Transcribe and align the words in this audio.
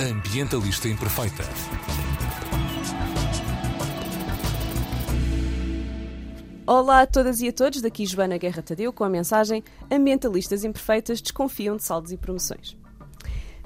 Ambientalista 0.00 0.88
Imperfeita. 0.88 1.44
Olá 6.66 7.02
a 7.02 7.06
todas 7.06 7.42
e 7.42 7.48
a 7.48 7.52
todos, 7.52 7.82
daqui 7.82 8.06
Joana 8.06 8.38
Guerra 8.38 8.62
Tadeu 8.62 8.94
com 8.94 9.04
a 9.04 9.10
mensagem 9.10 9.62
Ambientalistas 9.90 10.64
Imperfeitas 10.64 11.20
desconfiam 11.20 11.76
de 11.76 11.82
saldos 11.82 12.12
e 12.12 12.16
promoções. 12.16 12.78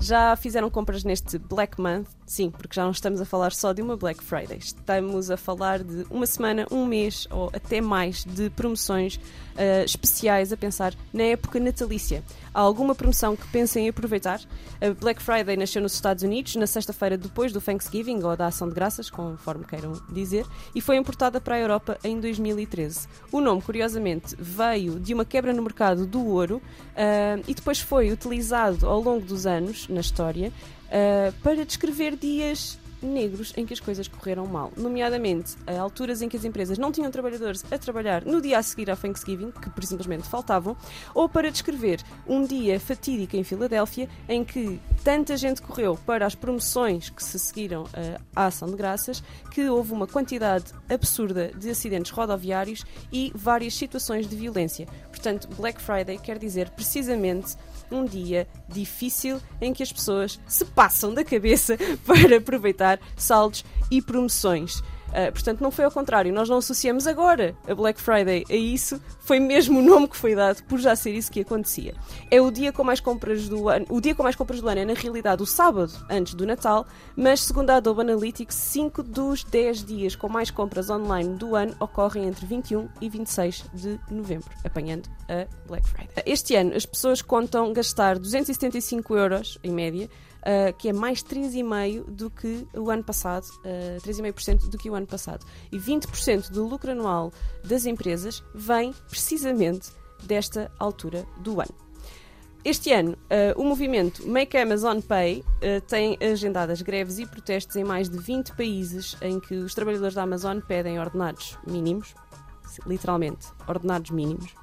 Já 0.00 0.34
fizeram 0.34 0.68
compras 0.68 1.04
neste 1.04 1.38
Black 1.38 1.80
Month? 1.80 2.08
Sim, 2.26 2.50
porque 2.50 2.74
já 2.74 2.84
não 2.84 2.90
estamos 2.90 3.20
a 3.20 3.24
falar 3.24 3.52
só 3.52 3.72
de 3.72 3.82
uma 3.82 3.96
Black 3.96 4.22
Friday. 4.22 4.58
Estamos 4.58 5.30
a 5.30 5.36
falar 5.36 5.82
de 5.82 6.06
uma 6.10 6.26
semana, 6.26 6.66
um 6.70 6.86
mês 6.86 7.28
ou 7.30 7.50
até 7.52 7.82
mais 7.82 8.24
de 8.24 8.48
promoções 8.50 9.16
uh, 9.16 9.84
especiais 9.84 10.50
a 10.52 10.56
pensar 10.56 10.94
na 11.12 11.24
época 11.24 11.60
natalícia. 11.60 12.24
Há 12.52 12.60
alguma 12.60 12.94
promoção 12.94 13.36
que 13.36 13.46
pensem 13.48 13.86
em 13.86 13.88
aproveitar? 13.90 14.40
A 14.80 14.94
Black 14.94 15.22
Friday 15.22 15.56
nasceu 15.56 15.82
nos 15.82 15.92
Estados 15.92 16.22
Unidos 16.22 16.56
na 16.56 16.66
sexta-feira 16.66 17.18
depois 17.18 17.52
do 17.52 17.60
Thanksgiving 17.60 18.22
ou 18.22 18.34
da 18.36 18.46
Ação 18.46 18.68
de 18.68 18.74
Graças, 18.74 19.10
conforme 19.10 19.64
queiram 19.64 19.92
dizer, 20.10 20.46
e 20.74 20.80
foi 20.80 20.96
importada 20.96 21.40
para 21.40 21.56
a 21.56 21.58
Europa 21.58 21.98
em 22.02 22.18
2013. 22.20 23.06
O 23.30 23.40
nome, 23.40 23.60
curiosamente, 23.60 24.34
veio 24.38 24.98
de 24.98 25.12
uma 25.12 25.26
quebra 25.26 25.52
no 25.52 25.62
mercado 25.62 26.06
do 26.06 26.24
ouro 26.26 26.56
uh, 26.56 27.44
e 27.46 27.52
depois 27.52 27.80
foi 27.80 28.10
utilizado 28.10 28.86
ao 28.86 29.00
longo 29.00 29.26
dos 29.26 29.46
anos 29.46 29.88
na 29.88 30.00
história 30.00 30.50
uh, 30.94 31.32
para 31.42 31.64
descrever 31.64 32.16
dias 32.16 32.78
negros 33.04 33.52
em 33.56 33.66
que 33.66 33.72
as 33.74 33.80
coisas 33.80 34.08
correram 34.08 34.46
mal, 34.46 34.72
nomeadamente 34.76 35.56
a 35.66 35.78
alturas 35.78 36.22
em 36.22 36.28
que 36.28 36.36
as 36.36 36.44
empresas 36.44 36.78
não 36.78 36.90
tinham 36.90 37.10
trabalhadores 37.10 37.64
a 37.70 37.78
trabalhar 37.78 38.24
no 38.24 38.40
dia 38.40 38.58
a 38.58 38.62
seguir 38.62 38.90
ao 38.90 38.96
Thanksgiving, 38.96 39.50
que 39.52 39.86
simplesmente 39.86 40.26
faltavam, 40.26 40.76
ou 41.14 41.28
para 41.28 41.50
descrever 41.50 42.00
um 42.26 42.44
dia 42.44 42.80
fatídico 42.80 43.36
em 43.36 43.44
Filadélfia 43.44 44.08
em 44.28 44.44
que 44.44 44.80
tanta 45.04 45.36
gente 45.36 45.60
correu 45.60 45.98
para 46.06 46.26
as 46.26 46.34
promoções 46.34 47.10
que 47.10 47.22
se 47.22 47.38
seguiram 47.38 47.82
uh, 47.82 48.20
à 48.34 48.46
ação 48.46 48.68
de 48.68 48.76
graças 48.76 49.22
que 49.50 49.68
houve 49.68 49.92
uma 49.92 50.06
quantidade 50.06 50.72
absurda 50.88 51.52
de 51.54 51.70
acidentes 51.70 52.10
rodoviários 52.10 52.84
e 53.12 53.30
várias 53.34 53.74
situações 53.74 54.26
de 54.26 54.34
violência. 54.34 54.86
Portanto, 55.08 55.48
Black 55.56 55.80
Friday 55.80 56.18
quer 56.18 56.38
dizer 56.38 56.70
precisamente 56.70 57.56
um 57.90 58.04
dia 58.04 58.46
difícil 58.68 59.40
em 59.60 59.72
que 59.72 59.82
as 59.82 59.92
pessoas 59.92 60.40
se 60.46 60.64
passam 60.64 61.12
da 61.12 61.24
cabeça 61.24 61.76
para 62.06 62.38
aproveitar 62.38 63.00
saldos 63.16 63.64
e 63.90 64.00
promoções. 64.00 64.82
Uh, 65.14 65.30
portanto, 65.30 65.60
não 65.60 65.70
foi 65.70 65.84
ao 65.84 65.92
contrário, 65.92 66.32
nós 66.32 66.48
não 66.48 66.56
associamos 66.56 67.06
agora 67.06 67.56
a 67.68 67.74
Black 67.74 68.00
Friday 68.00 68.44
a 68.50 68.54
isso, 68.54 69.00
foi 69.20 69.38
mesmo 69.38 69.78
o 69.78 69.82
nome 69.82 70.08
que 70.08 70.16
foi 70.16 70.34
dado 70.34 70.64
por 70.64 70.80
já 70.80 70.96
ser 70.96 71.12
isso 71.12 71.30
que 71.30 71.40
acontecia. 71.40 71.94
É 72.28 72.40
o 72.40 72.50
dia 72.50 72.72
com 72.72 72.82
mais 72.82 72.98
compras 72.98 73.48
do 73.48 73.68
ano, 73.68 73.86
o 73.88 74.00
dia 74.00 74.12
com 74.12 74.24
mais 74.24 74.34
compras 74.34 74.60
do 74.60 74.68
ano 74.68 74.80
é 74.80 74.84
na 74.84 74.94
realidade 74.94 75.40
o 75.40 75.46
sábado 75.46 75.92
antes 76.10 76.34
do 76.34 76.44
Natal, 76.44 76.84
mas 77.14 77.40
segundo 77.44 77.70
a 77.70 77.76
Adobe 77.76 78.00
Analytics, 78.00 78.56
5 78.56 79.04
dos 79.04 79.44
10 79.44 79.84
dias 79.84 80.16
com 80.16 80.28
mais 80.28 80.50
compras 80.50 80.90
online 80.90 81.36
do 81.36 81.54
ano 81.54 81.76
ocorrem 81.78 82.26
entre 82.26 82.44
21 82.44 82.88
e 83.00 83.08
26 83.08 83.64
de 83.72 84.00
novembro, 84.10 84.50
apanhando 84.64 85.08
a 85.28 85.46
Black 85.68 85.88
Friday. 85.88 86.24
Este 86.26 86.56
ano 86.56 86.74
as 86.74 86.84
pessoas 86.84 87.22
contam 87.22 87.72
gastar 87.72 88.18
275 88.18 89.16
euros 89.16 89.58
em 89.62 89.70
média 89.70 90.10
uh, 90.44 90.72
que 90.76 90.88
é 90.88 90.92
mais 90.92 91.22
3,5% 91.22 92.04
do 92.04 92.30
que 92.30 92.66
o 92.74 92.90
ano 92.90 93.02
passado, 93.02 93.44
uh, 93.44 93.96
ah, 93.96 94.06
3,5% 94.06 94.68
do 94.68 94.78
que 94.78 94.90
o 94.90 94.94
ano 94.94 95.06
passado. 95.06 95.44
E 95.72 95.78
20% 95.78 96.50
do 96.50 96.66
lucro 96.66 96.90
anual 96.90 97.32
das 97.64 97.86
empresas 97.86 98.42
vem 98.54 98.92
precisamente 99.08 99.90
desta 100.22 100.70
altura 100.78 101.26
do 101.38 101.60
ano. 101.60 101.74
Este 102.64 102.92
ano, 102.92 103.12
uh, 103.12 103.60
o 103.60 103.64
movimento 103.64 104.26
Make 104.26 104.56
Amazon 104.56 105.00
Pay 105.00 105.40
uh, 105.40 105.80
tem 105.86 106.16
agendadas 106.18 106.80
greves 106.80 107.18
e 107.18 107.26
protestos 107.26 107.76
em 107.76 107.84
mais 107.84 108.08
de 108.08 108.16
20 108.18 108.56
países 108.56 109.18
em 109.20 109.38
que 109.38 109.54
os 109.54 109.74
trabalhadores 109.74 110.14
da 110.14 110.22
Amazon 110.22 110.60
pedem 110.60 110.98
ordenados 110.98 111.58
mínimos, 111.66 112.14
literalmente, 112.86 113.48
ordenados 113.68 114.10
mínimos, 114.10 114.54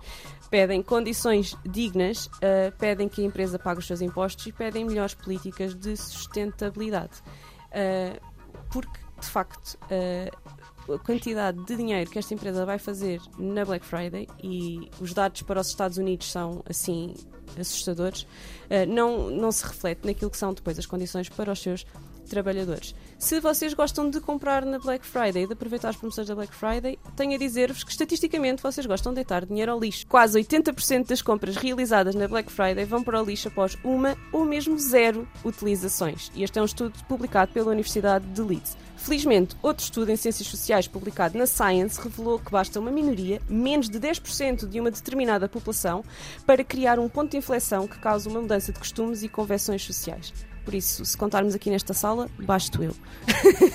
pedem 0.51 0.83
condições 0.83 1.57
dignas, 1.65 2.25
uh, 2.25 2.71
pedem 2.77 3.07
que 3.07 3.21
a 3.21 3.25
empresa 3.25 3.57
pague 3.57 3.79
os 3.79 3.87
seus 3.87 4.01
impostos 4.01 4.45
e 4.45 4.51
pedem 4.51 4.83
melhores 4.83 5.13
políticas 5.13 5.73
de 5.73 5.95
sustentabilidade. 5.95 7.23
Uh, 7.69 8.19
porque, 8.69 8.99
de 9.19 9.27
facto, 9.27 9.77
uh, 9.85 10.93
a 10.93 10.99
quantidade 10.99 11.63
de 11.63 11.75
dinheiro 11.77 12.11
que 12.11 12.19
esta 12.19 12.33
empresa 12.33 12.65
vai 12.65 12.77
fazer 12.77 13.21
na 13.39 13.63
Black 13.63 13.85
Friday 13.85 14.27
e 14.43 14.91
os 14.99 15.13
dados 15.13 15.41
para 15.43 15.61
os 15.61 15.67
Estados 15.67 15.97
Unidos 15.97 16.29
são 16.29 16.61
assim 16.69 17.13
assustadores, 17.57 18.25
não, 18.87 19.29
não 19.29 19.51
se 19.51 19.63
reflete 19.65 20.05
naquilo 20.05 20.31
que 20.31 20.37
são 20.37 20.53
depois 20.53 20.79
as 20.79 20.85
condições 20.85 21.29
para 21.29 21.51
os 21.51 21.61
seus 21.61 21.85
trabalhadores. 22.29 22.95
Se 23.17 23.39
vocês 23.39 23.73
gostam 23.73 24.09
de 24.09 24.19
comprar 24.19 24.65
na 24.65 24.79
Black 24.79 25.05
Friday 25.05 25.43
e 25.43 25.47
de 25.47 25.53
aproveitar 25.53 25.89
as 25.89 25.95
promoções 25.95 26.27
da 26.27 26.35
Black 26.35 26.53
Friday, 26.53 26.97
tenho 27.15 27.35
a 27.35 27.37
dizer-vos 27.37 27.83
que 27.83 27.91
estatisticamente 27.91 28.63
vocês 28.63 28.85
gostam 28.85 29.11
de 29.11 29.15
deitar 29.15 29.45
dinheiro 29.45 29.71
ao 29.71 29.79
lixo. 29.79 30.07
Quase 30.07 30.39
80% 30.39 31.07
das 31.07 31.21
compras 31.21 31.55
realizadas 31.55 32.15
na 32.15 32.27
Black 32.27 32.51
Friday 32.51 32.85
vão 32.85 33.03
para 33.03 33.21
o 33.21 33.25
lixo 33.25 33.47
após 33.47 33.77
uma 33.83 34.17
ou 34.31 34.45
mesmo 34.45 34.77
zero 34.79 35.27
utilizações. 35.43 36.31
E 36.35 36.43
este 36.43 36.59
é 36.59 36.61
um 36.61 36.65
estudo 36.65 36.93
publicado 37.07 37.51
pela 37.51 37.71
Universidade 37.71 38.25
de 38.25 38.41
Leeds. 38.41 38.77
Felizmente, 39.01 39.55
outro 39.63 39.83
estudo 39.83 40.11
em 40.11 40.15
Ciências 40.15 40.47
Sociais 40.47 40.87
publicado 40.87 41.35
na 41.35 41.47
Science 41.47 41.99
revelou 41.99 42.37
que 42.37 42.51
basta 42.51 42.79
uma 42.79 42.91
minoria, 42.91 43.41
menos 43.49 43.89
de 43.89 43.99
10% 43.99 44.67
de 44.67 44.79
uma 44.79 44.91
determinada 44.91 45.49
população, 45.49 46.03
para 46.45 46.63
criar 46.63 46.99
um 46.99 47.09
ponto 47.09 47.31
de 47.31 47.37
inflexão 47.37 47.87
que 47.87 47.97
cause 47.97 48.29
uma 48.29 48.41
mudança 48.41 48.71
de 48.71 48.77
costumes 48.77 49.23
e 49.23 49.27
convenções 49.27 49.83
sociais. 49.83 50.31
Por 50.63 50.73
isso, 50.73 51.03
se 51.03 51.17
contarmos 51.17 51.55
aqui 51.55 51.69
nesta 51.69 51.93
sala, 51.93 52.29
basto 52.39 52.83
eu. 52.83 52.95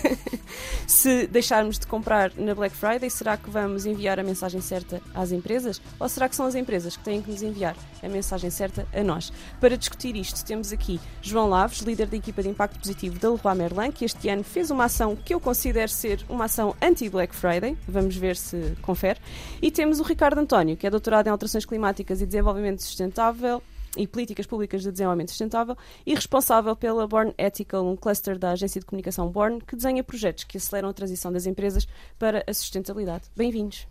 se 0.87 1.27
deixarmos 1.27 1.79
de 1.79 1.87
comprar 1.87 2.33
na 2.37 2.55
Black 2.55 2.75
Friday, 2.77 3.11
será 3.11 3.37
que 3.37 3.51
vamos 3.51 3.87
enviar 3.87 4.21
a 4.21 4.23
mensagem 4.23 4.61
certa 4.61 5.03
às 5.15 5.33
empresas? 5.33 5.81
Ou 5.99 6.09
será 6.09 6.29
que 6.29 6.37
são 6.37 6.47
as 6.47 6.55
empresas 6.55 6.97
que 6.97 7.03
têm 7.03 7.21
que 7.21 7.31
nos 7.31 7.43
enviar 7.43 7.77
a 8.03 8.09
mensagem 8.09 8.51
certa 8.51 8.87
a 8.95 9.03
nós? 9.03 9.33
Para 9.61 9.77
discutir 9.77 10.17
isto, 10.17 10.45
temos 10.45 10.73
aqui 10.73 11.01
João 11.21 11.49
Laves, 11.49 11.81
líder 11.81 12.07
da 12.07 12.17
equipa 12.17 12.43
de 12.43 12.49
impacto 12.49 12.79
positivo 12.79 13.19
da 13.19 13.31
Leroy 13.31 13.55
Merlin, 13.55 13.91
que 13.91 14.05
este 14.05 14.29
ano 14.29 14.45
fez 14.45 14.71
uma 14.71 14.85
ação 14.85 15.17
que 15.17 15.35
eu 15.35 15.41
considero 15.41 15.91
ser 15.91 16.25
uma 16.29 16.45
ação 16.45 16.75
anti-Black 16.81 17.35
Friday. 17.35 17.77
Vamos 17.89 18.17
ver 18.17 18.37
se 18.37 18.77
confere. 18.83 19.21
E 19.61 19.71
temos 19.71 19.99
o 20.01 20.03
Ricardo 20.03 20.39
António, 20.39 20.77
que 20.77 20.87
é 20.87 20.91
doutorado 20.91 21.27
em 21.27 21.31
alterações 21.31 21.65
climáticas 21.65 22.21
e 22.21 22.27
desenvolvimento 22.27 22.83
sustentável 22.83 23.63
e 23.97 24.07
Políticas 24.07 24.47
Públicas 24.47 24.83
de 24.83 24.91
Desenvolvimento 24.91 25.31
Sustentável 25.31 25.77
e 26.05 26.15
responsável 26.15 26.77
pela 26.77 27.07
Born 27.07 27.35
Ethical, 27.39 27.87
um 27.87 27.97
cluster 27.97 28.39
da 28.39 28.53
agência 28.53 28.81
de 28.81 28.87
comunicação 28.87 29.29
Born, 29.29 29.61
que 29.61 29.77
desenha 29.77 30.03
projetos 30.05 30.45
que 30.45 30.57
aceleram 30.57 30.89
a 30.89 30.93
transição 30.93 31.33
das 31.33 31.47
empresas 31.47 31.87
para 32.19 32.45
a 32.47 32.55
sustentabilidade. 32.55 33.25
Bem-vindos. 33.37 33.87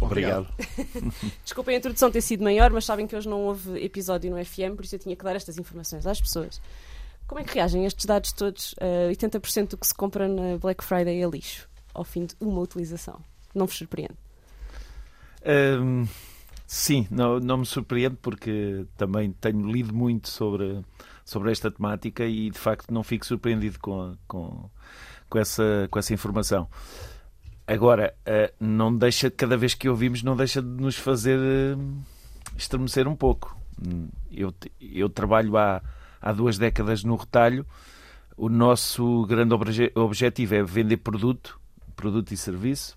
Obrigado. 0.00 0.48
Desculpem 1.44 1.76
a 1.76 1.78
introdução 1.78 2.10
ter 2.10 2.20
sido 2.20 2.42
maior, 2.42 2.70
mas 2.70 2.84
sabem 2.84 3.06
que 3.06 3.14
hoje 3.14 3.28
não 3.28 3.42
houve 3.46 3.82
episódio 3.82 4.30
no 4.30 4.44
FM, 4.44 4.74
por 4.74 4.84
isso 4.84 4.96
eu 4.96 4.98
tinha 4.98 5.14
que 5.14 5.24
dar 5.24 5.36
estas 5.36 5.58
informações 5.58 6.06
às 6.06 6.20
pessoas. 6.20 6.60
Como 7.26 7.40
é 7.40 7.44
que 7.44 7.54
reagem 7.54 7.86
estes 7.86 8.04
dados 8.04 8.32
todos? 8.32 8.72
Uh, 8.74 9.10
eh, 9.10 9.12
80% 9.12 9.68
do 9.68 9.78
que 9.78 9.86
se 9.86 9.94
compra 9.94 10.28
na 10.28 10.58
Black 10.58 10.84
Friday 10.84 11.22
é 11.22 11.26
lixo, 11.26 11.68
ao 11.94 12.04
fim 12.04 12.26
de 12.26 12.34
uma 12.40 12.60
utilização. 12.60 13.20
Não 13.54 13.66
vos 13.66 13.76
surpreende? 13.76 14.14
Um... 15.46 16.06
Sim, 16.66 17.06
não, 17.10 17.38
não 17.38 17.58
me 17.58 17.66
surpreende 17.66 18.16
porque 18.20 18.86
também 18.96 19.32
tenho 19.32 19.70
lido 19.70 19.94
muito 19.94 20.28
sobre, 20.28 20.82
sobre 21.24 21.52
esta 21.52 21.70
temática 21.70 22.24
e 22.24 22.50
de 22.50 22.58
facto 22.58 22.92
não 22.92 23.02
fico 23.02 23.26
surpreendido 23.26 23.78
com, 23.78 24.16
com, 24.26 24.70
com, 25.28 25.38
essa, 25.38 25.86
com 25.90 25.98
essa 25.98 26.14
informação. 26.14 26.68
Agora, 27.66 28.14
eh, 28.24 28.52
não 28.58 28.96
deixa, 28.96 29.30
cada 29.30 29.56
vez 29.56 29.74
que 29.74 29.88
ouvimos, 29.88 30.22
não 30.22 30.36
deixa 30.36 30.60
de 30.62 30.68
nos 30.68 30.96
fazer 30.96 31.38
eh, 31.38 31.76
estremecer 32.56 33.06
um 33.06 33.16
pouco. 33.16 33.56
Eu, 34.30 34.54
eu 34.80 35.08
trabalho 35.08 35.56
há, 35.56 35.82
há 36.20 36.32
duas 36.32 36.56
décadas 36.56 37.04
no 37.04 37.16
retalho. 37.16 37.66
O 38.36 38.48
nosso 38.48 39.26
grande 39.26 39.54
obje, 39.54 39.92
objetivo 39.94 40.54
é 40.54 40.62
vender 40.62 40.96
produto, 40.98 41.60
produto 41.94 42.32
e 42.32 42.36
serviço 42.36 42.96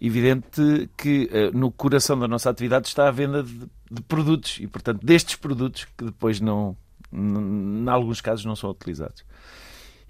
evidente 0.00 0.88
que 0.96 1.30
uh, 1.32 1.56
no 1.56 1.70
coração 1.70 2.18
da 2.18 2.26
nossa 2.26 2.48
atividade 2.50 2.88
está 2.88 3.08
a 3.08 3.10
venda 3.10 3.42
de, 3.42 3.68
de 3.90 4.02
produtos 4.02 4.58
e, 4.60 4.66
portanto, 4.66 5.04
destes 5.04 5.36
produtos 5.36 5.86
que 5.96 6.04
depois 6.04 6.40
não, 6.40 6.76
em 7.12 7.88
alguns 7.88 8.20
casos, 8.20 8.44
não 8.44 8.56
são 8.56 8.70
utilizados. 8.70 9.24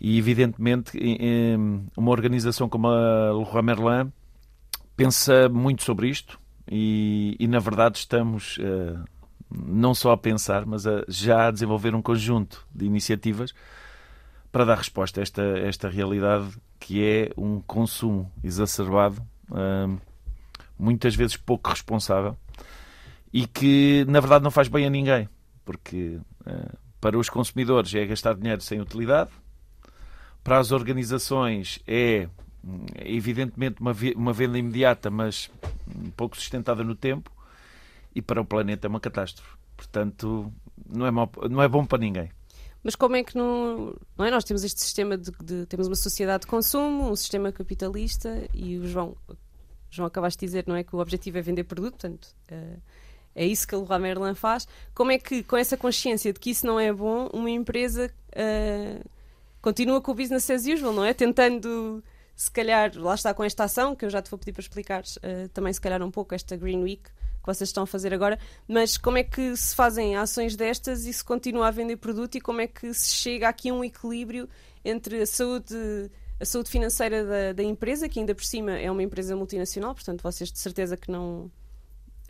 E, 0.01 0.17
evidentemente, 0.17 0.93
uma 1.97 2.11
organização 2.11 2.69
como 2.69 2.89
a 2.89 3.33
Leroy 3.33 3.63
Merlin 3.63 4.13
pensa 4.97 5.49
muito 5.49 5.83
sobre 5.83 6.09
isto 6.09 6.39
e, 6.71 7.37
e 7.39 7.49
na 7.49 7.59
verdade, 7.59 7.99
estamos 7.99 8.59
uh, 8.59 9.03
não 9.51 9.95
só 9.95 10.13
a 10.13 10.17
pensar, 10.17 10.65
mas 10.65 10.87
a, 10.87 11.05
já 11.09 11.49
a 11.49 11.51
desenvolver 11.51 11.95
um 11.95 12.03
conjunto 12.03 12.65
de 12.73 12.87
iniciativas 12.87 13.53
para 14.53 14.65
dar 14.65 14.79
resposta 14.79 15.21
a 15.21 15.23
esta, 15.23 15.43
esta 15.43 15.89
realidade 15.89 16.49
que 16.79 17.05
é 17.05 17.31
um 17.37 17.61
consumo 17.61 18.31
exacerbado 18.43 19.21
muitas 20.79 21.15
vezes 21.15 21.37
pouco 21.37 21.71
responsável 21.71 22.37
e 23.33 23.47
que 23.47 24.05
na 24.09 24.21
verdade 24.21 24.43
não 24.43 24.51
faz 24.51 24.69
bem 24.69 24.87
a 24.87 24.91
ninguém, 24.91 25.29
porque 25.65 26.19
uh, 26.47 26.79
para 27.01 27.19
os 27.19 27.29
consumidores 27.29 27.95
é 27.95 28.07
gastar 28.07 28.35
dinheiro 28.35 28.61
sem 28.61 28.81
utilidade, 28.81 29.31
para 30.43 30.59
as 30.59 30.73
organizações 30.73 31.81
é 31.87 32.29
evidentemente 33.05 33.81
uma, 33.81 34.33
venda 34.33 34.59
imediata, 34.59 35.11
mas 35.11 35.51
pouco 36.17 36.37
sustentada 36.37 36.85
no 36.85 36.95
tempo, 36.95 37.31
e 38.15 38.21
para 38.21 38.41
o 38.41 38.45
planeta 38.45 38.87
é 38.87 38.89
uma 38.89 39.01
catástrofe. 39.01 39.57
Portanto, 39.77 40.53
não 40.87 41.07
é, 41.07 41.11
mal, 41.11 41.31
não 41.49 41.63
é 41.63 41.69
bom 41.69 41.87
para 41.87 41.99
ninguém. 41.99 42.31
Mas 42.83 42.95
como 42.95 43.17
é 43.17 43.23
que 43.23 43.37
não, 43.37 43.95
não 44.17 44.25
é? 44.25 44.31
Nós 44.31 44.45
temos 44.45 44.65
este 44.65 44.81
sistema 44.81 45.17
de, 45.19 45.31
de, 45.43 45.67
temos 45.67 45.87
uma 45.87 45.95
sociedade 45.95 46.43
de 46.43 46.47
consumo, 46.47 47.11
um 47.11 47.17
sistema 47.17 47.53
capitalista 47.53 48.49
e 48.55 48.79
o 48.79 48.87
João, 48.87 49.17
João 49.91 50.07
acabaste 50.07 50.41
de 50.41 50.47
dizer, 50.47 50.65
não 50.67 50.77
é 50.77 50.83
que 50.83 50.97
o 50.97 50.99
objetivo 50.99 51.37
é 51.39 51.43
vender 51.43 51.65
produto, 51.65 51.93
portanto, 51.93 52.35
uh, 52.51 52.81
é 53.35 53.47
isso 53.47 53.69
que 53.69 53.75
a 53.75 53.79
Leroy 53.79 53.99
Merlin 53.99 54.35
faz. 54.35 54.67
Como 54.95 55.13
é 55.13 55.19
que, 55.19 55.43
com 55.43 55.57
essa 55.57 55.77
consciência 55.77 56.33
de 56.33 56.41
que 56.41 56.51
isso 56.51 56.67
não 56.67 56.81
é 56.81 56.93
bom, 56.93 57.29
uma 57.33 57.51
empresa 57.51 58.11
uh, 58.31 59.09
continua 59.61 60.01
com 60.01 60.13
o 60.13 60.15
business 60.15 60.49
as 60.51 60.67
usual, 60.67 60.93
não 60.95 61.05
é? 61.05 61.13
Tentando, 61.13 62.03
se 62.35 62.51
calhar, 62.51 62.93
lá 62.97 63.15
está 63.15 63.35
com 63.35 63.45
esta 63.45 63.65
ação, 63.65 63.95
que 63.95 64.07
eu 64.07 64.11
já 64.11 64.23
te 64.23 64.31
vou 64.31 64.39
pedir 64.39 64.53
para 64.53 64.63
explicar 64.63 65.03
uh, 65.03 65.49
também, 65.51 65.73
se 65.73 65.81
calhar, 65.81 66.03
um 66.03 66.11
pouco 66.11 66.35
esta 66.35 66.57
Green 66.57 66.83
Week 66.83 67.11
que 67.41 67.47
vocês 67.47 67.69
estão 67.69 67.85
a 67.85 67.87
fazer 67.87 68.13
agora, 68.13 68.39
mas 68.69 68.97
como 68.97 69.19
é 69.19 69.23
que 69.23 69.57
se 69.57 69.75
fazem 69.75 70.17
ações 70.17 70.57
destas 70.57 71.07
e 71.07 71.13
se 71.13 71.25
continua 71.25 71.69
a 71.69 71.71
vender 71.71 71.97
produto 71.97 72.37
e 72.37 72.41
como 72.41 72.61
é 72.61 72.67
que 72.67 72.93
se 72.93 73.15
chega 73.15 73.49
aqui 73.49 73.71
a 73.71 73.75
um 73.75 73.83
equilíbrio 73.83 74.49
entre 74.85 75.23
a 75.23 75.27
saúde 75.27 76.11
a 76.39 76.45
saúde 76.45 76.71
financeira 76.71 77.23
da, 77.23 77.53
da, 77.53 77.63
empresa, 77.63 78.09
que 78.09 78.19
ainda 78.19 78.35
por 78.35 78.45
cima 78.45 78.73
é 78.73 78.91
uma 78.91 79.03
empresa 79.03 79.37
multinacional, 79.37 79.95
portanto 79.95 80.23
vocês 80.23 80.51
de 80.51 80.59
certeza 80.59 80.97
que 80.97 81.11
não. 81.11 81.51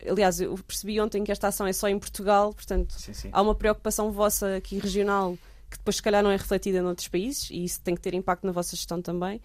Aliás, 0.04 0.40
eu 0.40 0.58
percebi 0.66 1.00
ontem 1.00 1.22
que 1.22 1.30
esta 1.30 1.46
ação 1.46 1.66
é 1.66 1.72
só 1.72 1.88
em 1.88 1.98
Portugal, 1.98 2.52
portanto 2.52 2.92
sim, 2.98 3.12
sim. 3.12 3.28
há 3.30 3.40
uma 3.40 3.54
preocupação 3.54 4.10
vossa 4.10 4.56
aqui 4.56 4.78
regional 4.78 5.38
que 5.70 5.78
depois 5.78 5.96
se 5.96 6.02
calhar 6.02 6.22
não 6.22 6.30
é 6.30 6.36
refletida 6.36 6.82
noutros 6.82 7.06
países 7.06 7.48
e 7.50 7.64
isso 7.64 7.80
tem 7.80 7.94
que 7.94 8.00
ter 8.00 8.12
impacto 8.12 8.44
na 8.44 8.52
vossa 8.52 8.74
gestão 8.74 9.00
também. 9.00 9.40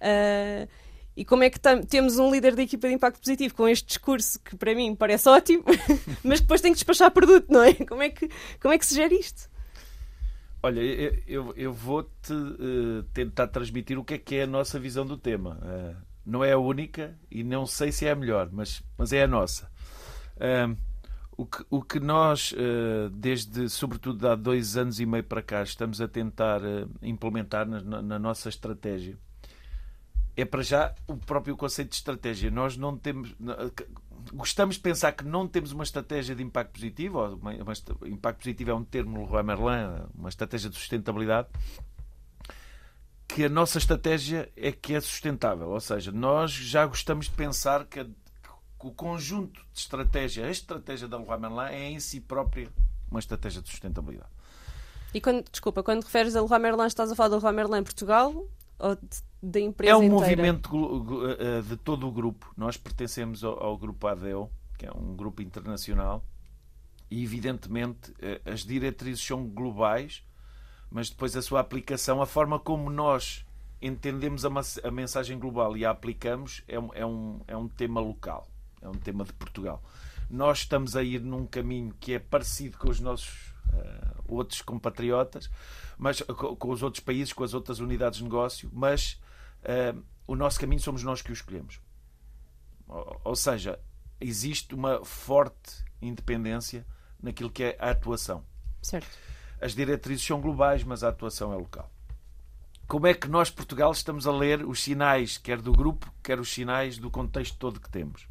Uh, 0.00 0.68
e 1.18 1.24
como 1.24 1.42
é 1.42 1.50
que 1.50 1.58
temos 1.88 2.16
um 2.16 2.30
líder 2.30 2.54
da 2.54 2.62
equipa 2.62 2.86
de 2.86 2.94
impacto 2.94 3.18
positivo 3.18 3.52
com 3.52 3.68
este 3.68 3.88
discurso 3.88 4.38
que 4.38 4.56
para 4.56 4.72
mim 4.72 4.94
parece 4.94 5.28
ótimo, 5.28 5.64
mas 6.22 6.40
depois 6.40 6.60
tem 6.60 6.70
que 6.70 6.76
despachar 6.76 7.10
produto, 7.10 7.46
não 7.50 7.60
é? 7.60 7.74
Como 7.74 8.00
é 8.00 8.08
que, 8.08 8.30
como 8.62 8.72
é 8.72 8.78
que 8.78 8.86
se 8.86 8.94
gera 8.94 9.12
isto? 9.12 9.50
Olha, 10.62 10.80
eu, 11.26 11.52
eu 11.56 11.72
vou-te 11.72 12.32
uh, 12.32 13.02
tentar 13.12 13.48
transmitir 13.48 13.98
o 13.98 14.04
que 14.04 14.14
é 14.14 14.18
que 14.18 14.36
é 14.36 14.42
a 14.44 14.46
nossa 14.46 14.78
visão 14.78 15.04
do 15.04 15.18
tema. 15.18 15.58
Uh, 15.60 15.96
não 16.24 16.44
é 16.44 16.52
a 16.52 16.58
única 16.58 17.18
e 17.28 17.42
não 17.42 17.66
sei 17.66 17.90
se 17.90 18.06
é 18.06 18.12
a 18.12 18.16
melhor, 18.16 18.48
mas, 18.52 18.80
mas 18.96 19.12
é 19.12 19.24
a 19.24 19.26
nossa. 19.26 19.68
Uh, 20.36 20.76
o, 21.36 21.46
que, 21.46 21.64
o 21.68 21.82
que 21.82 21.98
nós, 21.98 22.54
desde, 23.12 23.68
sobretudo 23.68 24.28
há 24.28 24.36
dois 24.36 24.76
anos 24.76 24.98
e 25.00 25.06
meio 25.06 25.24
para 25.24 25.42
cá, 25.42 25.64
estamos 25.64 26.00
a 26.00 26.06
tentar 26.06 26.60
implementar 27.00 27.66
na, 27.66 28.02
na 28.02 28.18
nossa 28.18 28.48
estratégia 28.48 29.16
é 30.38 30.44
para 30.44 30.62
já 30.62 30.94
o 31.08 31.16
próprio 31.16 31.56
conceito 31.56 31.90
de 31.90 31.96
estratégia. 31.96 32.48
Nós 32.48 32.76
não 32.76 32.96
temos. 32.96 33.34
Gostamos 34.32 34.76
de 34.76 34.80
pensar 34.80 35.10
que 35.10 35.24
não 35.24 35.48
temos 35.48 35.72
uma 35.72 35.82
estratégia 35.82 36.32
de 36.32 36.44
impacto 36.44 36.74
positivo, 36.74 37.18
ou 37.18 37.34
uma, 37.34 37.52
uma, 37.54 37.72
impacto 38.06 38.38
positivo 38.38 38.70
é 38.70 38.74
um 38.74 38.84
termo 38.84 39.24
Leroy 39.24 39.42
Merlin, 39.42 40.06
uma 40.14 40.28
estratégia 40.28 40.70
de 40.70 40.76
sustentabilidade, 40.76 41.48
que 43.26 43.44
a 43.44 43.48
nossa 43.48 43.78
estratégia 43.78 44.48
é 44.56 44.70
que 44.70 44.94
é 44.94 45.00
sustentável. 45.00 45.70
Ou 45.70 45.80
seja, 45.80 46.12
nós 46.12 46.52
já 46.52 46.86
gostamos 46.86 47.26
de 47.26 47.32
pensar 47.32 47.84
que, 47.86 48.04
que 48.04 48.86
o 48.86 48.92
conjunto 48.92 49.60
de 49.72 49.80
estratégia, 49.80 50.46
a 50.46 50.50
estratégia 50.50 51.08
da 51.08 51.18
Leroy 51.18 51.38
Merlin 51.38 51.74
é 51.74 51.90
em 51.90 51.98
si 51.98 52.20
própria 52.20 52.70
uma 53.10 53.18
estratégia 53.18 53.60
de 53.60 53.68
sustentabilidade. 53.68 54.30
E 55.12 55.20
quando, 55.20 55.50
desculpa, 55.50 55.82
quando 55.82 56.04
referes 56.04 56.36
a 56.36 56.42
Leroy 56.42 56.60
Merlin, 56.60 56.86
estás 56.86 57.10
a 57.10 57.16
falar 57.16 57.30
do 57.30 57.36
Leroy 57.36 57.52
Merlin 57.52 57.82
Portugal 57.82 58.46
ou 58.78 58.96
da 59.42 59.60
empresa 59.60 59.92
É 59.92 59.96
um 59.96 60.02
inteira? 60.02 60.42
movimento 60.42 61.36
eh, 61.38 61.62
de 61.62 61.76
todo 61.76 62.08
o 62.08 62.12
grupo. 62.12 62.52
Nós 62.56 62.76
pertencemos 62.76 63.44
ao, 63.44 63.62
ao 63.62 63.78
grupo 63.78 64.06
ADEO, 64.06 64.50
que 64.76 64.86
é 64.86 64.92
um 64.92 65.14
grupo 65.14 65.42
internacional, 65.42 66.24
e 67.10 67.22
evidentemente 67.22 68.12
eh, 68.20 68.40
as 68.44 68.64
diretrizes 68.64 69.24
são 69.24 69.46
globais, 69.46 70.22
mas 70.90 71.08
depois 71.10 71.36
a 71.36 71.42
sua 71.42 71.60
aplicação, 71.60 72.20
a 72.20 72.26
forma 72.26 72.58
como 72.58 72.90
nós 72.90 73.44
entendemos 73.80 74.44
a, 74.44 74.50
a 74.86 74.90
mensagem 74.90 75.38
global 75.38 75.76
e 75.76 75.84
a 75.84 75.90
aplicamos 75.90 76.62
é 76.66 76.78
um, 76.78 76.90
é, 76.94 77.06
um, 77.06 77.40
é 77.46 77.56
um 77.56 77.68
tema 77.68 78.00
local, 78.00 78.48
é 78.82 78.88
um 78.88 78.94
tema 78.94 79.24
de 79.24 79.32
Portugal. 79.32 79.82
Nós 80.28 80.58
estamos 80.58 80.96
a 80.96 81.02
ir 81.02 81.20
num 81.20 81.46
caminho 81.46 81.94
que 81.98 82.14
é 82.14 82.18
parecido 82.18 82.76
com 82.76 82.90
os 82.90 83.00
nossos 83.00 83.52
uh, 83.72 84.24
outros 84.26 84.60
compatriotas, 84.60 85.48
mas 85.96 86.20
com, 86.20 86.56
com, 86.56 86.70
os 86.70 86.82
outros 86.82 87.02
países, 87.02 87.32
com 87.32 87.44
as 87.44 87.54
outras 87.54 87.78
unidades 87.78 88.18
de 88.18 88.24
negócio, 88.24 88.68
mas 88.72 89.18
uh, 89.64 90.02
o 90.26 90.34
nosso 90.34 90.60
caminho 90.60 90.80
somos 90.80 91.02
nós 91.02 91.22
que 91.22 91.30
o 91.30 91.32
escolhemos. 91.32 91.80
Ou, 92.86 93.20
ou 93.24 93.36
seja, 93.36 93.78
existe 94.20 94.74
uma 94.74 95.04
forte 95.04 95.84
independência 96.00 96.86
naquilo 97.22 97.50
que 97.50 97.64
é 97.64 97.76
a 97.78 97.90
atuação. 97.90 98.44
Certo. 98.82 99.08
As 99.60 99.74
diretrizes 99.74 100.24
são 100.24 100.40
globais, 100.40 100.84
mas 100.84 101.02
a 101.02 101.08
atuação 101.08 101.52
é 101.52 101.56
local. 101.56 101.90
Como 102.86 103.06
é 103.06 103.12
que 103.12 103.28
nós, 103.28 103.50
Portugal, 103.50 103.92
estamos 103.92 104.26
a 104.26 104.32
ler 104.32 104.64
os 104.64 104.82
sinais, 104.82 105.36
quer 105.36 105.60
do 105.60 105.72
grupo, 105.72 106.10
quer 106.22 106.40
os 106.40 106.50
sinais 106.50 106.96
do 106.96 107.10
contexto 107.10 107.58
todo 107.58 107.80
que 107.80 107.90
temos? 107.90 108.26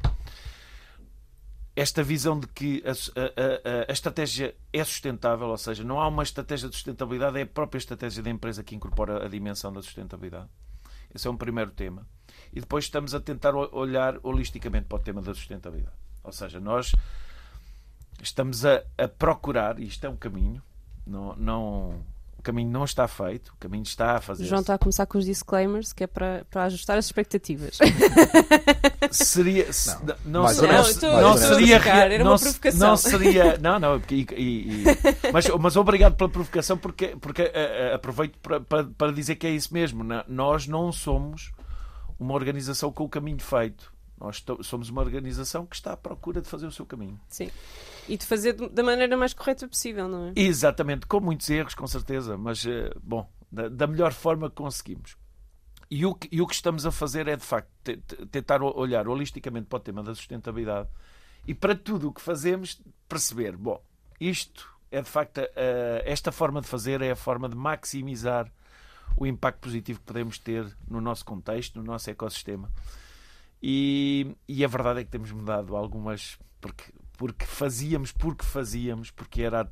esta 1.78 2.02
visão 2.02 2.40
de 2.40 2.48
que 2.48 2.82
a, 2.84 2.90
a, 2.90 3.84
a, 3.84 3.90
a, 3.90 3.92
estratégia 3.92 4.52
é 4.72 4.82
sustentável, 4.82 5.46
ou 5.46 5.56
seja, 5.56 5.84
não 5.84 6.00
há 6.00 6.08
uma 6.08 6.24
estratégia 6.24 6.68
de 6.68 6.74
sustentabilidade, 6.74 7.38
é 7.38 7.42
a 7.42 7.46
própria 7.46 7.78
estratégia 7.78 8.20
da 8.20 8.30
empresa 8.30 8.64
que 8.64 8.74
incorpora 8.74 9.24
a 9.24 9.28
dimensão 9.28 9.72
da 9.72 9.80
sustentabilidade. 9.80 10.48
Esse 11.14 11.26
é 11.26 11.30
um 11.30 11.36
primeiro 11.36 11.70
tema. 11.70 12.06
E 12.52 12.60
depois 12.60 12.84
estamos 12.84 13.14
a 13.14 13.20
tentar 13.20 13.54
olhar 13.54 14.18
holisticamente 14.22 14.86
para 14.86 14.96
o 14.96 15.00
tema 15.00 15.20
da 15.20 15.34
sustentabilidade. 15.34 15.96
Ou 16.22 16.32
seja, 16.32 16.60
nós 16.60 16.92
estamos 18.22 18.64
a, 18.64 18.82
procurar, 19.18 19.78
e 19.78 19.84
isto 19.86 20.04
é 20.04 20.08
um 20.08 20.16
caminho, 20.16 20.62
não, 21.06 21.34
não, 21.36 22.04
caminho 22.48 22.70
não 22.70 22.84
está 22.84 23.06
feito, 23.06 23.48
o 23.48 23.56
caminho 23.58 23.82
está 23.82 24.16
a 24.16 24.20
fazer. 24.22 24.46
João 24.46 24.62
está 24.62 24.74
a 24.74 24.78
começar 24.78 25.04
com 25.04 25.18
os 25.18 25.26
disclaimers, 25.26 25.92
que 25.92 26.04
é 26.04 26.06
para, 26.06 26.46
para 26.50 26.64
ajustar 26.64 26.96
as 26.96 27.04
expectativas. 27.04 27.78
seria 29.10 29.66
não, 30.24 30.42
não, 30.42 30.48
seria, 30.48 30.72
não, 30.72 31.20
não 31.20 31.36
seria 31.36 31.76
era 31.76 32.24
não, 32.24 32.32
uma 32.32 32.38
provocação. 32.38 32.88
Não 32.88 32.96
seria, 32.96 33.58
não, 33.58 33.78
não, 33.78 34.02
e, 34.10 34.26
e, 34.32 34.82
e, 34.82 34.84
mas, 35.30 35.46
mas 35.60 35.76
obrigado 35.76 36.16
pela 36.16 36.30
provocação 36.30 36.78
porque 36.78 37.16
porque 37.20 37.42
uh, 37.42 37.94
aproveito 37.94 38.38
para, 38.38 38.60
para, 38.60 38.84
para 38.84 39.12
dizer 39.12 39.36
que 39.36 39.46
é 39.46 39.50
isso 39.50 39.74
mesmo. 39.74 40.02
Nós 40.26 40.66
não 40.66 40.90
somos 40.90 41.52
uma 42.18 42.32
organização 42.32 42.90
com 42.90 43.04
o 43.04 43.08
caminho 43.08 43.40
feito. 43.40 43.92
Nós 44.18 44.42
somos 44.62 44.88
uma 44.88 45.02
organização 45.02 45.66
que 45.66 45.76
está 45.76 45.92
à 45.92 45.96
procura 45.96 46.40
de 46.40 46.48
fazer 46.48 46.66
o 46.66 46.72
seu 46.72 46.86
caminho. 46.86 47.20
Sim. 47.28 47.50
E 48.08 48.16
de 48.16 48.24
fazer 48.24 48.54
da 48.54 48.82
maneira 48.82 49.16
mais 49.16 49.34
correta 49.34 49.68
possível, 49.68 50.08
não 50.08 50.28
é? 50.28 50.32
Exatamente, 50.34 51.06
com 51.06 51.20
muitos 51.20 51.48
erros, 51.50 51.74
com 51.74 51.86
certeza, 51.86 52.38
mas, 52.38 52.64
eh, 52.64 52.90
bom, 53.02 53.30
da, 53.52 53.68
da 53.68 53.86
melhor 53.86 54.12
forma 54.12 54.48
que 54.48 54.56
conseguimos. 54.56 55.16
E 55.90 56.04
o, 56.04 56.14
que, 56.14 56.28
e 56.30 56.40
o 56.40 56.46
que 56.46 56.54
estamos 56.54 56.84
a 56.84 56.90
fazer 56.90 57.28
é, 57.28 57.36
de 57.36 57.44
facto, 57.44 57.70
tentar 58.30 58.62
olhar 58.62 59.08
holisticamente 59.08 59.66
para 59.66 59.76
o 59.76 59.80
tema 59.80 60.02
da 60.02 60.14
sustentabilidade 60.14 60.88
e 61.46 61.54
para 61.54 61.74
tudo 61.74 62.08
o 62.08 62.12
que 62.12 62.20
fazemos 62.20 62.80
perceber, 63.08 63.56
bom, 63.56 63.82
isto 64.20 64.68
é 64.90 65.00
de 65.00 65.08
facto, 65.08 65.40
esta 66.04 66.32
forma 66.32 66.60
de 66.60 66.66
fazer 66.66 67.00
é 67.00 67.10
a 67.10 67.16
forma 67.16 67.48
de 67.48 67.56
maximizar 67.56 68.50
o 69.16 69.26
impacto 69.26 69.60
positivo 69.60 69.98
que 70.00 70.06
podemos 70.06 70.38
ter 70.38 70.66
no 70.86 71.00
nosso 71.00 71.24
contexto, 71.24 71.78
no 71.78 71.84
nosso 71.84 72.10
ecossistema. 72.10 72.70
E, 73.62 74.36
e 74.46 74.64
a 74.64 74.68
verdade 74.68 75.00
é 75.00 75.04
que 75.04 75.10
temos 75.10 75.32
mudado 75.32 75.76
algumas, 75.76 76.38
porque, 76.60 76.84
porque 77.18 77.44
fazíamos, 77.44 78.12
porque 78.12 78.44
fazíamos, 78.44 79.10
porque 79.10 79.42
era, 79.42 79.70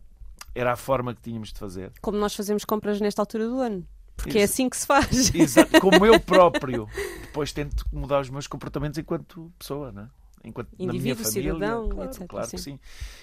era 0.54 0.72
a 0.72 0.76
forma 0.76 1.14
que 1.14 1.22
tínhamos 1.22 1.52
de 1.52 1.58
fazer. 1.58 1.92
Como 2.02 2.18
nós 2.18 2.34
fazemos 2.34 2.64
compras 2.64 3.00
nesta 3.00 3.22
altura 3.22 3.46
do 3.46 3.60
ano. 3.60 3.86
Porque 4.16 4.38
é 4.38 4.42
assim 4.42 4.68
que 4.68 4.76
se 4.76 4.86
faz. 4.86 5.34
Exato, 5.34 5.70
como 5.80 6.04
eu 6.04 6.18
próprio. 6.18 6.88
Depois 7.22 7.52
tento 7.52 7.86
mudar 7.92 8.20
os 8.20 8.30
meus 8.30 8.46
comportamentos 8.46 8.98
enquanto 8.98 9.52
pessoa, 9.58 9.92
não 9.92 10.02
é? 10.02 10.08
enquanto 10.44 10.68
Indivíduo, 10.74 10.96
na 10.96 11.02
minha 11.02 11.16
família. 11.16 11.54
cidadão, 11.54 11.88
claro, 11.88 12.10
etc. 12.10 12.26
Claro 12.26 12.46
sim. 12.48 12.56
que 12.56 12.62
sim. 12.62 12.80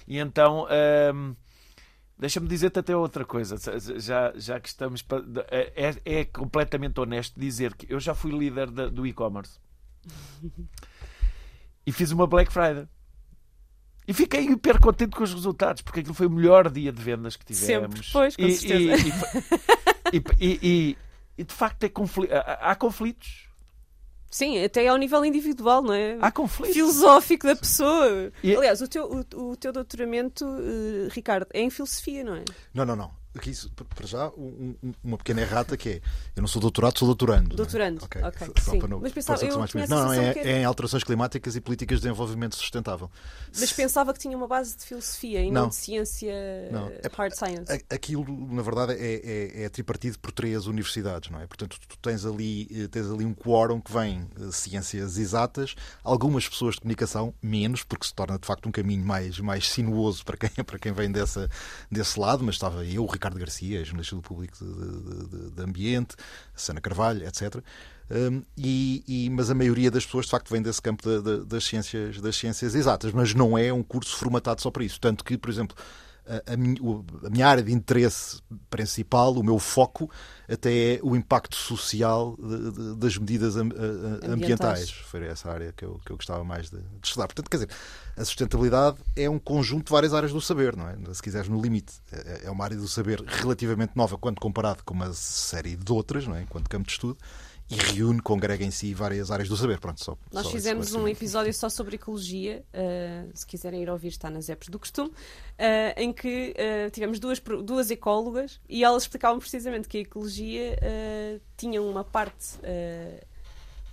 E 0.08 0.18
então. 0.18 0.68
Hum, 1.14 1.36
Deixa-me 2.16 2.48
dizer-te 2.48 2.80
até 2.80 2.96
outra 2.96 3.26
coisa, 3.26 3.58
já, 4.00 4.32
já 4.36 4.60
que 4.60 4.70
estamos. 4.70 5.04
É, 5.50 5.90
é, 6.06 6.20
é 6.20 6.26
completamente 6.26 6.98
honesto 7.00 7.38
dizer 7.38 7.76
que 7.76 7.92
eu 7.92 8.00
já 8.00 8.14
fui 8.14 8.32
líder 8.32 8.70
da, 8.70 8.88
do 8.88 9.06
e-commerce 9.06 9.60
e 11.86 11.92
fiz 11.92 12.12
uma 12.12 12.28
Black 12.28 12.54
Friday. 12.54 12.88
E 14.08 14.14
fiquei 14.14 14.42
hiper 14.42 14.80
contente 14.80 15.16
com 15.16 15.24
os 15.24 15.34
resultados, 15.34 15.82
porque 15.82 16.02
aquilo 16.02 16.14
foi 16.14 16.28
o 16.28 16.30
melhor 16.30 16.70
dia 16.70 16.92
de 16.92 17.02
vendas 17.02 17.36
que 17.36 17.46
tivemos. 17.46 17.96
Sempre, 17.96 18.10
pois, 18.12 18.36
com 18.36 18.44
e, 18.44 18.54
certeza. 18.54 19.44
E, 20.12 20.24
e, 20.40 20.98
e, 21.38 21.44
de 21.44 21.54
facto 21.54 21.84
é 21.84 21.90
confl... 21.90 22.26
há 22.32 22.76
conflitos. 22.76 23.48
Sim, 24.30 24.64
até 24.64 24.88
ao 24.88 24.98
nível 24.98 25.24
individual, 25.24 25.82
não 25.82 25.94
é? 25.94 26.18
Há 26.20 26.32
conflitos. 26.32 26.76
Filosófico 26.76 27.48
da 27.48 27.56
pessoa. 27.56 28.32
E... 28.44 28.56
Aliás, 28.56 28.82
o 28.82 28.88
teu, 28.88 29.06
o, 29.06 29.52
o 29.52 29.56
teu 29.56 29.72
doutoramento, 29.72 30.44
uh, 30.44 31.08
Ricardo, 31.12 31.48
é 31.54 31.62
em 31.62 31.70
filosofia, 31.70 32.24
não 32.24 32.36
é? 32.36 32.44
Não, 32.74 32.84
não, 32.84 32.96
não. 32.96 33.23
Aqui, 33.36 33.52
para 33.96 34.08
já, 34.08 34.30
um, 34.30 34.76
um, 34.84 34.94
uma 35.04 35.18
pequena 35.18 35.42
errata 35.42 35.76
que 35.76 35.90
é: 35.90 36.02
eu 36.36 36.42
não 36.42 36.48
sou 36.48 36.62
doutorado, 36.62 36.98
sou 36.98 37.08
doutorando. 37.08 37.56
Doutorando, 37.56 38.02
não 38.14 38.22
é? 38.22 38.28
ok. 38.28 38.48
Só 38.62 38.72
sim. 38.72 38.80
não, 38.80 39.00
Mas 39.00 39.12
pensava, 39.12 39.44
eu 39.46 39.60
mais 39.60 39.74
não, 39.74 40.06
não, 40.06 40.14
é, 40.14 40.32
é, 40.32 40.62
em 40.62 40.66
alterações 40.66 41.04
climáticas 41.04 41.56
e 41.56 41.62
políticas 41.62 42.00
de 42.00 42.04
desenvolvimento 42.04 42.56
sustentável. 42.56 43.10
Mas 43.60 43.72
pensava 43.72 44.14
que 44.14 44.20
tinha 44.20 44.38
uma 44.38 44.48
base 44.48 44.78
de 44.78 44.86
filosofia 44.86 45.42
e 45.42 45.52
não, 45.52 45.64
não 45.64 45.70
de 45.70 45.76
ciência 45.76 46.34
não. 46.72 46.88
É, 46.90 47.02
hard 47.16 47.34
science. 47.34 47.86
Aquilo, 47.90 48.26
na 48.54 48.62
verdade, 48.62 48.94
é, 48.94 49.62
é, 49.62 49.64
é 49.64 49.70
tripartido 49.70 50.20
por 50.20 50.32
três 50.32 50.68
universidades, 50.68 51.30
não 51.30 51.40
é? 51.40 51.48
Portanto, 51.48 51.78
tu 51.88 51.98
tens 51.98 52.26
ali, 52.26 52.68
eh, 52.72 52.88
tens 52.88 53.10
ali 53.10 53.26
um 53.26 53.34
quórum 53.34 53.80
que 53.80 53.92
vem 53.92 54.28
de 54.36 54.52
ciências 54.54 55.18
exatas, 55.18 55.76
algumas 56.04 56.48
pessoas 56.48 56.76
de 56.76 56.82
comunicação, 56.82 57.34
menos, 57.42 57.84
porque 57.84 58.06
se 58.06 58.14
torna 58.14 58.38
de 58.38 58.46
facto 58.46 58.68
um 58.68 58.72
caminho 58.72 59.06
mais, 59.06 59.40
mais 59.40 59.70
sinuoso 59.70 60.24
para 60.26 60.38
quem, 60.38 60.50
para 60.64 60.80
quem 60.80 60.92
vem 60.92 61.12
dessa, 61.12 61.50
desse 61.92 62.20
lado, 62.20 62.44
mas 62.44 62.56
estava 62.56 62.86
eu, 62.86 63.04
o 63.04 63.08
Ricardo 63.24 63.40
Garcia, 63.40 63.86
jornalista 63.86 64.16
do 64.18 64.22
Público 64.22 64.58
de, 64.58 65.28
de, 65.28 65.52
de 65.52 65.62
Ambiente, 65.62 66.16
Sana 66.54 66.82
Carvalho, 66.82 67.26
etc. 67.26 67.64
Um, 68.12 68.44
e, 68.58 69.02
e, 69.08 69.30
mas 69.30 69.50
a 69.50 69.56
maioria 69.56 69.90
das 69.90 70.06
pessoas 70.06 70.26
de 70.26 70.32
facto 70.32 70.50
vem 70.52 70.62
desse 70.62 70.82
campo 70.82 71.04
das, 71.46 71.64
ciências, 71.64 72.20
das 72.20 72.36
ciências 72.36 72.76
exatas, 72.76 73.14
mas 73.14 73.34
não 73.34 73.58
é 73.58 73.72
um 73.72 73.82
curso 73.82 74.18
formatado 74.18 74.62
só 74.62 74.70
para 74.70 74.84
isso. 74.84 75.00
Tanto 75.00 75.24
que, 75.24 75.38
por 75.38 75.50
exemplo, 75.50 75.78
a, 76.28 76.54
a, 76.54 77.30
minha, 77.30 77.48
área 77.48 77.64
de 77.64 77.74
interesse 77.74 78.42
principal, 78.70 79.34
o 79.34 79.44
meu 79.44 79.60
foco, 79.60 80.10
até 80.50 80.96
é 80.96 81.00
o 81.04 81.16
impacto 81.16 81.56
social 81.56 82.38
de, 82.38 82.72
de, 82.72 82.96
das 82.96 83.18
medidas 83.18 83.58
am, 83.58 83.70
a, 83.72 84.32
ambientais. 84.32 84.90
Foi 84.90 85.26
essa 85.26 85.52
área 85.52 85.74
que 85.74 85.84
eu, 85.84 86.00
que 86.06 86.12
eu 86.12 86.16
gostava 86.16 86.44
mais 86.44 86.70
de, 86.70 86.78
de, 86.78 87.08
estudar. 87.08 87.28
Portanto, 87.28 87.50
quer 87.50 87.58
dizer, 87.58 87.70
a 88.16 88.24
sustentabilidade 88.24 88.98
é 89.16 89.30
um 89.30 89.40
conjunto 89.40 89.86
de 89.86 89.92
várias 89.92 90.14
áreas 90.14 90.32
do 90.32 90.40
saber, 90.40 90.76
não 90.76 90.88
é? 90.88 90.96
Se 91.14 91.22
quiseres, 91.22 91.50
no 91.50 91.62
limite. 91.62 91.94
É, 92.12 92.44
é 92.46 92.52
uma 92.52 92.64
área 92.64 92.78
do 92.78 92.88
saber 92.88 93.22
relativamente 93.22 93.94
nova 93.96 94.18
quando 94.18 94.40
comparado 94.40 94.84
com 94.84 94.94
uma 94.94 95.12
série 95.14 95.76
de 95.76 95.92
outras, 95.92 96.26
não 96.26 96.36
é? 96.36 96.42
Enquanto 96.44 96.70
campo 96.70 96.86
de 96.86 96.94
estudo 96.94 97.18
e 97.74 97.94
reúne, 97.94 98.22
congrega 98.22 98.64
em 98.64 98.72
si 98.72 98.94
várias 98.94 99.32
áreas 99.32 99.50
do 99.50 99.58
saber. 99.58 99.80
Pronto, 99.80 100.04
só, 100.04 100.18
Nós 100.32 100.46
só 100.46 100.52
fizemos 100.52 100.94
um 100.94 101.08
episódio 101.08 101.54
só 101.54 101.70
sobre 101.70 101.96
ecologia, 101.96 102.64
uh, 102.74 103.32
se 103.34 103.46
quiserem 103.46 103.82
ir 103.82 103.90
ouvir, 103.90 104.10
está 104.10 104.30
nas 104.30 104.50
apps 104.50 104.70
do 104.70 104.78
costume, 104.78 105.10
uh, 105.10 105.14
em 105.98 106.14
que 106.14 106.54
uh, 106.54 106.92
tivemos 106.92 107.20
duas, 107.20 107.42
duas 107.64 107.90
ecólogas 107.90 108.60
e 108.70 108.84
elas 108.84 109.04
explicavam 109.04 109.40
precisamente 109.40 109.88
que 109.88 109.98
a 109.98 110.02
ecologia 110.02 110.78
tinha 111.58 111.82
uma 111.82 112.04
parte. 112.04 112.60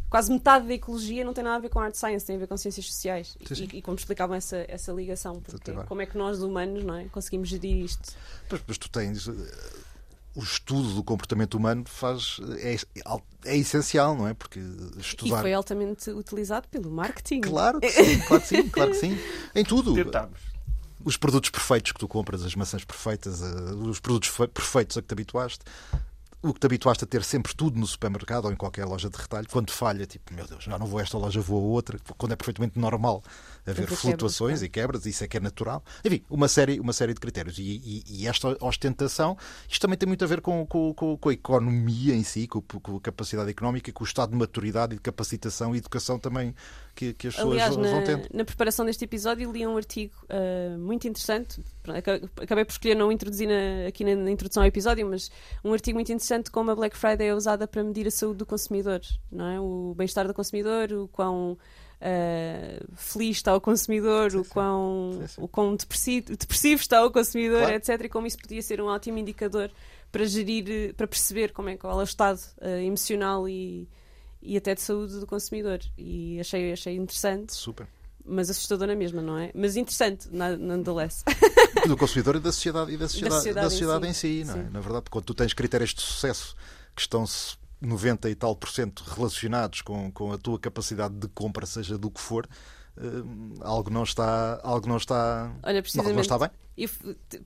Quase 0.08 0.32
metade 0.32 0.66
da 0.66 0.74
ecologia 0.74 1.24
não 1.24 1.32
tem 1.32 1.44
nada 1.44 1.56
a 1.56 1.60
ver 1.60 1.68
com 1.68 1.78
art 1.78 1.94
science, 1.94 2.26
tem 2.26 2.34
a 2.34 2.38
ver 2.40 2.48
com 2.48 2.56
ciências 2.56 2.84
sociais. 2.86 3.36
Sim, 3.46 3.54
sim. 3.54 3.68
E, 3.72 3.78
e, 3.78 3.82
como 3.82 3.96
explicavam 3.96 4.34
essa, 4.34 4.64
essa 4.66 4.90
ligação, 4.92 5.40
porque 5.40 5.72
como 5.86 6.02
é 6.02 6.06
que 6.06 6.18
nós 6.18 6.42
humanos 6.42 6.82
não 6.82 6.96
é, 6.96 7.04
conseguimos 7.04 7.48
gerir 7.48 7.84
isto? 7.84 8.12
Pois, 8.48 8.60
mas 8.66 8.76
tu 8.76 8.90
tens 8.90 9.28
o 10.34 10.42
estudo 10.42 10.94
do 10.94 11.02
comportamento 11.02 11.54
humano 11.54 11.84
faz 11.86 12.40
é, 12.58 12.76
é 13.44 13.56
essencial, 13.56 14.16
não 14.16 14.28
é? 14.28 14.34
Porque 14.34 14.60
estudar. 14.98 15.38
E 15.38 15.40
foi 15.40 15.52
altamente 15.52 16.10
utilizado 16.10 16.68
pelo 16.68 16.90
marketing. 16.90 17.40
Claro 17.40 17.80
que 17.80 17.90
sim, 17.90 18.20
claro 18.20 18.42
que 18.42 18.48
sim, 18.48 18.68
claro 18.68 18.90
que 18.92 18.96
sim. 18.96 19.18
Em 19.54 19.64
tudo. 19.64 19.94
Tentamos. 19.94 20.38
Os 21.04 21.16
produtos 21.16 21.50
perfeitos 21.50 21.92
que 21.92 21.98
tu 21.98 22.06
compras, 22.06 22.42
as 22.44 22.54
maçãs 22.54 22.84
perfeitas, 22.84 23.42
eh, 23.42 23.46
os 23.74 23.98
produtos 24.00 24.30
perfeitos 24.52 24.98
a 24.98 25.02
que 25.02 25.08
te 25.08 25.12
habituaste, 25.12 25.64
o 26.42 26.52
que 26.52 26.60
te 26.60 26.66
habituaste 26.66 27.04
a 27.04 27.06
ter 27.06 27.24
sempre 27.24 27.54
tudo 27.54 27.78
no 27.78 27.86
supermercado 27.86 28.44
ou 28.44 28.52
em 28.52 28.56
qualquer 28.56 28.84
loja 28.84 29.08
de 29.08 29.16
retalho, 29.16 29.46
quando 29.50 29.70
falha, 29.70 30.06
tipo, 30.06 30.32
meu 30.34 30.46
Deus, 30.46 30.64
já 30.64 30.78
não 30.78 30.86
vou 30.86 30.98
a 30.98 31.02
esta 31.02 31.16
loja, 31.16 31.40
vou 31.40 31.58
a 31.58 31.66
outra, 31.68 31.98
quando 32.18 32.32
é 32.32 32.36
perfeitamente 32.36 32.78
normal 32.78 33.22
haver 33.66 33.86
flutuações 33.86 34.60
quebras, 34.60 34.62
e 34.62 34.68
quebras, 34.68 35.06
isso 35.06 35.24
é 35.24 35.28
que 35.28 35.36
é 35.36 35.40
natural. 35.40 35.84
Enfim, 36.04 36.22
uma 36.28 36.48
série, 36.48 36.80
uma 36.80 36.92
série 36.92 37.14
de 37.14 37.20
critérios. 37.20 37.58
E, 37.58 37.62
e, 37.62 38.04
e 38.06 38.26
esta 38.26 38.56
ostentação, 38.60 39.36
isto 39.68 39.80
também 39.80 39.96
tem 39.96 40.06
muito 40.06 40.24
a 40.24 40.26
ver 40.26 40.40
com, 40.40 40.66
com, 40.66 40.94
com 40.94 41.28
a 41.28 41.32
economia 41.32 42.14
em 42.14 42.22
si, 42.22 42.46
com, 42.46 42.60
com, 42.60 42.96
a 42.96 43.00
capacidade 43.00 43.50
económica, 43.50 43.92
com 43.92 44.04
o 44.04 44.06
estado 44.06 44.30
de 44.30 44.36
maturidade 44.36 44.94
e 44.94 44.96
de 44.96 45.02
capacitação 45.02 45.74
e 45.74 45.78
educação 45.78 46.18
também 46.18 46.54
que, 46.94 47.14
que 47.14 47.28
as 47.28 47.34
pessoas 47.34 47.52
Aliás, 47.52 47.74
vão 47.74 47.84
na, 47.84 48.02
tendo. 48.02 48.28
Na 48.32 48.44
preparação 48.44 48.84
deste 48.84 49.04
episódio 49.04 49.50
li 49.50 49.66
um 49.66 49.76
artigo 49.76 50.14
uh, 50.24 50.78
muito 50.78 51.08
interessante, 51.08 51.62
acabei 52.38 52.64
por 52.64 52.72
escolher 52.72 52.94
não 52.94 53.10
introduzir 53.10 53.48
na, 53.48 53.88
aqui 53.88 54.04
na, 54.04 54.14
na, 54.14 54.30
introdução 54.30 54.62
ao 54.62 54.66
episódio, 54.66 55.06
mas 55.08 55.30
um 55.64 55.72
artigo 55.72 55.96
muito 55.96 56.12
interessante 56.12 56.50
como 56.50 56.70
a 56.70 56.74
Black 56.74 56.96
Friday 56.96 57.28
é 57.28 57.34
usada 57.34 57.66
para 57.66 57.82
medir 57.82 58.06
a 58.06 58.10
saúde 58.10 58.38
do 58.38 58.46
consumidor, 58.46 59.00
não 59.30 59.46
é? 59.46 59.60
o 59.60 59.94
bem-estar 59.96 60.26
do 60.26 60.34
consumidor, 60.34 60.92
o 60.92 61.08
quão 61.08 61.56
uh, 62.00 62.96
feliz 62.96 63.36
está 63.36 63.54
o 63.54 63.60
consumidor, 63.60 64.30
sim, 64.30 64.38
o 64.38 64.44
quão, 64.44 65.18
sim, 65.20 65.26
sim. 65.26 65.42
O 65.42 65.48
quão 65.48 65.76
depressivo, 65.76 66.36
depressivo, 66.36 66.80
está 66.80 67.04
o 67.04 67.10
consumidor, 67.10 67.60
claro. 67.60 67.74
etc. 67.74 68.00
E 68.04 68.08
como 68.08 68.26
isso 68.26 68.38
podia 68.38 68.62
ser 68.62 68.80
um 68.80 68.86
ótimo 68.86 69.18
indicador 69.18 69.70
para 70.10 70.24
gerir, 70.24 70.94
para 70.94 71.06
perceber 71.06 71.52
como 71.52 71.68
é, 71.68 71.76
qual 71.76 71.98
é 71.98 72.02
o 72.02 72.04
estado 72.04 72.40
uh, 72.58 72.66
emocional 72.82 73.48
e, 73.48 73.88
e 74.42 74.56
até 74.56 74.74
de 74.74 74.80
saúde 74.80 75.20
do 75.20 75.26
consumidor. 75.26 75.80
E 75.96 76.40
achei, 76.40 76.72
achei 76.72 76.96
interessante. 76.96 77.54
Super. 77.54 77.86
Mas 78.24 78.50
assustador 78.50 78.86
na 78.86 78.94
mesma, 78.94 79.22
não 79.22 79.38
é? 79.38 79.50
Mas 79.54 79.76
interessante, 79.76 80.28
nonetheless. 80.30 81.24
Do 81.88 81.96
consumidor 81.96 82.36
e 82.36 82.40
da 82.40 82.52
sociedade, 82.52 82.92
e 82.92 82.96
da 82.98 83.08
sociedade, 83.08 83.30
da 83.30 83.36
sociedade, 83.36 83.64
da 83.64 83.70
sociedade 83.70 84.06
em, 84.06 84.12
si. 84.12 84.26
em 84.28 84.44
si, 84.44 84.52
não 84.52 84.60
é? 84.60 84.70
Na 84.70 84.80
verdade, 84.80 85.06
quando 85.08 85.24
tu 85.24 85.34
tens 85.34 85.54
critérios 85.54 85.94
de 85.94 86.02
sucesso 86.02 86.54
que 86.94 87.00
estão 87.00 87.24
90 87.80 88.28
e 88.28 88.34
tal 88.34 88.54
por 88.54 88.68
cento 88.68 89.02
relacionados 89.04 89.80
com, 89.82 90.10
com 90.12 90.32
a 90.32 90.38
tua 90.38 90.58
capacidade 90.58 91.14
de 91.14 91.28
compra, 91.28 91.64
seja 91.64 91.96
do 91.96 92.10
que 92.10 92.20
for, 92.20 92.46
uh, 92.96 93.62
algo 93.62 93.90
não 93.90 94.02
está, 94.02 94.60
algo 94.62 94.88
não 94.88 94.96
está, 94.96 95.52
Olha, 95.62 95.82
algo 95.98 96.12
não 96.12 96.20
está 96.20 96.38
bem. 96.38 96.50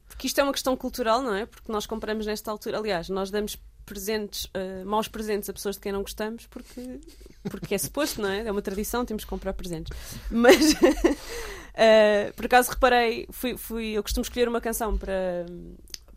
porque 0.08 0.26
isto 0.26 0.40
é 0.40 0.42
uma 0.42 0.52
questão 0.52 0.76
cultural, 0.76 1.22
não 1.22 1.34
é? 1.34 1.46
Porque 1.46 1.70
nós 1.70 1.86
compramos 1.86 2.26
nesta 2.26 2.50
altura, 2.50 2.78
aliás, 2.78 3.08
nós 3.08 3.30
damos 3.30 3.56
presentes, 3.86 4.46
uh, 4.46 4.84
maus 4.84 5.08
presentes 5.08 5.48
a 5.48 5.52
pessoas 5.52 5.76
de 5.76 5.82
quem 5.82 5.92
não 5.92 6.02
gostamos, 6.02 6.46
porque, 6.46 7.00
porque 7.44 7.74
é 7.74 7.78
suposto, 7.78 8.20
não 8.20 8.28
é? 8.28 8.46
É 8.46 8.50
uma 8.50 8.62
tradição, 8.62 9.04
temos 9.04 9.24
que 9.24 9.30
comprar 9.30 9.52
presentes. 9.52 9.96
Mas, 10.30 10.72
uh, 10.72 12.32
por 12.34 12.46
acaso, 12.46 12.70
reparei, 12.70 13.28
fui, 13.30 13.56
fui, 13.56 13.86
eu 13.92 14.02
costumo 14.02 14.22
escolher 14.22 14.48
uma 14.48 14.60
canção 14.60 14.96
para, 14.98 15.46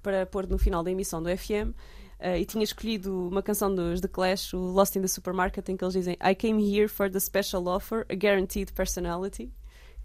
para 0.02 0.26
pôr 0.26 0.48
no 0.48 0.58
final 0.58 0.84
da 0.84 0.90
emissão 0.90 1.22
do 1.22 1.30
FM 1.38 1.76
Uh, 2.20 2.38
e 2.38 2.46
tinha 2.46 2.64
escolhido 2.64 3.28
uma 3.28 3.44
canção 3.44 3.74
dos 3.74 4.02
The 4.02 4.08
Clash, 4.08 4.54
o 4.54 4.58
Lost 4.58 4.96
in 4.96 5.02
the 5.02 5.08
Supermarket, 5.08 5.70
em 5.70 5.78
que 5.78 5.84
eles 5.84 5.94
dizem 5.94 6.16
I 6.16 6.34
came 6.34 6.64
here 6.64 6.88
for 6.88 7.12
the 7.12 7.20
special 7.20 7.68
offer, 7.68 8.06
a 8.10 8.16
guaranteed 8.16 8.74
personality, 8.74 9.52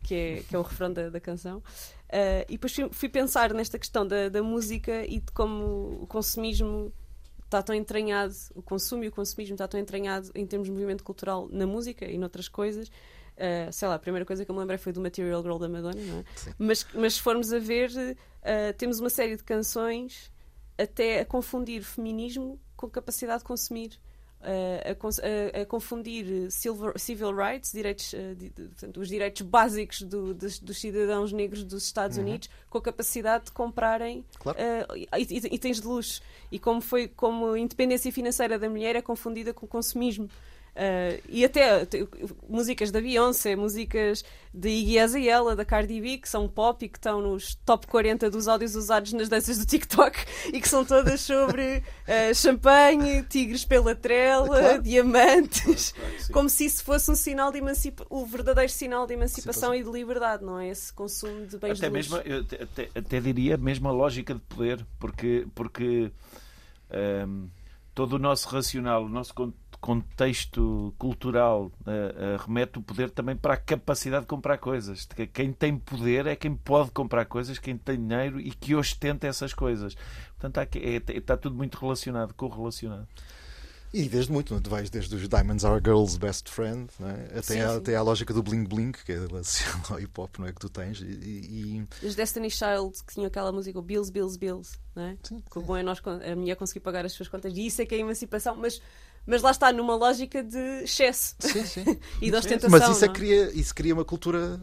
que 0.03 0.15
é, 0.15 0.43
que 0.43 0.55
é 0.55 0.59
o 0.59 0.63
refrão 0.63 0.93
da, 0.93 1.09
da 1.09 1.21
canção. 1.21 1.59
Uh, 1.59 2.45
e 2.49 2.53
depois 2.53 2.75
fui, 2.75 2.89
fui, 2.93 3.09
pensar 3.09 3.55
nesta 3.55 3.79
questão 3.79 4.07
da, 4.07 4.29
da 4.29 4.43
música 4.43 5.07
e 5.07 5.21
de 5.21 5.33
como 5.33 6.03
o 6.03 6.07
consumismo 6.07 6.93
está 7.47 7.63
tão 7.63 7.75
entranhado, 7.75 8.35
o 8.55 8.63
consumo 8.63 9.05
e 9.05 9.09
o 9.09 9.13
consumismo 9.13 9.55
está 9.55 9.67
tão 9.67 9.81
entranhado 9.81 10.31
em 10.35 10.47
termos 10.47 10.69
de 10.69 10.73
movimento 10.73 11.05
cultural 11.05 11.49
na 11.51 11.67
música 11.67 12.05
e 12.05 12.19
noutras 12.19 12.49
coisas. 12.49 12.89
Uh, 12.89 13.73
sei 13.73 13.89
lá, 13.89 13.95
a 13.95 13.99
primeira 13.99 14.27
coisa 14.27 14.45
que 14.45 14.51
eu 14.51 14.55
me 14.55 14.61
lembrei 14.61 14.77
foi 14.77 14.93
do 14.93 15.01
Material 15.01 15.43
Girl 15.43 15.57
da 15.57 15.69
Madonna, 15.69 16.03
não 16.03 16.19
é? 16.19 16.25
Mas, 16.59 16.87
mas 16.95 17.15
se 17.15 17.23
formos 17.23 17.53
a 17.53 17.59
ver, 17.59 17.91
uh, 17.91 18.73
temos 18.77 19.01
uma 19.01 19.09
série 19.09 19.37
de 19.37 19.45
canções 19.45 20.32
até 20.83 21.21
a 21.21 21.25
confundir 21.25 21.83
feminismo 21.83 22.61
com 22.77 22.89
capacidade 22.89 23.39
de 23.41 23.45
consumir. 23.45 23.99
Uh, 24.41 25.55
a, 25.55 25.59
a, 25.59 25.63
a, 25.63 25.67
confundir 25.67 26.51
civil, 26.51 26.93
civil 26.97 27.33
rights, 27.33 27.71
direitos, 27.71 28.11
de, 28.11 28.51
de, 28.51 28.51
portanto, 28.51 29.01
os 29.01 29.09
direitos 29.09 29.43
básicos 29.43 30.03
do, 30.03 30.35
dos, 30.35 30.59
dos, 30.59 30.81
cidadãos 30.81 31.33
negros 31.33 31.63
dos 31.63 31.85
Estados 31.85 32.17
uhum. 32.17 32.25
Unidos 32.25 32.51
com 32.69 32.79
a 32.79 32.83
capacidade 32.83 33.45
de 33.45 33.53
comprarem 33.53 34.25
claro. 34.41 34.59
uh, 34.59 35.17
itens 35.53 35.81
de 35.81 35.87
luxo. 35.87 36.21
E 36.51 36.59
como 36.59 36.81
foi 36.81 37.07
como 37.07 37.53
a 37.53 37.59
independência 37.59 38.11
financeira 38.11 38.59
da 38.59 38.69
mulher 38.69 38.97
é 38.97 39.01
confundida 39.01 39.55
com 39.55 39.65
consumismo. 39.65 40.29
Uh, 40.75 41.21
e 41.29 41.45
até 41.45 41.87
músicas 42.49 42.91
da 42.91 42.99
Beyoncé, 42.99 43.55
músicas 43.55 44.25
de 44.55 44.71
Iggy 44.71 44.99
Azalea, 44.99 45.55
da 45.55 45.67
Cardi 45.67 46.01
B, 46.01 46.17
que 46.17 46.29
são 46.29 46.49
pop 46.49 46.83
e 46.83 46.89
que 46.89 46.97
estão 46.97 47.21
nos 47.21 47.55
top 47.57 47.87
40 47.87 48.31
dos 48.31 48.49
áudios 48.49 48.75
usados 48.75 49.13
nas 49.13 49.29
danças 49.29 49.59
do 49.59 49.67
TikTok 49.67 50.19
e 50.51 50.61
que 50.63 50.69
são 50.69 50.83
todas 50.83 51.21
sobre 51.21 51.79
uh, 51.79 52.35
champanhe, 52.35 53.23
tigres 53.25 53.67
pela 53.67 53.95
trela, 53.95 54.47
claro. 54.47 54.83
diamantes, 54.83 55.93
claro, 55.93 56.33
como 56.33 56.49
se 56.49 56.65
isso 56.65 56.83
fosse 56.83 57.11
um 57.11 57.17
sinal 57.17 57.53
de 57.53 57.59
emancipação, 57.59 58.07
o 58.09 58.25
verdadeiro 58.25 58.73
sinal 58.73 59.07
de 59.07 59.13
emancipação 59.13 59.75
e 59.75 59.85
de 59.85 59.91
liberdade, 59.91 60.43
não 60.43 60.59
é? 60.59 60.69
Esse 60.69 60.91
consumo 60.91 61.47
de 61.47 61.59
bens 61.59 61.79
até 61.79 61.89
de 61.89 61.93
mesmo, 61.93 62.17
eu 62.17 62.41
até, 62.41 62.89
até, 62.95 63.21
diria 63.21 63.57
a 63.57 63.59
mesma 63.59 63.91
lógica 63.91 64.33
de 64.33 64.41
poder, 64.41 64.87
porque, 64.99 65.47
porque 65.55 66.11
um, 67.29 67.51
todo 67.95 68.15
o 68.15 68.19
nosso 68.19 68.49
racional, 68.49 69.05
o 69.05 69.09
nosso 69.09 69.35
contexto 69.83 70.95
cultural 70.97 71.65
uh, 71.65 71.91
uh, 71.91 72.47
remete 72.47 72.79
o 72.79 72.83
poder 72.83 73.11
também 73.11 73.37
para 73.37 73.55
a 73.55 73.57
capacidade 73.57 74.23
de 74.23 74.29
comprar 74.29 74.57
coisas. 74.59 75.07
Quem 75.35 75.53
tem 75.53 75.77
poder 75.77 76.27
é 76.29 76.37
quem 76.37 76.55
pode 76.55 76.93
comprar 76.93 77.25
coisas, 77.25 77.59
quem 77.59 77.77
tem 77.77 77.99
dinheiro 77.99 78.41
e 78.41 78.53
que 78.53 78.77
ostenta 78.77 79.27
essas 79.27 79.53
coisas. 79.53 79.97
Portanto, 80.39 80.59
é, 80.59 81.19
está 81.19 81.37
tudo 81.37 81.57
muito 81.57 81.77
relacionado, 81.79 82.33
correlacionado. 82.33 83.09
E 83.93 84.09
desde 84.09 84.33
muito, 84.33 84.55
não 84.55 84.59
é? 84.59 84.63
tu 84.63 84.71
vais 84.71 84.89
desde 84.89 85.15
os 85.15 85.29
Diamonds 85.29 85.65
Are 85.65 85.77
a 85.77 85.79
Girl's 85.79 86.17
Best 86.17 86.49
Friend 86.49 86.89
é? 87.01 87.39
até, 87.39 87.43
Sim, 87.43 87.61
a, 87.61 87.71
sim. 87.73 87.77
até 87.77 87.97
à 87.97 88.03
lógica 88.03 88.33
do 88.33 88.43
bling 88.43 88.65
bling, 88.65 88.93
que 88.93 89.13
é 89.13 89.17
associado 89.17 89.93
ao 89.93 90.01
hip 90.01 90.19
hop, 90.19 90.39
não 90.39 90.47
é? 90.47 90.53
Que 90.53 90.61
tu 90.61 90.71
tens. 90.71 91.01
E, 91.03 91.05
e- 91.05 92.07
Os 92.07 92.15
Destiny 92.15 92.51
Child 92.51 93.05
que 93.07 93.13
tinham 93.13 93.27
aquela 93.27 93.53
música 93.53 93.79
o 93.79 93.83
Bills, 93.83 94.11
Bills, 94.11 94.39
Bills, 94.39 94.79
não 94.95 95.03
é? 95.03 95.17
Sim, 95.23 95.43
Que 95.51 95.59
o 95.59 95.63
bom 95.63 95.77
é 95.77 95.83
nós, 95.83 96.01
a 96.07 96.37
mulher 96.37 96.57
conseguir 96.57 96.81
pagar 96.81 97.05
as 97.05 97.13
suas 97.13 97.29
contas 97.29 97.53
e 97.55 97.67
isso 97.67 97.83
é 97.83 97.87
que 97.87 97.95
é 97.95 97.99
a 97.99 98.01
emancipação, 98.01 98.57
mas, 98.57 98.81
mas 99.27 99.43
lá 99.43 99.51
está, 99.51 99.73
numa 99.73 99.95
lógica 99.95 100.43
de 100.43 100.83
excesso 100.83 101.35
sim, 101.39 101.65
sim. 101.65 101.85
e 102.21 102.31
de 102.31 102.37
ostentação. 102.37 102.71
Mas 102.71 102.89
isso, 102.89 103.05
é 103.05 103.09
é? 103.09 103.13
cria, 103.13 103.51
isso 103.53 103.75
cria 103.75 103.95
uma 103.95 104.05
cultura 104.05 104.61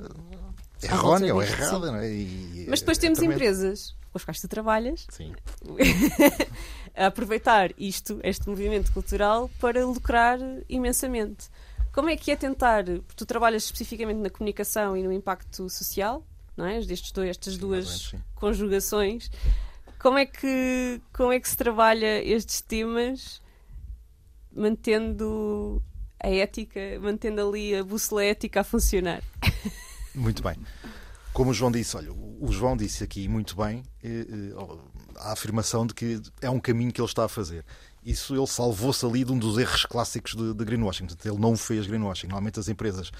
errónea 0.81 1.33
ou 1.33 1.41
errada, 1.41 1.91
não 1.91 1.97
é? 1.97 2.09
E- 2.11 2.65
Mas 2.69 2.79
depois 2.79 2.97
é- 2.97 3.01
temos 3.01 3.19
tremendo. 3.19 3.37
empresas 3.37 3.95
com 4.11 4.17
as 4.17 4.23
quais 4.23 4.41
tu 4.41 4.47
trabalhas 4.47 5.05
Sim. 5.11 5.33
a 6.95 7.07
aproveitar 7.07 7.71
isto, 7.77 8.19
este 8.23 8.49
movimento 8.49 8.91
cultural, 8.91 9.49
para 9.59 9.85
lucrar 9.85 10.39
imensamente. 10.67 11.47
Como 11.93 12.09
é 12.09 12.15
que 12.15 12.31
é 12.31 12.35
tentar, 12.35 12.83
porque 12.85 13.15
tu 13.15 13.25
trabalhas 13.25 13.63
especificamente 13.65 14.17
na 14.17 14.29
comunicação 14.29 14.95
e 14.97 15.03
no 15.03 15.11
impacto 15.11 15.69
social, 15.69 16.23
não 16.55 16.65
é? 16.65 16.79
Destes 16.81 17.11
dois, 17.11 17.29
estas 17.29 17.57
menos, 17.57 17.69
duas 17.69 18.01
sim. 18.09 18.19
conjugações, 18.35 19.29
como 19.99 20.17
é, 20.17 20.25
que, 20.25 21.01
como 21.13 21.31
é 21.31 21.39
que 21.39 21.49
se 21.49 21.57
trabalha 21.57 22.23
estes 22.23 22.61
temas 22.61 23.41
mantendo 24.51 25.81
a 26.21 26.29
ética, 26.29 26.79
mantendo 27.01 27.47
ali 27.47 27.75
a 27.75 27.83
bússola 27.83 28.23
ética 28.23 28.61
a 28.61 28.63
funcionar? 28.63 29.23
Muito 30.13 30.43
bem. 30.43 30.55
Como 31.33 31.51
o 31.51 31.53
João 31.53 31.71
disse, 31.71 31.95
olha, 31.95 32.11
o 32.11 32.51
João 32.51 32.75
disse 32.75 33.03
aqui 33.03 33.27
muito 33.27 33.55
bem 33.55 33.83
eh, 34.03 34.25
eh, 34.27 34.53
a 35.17 35.31
afirmação 35.31 35.85
de 35.85 35.93
que 35.93 36.19
é 36.41 36.49
um 36.49 36.59
caminho 36.59 36.91
que 36.91 36.99
ele 36.99 37.07
está 37.07 37.25
a 37.25 37.29
fazer. 37.29 37.63
Isso 38.03 38.35
ele 38.35 38.47
salvou-se 38.47 39.05
ali 39.05 39.23
de 39.23 39.31
um 39.31 39.37
dos 39.37 39.57
erros 39.57 39.85
clássicos 39.85 40.35
de, 40.35 40.53
de 40.53 40.65
greenwashing. 40.65 41.07
Ele 41.23 41.37
não 41.37 41.55
fez 41.55 41.85
greenwashing. 41.85 42.27
Normalmente 42.27 42.59
as 42.59 42.67
empresas 42.67 43.11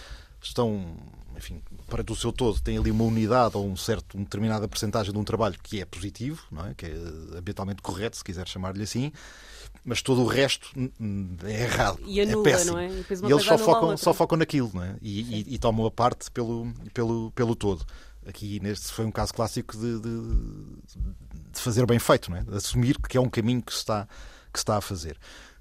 estão, 0.42 0.98
enfim, 1.38 1.62
para 1.88 2.04
o 2.12 2.16
seu 2.16 2.32
todo, 2.32 2.60
têm 2.60 2.78
ali 2.78 2.90
uma 2.90 3.04
unidade 3.04 3.58
ou 3.58 3.68
um 3.68 3.76
certo, 3.76 4.16
uma 4.16 4.24
determinada 4.24 4.68
porcentagem 4.68 5.12
de 5.12 5.20
um 5.20 5.24
trabalho 5.24 5.58
que 5.62 5.82
é 5.82 5.86
positivo, 5.86 6.42
não 6.52 6.68
é? 6.68 6.74
que 6.74 6.86
é 6.86 6.94
ambientalmente 7.38 7.82
correto, 7.82 8.18
se 8.18 8.24
quiser 8.24 8.48
chamar-lhe 8.48 8.84
assim, 8.84 9.12
mas 9.84 10.02
todo 10.02 10.22
o 10.22 10.26
resto 10.26 10.70
é 11.46 11.64
errado. 11.64 12.00
E 12.06 12.20
é 12.20 12.24
anula, 12.24 12.44
péssimo. 12.44 12.74
não 12.74 12.80
é? 12.80 12.88
E 12.88 13.06
E 13.28 13.32
eles 13.32 13.44
só 13.44 13.58
focam, 13.58 13.98
só 13.98 14.14
focam 14.14 14.38
naquilo 14.38 14.72
não 14.74 14.84
é? 14.84 14.96
e, 15.02 15.22
e, 15.22 15.56
e 15.56 15.58
tomam 15.58 15.86
a 15.86 15.92
parte 15.92 16.30
pelo, 16.32 16.72
pelo, 16.94 17.32
pelo 17.32 17.56
todo. 17.56 17.86
Aqui 18.28 18.60
neste 18.60 18.92
foi 18.92 19.06
um 19.06 19.12
caso 19.12 19.34
clássico 19.34 19.76
de, 19.78 20.00
de, 20.00 20.22
de 21.52 21.60
fazer 21.60 21.86
bem 21.86 22.00
feito, 22.00 22.30
não 22.30 22.38
é? 22.38 22.44
de 22.44 22.56
assumir 22.56 22.98
que 23.00 23.18
é 23.18 23.22
um 23.22 23.30
caminho 23.30 23.62
que 23.62 23.72
se 23.72 23.80
está, 23.80 24.08
que 24.54 24.60
se 24.60 24.64
está 24.64 24.78
a 24.78 24.82
fazer. 24.82 25.18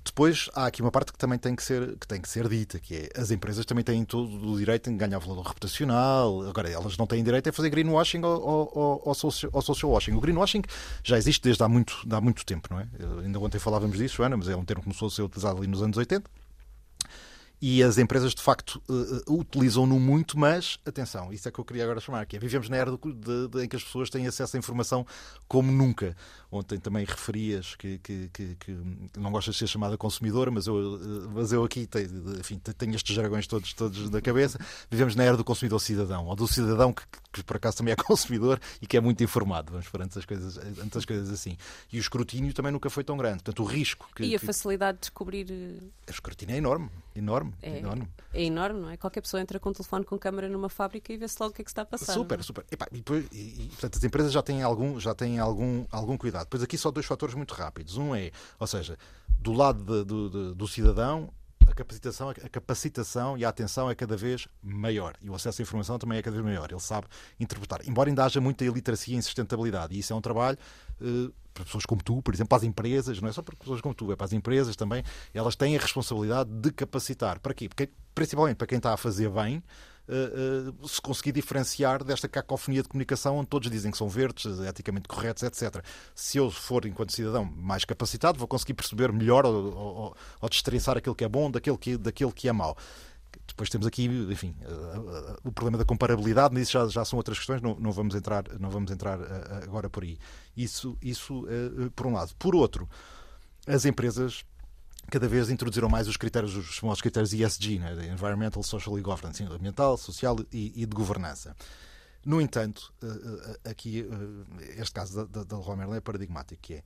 Depois 0.08 0.48
há 0.54 0.66
aqui 0.66 0.80
uma 0.82 0.90
parte 0.90 1.12
que 1.12 1.18
também 1.18 1.38
tem 1.38 1.54
que 1.54 1.62
ser, 1.62 1.96
que 1.98 2.06
tem 2.06 2.20
que 2.20 2.28
ser 2.28 2.48
dita, 2.48 2.78
que 2.78 2.94
é 3.14 3.20
as 3.20 3.30
empresas 3.30 3.64
também 3.66 3.84
têm 3.84 4.04
todo 4.04 4.52
o 4.52 4.56
direito 4.58 4.90
em 4.90 4.96
ganhar 4.96 5.18
valor 5.18 5.42
reputacional. 5.46 6.42
Agora, 6.48 6.68
elas 6.70 6.96
não 6.96 7.06
têm 7.06 7.22
direito 7.22 7.48
a 7.50 7.52
fazer 7.52 7.68
greenwashing 7.70 8.22
ou, 8.24 8.70
ou, 8.74 9.02
ou, 9.04 9.14
social, 9.14 9.50
ou 9.54 9.62
social 9.62 9.92
washing. 9.92 10.12
O 10.14 10.20
greenwashing 10.20 10.62
já 11.04 11.16
existe 11.18 11.42
desde 11.42 11.62
há 11.62 11.68
muito, 11.68 12.04
há 12.10 12.20
muito 12.20 12.44
tempo, 12.44 12.68
não 12.70 12.80
é? 12.80 12.88
Eu- 12.98 13.18
ainda 13.20 13.38
ontem 13.38 13.58
falávamos 13.58 13.96
disso, 13.98 14.16
Joana, 14.16 14.36
mas 14.36 14.48
é 14.48 14.56
um 14.56 14.64
termo 14.64 14.82
que 14.82 14.88
começou 14.88 15.08
a 15.08 15.10
ser 15.10 15.22
utilizado 15.22 15.58
ali 15.58 15.66
nos 15.66 15.82
anos 15.82 15.96
80. 15.96 16.28
E 17.60 17.82
as 17.82 17.98
empresas, 17.98 18.34
de 18.34 18.40
facto, 18.42 18.80
eh, 18.88 19.22
utilizam-no 19.28 19.98
muito, 19.98 20.38
mas, 20.38 20.78
atenção, 20.86 21.32
isso 21.32 21.48
é 21.48 21.50
que 21.50 21.58
eu 21.58 21.64
queria 21.64 21.82
agora 21.84 21.98
chamar, 21.98 22.24
que 22.24 22.36
é, 22.36 22.38
vivemos 22.38 22.68
na 22.68 22.76
era 22.76 22.90
do- 22.96 23.12
de- 23.12 23.48
de- 23.48 23.64
em 23.64 23.68
que 23.68 23.74
as 23.74 23.82
pessoas 23.82 24.08
têm 24.08 24.26
acesso 24.28 24.56
à 24.56 24.58
informação 24.58 25.04
como 25.48 25.72
nunca. 25.72 26.16
Ontem 26.52 26.78
também 26.78 27.04
referias 27.04 27.74
que, 27.74 27.98
que, 27.98 28.30
que- 28.32 28.54
que 28.54 28.70
não 29.18 29.30
gostas 29.32 29.54
de 29.54 29.58
ser 29.58 29.66
chamada 29.66 29.98
consumidora, 29.98 30.50
mas 30.52 30.66
eu, 30.68 30.96
eh, 30.96 31.28
mas 31.34 31.50
eu 31.52 31.64
aqui 31.64 31.86
tenho, 31.86 32.38
enfim, 32.38 32.58
tenho 32.58 32.94
estes 32.94 33.14
jargões 33.14 33.46
todos, 33.46 33.72
todos 33.72 34.08
na 34.08 34.20
cabeça. 34.20 34.58
Vivemos 34.90 35.16
na 35.16 35.24
era 35.24 35.36
do 35.36 35.44
consumidor 35.44 35.80
cidadão, 35.80 36.26
ou 36.26 36.36
do 36.36 36.46
cidadão 36.46 36.92
que, 36.92 37.02
que 37.32 37.42
por 37.42 37.56
acaso 37.56 37.78
também 37.78 37.92
é 37.92 37.96
consumidor 38.00 38.60
e 38.80 38.86
que 38.86 38.96
é 38.96 39.00
muito 39.00 39.22
informado. 39.24 39.72
Vamos 39.72 39.88
por 39.88 40.00
antes 40.00 40.16
as 40.16 40.24
coisas, 40.24 40.56
antes 40.58 40.96
as 40.96 41.04
coisas 41.04 41.28
assim. 41.28 41.56
E 41.92 41.98
o 41.98 42.00
escrutínio 42.00 42.54
também 42.54 42.70
nunca 42.70 42.88
foi 42.88 43.02
tão 43.02 43.16
grande. 43.16 43.42
Portanto, 43.42 43.62
o 43.62 43.66
risco 43.66 44.08
que, 44.14 44.22
E 44.22 44.34
a 44.36 44.38
facilidade 44.38 44.98
de 44.98 45.00
descobrir 45.02 45.46
o 46.06 46.10
escrutínio 46.10 46.54
é 46.54 46.58
enorme, 46.58 46.88
enorme, 47.18 47.52
É. 47.62 47.78
enorme. 47.78 48.08
é 48.32 48.42
enorme, 48.44 48.80
não 48.80 48.90
é? 48.90 48.96
Qualquer 48.96 49.20
pessoa 49.20 49.40
entra 49.40 49.58
com 49.60 49.70
um 49.70 49.72
telefone 49.72 50.04
com 50.04 50.18
câmara 50.18 50.48
numa 50.48 50.68
fábrica 50.68 51.12
e 51.12 51.16
vê-se 51.16 51.36
logo 51.40 51.52
o 51.52 51.54
que 51.54 51.62
é 51.62 51.64
que 51.64 51.70
se 51.70 51.72
está 51.72 51.82
a 51.82 51.86
passar. 51.86 52.12
Super, 52.14 52.38
é? 52.38 52.42
super. 52.42 52.64
E 52.70 52.96
depois- 52.96 53.26
e- 53.32 53.64
e, 53.64 53.68
portanto, 53.70 53.96
as 53.96 54.04
empresas 54.04 54.32
já 54.32 54.42
têm, 54.42 54.62
algum, 54.62 54.98
já 55.00 55.14
têm 55.14 55.38
algum, 55.38 55.84
algum 55.90 56.16
cuidado. 56.16 56.44
Depois 56.44 56.62
aqui 56.62 56.78
só 56.78 56.90
dois 56.90 57.06
fatores 57.06 57.34
muito 57.34 57.52
rápidos. 57.54 57.96
Um 57.96 58.14
é, 58.14 58.30
ou 58.58 58.66
seja, 58.66 58.96
do 59.28 59.52
lado 59.52 59.78
de- 59.84 60.04
do, 60.04 60.28
do- 60.30 60.54
do 60.54 60.68
cidadão, 60.68 61.30
a 61.70 61.74
capacitação, 61.74 62.30
a 62.30 62.48
capacitação 62.48 63.38
e 63.38 63.44
a 63.44 63.48
atenção 63.48 63.90
é 63.90 63.94
cada 63.94 64.16
vez 64.16 64.48
maior. 64.62 65.14
E 65.22 65.28
o 65.28 65.34
acesso 65.34 65.60
à 65.60 65.62
informação 65.62 65.98
também 65.98 66.18
é 66.18 66.22
cada 66.22 66.34
vez 66.34 66.44
maior. 66.44 66.70
Ele 66.70 66.80
sabe 66.80 67.06
interpretar. 67.38 67.80
Embora 67.86 68.08
ainda 68.08 68.24
haja 68.24 68.40
muita 68.40 68.64
iliteracia 68.64 69.16
em 69.16 69.22
sustentabilidade. 69.22 69.94
E 69.94 69.98
isso 69.98 70.12
é 70.12 70.16
um 70.16 70.20
trabalho 70.20 70.58
eh, 71.00 71.30
para 71.52 71.64
pessoas 71.64 71.84
como 71.84 72.02
tu, 72.02 72.22
por 72.22 72.34
exemplo, 72.34 72.48
para 72.48 72.58
as 72.58 72.64
empresas, 72.64 73.20
não 73.20 73.28
é 73.28 73.32
só 73.32 73.42
para 73.42 73.56
pessoas 73.56 73.80
como 73.80 73.94
tu, 73.94 74.12
é 74.12 74.16
para 74.16 74.26
as 74.26 74.32
empresas 74.32 74.76
também. 74.76 75.02
Elas 75.34 75.56
têm 75.56 75.76
a 75.76 75.80
responsabilidade 75.80 76.50
de 76.50 76.72
capacitar. 76.72 77.40
Para 77.40 77.52
quê? 77.52 77.68
Porque, 77.68 77.90
principalmente 78.14 78.56
para 78.56 78.66
quem 78.66 78.78
está 78.78 78.92
a 78.92 78.96
fazer 78.96 79.28
bem, 79.30 79.62
uh, 80.08 80.70
uh, 80.70 80.88
se 80.88 81.00
conseguir 81.00 81.32
diferenciar 81.32 82.02
desta 82.02 82.28
cacofonia 82.28 82.82
de 82.82 82.88
comunicação 82.88 83.36
onde 83.36 83.48
todos 83.48 83.70
dizem 83.70 83.90
que 83.90 83.98
são 83.98 84.08
verdes, 84.08 84.58
eticamente 84.60 85.06
corretos, 85.06 85.42
etc. 85.42 85.84
Se 86.14 86.38
eu 86.38 86.50
for, 86.50 86.86
enquanto 86.86 87.12
cidadão, 87.12 87.44
mais 87.44 87.84
capacitado, 87.84 88.38
vou 88.38 88.48
conseguir 88.48 88.74
perceber 88.74 89.12
melhor 89.12 89.44
ou, 89.44 89.74
ou, 89.74 90.16
ou 90.40 90.48
destrinçar 90.48 90.96
aquilo 90.96 91.14
que 91.14 91.24
é 91.24 91.28
bom 91.28 91.50
daquilo 91.50 91.78
que, 91.78 91.96
daquilo 91.96 92.32
que 92.32 92.48
é 92.48 92.52
mau. 92.52 92.76
Depois 93.46 93.68
temos 93.68 93.86
aqui, 93.86 94.04
enfim, 94.04 94.54
uh, 94.62 95.38
o 95.44 95.52
problema 95.52 95.78
da 95.78 95.84
comparabilidade, 95.84 96.54
mas 96.54 96.64
isso 96.64 96.72
já, 96.72 96.88
já 96.88 97.04
são 97.04 97.16
outras 97.16 97.38
questões, 97.38 97.60
não, 97.60 97.74
não 97.78 97.92
vamos 97.92 98.14
entrar, 98.14 98.44
não 98.58 98.70
vamos 98.70 98.90
entrar 98.90 99.18
agora 99.62 99.90
por 99.90 100.02
aí. 100.02 100.18
Isso, 100.56 100.96
isso 101.02 101.46
por 101.94 102.06
um 102.06 102.12
lado. 102.12 102.34
Por 102.38 102.54
outro, 102.54 102.88
as 103.66 103.84
empresas 103.84 104.44
cada 105.10 105.28
vez 105.28 105.50
introduziram 105.50 105.88
mais 105.88 106.06
os 106.08 106.16
critérios, 106.16 106.54
os 106.56 106.78
famosos 106.78 107.00
critérios 107.00 107.32
ESG, 107.32 107.78
né? 107.78 108.12
Environmental, 108.12 108.62
Social 108.62 108.98
e 108.98 109.02
Governance, 109.02 109.42
ambiental, 109.42 109.96
social 109.96 110.36
e, 110.52 110.72
e 110.82 110.86
de 110.86 110.94
governança. 110.94 111.56
No 112.24 112.40
entanto, 112.40 112.92
uh, 113.02 113.70
aqui 113.70 114.06
este 114.76 114.92
caso 114.92 115.26
da, 115.26 115.44
da, 115.44 115.58
Leroy 115.58 115.96
é 115.96 116.00
paradigmático, 116.00 116.60
que 116.60 116.74
é 116.74 116.82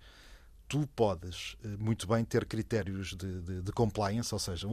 tu 0.69 0.87
podes 0.97 1.57
muito 1.79 2.07
bem 2.07 2.25
ter 2.25 2.47
critérios 2.47 3.09
de, 3.09 3.43
de, 3.43 3.63
de, 3.63 3.73
compliance, 3.73 4.33
ou 4.33 4.39
seja, 4.39 4.67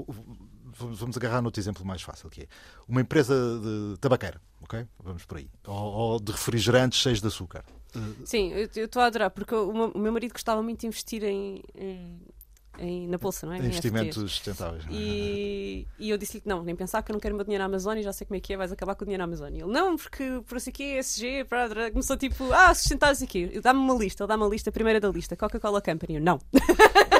vamos 0.77 1.17
agarrar 1.17 1.41
no 1.41 1.47
outro 1.47 1.59
exemplo 1.59 1.85
mais 1.85 2.01
fácil, 2.01 2.29
que 2.29 2.43
é 2.43 2.47
uma 2.87 3.01
empresa 3.01 3.35
de 3.35 3.97
tabaqueira, 3.97 4.39
ok? 4.61 4.87
Vamos 5.03 5.25
por 5.25 5.39
aí. 5.39 5.49
Ou, 5.67 5.75
ou 5.75 6.19
de 6.19 6.31
refrigerantes 6.31 6.99
cheios 6.99 7.19
de 7.19 7.27
açúcar. 7.27 7.65
Sim, 8.23 8.53
eu 8.53 8.85
estou 8.85 9.01
a 9.01 9.07
adorar, 9.07 9.31
porque 9.31 9.53
o 9.53 9.97
meu 9.97 10.13
marido 10.13 10.31
gostava 10.31 10.63
muito 10.63 10.81
de 10.81 10.87
investir 10.87 11.21
em, 11.23 11.61
em 12.79 13.07
na 13.07 13.17
bolsa, 13.17 13.45
não 13.45 13.53
é? 13.53 13.57
Investimentos 13.57 14.15
sustentáveis. 14.15 14.83
E, 14.89 15.87
e 15.97 16.09
eu 16.09 16.17
disse-lhe 16.17 16.41
que 16.41 16.47
não, 16.47 16.63
nem 16.63 16.75
pensar 16.75 17.01
que 17.01 17.11
eu 17.11 17.13
não 17.13 17.19
quero 17.19 17.33
o 17.33 17.37
meu 17.37 17.45
dinheiro 17.45 17.61
na 17.61 17.67
Amazônia, 17.67 18.03
já 18.03 18.13
sei 18.13 18.25
como 18.25 18.37
é 18.37 18.39
que 18.39 18.53
é, 18.53 18.57
vais 18.57 18.71
acabar 18.71 18.95
com 18.95 19.03
o 19.03 19.05
dinheiro 19.05 19.19
na 19.19 19.25
Amazônia. 19.25 19.63
Ele, 19.63 19.71
não, 19.71 19.97
porque 19.97 20.41
por 20.47 20.57
isso 20.57 20.69
aqui, 20.69 20.97
ESG, 20.97 21.45
para, 21.45 21.91
começou 21.91 22.17
tipo, 22.17 22.51
ah, 22.53 22.73
sustentáveis 22.73 23.21
aqui. 23.21 23.59
Dá-me 23.61 23.79
uma 23.79 23.93
lista, 23.95 24.23
ele 24.23 24.27
dá-me 24.27 24.43
uma 24.43 24.49
lista, 24.49 24.69
a 24.69 24.73
primeira 24.73 24.99
da 24.99 25.09
lista, 25.09 25.35
Coca-Cola 25.35 25.81
Company. 25.81 26.15
Eu, 26.15 26.21
não. 26.21 26.39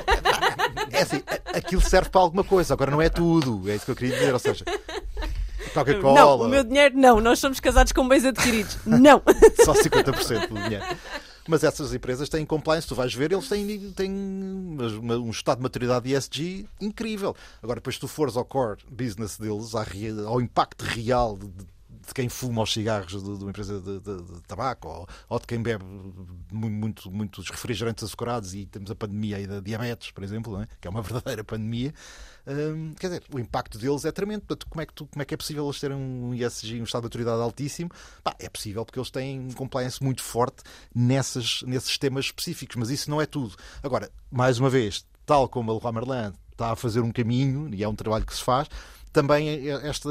É 0.92 1.04
assim, 1.04 1.22
aquilo 1.46 1.82
serve 1.82 2.10
para 2.10 2.22
alguma 2.22 2.44
coisa, 2.44 2.74
agora 2.74 2.92
não 2.92 3.02
é 3.02 3.10
tudo, 3.10 3.70
é 3.70 3.76
isso 3.76 3.86
que 3.86 3.92
eu 3.92 3.96
queria 3.96 4.16
dizer, 4.16 4.34
ou 4.34 4.40
seja. 4.40 4.66
Coca-Cola. 5.74 6.16
Não, 6.20 6.42
o 6.42 6.48
meu 6.48 6.64
dinheiro 6.64 6.98
não, 6.98 7.20
nós 7.20 7.40
somos 7.40 7.60
casados 7.60 7.92
com 7.92 8.08
bens 8.08 8.26
adquiridos. 8.26 8.78
Não. 8.86 9.22
Só 9.64 9.74
50% 9.74 10.48
do 10.48 10.56
dinheiro. 10.56 10.86
Mas 11.50 11.64
essas 11.64 11.96
empresas 11.96 12.30
têm 12.30 12.46
compliance, 12.46 12.88
tu 12.88 12.94
vais 12.94 13.12
ver, 13.12 13.32
eles 13.32 13.50
têm, 13.50 13.92
têm 13.94 14.12
um 14.12 15.32
estado 15.32 15.58
de 15.58 15.64
maturidade 15.64 16.14
ESG 16.14 16.68
incrível. 16.80 17.36
Agora, 17.60 17.80
depois, 17.80 17.96
se 17.96 18.00
tu 18.00 18.08
fores 18.08 18.38
ao 18.38 18.46
core 18.46 18.78
business 18.88 19.36
deles, 19.36 19.74
ao 20.28 20.40
impacto 20.40 20.84
real 20.84 21.36
de, 21.36 21.48
de 22.10 22.14
quem 22.14 22.28
fuma 22.28 22.62
os 22.62 22.74
cigarros 22.74 23.24
de, 23.24 23.38
de 23.38 23.44
uma 23.44 23.50
empresa 23.50 23.80
de, 23.80 24.00
de, 24.00 24.22
de 24.22 24.42
tabaco 24.42 24.88
ou, 24.88 25.08
ou, 25.30 25.40
de 25.40 25.48
quem 25.48 25.62
bebe 25.62 25.84
muito, 26.52 27.10
muitos 27.10 27.50
refrigerantes 27.50 28.04
açucarados 28.04 28.54
e 28.54 28.66
temos 28.66 28.92
a 28.92 28.96
pandemia 28.96 29.38
aí 29.38 29.48
da 29.48 29.60
diabetes, 29.60 30.12
por 30.12 30.24
exemplo, 30.24 30.62
é? 30.62 30.68
que 30.80 30.88
é 30.88 30.92
uma 30.92 31.02
verdadeira 31.04 31.44
pandemia. 31.44 31.94
Hum, 32.48 32.94
quer 33.00 33.08
dizer, 33.08 33.24
o 33.34 33.40
impacto 33.40 33.78
deles 33.78 34.06
é 34.06 34.12
tremendo. 34.12 34.42
Portanto, 34.42 34.68
como 34.70 34.82
é 34.82 34.86
que, 34.86 34.94
tu, 34.94 35.06
como 35.06 35.22
é, 35.22 35.26
que 35.26 35.34
é 35.34 35.38
possível 35.38 35.66
eles 35.66 35.80
terem 35.80 35.96
um 35.96 36.34
ESG, 36.34 36.82
um 36.82 36.84
estado 36.84 37.04
de 37.04 37.06
autoridade 37.08 37.42
altíssimo? 37.42 37.92
Bah, 38.24 38.36
é 38.40 38.50
possível 38.50 38.84
porque 38.86 39.00
eles 39.00 39.12
têm 39.12 39.40
um 39.40 39.52
compliance 39.52 40.04
muito 40.04 40.24
forte 40.24 40.64
nessas, 40.94 41.62
nesses 41.64 41.98
temas 41.98 42.26
específicos, 42.26 42.76
mas 42.76 42.90
isso 42.90 43.10
não 43.10 43.22
é 43.22 43.26
tudo. 43.26 43.56
Agora, 43.84 44.10
mais 44.32 44.60
uma 44.60 44.70
vez, 44.70 45.06
tal 45.26 45.48
como 45.48 45.72
a 45.72 45.74
Leroy 45.76 45.94
Merlin 45.94 46.34
está 46.52 46.72
a 46.72 46.76
fazer 46.76 47.00
um 47.00 47.12
caminho, 47.12 47.74
e 47.74 47.84
é 47.84 47.88
um 47.88 47.96
trabalho 47.96 48.26
que 48.26 48.36
se 48.36 48.44
faz, 48.44 48.68
também 49.12 49.68
esta, 49.70 50.10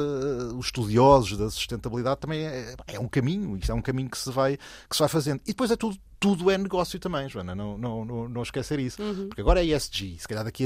os 0.57 0.67
estudiosos 0.67 1.37
da 1.39 1.51
sustentabilidade 1.51 2.21
também 2.21 2.45
é, 2.45 2.75
é, 2.87 3.01
um 3.01 3.09
caminho, 3.09 3.57
isto 3.57 3.71
é 3.71 3.75
um 3.75 3.83
caminho 3.83 4.11
que 4.11 4.19
se 4.19 4.31
vai, 4.31 4.57
que 4.89 4.97
se 4.97 4.99
vai 4.99 5.09
fazendo. 5.09 5.41
E 5.45 5.49
depois 5.49 5.71
é 5.71 5.77
tudo, 5.77 5.97
tudo 6.19 6.51
é 6.51 6.59
negócio 6.59 6.99
também, 6.99 7.29
Joana, 7.29 7.55
não, 7.55 7.79
não, 7.79 8.05
não, 8.05 8.29
não 8.29 8.43
esquecer 8.43 8.79
isso. 8.81 9.01
Uhum. 9.01 9.29
Porque 9.29 9.41
agora 9.41 9.65
é 9.65 9.67
ESG, 9.67 10.19
se 10.19 10.27
calhar 10.27 10.45
daqui 10.45 10.65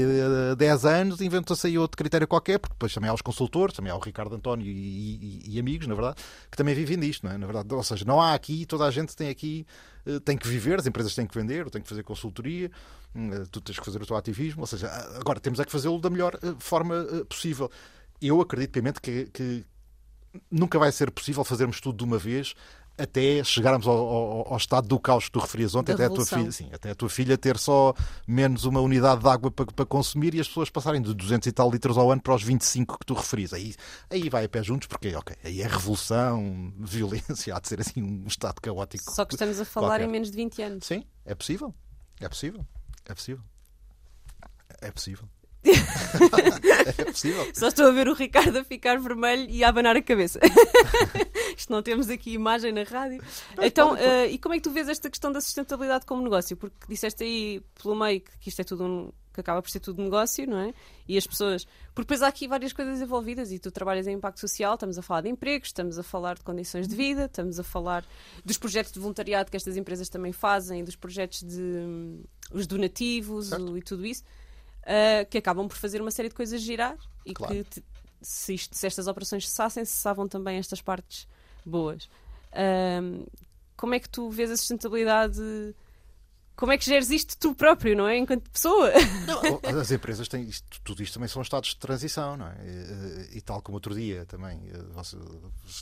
a 0.51 0.55
10 0.55 0.85
anos 0.85 1.21
inventou-se 1.21 1.67
aí 1.67 1.77
outro 1.77 1.95
critério 1.95 2.27
qualquer, 2.27 2.57
porque 2.59 2.73
depois 2.73 2.93
também 2.93 3.09
há 3.09 3.13
os 3.13 3.21
consultores, 3.21 3.75
também 3.75 3.91
há 3.91 3.95
o 3.95 3.99
Ricardo 3.99 4.35
António 4.35 4.65
e, 4.65 4.71
e, 4.71 5.55
e 5.55 5.59
amigos, 5.59 5.87
na 5.87 5.93
verdade, 5.93 6.17
que 6.49 6.57
também 6.57 6.73
vivem 6.73 6.99
disto, 6.99 7.25
não 7.25 7.33
é? 7.33 7.37
Na 7.37 7.45
verdade, 7.45 7.73
ou 7.73 7.83
seja, 7.83 8.03
não 8.05 8.19
há 8.19 8.33
aqui, 8.33 8.65
toda 8.65 8.85
a 8.85 8.91
gente 8.91 9.15
tem 9.15 9.29
aqui, 9.29 9.65
eh, 10.05 10.19
tem 10.19 10.37
que 10.37 10.47
viver, 10.47 10.79
as 10.79 10.87
empresas 10.87 11.13
têm 11.13 11.27
que 11.27 11.35
vender, 11.35 11.69
têm 11.69 11.81
que 11.81 11.87
fazer 11.87 12.03
consultoria, 12.03 12.71
hum, 13.15 13.31
eh, 13.31 13.43
tu 13.51 13.61
tens 13.61 13.77
que 13.77 13.85
fazer 13.85 14.01
o 14.01 14.05
teu 14.05 14.15
ativismo, 14.15 14.61
ou 14.61 14.67
seja, 14.67 14.87
agora 15.19 15.39
temos 15.39 15.59
é 15.59 15.65
que 15.65 15.71
fazê-lo 15.71 15.99
da 15.99 16.09
melhor 16.09 16.37
eh, 16.41 16.55
forma 16.57 17.05
possível. 17.29 17.69
Eu 18.25 18.41
acredito 18.41 18.71
piamente 18.71 19.01
que, 19.01 19.25
que 19.25 19.65
nunca 20.49 20.79
vai 20.79 20.91
ser 20.91 21.11
possível 21.11 21.43
fazermos 21.43 21.79
tudo 21.79 21.97
de 21.97 22.03
uma 22.03 22.17
vez 22.17 22.55
até 22.97 23.43
chegarmos 23.43 23.87
ao, 23.87 23.95
ao, 23.95 24.53
ao, 24.53 24.57
estado 24.57 24.87
do 24.87 24.99
caos 24.99 25.25
que 25.25 25.31
tu 25.31 25.39
referias 25.39 25.73
ontem, 25.73 25.93
até 25.93 26.05
a, 26.05 26.09
tua 26.09 26.25
filha, 26.25 26.51
sim, 26.51 26.69
até 26.71 26.91
a 26.91 26.95
tua 26.95 27.09
filha 27.09 27.37
ter 27.37 27.57
só 27.57 27.93
menos 28.27 28.65
uma 28.65 28.79
unidade 28.81 29.21
de 29.21 29.27
água 29.27 29.49
para, 29.49 29.65
para, 29.65 29.85
consumir 29.85 30.35
e 30.35 30.39
as 30.39 30.47
pessoas 30.47 30.69
passarem 30.69 31.01
de 31.01 31.13
200 31.13 31.47
e 31.47 31.51
tal 31.51 31.71
litros 31.71 31.97
ao 31.97 32.11
ano 32.11 32.21
para 32.21 32.35
os 32.35 32.43
25 32.43 32.99
que 32.99 33.05
tu 33.05 33.13
referias. 33.15 33.51
Aí, 33.53 33.73
aí 34.09 34.29
vai 34.29 34.45
a 34.45 34.49
pé 34.49 34.61
juntos, 34.61 34.87
porque, 34.87 35.15
ok, 35.15 35.35
aí 35.43 35.61
é 35.61 35.67
revolução, 35.67 36.71
violência, 36.77 37.55
há 37.55 37.59
de 37.59 37.67
ser 37.67 37.81
assim 37.81 38.01
um 38.01 38.27
estado 38.27 38.61
caótico. 38.61 39.11
Só 39.11 39.25
que 39.25 39.33
estamos 39.33 39.59
a 39.59 39.65
falar 39.65 39.87
qualquer. 39.87 40.05
em 40.05 40.11
menos 40.11 40.29
de 40.29 40.37
20 40.37 40.61
anos. 40.61 40.85
Sim, 40.85 41.03
é 41.25 41.33
possível. 41.33 41.73
É 42.19 42.29
possível. 42.29 42.65
É 43.05 43.13
possível. 43.13 43.43
É 44.81 44.91
possível. 44.91 45.27
é 46.97 47.05
possível. 47.05 47.47
Só 47.53 47.69
estou 47.69 47.87
a 47.87 47.91
ver 47.91 48.07
o 48.07 48.13
Ricardo 48.13 48.57
a 48.57 48.63
ficar 48.63 48.99
vermelho 48.99 49.49
e 49.49 49.63
a 49.63 49.69
abanar 49.69 49.95
a 49.95 50.01
cabeça. 50.01 50.39
Isto 51.57 51.71
não 51.71 51.81
temos 51.81 52.09
aqui 52.09 52.33
imagem 52.33 52.71
na 52.71 52.83
rádio. 52.83 53.23
Mas 53.55 53.67
então, 53.67 53.93
uh, 53.93 54.25
e 54.29 54.37
como 54.37 54.53
é 54.53 54.57
que 54.57 54.63
tu 54.63 54.71
vês 54.71 54.89
esta 54.89 55.09
questão 55.09 55.31
da 55.31 55.39
sustentabilidade 55.39 56.05
como 56.05 56.21
negócio? 56.21 56.57
Porque 56.57 56.75
disseste 56.89 57.23
aí 57.23 57.61
pelo 57.81 57.95
meio 57.95 58.21
que 58.21 58.49
isto 58.49 58.59
é 58.59 58.63
tudo 58.63 58.83
um, 58.83 59.11
que 59.33 59.39
acaba 59.39 59.61
por 59.61 59.69
ser 59.69 59.79
tudo 59.79 60.01
negócio, 60.01 60.47
não 60.47 60.59
é? 60.59 60.73
E 61.07 61.17
as 61.17 61.25
pessoas. 61.25 61.65
Porque 61.93 62.01
depois 62.01 62.21
há 62.21 62.27
aqui 62.27 62.47
várias 62.47 62.73
coisas 62.73 63.01
envolvidas 63.01 63.51
e 63.51 63.59
tu 63.59 63.71
trabalhas 63.71 64.07
em 64.07 64.13
impacto 64.13 64.39
social, 64.39 64.73
estamos 64.73 64.97
a 64.97 65.01
falar 65.01 65.21
de 65.21 65.29
empregos, 65.29 65.69
estamos 65.69 65.97
a 65.97 66.03
falar 66.03 66.35
de 66.35 66.43
condições 66.43 66.87
de 66.87 66.95
vida, 66.95 67.25
estamos 67.25 67.59
a 67.59 67.63
falar 67.63 68.05
dos 68.43 68.57
projetos 68.57 68.91
de 68.91 68.99
voluntariado 68.99 69.49
que 69.49 69.57
estas 69.57 69.77
empresas 69.77 70.09
também 70.09 70.33
fazem, 70.33 70.83
dos 70.83 70.95
projetos 70.95 71.41
de. 71.43 71.61
Um, 71.61 72.23
os 72.51 72.67
donativos 72.67 73.51
o, 73.51 73.77
e 73.77 73.81
tudo 73.81 74.05
isso 74.05 74.23
uh, 74.83 75.29
que 75.29 75.37
acabam 75.37 75.67
por 75.67 75.77
fazer 75.77 76.01
uma 76.01 76.11
série 76.11 76.29
de 76.29 76.35
coisas 76.35 76.61
girar 76.61 76.97
e 77.25 77.33
claro. 77.33 77.53
que 77.53 77.63
te, 77.63 77.83
se, 78.21 78.53
isto, 78.53 78.77
se, 78.77 78.87
estas 78.87 79.07
operações 79.07 79.47
cessassem, 79.47 79.83
cessavam 79.85 80.27
também 80.27 80.57
estas 80.57 80.81
partes 80.81 81.27
boas. 81.65 82.05
Uh, 82.51 83.29
como 83.75 83.93
é 83.93 83.99
que 83.99 84.09
tu 84.09 84.29
vês 84.29 84.51
a 84.51 84.57
sustentabilidade? 84.57 85.41
Como 86.55 86.71
é 86.71 86.77
que 86.77 86.85
geres 86.85 87.09
isto 87.09 87.35
tu 87.37 87.55
próprio, 87.55 87.97
não 87.97 88.07
é? 88.07 88.15
Enquanto 88.17 88.49
pessoa? 88.51 88.91
Não, 89.25 89.79
as 89.79 89.91
empresas 89.91 90.27
têm 90.27 90.43
isto, 90.43 90.79
tudo 90.83 91.01
isto 91.01 91.15
também 91.15 91.27
são 91.27 91.41
estados 91.41 91.69
de 91.69 91.77
transição, 91.77 92.37
não 92.37 92.47
é? 92.47 92.55
E, 93.33 93.37
e 93.37 93.41
tal 93.41 93.59
como 93.61 93.75
outro 93.75 93.95
dia 93.95 94.23
também, 94.25 94.61
você, 94.93 95.17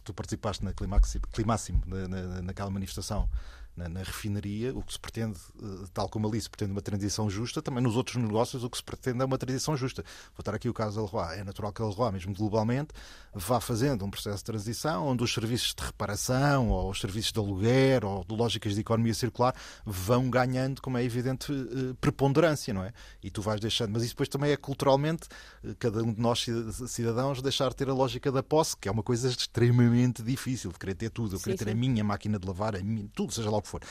tu 0.03 0.13
participaste 0.13 0.63
na 0.63 0.71
Climáximo, 0.73 1.83
na, 1.85 2.07
na, 2.07 2.41
naquela 2.41 2.69
manifestação 2.69 3.29
na, 3.75 3.87
na, 3.87 3.99
refinaria, 3.99 4.75
o 4.75 4.83
que 4.83 4.93
se 4.93 4.99
pretende, 4.99 5.39
eh, 5.61 5.85
tal 5.93 6.09
como 6.09 6.27
ali 6.27 6.39
se 6.39 6.49
pretende 6.49 6.71
uma 6.71 6.81
transição 6.81 7.29
justa, 7.29 7.61
também 7.61 7.81
nos 7.83 7.95
outros 7.95 8.17
negócios 8.17 8.63
o 8.63 8.69
que 8.69 8.77
se 8.77 8.83
pretende 8.83 9.21
é 9.21 9.25
uma 9.25 9.37
transição 9.37 9.75
justa. 9.77 10.03
Vou 10.35 10.43
dar 10.43 10.55
aqui 10.55 10.67
o 10.69 10.73
caso 10.73 10.97
da 10.97 11.01
Leroy. 11.03 11.39
É 11.39 11.43
natural 11.43 11.71
que 11.71 11.81
a 11.81 11.85
Leroy, 11.85 12.11
mesmo 12.11 12.33
globalmente, 12.33 12.89
vá 13.33 13.59
fazendo 13.59 14.03
um 14.03 14.11
processo 14.11 14.39
de 14.39 14.43
transição 14.43 15.07
onde 15.07 15.23
os 15.23 15.33
serviços 15.33 15.73
de 15.73 15.83
reparação, 15.83 16.69
ou 16.69 16.89
os 16.89 16.99
serviços 16.99 17.31
de 17.31 17.39
aluguer, 17.39 18.03
ou 18.03 18.23
de 18.25 18.35
lógicas 18.35 18.75
de 18.75 18.81
economia 18.81 19.13
circular, 19.13 19.55
vão 19.85 20.29
ganhando, 20.29 20.81
como 20.81 20.97
é 20.97 21.03
evidente, 21.03 21.51
eh, 21.51 21.95
preponderância, 21.99 22.73
não 22.73 22.83
é? 22.83 22.93
E 23.23 23.29
tu 23.29 23.41
vais 23.41 23.59
deixando. 23.59 23.91
Mas 23.91 24.03
isso 24.03 24.13
depois 24.13 24.29
também 24.29 24.51
é 24.51 24.57
culturalmente, 24.57 25.27
eh, 25.63 25.75
cada 25.79 26.03
um 26.03 26.13
de 26.13 26.19
nós 26.19 26.45
cidadãos 26.87 27.41
deixar 27.41 27.69
de 27.69 27.75
ter 27.75 27.89
a 27.89 27.93
lógica 27.93 28.31
da 28.31 28.43
posse, 28.43 28.75
que 28.75 28.87
é 28.87 28.91
uma 28.91 29.03
coisa 29.03 29.29
extremamente 29.29 30.21
difícil, 30.21 30.71
de 30.71 30.79
querer 30.79 30.95
ter 30.95 31.09
tudo. 31.09 31.35
Eu 31.35 31.39
querer 31.39 31.57
ter 31.57 31.69
a 31.69 31.75
minha 31.75 32.03
máquina 32.03 32.37
de 32.37 32.47
lavar, 32.47 32.75
a 32.75 32.83
minha, 32.83 33.07
tudo, 33.13 33.33
seja 33.33 33.49
lá 33.49 33.60
o 33.61 33.63
que 33.63 33.69
for. 33.69 33.81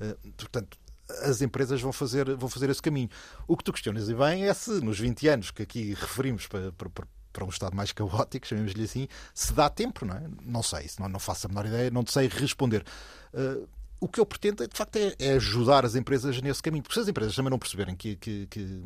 Uh, 0.00 0.32
portanto, 0.32 0.78
as 1.22 1.42
empresas 1.42 1.80
vão 1.80 1.92
fazer, 1.92 2.36
vão 2.36 2.48
fazer 2.48 2.70
esse 2.70 2.82
caminho. 2.82 3.08
O 3.48 3.56
que 3.56 3.64
tu 3.64 3.72
questionas 3.72 4.08
e 4.08 4.14
bem 4.14 4.44
é 4.44 4.54
se 4.54 4.80
nos 4.80 4.98
20 4.98 5.28
anos 5.28 5.50
que 5.50 5.62
aqui 5.62 5.94
referimos 5.94 6.46
para, 6.46 6.70
para, 6.72 6.90
para 7.32 7.44
um 7.44 7.48
estado 7.48 7.74
mais 7.74 7.92
caótico, 7.92 8.46
chamemos-lhe 8.46 8.84
assim, 8.84 9.08
se 9.34 9.52
dá 9.52 9.68
tempo, 9.68 10.04
não 10.04 10.14
é? 10.14 10.22
Não 10.42 10.62
sei, 10.62 10.88
não, 10.98 11.08
não 11.08 11.20
faço 11.20 11.46
a 11.46 11.48
menor 11.48 11.66
ideia, 11.66 11.90
não 11.90 12.04
sei 12.06 12.28
responder. 12.28 12.84
Uh, 13.32 13.68
o 14.00 14.08
que 14.08 14.18
eu 14.18 14.24
pretendo, 14.24 14.66
de 14.66 14.76
facto, 14.76 14.96
é, 14.96 15.14
é, 15.18 15.32
ajudar 15.34 15.84
as 15.84 15.94
empresas 15.94 16.40
nesse 16.40 16.62
caminho. 16.62 16.82
Porque 16.82 16.94
se 16.94 17.00
as 17.00 17.08
empresas 17.08 17.36
também 17.36 17.50
não 17.50 17.58
perceberem 17.58 17.94
que, 17.94 18.16
que, 18.16 18.46
que, 18.46 18.82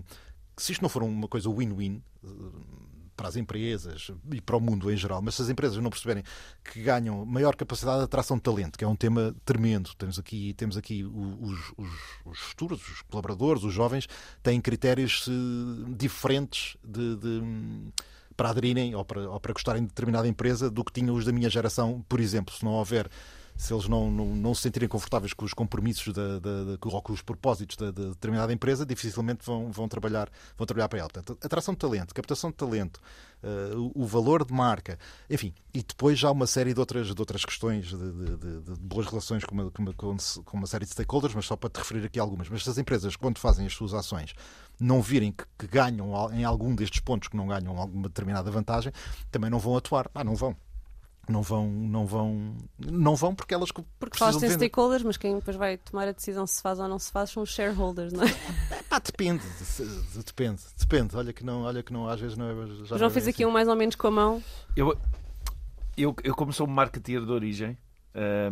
que 0.57 0.63
se 0.63 0.73
isto 0.73 0.83
não 0.83 0.89
for 0.89 1.05
uma 1.05 1.29
coisa 1.29 1.49
win-win, 1.49 2.03
para 3.25 3.29
as 3.29 3.37
empresas 3.37 4.11
e 4.33 4.41
para 4.41 4.57
o 4.57 4.61
mundo 4.61 4.93
em 4.93 4.97
geral, 4.97 5.23
mas 5.23 5.35
se 5.35 5.43
as 5.43 5.49
empresas 5.49 5.79
não 5.79 5.89
perceberem 5.89 6.23
que 6.63 6.83
ganham 6.83 7.25
maior 7.25 7.57
capacidade 7.57 7.99
de 7.99 8.05
atração 8.05 8.37
de 8.37 8.43
talento, 8.43 8.79
que 8.79 8.85
é 8.85 8.89
um 8.89 8.97
tema 8.97 9.35
tremendo, 9.45 9.91
temos 9.97 10.19
aqui, 10.19 10.53
temos 10.55 10.77
aqui 10.77 11.05
os, 11.05 11.73
os, 11.79 11.91
os 12.27 12.39
futuros, 12.39 12.87
os 12.87 13.03
colaboradores, 13.03 13.63
os 13.63 13.73
jovens, 13.73 14.07
têm 14.43 14.61
critérios 14.61 15.27
uh, 15.27 15.95
diferentes 15.97 16.77
de, 16.85 17.17
de 17.17 17.43
para 18.37 18.51
aderirem 18.51 18.95
ou 18.95 19.05
para, 19.05 19.31
ou 19.31 19.41
para 19.41 19.53
gostarem 19.53 19.83
de 19.83 19.89
determinada 19.89 20.27
empresa 20.29 20.71
do 20.71 20.85
que 20.85 20.93
tinham 20.93 21.15
os 21.15 21.25
da 21.25 21.33
minha 21.33 21.49
geração, 21.49 22.05
por 22.09 22.21
exemplo. 22.21 22.55
Se 22.55 22.65
não 22.65 22.73
houver 22.73 23.09
se 23.57 23.73
eles 23.73 23.89
não, 23.89 24.11
não, 24.11 24.27
não 24.27 24.55
se 24.55 24.63
sentirem 24.63 24.89
confortáveis 24.89 25.33
com 25.33 25.45
os 25.45 25.55
compromissos 25.55 26.13
da, 26.13 26.41
com 26.81 27.13
os 27.13 27.23
propósitos 27.23 27.77
da, 27.77 27.91
de 27.91 28.09
determinada 28.09 28.53
empresa, 28.53 28.85
dificilmente 28.85 29.45
vão, 29.45 29.71
vão, 29.71 29.89
trabalhar, 29.89 30.29
vão 30.57 30.67
trabalhar 30.67 30.89
para 30.89 30.99
ela. 30.99 31.09
Portanto, 31.09 31.39
atração 31.45 31.75
de 31.75 31.79
talento, 31.79 32.15
captação 32.15 32.51
de 32.51 32.57
talento, 32.57 33.01
uh, 33.43 33.93
o, 33.95 34.03
o, 34.03 34.07
valor 34.07 34.45
de 34.45 34.53
marca, 34.53 34.99
enfim, 35.31 35.55
e 35.73 35.83
depois 35.83 36.19
já 36.19 36.31
uma 36.31 36.47
série 36.47 36.75
de 36.75 36.81
outras, 36.81 37.15
de 37.15 37.21
outras 37.21 37.45
questões 37.45 37.87
de, 37.87 37.97
de, 37.97 38.37
de, 38.37 38.61
de 38.63 38.81
boas 38.81 39.07
relações 39.07 39.45
com 39.45 39.55
uma, 39.55 39.71
com, 39.71 39.83
uma, 39.83 39.95
com 40.45 40.57
uma 40.57 40.67
série 40.67 40.85
de 40.85 40.91
stakeholders, 40.91 41.35
mas 41.35 41.47
só 41.47 41.57
para 41.57 41.71
te 41.71 41.79
referir 41.79 42.05
aqui 42.05 42.19
algumas. 42.19 42.49
Mas 42.49 42.65
se 42.65 42.71
as 42.71 42.79
empresas, 42.79 43.15
quando 43.15 43.39
fazem 43.39 43.67
as 43.67 43.73
suas 43.73 43.95
ações, 43.95 44.35
não 44.81 45.01
virem 45.01 45.31
que, 45.31 45.45
que 45.59 45.67
ganham 45.69 46.13
em 46.33 46.45
algum 46.45 46.75
destes 46.75 47.01
pontos 47.01 47.29
que 47.29 47.37
não 47.37 47.47
ganham 47.47 47.79
alguma 47.79 48.09
determinada 48.09 48.51
vantagem, 48.51 48.93
também 49.31 49.49
não 49.49 49.61
vão 49.61 49.77
atuar. 49.77 50.11
Ah, 50.13 50.25
não 50.25 50.35
vão 50.35 50.57
não 51.29 51.43
vão, 51.43 51.69
não 51.69 52.07
vão, 52.07 52.57
não 52.79 53.17
vão 53.17 53.35
porque 53.35 53.55
elas 53.55 53.71
porque 53.71 54.19
falaste 54.19 54.43
em 54.43 54.51
stakeholders, 54.51 55.03
mas 55.03 55.17
quem 55.17 55.35
depois 55.35 55.57
vai 55.57 55.77
tomar 55.77 56.09
a 56.09 56.13
decisão 56.13 56.47
se 56.47 56.61
faz 56.61 56.79
ou 56.79 56.89
não 56.89 56.99
se 56.99 57.11
faz 57.11 57.31
são 57.31 57.43
os 57.43 57.51
shareholders, 57.51 58.13
não 58.13 58.25
é? 58.25 58.27
Ah, 58.91 59.01
depende, 59.01 59.43
depende, 60.15 60.63
depende. 60.79 61.17
Olha 61.17 61.33
que 61.33 61.45
não, 61.45 61.63
olha 61.63 61.83
que 61.83 61.93
não, 61.93 62.09
às 62.09 62.21
vezes 62.21 62.37
não 62.37 62.49
é. 62.49 62.67
Já 62.85 62.97
João 62.97 63.11
fez 63.11 63.27
aqui 63.27 63.43
assim. 63.43 63.51
um 63.51 63.53
mais 63.53 63.67
ou 63.67 63.75
menos 63.75 63.97
com 63.97 64.07
a 64.07 64.11
mão. 64.11 64.43
Eu, 64.77 64.97
eu, 65.97 66.15
eu 66.23 66.35
como 66.35 66.53
sou 66.53 66.67
um 66.67 66.71
marketeer 66.71 67.25
de 67.25 67.33
origem, 67.33 67.77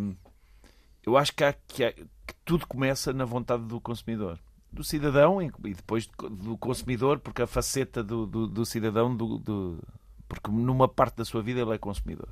hum, 0.00 0.16
eu 1.06 1.16
acho 1.16 1.32
que, 1.32 1.44
há, 1.44 1.52
que, 1.52 1.84
há, 1.84 1.92
que 1.92 2.34
tudo 2.44 2.66
começa 2.66 3.12
na 3.12 3.24
vontade 3.24 3.62
do 3.64 3.80
consumidor 3.80 4.36
do 4.72 4.82
cidadão 4.82 5.42
e 5.42 5.50
depois 5.74 6.08
do 6.30 6.56
consumidor, 6.56 7.18
porque 7.18 7.42
a 7.42 7.46
faceta 7.46 8.02
do, 8.02 8.26
do, 8.26 8.46
do 8.46 8.64
cidadão, 8.64 9.14
do, 9.14 9.38
do, 9.38 9.78
porque 10.26 10.50
numa 10.50 10.88
parte 10.88 11.16
da 11.18 11.24
sua 11.24 11.42
vida 11.42 11.60
ele 11.60 11.74
é 11.74 11.78
consumidor. 11.78 12.28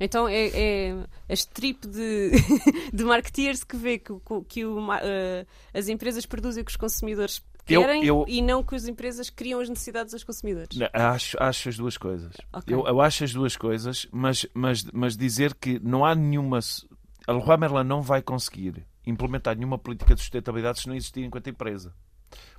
Então 0.00 0.26
é, 0.26 0.48
é 0.48 1.06
a 1.28 1.32
strip 1.34 1.86
de, 1.86 2.30
de 2.90 3.04
marketeers 3.04 3.62
que 3.62 3.76
vê 3.76 3.98
que, 3.98 4.12
que 4.48 4.64
o, 4.64 4.78
uh, 4.78 5.46
as 5.74 5.88
empresas 5.88 6.24
produzem 6.24 6.62
o 6.62 6.64
que 6.64 6.70
os 6.70 6.76
consumidores 6.76 7.42
querem 7.66 8.04
eu, 8.04 8.20
eu, 8.20 8.24
e 8.26 8.40
não 8.40 8.62
que 8.62 8.74
as 8.74 8.88
empresas 8.88 9.28
criam 9.28 9.60
as 9.60 9.68
necessidades 9.68 10.12
dos 10.12 10.24
consumidores. 10.24 10.78
Acho, 10.92 11.36
acho 11.40 11.68
as 11.68 11.76
duas 11.76 11.98
coisas. 11.98 12.34
Okay. 12.52 12.74
Eu, 12.74 12.86
eu, 12.86 13.00
acho 13.00 13.24
as 13.24 13.32
duas 13.32 13.56
coisas, 13.56 14.08
mas, 14.10 14.46
mas, 14.54 14.84
mas 14.92 15.16
dizer 15.16 15.54
que 15.54 15.78
não 15.78 16.04
há 16.04 16.14
nenhuma. 16.14 16.60
A 17.26 17.32
Leroy 17.32 17.58
Merlin 17.58 17.84
não 17.84 18.00
vai 18.00 18.22
conseguir 18.22 18.86
implementar 19.06 19.56
nenhuma 19.56 19.78
política 19.78 20.14
de 20.14 20.20
sustentabilidade 20.20 20.80
se 20.80 20.88
não 20.88 20.94
existir 20.94 21.22
enquanto 21.22 21.48
empresa. 21.48 21.94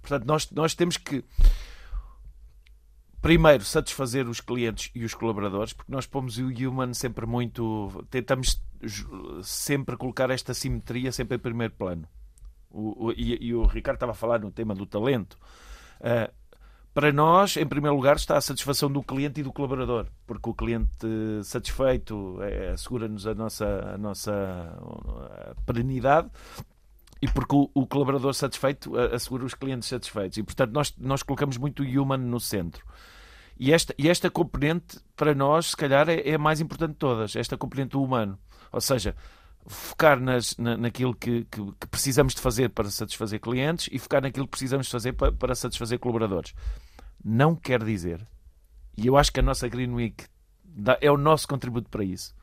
Portanto, 0.02 0.26
nós, 0.26 0.50
nós 0.52 0.76
temos 0.76 0.98
que 0.98 1.24
primeiro, 3.22 3.64
satisfazer 3.64 4.28
os 4.28 4.42
clientes 4.42 4.92
e 4.96 5.06
os 5.06 5.14
colaboradores, 5.14 5.74
porque 5.74 5.92
nós 5.92 6.08
pomos 6.08 6.38
o 6.38 6.48
human 6.48 6.94
sempre 6.94 7.26
muito. 7.26 8.04
Tentamos 8.10 8.62
sempre 9.44 9.96
colocar 9.96 10.30
esta 10.30 10.54
simetria 10.54 11.12
sempre 11.12 11.38
em 11.38 11.40
primeiro 11.40 11.74
plano. 11.74 12.08
O, 12.70 13.08
o, 13.08 13.12
e, 13.12 13.48
e, 13.48 13.54
o 13.54 13.66
Ricardo 13.66 13.98
estava 13.98 14.14
a 14.14 14.16
falar 14.16 14.40
no 14.40 14.52
tema 14.52 14.74
do 14.74 14.86
talento. 14.86 15.38
Uh, 16.00 16.34
para 16.94 17.12
nós, 17.12 17.56
em 17.56 17.66
primeiro 17.66 17.96
lugar, 17.96 18.18
está 18.18 18.36
a 18.36 18.42
satisfação 18.42 18.92
do 18.92 19.02
cliente 19.02 19.40
e 19.40 19.44
do 19.44 19.54
colaborador, 19.54 20.08
porque 20.28 20.50
o 20.50 20.54
cliente 20.54 21.08
satisfeito 21.44 22.38
é, 22.42 22.72
assegura-nos 22.72 23.26
a 23.26 23.34
nossa, 23.34 23.94
a 23.94 23.98
nossa 23.98 24.78
perenidade 25.66 26.30
e 27.22 27.30
porque 27.30 27.56
o, 27.56 27.70
o, 27.74 27.88
colaborador 27.88 28.34
satisfeito 28.34 28.98
assegura 28.98 29.46
os 29.46 29.54
clientes 29.54 29.88
satisfeitos. 29.88 30.38
E, 30.38 30.44
portanto, 30.44 30.74
nós, 30.74 30.94
nós 30.98 31.24
colocamos 31.24 31.56
muito 31.56 31.82
o 31.82 31.86
human 31.86 32.18
no 32.18 32.42
centro. 32.42 32.86
E 33.64 33.72
esta, 33.72 33.94
e 33.96 34.10
esta 34.10 34.28
componente, 34.28 34.98
para 35.16 35.36
nós, 35.36 35.68
se 35.68 35.78
calhar, 35.78 36.10
é, 36.10 36.28
é 36.28 36.34
a 36.34 36.40
mais 36.40 36.60
importante 36.60 36.94
de 36.94 36.98
todas. 36.98 37.36
Esta 37.36 37.56
componente 37.56 37.92
do 37.92 38.02
humano. 38.02 38.40
Ou 38.72 38.82
seja, 38.82 39.16
focar 39.68 40.20
nas, 40.20 40.58
na, 40.58 40.76
naquilo 40.76 41.14
que, 41.14 41.46
que, 41.46 41.62
que, 41.80 41.88
precisamos 41.88 42.34
de 42.34 42.42
fazer 42.42 42.70
para 42.72 42.90
satisfazer 42.90 43.40
clientes 43.40 43.88
e 43.92 44.00
focar 44.00 44.24
naquilo 44.24 44.48
que 44.48 44.52
precisamos 44.52 44.88
de 44.88 44.92
fazer 44.92 45.14
para, 45.14 45.32
para 45.32 45.54
satisfazer 45.54 46.00
colaboradores. 46.00 46.56
Não 47.24 47.56
quer 47.56 47.84
dizer, 47.84 48.28
e 48.98 49.06
eu 49.06 49.16
acho 49.16 49.32
que 49.32 49.40
a 49.40 49.44
nossa 49.44 49.70
Green 49.70 49.94
Week 49.94 50.26
dá, 50.64 50.98
é 51.00 51.12
o 51.12 51.18
nosso 51.18 51.48
contributo 51.48 51.88
para 51.88 52.04
isso, 52.04 52.34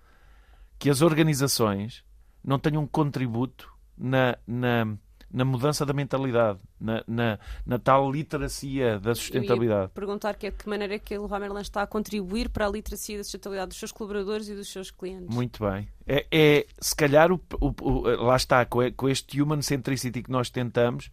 que 0.79 0.89
as 0.89 1.03
organizações 1.03 2.05
não 2.45 2.61
tenham 2.61 2.85
um 2.85 2.87
contributo 2.87 3.69
na, 3.97 4.39
na 4.47 4.97
na 5.31 5.45
mudança 5.45 5.85
da 5.85 5.93
mentalidade, 5.93 6.59
na, 6.81 7.05
na, 7.07 7.39
na 7.67 7.79
tal 7.79 8.11
literacia 8.11 8.99
da 8.99 9.15
sustentabilidade. 9.15 9.93
perguntar 9.93 10.35
que 10.35 10.47
é 10.47 10.51
de 10.51 10.57
que 10.57 10.69
maneira 10.69 10.95
é 10.95 10.99
que 10.99 11.19
o 11.19 11.29
Merlin 11.29 11.61
está 11.61 11.83
a 11.83 11.87
contribuir 11.87 12.49
para 12.49 12.67
a 12.67 12.71
literacia 12.71 13.19
da 13.19 13.25
sustentabilidade 13.25 13.69
dos 13.69 13.79
seus 13.79 13.93
colaboradores 13.93 14.49
e 14.49 14.55
dos 14.55 14.73
seus 14.73 14.91
clientes. 14.91 15.35
Muito 15.35 15.63
bem. 15.63 15.89
É, 16.07 16.27
é 16.31 16.67
se 16.81 16.97
calhar, 16.97 17.31
o, 17.31 17.41
o, 17.61 17.75
o, 17.83 18.01
lá 18.25 18.37
está, 18.37 18.65
com, 18.65 18.81
com 18.93 19.09
este 19.09 19.41
human 19.41 19.61
centricity 19.61 20.23
que 20.23 20.31
nós 20.31 20.49
tentamos, 20.49 21.11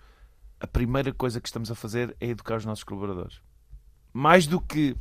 a 0.60 0.68
primeira 0.68 1.14
coisa 1.14 1.42
que 1.42 1.48
estamos 1.48 1.70
a 1.70 1.76
fazer 1.76 2.16
é 2.20 2.28
educar 2.28 2.56
os 2.56 2.66
nossos 2.66 2.84
colaboradores. 2.84 3.42
Mais 4.14 4.48
do 4.48 4.62
que. 4.62 4.96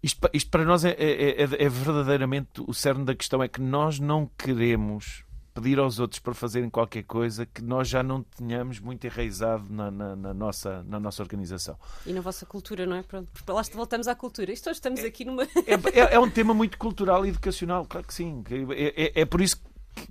Isto, 0.00 0.30
isto 0.32 0.48
para 0.48 0.64
nós 0.64 0.84
é, 0.84 0.90
é, 0.90 1.42
é, 1.42 1.42
é 1.42 1.68
verdadeiramente 1.68 2.62
o 2.64 2.72
cerne 2.72 3.04
da 3.04 3.16
questão, 3.16 3.42
é 3.42 3.48
que 3.48 3.60
nós 3.60 3.98
não 3.98 4.30
queremos 4.38 5.24
pedir 5.58 5.78
aos 5.78 5.98
outros 5.98 6.20
para 6.20 6.32
fazerem 6.32 6.70
qualquer 6.70 7.02
coisa 7.02 7.44
que 7.44 7.60
nós 7.62 7.88
já 7.88 8.00
não 8.00 8.22
tenhamos 8.22 8.78
muito 8.78 9.06
enraizado 9.06 9.64
na, 9.68 9.90
na, 9.90 10.14
na 10.14 10.32
nossa, 10.32 10.84
na 10.84 11.00
nossa 11.00 11.20
organização. 11.20 11.76
E 12.06 12.12
na 12.12 12.20
vossa 12.20 12.46
cultura, 12.46 12.86
não 12.86 12.96
é? 12.96 13.02
Pronto, 13.02 13.28
lá 13.48 13.62
voltamos 13.74 14.06
à 14.06 14.14
cultura. 14.14 14.52
Isto 14.52 14.70
hoje 14.70 14.76
estamos 14.78 15.00
aqui 15.00 15.24
numa. 15.24 15.42
É, 15.42 16.00
é, 16.00 16.14
é, 16.14 16.18
um 16.20 16.30
tema 16.30 16.54
muito 16.54 16.78
cultural 16.78 17.26
e 17.26 17.30
educacional, 17.30 17.84
claro 17.84 18.06
que 18.06 18.14
sim. 18.14 18.44
É, 18.70 19.04
é, 19.04 19.22
é 19.22 19.24
por 19.24 19.40
isso 19.40 19.60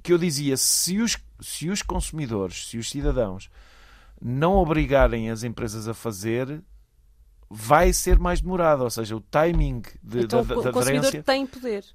que 0.04 0.12
eu 0.12 0.18
dizia: 0.18 0.58
se 0.58 1.00
os, 1.00 1.18
se 1.40 1.70
os 1.70 1.82
consumidores, 1.82 2.68
se 2.68 2.78
os 2.78 2.90
cidadãos 2.90 3.50
não 4.22 4.56
obrigarem 4.56 5.30
as 5.30 5.44
empresas 5.44 5.88
a 5.88 5.94
fazer, 5.94 6.62
vai 7.50 7.94
ser 7.94 8.20
mais 8.20 8.42
demorado. 8.42 8.84
Ou 8.84 8.90
seja, 8.90 9.16
o 9.16 9.22
timing 9.22 9.82
de, 10.04 10.22
então, 10.22 10.44
da, 10.44 10.56
da, 10.56 10.62
da 10.62 10.70
o 10.70 10.74
consumidor 10.74 11.24
tem 11.24 11.48
poder. 11.48 11.86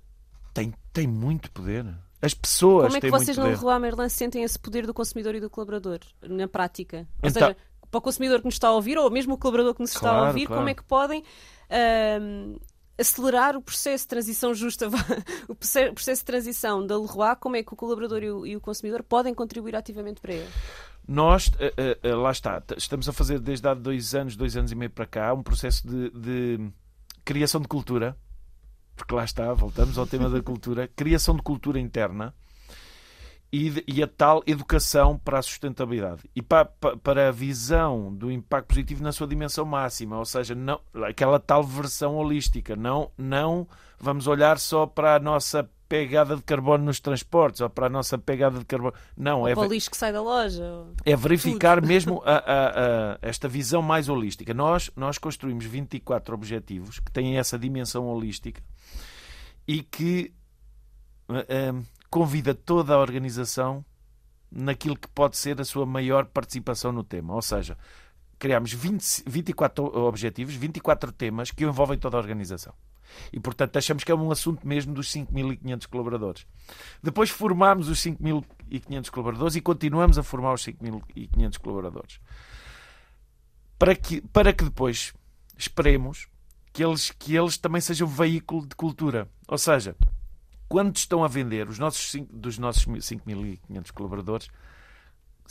Tem, 0.54 0.72
tem 0.92 1.06
muito 1.06 1.50
poder. 1.50 1.86
As 2.22 2.32
pessoas 2.32 2.86
Como 2.86 2.96
é 2.96 3.00
que 3.00 3.10
vocês 3.10 3.36
no 3.36 3.44
Leroy 3.44 3.78
Merlin 3.80 4.08
sentem 4.08 4.44
esse 4.44 4.56
poder 4.56 4.86
do 4.86 4.94
consumidor 4.94 5.34
e 5.34 5.40
do 5.40 5.50
colaborador, 5.50 5.98
na 6.22 6.46
prática? 6.46 7.08
Ou 7.20 7.28
então... 7.28 7.48
seja, 7.48 7.56
para 7.90 7.98
o 7.98 8.00
consumidor 8.00 8.38
que 8.38 8.44
nos 8.44 8.54
está 8.54 8.68
a 8.68 8.72
ouvir, 8.72 8.96
ou 8.96 9.10
mesmo 9.10 9.34
o 9.34 9.36
colaborador 9.36 9.74
que 9.74 9.80
nos 9.80 9.92
claro, 9.92 10.16
está 10.16 10.24
a 10.24 10.28
ouvir, 10.28 10.46
claro. 10.46 10.60
como 10.60 10.68
é 10.68 10.74
que 10.74 10.84
podem 10.84 11.20
uh, 11.20 12.60
acelerar 12.96 13.56
o 13.56 13.60
processo 13.60 14.04
de 14.04 14.08
transição 14.08 14.54
justa, 14.54 14.88
o 15.48 15.54
processo 15.56 16.20
de 16.20 16.24
transição 16.24 16.86
da 16.86 16.96
Leroy, 16.96 17.36
como 17.40 17.56
é 17.56 17.62
que 17.64 17.74
o 17.74 17.76
colaborador 17.76 18.22
e 18.22 18.30
o, 18.30 18.46
e 18.46 18.56
o 18.56 18.60
consumidor 18.60 19.02
podem 19.02 19.34
contribuir 19.34 19.74
ativamente 19.74 20.20
para 20.20 20.32
ele? 20.32 20.48
Nós, 21.06 21.48
uh, 21.48 22.08
uh, 22.08 22.16
lá 22.16 22.30
está, 22.30 22.62
estamos 22.76 23.08
a 23.08 23.12
fazer 23.12 23.40
desde 23.40 23.68
há 23.68 23.74
dois 23.74 24.14
anos, 24.14 24.36
dois 24.36 24.56
anos 24.56 24.70
e 24.70 24.76
meio 24.76 24.90
para 24.90 25.06
cá, 25.06 25.34
um 25.34 25.42
processo 25.42 25.86
de, 25.86 26.10
de 26.10 26.72
criação 27.24 27.60
de 27.60 27.66
cultura 27.66 28.16
porque 29.02 29.14
lá 29.16 29.24
está, 29.24 29.52
voltamos 29.52 29.98
ao 29.98 30.06
tema 30.06 30.30
da 30.30 30.40
cultura, 30.40 30.88
criação 30.94 31.34
de 31.34 31.42
cultura 31.42 31.80
interna 31.80 32.32
e, 33.52 33.84
e 33.86 34.00
a 34.00 34.06
tal 34.06 34.42
educação 34.46 35.18
para 35.18 35.40
a 35.40 35.42
sustentabilidade 35.42 36.22
e 36.36 36.40
para, 36.40 36.64
para, 36.64 37.28
a 37.28 37.32
visão 37.32 38.14
do 38.14 38.30
impacto 38.30 38.68
positivo 38.68 39.02
na 39.02 39.10
sua 39.10 39.26
dimensão 39.26 39.64
máxima, 39.64 40.16
ou 40.16 40.24
seja, 40.24 40.54
não, 40.54 40.80
aquela 41.04 41.40
tal 41.40 41.64
versão 41.64 42.14
holística. 42.14 42.76
Não, 42.76 43.10
não 43.18 43.66
vamos 43.98 44.28
olhar 44.28 44.58
só 44.58 44.86
para 44.86 45.16
a 45.16 45.20
nossa 45.20 45.68
pegada 45.92 46.36
de 46.36 46.42
carbono 46.42 46.84
nos 46.86 46.98
transportes 47.00 47.60
ou 47.60 47.68
para 47.68 47.86
a 47.86 47.90
nossa 47.90 48.16
pegada 48.16 48.58
de 48.58 48.64
carbono. 48.64 48.94
Não, 49.14 49.40
ou 49.40 49.48
é 49.48 49.54
para 49.54 49.68
o 49.68 49.70
lixo 49.70 49.90
que 49.90 49.96
sai 49.98 50.10
da 50.10 50.22
loja. 50.22 50.86
É 51.04 51.14
verificar 51.14 51.74
tudo. 51.76 51.84
mesmo 51.92 52.22
a, 52.24 52.36
a, 52.36 52.68
a, 53.12 53.18
esta 53.20 53.46
visão 53.46 53.82
mais 53.82 54.08
holística. 54.08 54.54
Nós, 54.54 54.90
nós 54.96 55.18
construímos 55.18 55.66
24 55.66 56.34
objetivos 56.34 56.98
que 56.98 57.12
têm 57.12 57.36
essa 57.36 57.58
dimensão 57.58 58.06
holística 58.06 58.62
e 59.68 59.82
que 59.82 60.32
uh, 61.28 61.84
convida 62.08 62.54
toda 62.54 62.94
a 62.94 62.98
organização 62.98 63.84
naquilo 64.50 64.96
que 64.96 65.08
pode 65.08 65.36
ser 65.36 65.60
a 65.60 65.64
sua 65.64 65.84
maior 65.84 66.24
participação 66.24 66.90
no 66.90 67.04
tema. 67.04 67.34
Ou 67.34 67.42
seja, 67.42 67.76
criámos 68.38 68.72
20, 68.72 69.24
24 69.26 69.84
objetivos, 69.84 70.54
24 70.54 71.12
temas 71.12 71.50
que 71.50 71.64
envolvem 71.64 71.98
toda 71.98 72.16
a 72.16 72.20
organização. 72.20 72.72
E, 73.32 73.40
portanto, 73.40 73.76
achamos 73.76 74.04
que 74.04 74.12
é 74.12 74.14
um 74.14 74.30
assunto 74.30 74.66
mesmo 74.66 74.94
dos 74.94 75.12
5.500 75.12 75.86
colaboradores. 75.88 76.46
Depois 77.02 77.30
formámos 77.30 77.88
os 77.88 77.98
5.500 78.00 79.10
colaboradores 79.10 79.56
e 79.56 79.60
continuamos 79.60 80.18
a 80.18 80.22
formar 80.22 80.54
os 80.54 80.62
5.500 80.64 81.58
colaboradores. 81.58 82.20
Para 83.78 83.94
que, 83.94 84.20
para 84.20 84.52
que 84.52 84.64
depois 84.64 85.12
esperemos 85.56 86.28
que 86.72 86.84
eles, 86.84 87.10
que 87.10 87.36
eles 87.36 87.58
também 87.58 87.80
sejam 87.80 88.06
veículo 88.06 88.66
de 88.66 88.74
cultura. 88.74 89.28
Ou 89.46 89.58
seja, 89.58 89.94
quando 90.68 90.96
estão 90.96 91.22
a 91.22 91.28
vender, 91.28 91.68
os 91.68 91.78
nossos 91.78 92.14
dos 92.30 92.58
nossos 92.58 92.84
5.500 92.84 93.90
colaboradores, 93.92 94.48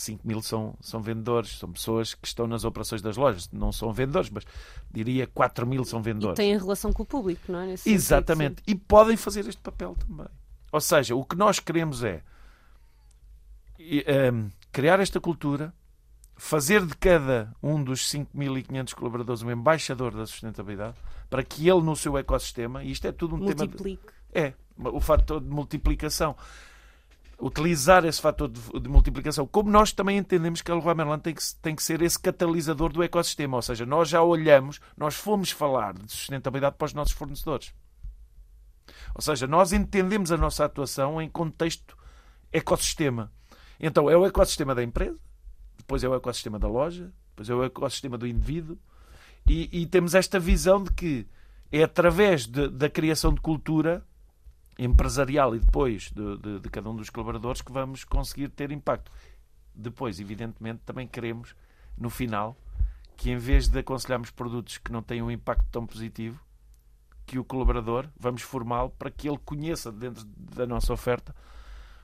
5 0.02 0.28
mil 0.28 0.42
são, 0.42 0.76
são 0.82 1.02
vendedores, 1.02 1.58
são 1.58 1.72
pessoas 1.72 2.14
que 2.14 2.28
estão 2.28 2.48
nas 2.48 2.64
operações 2.64 3.02
das 3.02 3.18
lojas. 3.18 3.50
Não 3.52 3.72
são 3.72 3.94
vendedores, 3.94 4.30
mas 4.30 4.44
diria 4.92 5.28
4 5.28 5.66
mil 5.66 5.86
são 5.86 6.02
vendedores. 6.02 6.40
E 6.40 6.42
têm 6.42 6.58
relação 6.58 6.92
com 6.92 7.04
o 7.04 7.06
público, 7.06 7.52
não 7.52 7.60
é? 7.60 7.68
Nesse 7.68 7.90
Exatamente. 7.90 8.62
Sentido, 8.62 8.70
e 8.70 8.76
podem 8.76 9.16
fazer 9.16 9.48
este 9.48 9.62
papel 9.62 9.96
também. 9.96 10.28
Ou 10.72 10.82
seja, 10.82 11.16
o 11.16 11.24
que 11.24 11.36
nós 11.36 11.60
queremos 11.60 12.04
é 12.04 12.24
um, 14.34 14.50
criar 14.72 15.00
esta 15.00 15.20
cultura, 15.20 15.74
fazer 16.36 16.86
de 16.86 16.96
cada 16.96 17.54
um 17.62 17.84
dos 17.84 18.10
5.500 18.12 18.94
colaboradores 18.94 19.42
um 19.42 19.52
embaixador 19.52 20.16
da 20.16 20.26
sustentabilidade, 20.26 20.96
para 21.30 21.44
que 21.44 21.70
ele, 21.70 21.82
no 21.82 21.96
seu 21.96 22.18
ecossistema, 22.18 22.84
e 22.84 22.92
isto 22.92 23.06
é 23.06 23.12
tudo 23.12 23.36
um 23.36 23.40
Multiplique. 23.40 24.02
tema. 24.02 24.14
De, 24.34 24.50
é, 24.50 24.54
o 24.78 25.00
fator 25.00 25.40
de 25.40 25.50
multiplicação. 25.50 26.36
Utilizar 27.41 28.06
esse 28.06 28.21
fator 28.21 28.47
de, 28.47 28.62
de 28.80 28.88
multiplicação, 28.88 29.47
como 29.47 29.69
nós 29.69 29.91
também 29.91 30.17
entendemos 30.17 30.62
que 30.62 30.71
a 30.71 30.75
Leroy 30.75 30.93
Merlin 30.93 31.19
tem 31.19 31.34
que, 31.34 31.41
tem 31.62 31.75
que 31.75 31.82
ser 31.82 32.01
esse 32.01 32.19
catalisador 32.19 32.93
do 32.93 33.01
ecossistema, 33.01 33.58
ou 33.58 33.62
seja, 33.62 33.86
nós 33.86 34.10
já 34.10 34.21
olhamos, 34.21 34.80
nós 34.95 35.15
fomos 35.15 35.49
falar 35.49 35.93
de 35.93 36.12
sustentabilidade 36.12 36.75
para 36.77 36.86
os 36.86 36.93
nossos 36.93 37.13
fornecedores. 37.13 37.73
Ou 39.15 39.21
seja, 39.21 39.47
nós 39.47 39.73
entendemos 39.73 40.32
a 40.32 40.38
nossa 40.38 40.65
atuação 40.65 41.21
em 41.21 41.30
contexto 41.30 41.97
ecossistema. 42.51 43.32
Então, 43.80 44.10
é 44.10 44.15
o 44.15 44.25
ecossistema 44.25 44.75
da 44.75 44.84
empresa, 44.84 45.17
depois 45.77 46.04
é 46.04 46.10
o 46.10 46.15
ecossistema 46.15 46.60
da 46.60 46.67
loja, 46.67 47.12
depois 47.32 47.49
é 47.49 47.56
o 47.56 47.63
ecossistema 47.63 48.17
do 48.17 48.27
indivíduo, 48.27 48.77
e, 49.47 49.82
e 49.82 49.86
temos 49.88 50.13
esta 50.13 50.39
visão 50.39 50.84
de 50.84 50.91
que 50.93 51.27
é 51.71 51.84
através 51.84 52.45
de, 52.45 52.67
da 52.69 52.89
criação 52.89 53.34
de 53.34 53.41
cultura 53.41 54.06
empresarial 54.77 55.55
e 55.55 55.60
depois 55.60 56.12
de, 56.12 56.38
de, 56.38 56.60
de, 56.60 56.69
cada 56.69 56.89
um 56.89 56.95
dos 56.95 57.10
colaboradores 57.10 57.62
que 57.62 57.71
vamos 57.71 58.03
conseguir 58.03 58.49
ter 58.49 58.71
impacto. 58.71 59.12
Depois, 59.73 60.19
evidentemente, 60.19 60.81
também 60.86 61.07
queremos, 61.07 61.55
no 61.97 62.10
final, 62.10 62.57
que 63.15 63.31
em 63.31 63.38
vez 63.38 63.67
de 63.67 63.79
aconselharmos 63.79 64.31
produtos 64.31 64.77
que 64.77 64.91
não 64.91 65.01
têm 65.01 65.21
um 65.21 65.31
impacto 65.31 65.65
tão 65.71 65.86
positivo, 65.86 66.39
que 67.25 67.38
o 67.39 67.43
colaborador, 67.43 68.07
vamos 68.19 68.41
formá-lo 68.41 68.89
para 68.89 69.12
que 69.12 69.29
ele 69.29 69.38
conheça 69.38 69.91
dentro 69.91 70.25
da 70.25 70.65
nossa 70.65 70.91
oferta 70.91 71.34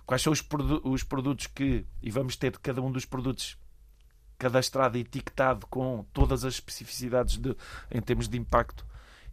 quais 0.08 0.22
são 0.22 0.32
os, 0.32 0.42
produ 0.42 0.82
os 0.86 1.04
produtos 1.04 1.48
que, 1.48 1.86
e 2.02 2.10
vamos 2.10 2.38
ter 2.38 2.58
cada 2.60 2.82
um 2.82 2.90
dos 2.90 3.04
produtos 3.04 3.58
cadastrado 4.40 4.98
e 4.98 5.02
etiquetado 5.02 5.68
com 5.68 6.06
todas 6.14 6.46
as 6.46 6.54
especificidades 6.54 7.38
de, 7.38 7.56
em 7.92 8.02
termos 8.02 8.30
de 8.30 8.38
impacto. 8.38 8.87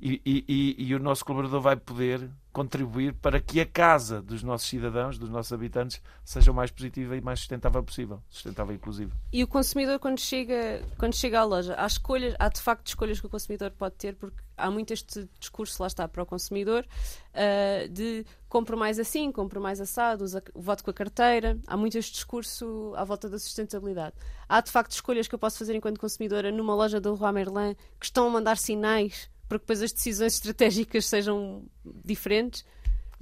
E, 0.07 0.21
e, 0.47 0.75
e, 0.87 0.95
o 0.95 0.99
nosso 0.99 1.25
colaborador 1.25 1.63
vai 1.63 1.77
poder 1.77 2.31
contribuir 2.53 3.15
para 3.15 3.41
que 3.41 3.59
a 3.59 3.65
casa 3.65 4.21
dos 4.21 4.43
nossos 4.43 4.69
cidadãos, 4.69 5.17
dos 5.17 5.31
nossos 5.31 5.51
habitantes, 5.51 5.99
seja 6.23 6.53
o 6.53 6.55
mais 6.55 6.71
positiva 6.71 7.17
e 7.17 7.23
mais 7.23 7.41
sustentável 7.41 7.83
possível, 7.83 8.23
sustentável 8.29 8.75
inclusive. 8.75 9.11
E 9.33 9.43
o 9.43 9.49
consumidor 9.49 9.99
quando 9.99 10.21
chega, 10.21 10.83
quando 10.99 11.17
chega 11.17 11.41
à 11.41 11.45
loja, 11.45 11.75
há 11.79 11.87
escolhas, 11.87 12.35
há 12.39 12.51
de 12.51 12.61
facto 12.61 12.87
escolhas 12.87 13.19
que 13.19 13.27
o 13.27 13.31
consumidor 13.31 13.71
pode 13.71 13.95
ter, 13.95 14.15
porque 14.15 14.37
há 14.59 14.71
muito 14.71 14.93
este 14.93 15.27
discurso, 15.41 15.83
lá 15.83 15.87
está, 15.87 16.07
para 16.07 16.23
o 16.23 16.27
consumidor, 16.27 16.87
uh, 17.33 17.89
de 17.89 18.27
compro 18.47 18.77
mais 18.77 18.99
assim, 18.99 19.33
compro 19.33 19.59
mais 19.59 19.81
assado, 19.81 20.23
usa, 20.23 20.43
voto 20.55 20.85
com 20.85 20.91
a 20.91 20.95
carteira. 20.95 21.59
Há 21.67 21.79
muito 21.79 21.97
este 21.97 22.13
discurso 22.13 22.93
à 22.95 23.05
volta 23.05 23.27
da 23.27 23.39
sustentabilidade. 23.39 24.15
Há 24.47 24.61
de 24.61 24.71
facto 24.71 24.93
escolhas 24.93 25.27
que 25.27 25.35
eu 25.35 25.39
posso 25.39 25.59
fazer 25.59 25.75
enquanto 25.75 25.99
consumidora 25.99 26.53
numa 26.53 26.75
loja 26.75 27.01
do 27.01 27.15
Roi 27.15 27.33
Merlin 27.33 27.75
que 27.99 28.05
estão 28.05 28.27
a 28.27 28.31
mandar 28.31 28.59
sinais 28.59 29.33
para 29.49 29.59
que 29.59 29.65
depois 29.65 29.83
as 29.83 29.93
decisões 29.93 30.35
estratégicas 30.35 31.07
sejam 31.07 31.65
diferentes. 32.05 32.65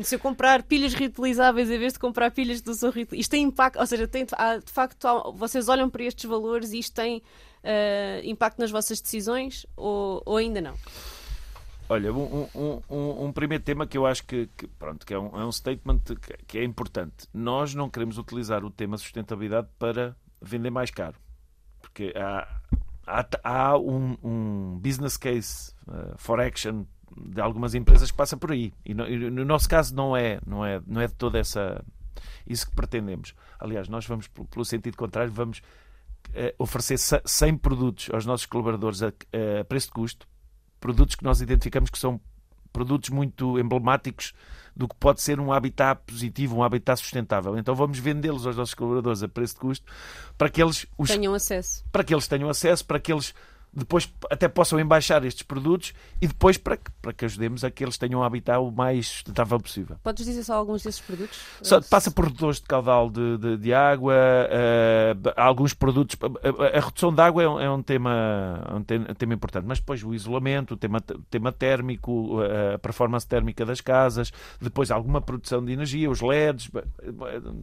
Se 0.02 0.14
eu 0.14 0.18
comprar 0.18 0.62
pilhas 0.62 0.94
reutilizáveis 0.94 1.70
em 1.70 1.78
vez 1.78 1.92
de 1.92 1.98
comprar 1.98 2.30
pilhas 2.30 2.60
do 2.60 2.70
uso 2.70 2.86
reutilizável, 2.86 3.20
isto 3.20 3.30
tem 3.30 3.44
impacto, 3.44 3.78
ou 3.78 3.86
seja, 3.86 4.08
tem, 4.08 4.26
há, 4.32 4.56
de 4.56 4.72
facto, 4.72 5.04
há, 5.06 5.30
vocês 5.30 5.68
olham 5.68 5.88
para 5.88 6.02
estes 6.02 6.24
valores 6.24 6.72
e 6.72 6.78
isto 6.78 6.94
tem 6.94 7.18
uh, 7.18 8.24
impacto 8.24 8.58
nas 8.58 8.70
vossas 8.70 9.00
decisões 9.00 9.66
ou, 9.76 10.22
ou 10.24 10.36
ainda 10.38 10.60
não? 10.60 10.74
Olha, 11.88 12.10
um, 12.10 12.48
um, 12.54 12.80
um, 12.88 13.24
um 13.26 13.32
primeiro 13.32 13.62
tema 13.62 13.86
que 13.86 13.98
eu 13.98 14.06
acho 14.06 14.24
que, 14.24 14.48
que, 14.56 14.66
pronto, 14.66 15.04
que 15.04 15.12
é, 15.12 15.18
um, 15.18 15.38
é 15.38 15.44
um 15.44 15.52
statement 15.52 16.00
que, 16.20 16.36
que 16.46 16.58
é 16.58 16.64
importante. 16.64 17.28
Nós 17.34 17.74
não 17.74 17.90
queremos 17.90 18.16
utilizar 18.16 18.64
o 18.64 18.70
tema 18.70 18.96
sustentabilidade 18.96 19.68
para 19.78 20.16
vender 20.40 20.70
mais 20.70 20.90
caro. 20.90 21.16
Porque 21.82 22.14
há, 22.16 22.48
há, 23.06 23.26
há 23.42 23.78
um, 23.78 24.16
um 24.22 24.78
business 24.78 25.16
case 25.16 25.72
uh, 25.88 26.14
for 26.16 26.40
action 26.40 26.84
de 27.16 27.40
algumas 27.40 27.74
empresas 27.74 28.10
que 28.10 28.16
passa 28.16 28.36
por 28.36 28.52
aí. 28.52 28.72
E 28.84 28.94
no, 28.94 29.08
no, 29.30 29.44
nosso 29.44 29.68
caso 29.68 29.94
não 29.94 30.16
é, 30.16 30.40
não 30.46 30.64
é, 30.64 30.80
não 30.86 31.00
é 31.00 31.06
de 31.06 31.14
toda 31.14 31.38
essa 31.38 31.84
isso 32.46 32.66
que 32.68 32.74
pretendemos. 32.74 33.34
Aliás, 33.58 33.88
nós 33.88 34.06
vamos 34.06 34.28
pelo 34.28 34.64
sentido 34.64 34.96
contrário, 34.96 35.32
vamos 35.32 35.58
uh, 35.58 36.54
oferecer 36.58 36.98
100 36.98 37.58
produtos 37.58 38.10
aos 38.12 38.26
nossos 38.26 38.46
colaboradores 38.46 39.02
a, 39.02 39.08
a 39.08 39.64
preço 39.64 39.88
de 39.88 39.92
custo, 39.92 40.26
produtos 40.80 41.14
que 41.14 41.24
nós 41.24 41.40
identificamos 41.40 41.90
que 41.90 41.98
são 41.98 42.20
produtos 42.72 43.10
muito 43.10 43.58
emblemáticos 43.58 44.32
do 44.74 44.88
que 44.88 44.94
pode 44.96 45.20
ser 45.20 45.38
um 45.38 45.52
habitat 45.52 46.00
positivo, 46.06 46.56
um 46.56 46.62
habitat 46.62 46.98
sustentável. 46.98 47.56
Então 47.58 47.74
vamos 47.74 47.98
vendê-los 47.98 48.46
aos 48.46 48.56
nossos 48.56 48.74
colaboradores 48.74 49.22
a 49.22 49.28
preço 49.28 49.54
de 49.54 49.60
custo 49.60 49.92
para 50.36 50.48
que 50.48 50.62
eles 50.62 50.86
os... 50.96 51.08
tenham 51.08 51.34
acesso. 51.34 51.84
Para 51.92 52.04
que 52.04 52.14
eles 52.14 52.26
tenham 52.26 52.48
acesso, 52.48 52.84
para 52.84 52.98
que 52.98 53.12
eles 53.12 53.34
depois 53.74 54.12
até 54.30 54.48
possam 54.48 54.78
embaixar 54.78 55.24
estes 55.24 55.42
produtos 55.42 55.94
e 56.20 56.26
depois 56.26 56.58
para 56.58 56.76
que, 56.76 56.90
para 57.00 57.12
que 57.12 57.24
ajudemos 57.24 57.64
a 57.64 57.70
que 57.70 57.82
eles 57.82 57.96
tenham 57.96 58.20
um 58.20 58.22
habitat 58.22 58.58
o 58.58 58.70
mais 58.70 59.08
sustentável 59.08 59.58
possível. 59.58 59.96
Podes 60.02 60.26
dizer 60.26 60.44
só 60.44 60.54
alguns 60.54 60.82
desses 60.82 61.00
produtos? 61.00 61.40
Só, 61.62 61.80
passa 61.80 62.10
por 62.10 62.26
redutores 62.26 62.56
de 62.56 62.64
caudal 62.64 63.08
de, 63.08 63.38
de, 63.38 63.56
de 63.56 63.72
água, 63.72 64.14
uh, 64.14 65.32
alguns 65.36 65.72
produtos. 65.72 66.16
A, 66.20 66.78
a, 66.78 66.80
redução 66.80 67.14
de 67.14 67.22
água 67.22 67.42
é 67.42 67.48
um, 67.48 67.60
é 67.60 67.70
um 67.70 67.82
tema, 67.82 68.62
um 68.74 68.82
tema, 68.82 69.06
um 69.08 69.14
tema, 69.14 69.34
importante, 69.34 69.64
mas 69.66 69.78
depois 69.78 70.04
o 70.04 70.12
isolamento, 70.12 70.74
o 70.74 70.76
tema, 70.76 71.00
tema 71.30 71.50
térmico, 71.50 72.40
a 72.74 72.78
performance 72.78 73.26
térmica 73.26 73.64
das 73.64 73.80
casas, 73.80 74.32
depois 74.60 74.90
alguma 74.90 75.22
produção 75.22 75.64
de 75.64 75.72
energia, 75.72 76.10
os 76.10 76.20
LEDs, 76.20 76.70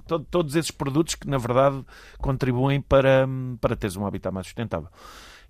todo, 0.08 0.26
todos 0.30 0.56
esses 0.56 0.72
produtos 0.72 1.14
que 1.14 1.28
na 1.28 1.38
verdade 1.38 1.86
contribuem 2.18 2.82
para, 2.82 3.28
para 3.62 3.76
teres 3.76 3.96
um 3.96 4.08
habitat 4.08 4.34
mais 4.34 4.48
sustentável 4.48 4.90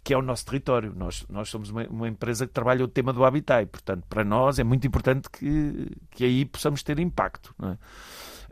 que 0.03 0.13
é 0.13 0.17
o 0.17 0.21
nosso 0.21 0.45
território. 0.45 0.93
Nós, 0.95 1.25
nós 1.29 1.49
somos 1.49 1.69
uma, 1.69 1.83
uma, 1.87 2.07
empresa 2.07 2.47
que 2.47 2.53
trabalha 2.53 2.83
o 2.83 2.87
tema 2.87 3.13
do 3.13 3.23
habitat 3.23 3.63
e, 3.63 3.65
portanto, 3.65 4.05
para 4.09 4.23
nós 4.23 4.59
é 4.59 4.63
muito 4.63 4.87
importante 4.87 5.29
que, 5.29 5.91
que 6.11 6.23
aí 6.23 6.45
possamos 6.45 6.83
ter 6.83 6.99
impacto. 6.99 7.53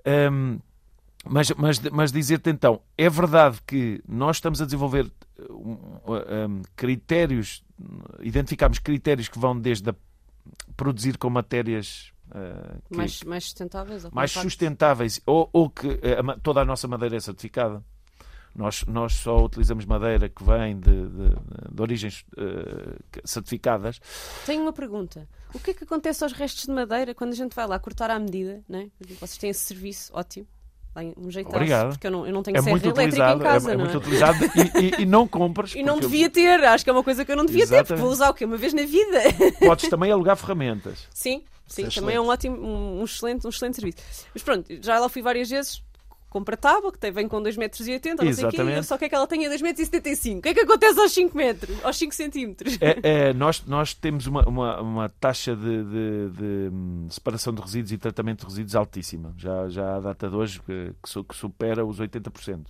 É? 0.05 0.29
Um, 0.31 0.59
mas, 1.25 1.51
mas, 1.51 1.79
mas 1.79 2.11
dizer-te 2.11 2.49
então, 2.49 2.81
é 2.97 3.09
verdade 3.09 3.59
que 3.65 4.01
nós 4.07 4.37
estamos 4.37 4.61
a 4.61 4.65
desenvolver 4.65 5.11
um, 5.49 5.73
um, 5.73 6.61
critérios, 6.75 7.63
identificamos 8.21 8.79
critérios 8.79 9.27
que 9.27 9.37
vão 9.37 9.59
desde 9.59 9.89
a 9.89 9.95
produzir 10.75 11.17
com 11.17 11.29
matérias 11.29 12.13
uh, 12.29 12.95
mais, 12.95 13.23
mais 13.23 13.43
sustentáveis, 13.43 14.05
mais 14.11 14.31
sustentáveis 14.31 15.21
ou, 15.25 15.49
ou 15.51 15.69
que 15.69 15.87
uh, 15.87 16.39
toda 16.41 16.61
a 16.61 16.65
nossa 16.65 16.87
madeira 16.87 17.17
é 17.17 17.19
certificada 17.19 17.83
nós, 18.57 18.83
nós 18.85 19.13
só 19.13 19.45
utilizamos 19.45 19.85
madeira 19.85 20.27
que 20.27 20.43
vem 20.43 20.79
de, 20.79 20.89
de, 20.89 21.29
de 21.71 21.81
origens 21.81 22.25
uh, 22.35 22.97
certificadas. 23.23 23.99
Tenho 24.45 24.63
uma 24.63 24.73
pergunta. 24.73 25.27
O 25.53 25.59
que 25.59 25.71
é 25.71 25.73
que 25.75 25.83
acontece 25.83 26.23
aos 26.23 26.33
restos 26.33 26.65
de 26.65 26.71
madeira 26.71 27.13
quando 27.13 27.33
a 27.33 27.35
gente 27.35 27.55
vai 27.55 27.67
lá 27.67 27.77
cortar 27.79 28.09
à 28.09 28.17
medida? 28.17 28.61
Né? 28.67 28.89
Vocês 29.19 29.37
têm 29.37 29.49
esse 29.51 29.61
serviço 29.61 30.11
ótimo. 30.13 30.47
Um 31.15 31.29
jeito 31.29 31.49
Obrigado. 31.49 31.89
porque 31.89 32.07
eu 32.07 32.11
não, 32.11 32.25
eu 32.25 32.33
não 32.33 32.41
tenho 32.41 32.57
é 32.57 32.61
serra 32.61 32.71
muito 32.71 32.89
elétrica 32.89 33.33
em 33.33 33.39
casa. 33.39 33.69
É, 33.69 33.73
é 33.73 33.77
não 33.77 33.83
muito 33.83 33.97
utilizado 33.99 34.37
e, 34.43 34.79
e, 34.79 35.01
e, 35.03 35.05
não 35.05 35.27
compras. 35.27 35.73
E 35.77 35.83
não 35.83 35.99
devia 35.99 36.25
eu... 36.25 36.31
ter, 36.31 36.63
acho 36.63 36.83
que 36.83 36.89
é 36.89 36.93
uma 36.93 37.03
coisa 37.03 37.23
que 37.23 37.31
eu 37.31 37.35
não 37.35 37.45
devia 37.45 37.63
Exatamente. 37.63 37.87
ter, 37.87 37.93
porque 37.93 38.01
vou 38.01 38.11
usar 38.11 38.29
o 38.29 38.33
quê? 38.33 38.45
Uma 38.45 38.57
vez 38.57 38.73
na 38.73 38.83
vida. 38.83 39.21
Podes 39.63 39.89
também 39.89 40.11
alugar 40.11 40.35
ferramentas. 40.35 41.07
Sim, 41.13 41.43
sim, 41.67 41.85
é 41.85 41.89
também 41.89 42.15
é 42.15 42.21
um 42.21 42.27
ótimo, 42.27 42.57
um, 42.57 43.01
um, 43.01 43.03
excelente, 43.03 43.45
um 43.45 43.49
excelente 43.49 43.75
serviço. 43.75 43.97
Mas 44.33 44.41
pronto, 44.41 44.67
já 44.81 44.97
lá 44.97 45.07
fui 45.07 45.21
várias 45.21 45.47
vezes, 45.49 45.83
compra 46.29 46.57
tábua, 46.57 46.91
que 46.91 47.11
vem 47.11 47.27
com 47.27 47.41
2,80 47.41 47.57
metros, 47.57 47.79
não 47.87 48.33
sei 48.33 48.45
o 48.45 48.51
quê, 48.51 48.83
só 48.83 48.97
que 48.97 49.05
é 49.05 49.09
que 49.09 49.15
ela 49.15 49.27
tenha 49.27 49.49
2,75 49.49 49.61
metros. 49.61 50.25
O 50.37 50.41
que 50.41 50.49
é 50.49 50.53
que 50.53 50.59
acontece 50.61 50.99
aos 50.99 51.11
5 51.11 51.37
metros? 51.37 51.85
Aos 51.85 51.97
5 51.97 52.15
centímetros? 52.15 52.77
É, 52.81 53.29
é, 53.29 53.33
nós, 53.33 53.63
nós 53.65 53.93
temos 53.93 54.27
uma, 54.27 54.47
uma, 54.47 54.81
uma 54.81 55.09
taxa 55.09 55.55
de, 55.55 55.83
de, 55.83 56.29
de, 56.29 56.69
hum, 56.71 57.07
separação 57.09 57.53
de 57.53 57.61
resíduos 57.61 57.91
e 57.91 57.97
tratamento 57.97 58.41
de 58.41 58.45
resíduos 58.45 58.75
altíssima. 58.75 59.33
Já, 59.37 59.69
já 59.69 59.95
há 59.95 59.99
data 59.99 60.29
de 60.29 60.35
hoje 60.35 60.61
que, 60.61 60.93
que 61.01 61.35
supera 61.35 61.85
os 61.85 61.99
80%. 61.99 62.65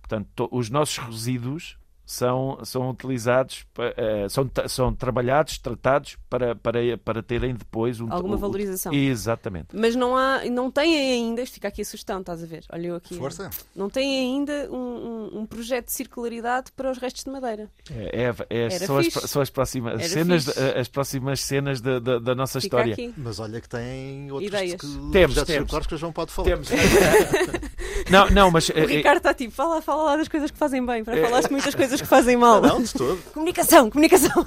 Portanto, 0.00 0.28
to, 0.34 0.48
os 0.50 0.70
nossos 0.70 0.98
resíduos 0.98 1.76
são, 2.04 2.58
são 2.64 2.90
utilizados, 2.90 3.64
uh, 3.78 4.28
são, 4.28 4.50
são 4.68 4.94
trabalhados, 4.94 5.58
tratados 5.58 6.16
para, 6.28 6.54
para, 6.54 6.98
para 6.98 7.22
terem 7.22 7.54
depois 7.54 8.00
um, 8.00 8.12
alguma 8.12 8.36
valorização. 8.36 8.92
exatamente. 8.92 9.68
Mas 9.72 9.94
não 9.94 10.16
há, 10.16 10.44
não 10.50 10.70
têm 10.70 10.96
ainda, 10.96 11.46
fica 11.46 11.68
aqui 11.68 11.82
a 11.82 11.84
sugestão, 11.84 12.20
estás 12.20 12.42
a 12.42 12.46
ver? 12.46 12.64
Olha 12.70 12.88
eu 12.88 12.96
aqui. 12.96 13.16
Força. 13.16 13.50
Não 13.74 13.88
têm 13.88 14.18
ainda 14.18 14.68
um, 14.70 14.76
um, 14.76 15.40
um, 15.40 15.46
projeto 15.46 15.86
de 15.86 15.92
circularidade 15.92 16.72
para 16.72 16.90
os 16.90 16.98
restos 16.98 17.24
de 17.24 17.30
madeira. 17.30 17.70
É, 17.90 18.32
é, 18.50 18.66
é 18.66 18.70
são, 18.70 18.98
as, 18.98 19.06
são 19.06 19.40
as 19.40 19.50
próximas 19.50 20.06
cenas, 20.06 20.48
as 20.58 20.88
próximas 20.88 21.40
cenas 21.40 21.80
da, 21.80 21.98
da, 21.98 22.18
da 22.18 22.34
nossa 22.34 22.60
fica 22.60 22.76
história. 22.76 22.92
Aqui. 22.94 23.14
Mas 23.16 23.38
olha 23.38 23.60
que 23.60 23.68
tem 23.68 24.30
outros 24.30 24.48
Ideias. 24.48 24.80
que, 24.80 24.86
temos, 25.12 25.42
temos. 25.44 25.86
que 25.86 25.94
o 25.94 25.98
João 25.98 26.12
pode 26.12 26.32
falar. 26.32 26.48
Temos. 26.48 26.68
não, 28.10 28.30
não, 28.30 28.50
mas 28.50 28.68
o 28.70 28.86
Ricardo 28.86 29.18
está 29.18 29.34
tipo, 29.34 29.52
fala, 29.52 29.80
fala 29.82 30.02
lá 30.04 30.16
das 30.16 30.28
coisas 30.28 30.50
que 30.50 30.58
fazem 30.58 30.84
bem, 30.84 31.04
para 31.04 31.20
falar 31.22 31.40
de 31.40 31.50
muitas 31.50 31.74
coisas 31.74 32.00
que 32.00 32.06
fazem 32.06 32.36
mal. 32.36 32.60
Não, 32.60 32.78
não 32.78 32.82
de 32.82 32.92
todo. 32.92 33.22
Comunicação, 33.32 33.90
comunicação. 33.90 34.44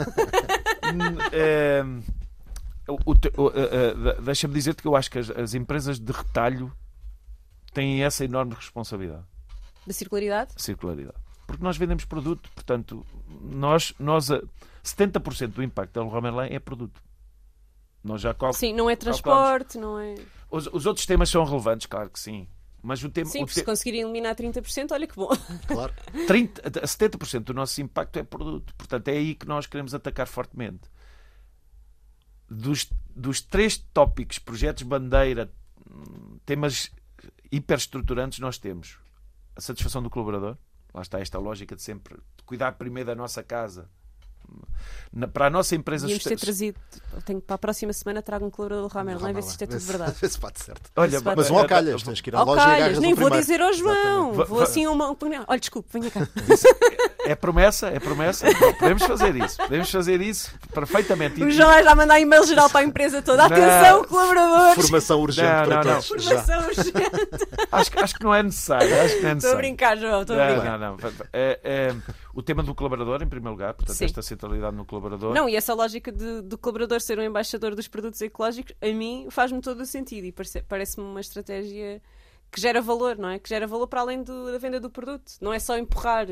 é, 1.31 1.83
Deixa-me 4.21 4.53
dizer-te 4.53 4.81
que 4.81 4.87
eu 4.87 4.95
acho 4.95 5.09
que 5.09 5.19
as, 5.19 5.29
as, 5.29 5.53
empresas 5.53 5.99
de 5.99 6.11
retalho 6.11 6.71
têm 7.73 8.03
essa 8.03 8.23
enorme 8.23 8.53
responsabilidade. 8.53 9.23
Da 9.85 9.93
circularidade? 9.93 10.51
Circularidade. 10.57 11.17
Porque 11.47 11.63
nós 11.63 11.77
vendemos 11.77 12.05
produto, 12.05 12.49
portanto, 12.53 13.05
nós, 13.41 13.93
nós 13.99 14.29
70% 14.83 15.47
do 15.47 15.63
impacto 15.63 15.93
da 15.93 16.03
Leroy 16.03 16.21
Merlin 16.21 16.55
é 16.55 16.59
produto. 16.59 17.01
Nós 18.03 18.21
já 18.21 18.35
Sim, 18.53 18.73
não 18.73 18.87
é 18.87 18.95
transporte, 18.95 19.79
não 19.79 19.99
é... 19.99 20.13
Os, 20.49 20.67
os 20.67 20.85
outros 20.85 21.07
temas 21.07 21.27
são 21.27 21.43
relevantes, 21.43 21.87
claro 21.87 22.07
que 22.09 22.19
sim. 22.19 22.47
Mas 22.85 23.03
o 23.03 23.09
tema, 23.09 23.27
Sim, 23.27 23.41
o 23.41 23.47
te... 23.47 23.55
se 23.55 23.63
conseguirem 23.63 24.01
eliminar 24.01 24.35
30%, 24.35 24.91
olha 24.91 25.07
que 25.07 25.15
bom. 25.15 25.29
Claro. 25.65 25.91
30, 26.27 26.61
70% 26.69 27.39
do 27.39 27.53
nosso 27.53 27.81
impacto 27.81 28.17
é 28.17 28.23
produto. 28.23 28.75
Portanto, 28.75 29.07
é 29.07 29.13
aí 29.13 29.33
que 29.33 29.47
nós 29.47 29.65
queremos 29.65 29.95
atacar 29.95 30.27
fortemente. 30.27 30.87
Dos, 32.47 32.87
dos 33.09 33.41
três 33.41 33.75
tópicos, 33.75 34.37
projetos 34.37 34.83
bandeira, 34.83 35.51
temas 36.45 36.91
hiperestruturantes, 37.51 38.37
nós 38.37 38.59
temos 38.59 38.99
a 39.55 39.61
satisfação 39.61 40.03
do 40.03 40.09
colaborador. 40.11 40.55
Lá 40.93 41.01
está 41.01 41.19
esta 41.19 41.39
lógica 41.39 41.75
de 41.75 41.81
sempre 41.81 42.17
de 42.37 42.43
cuidar 42.43 42.73
primeiro 42.73 43.07
da 43.07 43.15
nossa 43.15 43.41
casa, 43.41 43.89
na, 45.15 45.27
para 45.27 45.47
a 45.47 45.49
nossa 45.49 45.75
empresa. 45.75 46.05
Devíamos 46.05 46.25
ter 46.25 46.37
trazido, 46.37 46.77
tenho, 47.25 47.39
para 47.39 47.55
a 47.55 47.57
próxima 47.57 47.93
semana 47.93 48.21
trago 48.21 48.45
um 48.45 48.49
colaborador 48.49 48.89
do 48.89 48.93
Ramerlin, 48.93 49.33
ver 49.33 49.43
se 49.43 49.51
isto 49.51 49.63
é 49.63 49.67
tudo 49.67 49.79
verdade. 49.79 50.15
Vê 50.19 50.27
se 50.27 50.39
bate 50.39 50.61
certo. 50.61 50.91
Olha, 50.95 51.21
mas 51.21 51.49
um 51.49 51.57
ao 51.57 51.65
calhas, 51.65 52.03
tens 52.03 52.19
que 52.19 52.29
ir 52.29 52.35
à 52.35 52.43
loja 52.43 52.65
calhas, 52.65 52.97
e 52.97 52.99
nem 52.99 53.13
vou 53.13 53.25
primeiro. 53.25 53.41
dizer 53.41 53.61
ao 53.61 53.73
João, 53.73 54.27
Exatamente. 54.33 54.49
vou 54.49 54.61
assim 54.61 54.87
uma. 54.87 55.15
Olha, 55.47 55.59
desculpe, 55.59 55.89
venha 55.91 56.11
cá. 56.11 56.27
É 57.25 57.33
promessa, 57.33 57.87
é 57.87 57.99
promessa. 57.99 58.45
Podemos 58.77 59.03
fazer 59.03 59.35
isso. 59.35 59.57
Podemos 59.57 59.89
fazer 59.89 60.21
isso 60.21 60.51
perfeitamente. 60.73 61.43
O 61.43 61.49
João 61.49 61.69
vai 61.69 61.83
já 61.83 61.95
mandar 61.95 62.19
e-mail 62.19 62.45
geral 62.45 62.69
para 62.69 62.81
a 62.81 62.83
empresa 62.83 63.21
toda. 63.21 63.45
Atenção, 63.45 63.97
não. 63.97 64.05
colaboradores! 64.05 64.75
Formação 64.75 65.21
urgente 65.21 65.47
não, 65.47 65.65
para 65.65 65.83
não, 65.83 66.01
todos. 66.01 66.09
Não. 66.09 66.19
Formação 66.19 66.67
urgente. 66.67 66.93
Acho, 67.71 67.91
acho 67.99 68.15
que 68.15 68.23
não 68.23 68.35
é 68.35 68.43
necessário. 68.43 69.01
Acho 69.01 69.15
que 69.15 69.21
não 69.23 69.29
é 69.29 69.33
necessário. 69.33 69.37
Estou 69.37 69.51
a 69.53 69.55
brincar, 69.55 69.97
João. 69.97 70.21
Estou 70.21 70.39
a 70.39 70.45
brincar. 70.45 70.79
Não, 70.79 70.97
não. 70.97 70.97
É, 71.33 71.59
é, 71.63 71.95
o 72.35 72.43
tema 72.43 72.61
do 72.61 72.75
colaborador, 72.75 73.23
em 73.23 73.27
primeiro 73.27 73.51
lugar, 73.51 73.73
portanto, 73.73 73.95
Sim. 73.95 74.05
esta 74.05 74.21
centralidade 74.21 74.75
no 74.75 74.85
colaborador. 74.85 75.33
Não, 75.33 75.47
e 75.47 75.55
essa 75.55 75.73
lógica 75.73 76.11
de, 76.11 76.41
do 76.41 76.57
colaborador 76.57 76.99
ser 76.99 77.17
um 77.17 77.21
embaixador 77.21 77.73
dos 77.73 77.87
produtos 77.87 78.21
ecológicos, 78.21 78.75
a 78.81 78.87
mim 78.87 79.27
faz-me 79.31 79.61
todo 79.61 79.79
o 79.79 79.85
sentido 79.85 80.25
e 80.25 80.35
parece-me 80.67 81.07
uma 81.07 81.21
estratégia 81.21 82.01
que 82.51 82.59
gera 82.59 82.81
valor, 82.81 83.17
não 83.17 83.29
é? 83.29 83.39
Que 83.39 83.47
gera 83.47 83.65
valor 83.65 83.87
para 83.87 84.01
além 84.01 84.21
do, 84.21 84.51
da 84.51 84.57
venda 84.57 84.81
do 84.81 84.89
produto. 84.89 85.31
Não 85.39 85.53
é 85.53 85.59
só 85.59 85.77
empurrar 85.77 86.27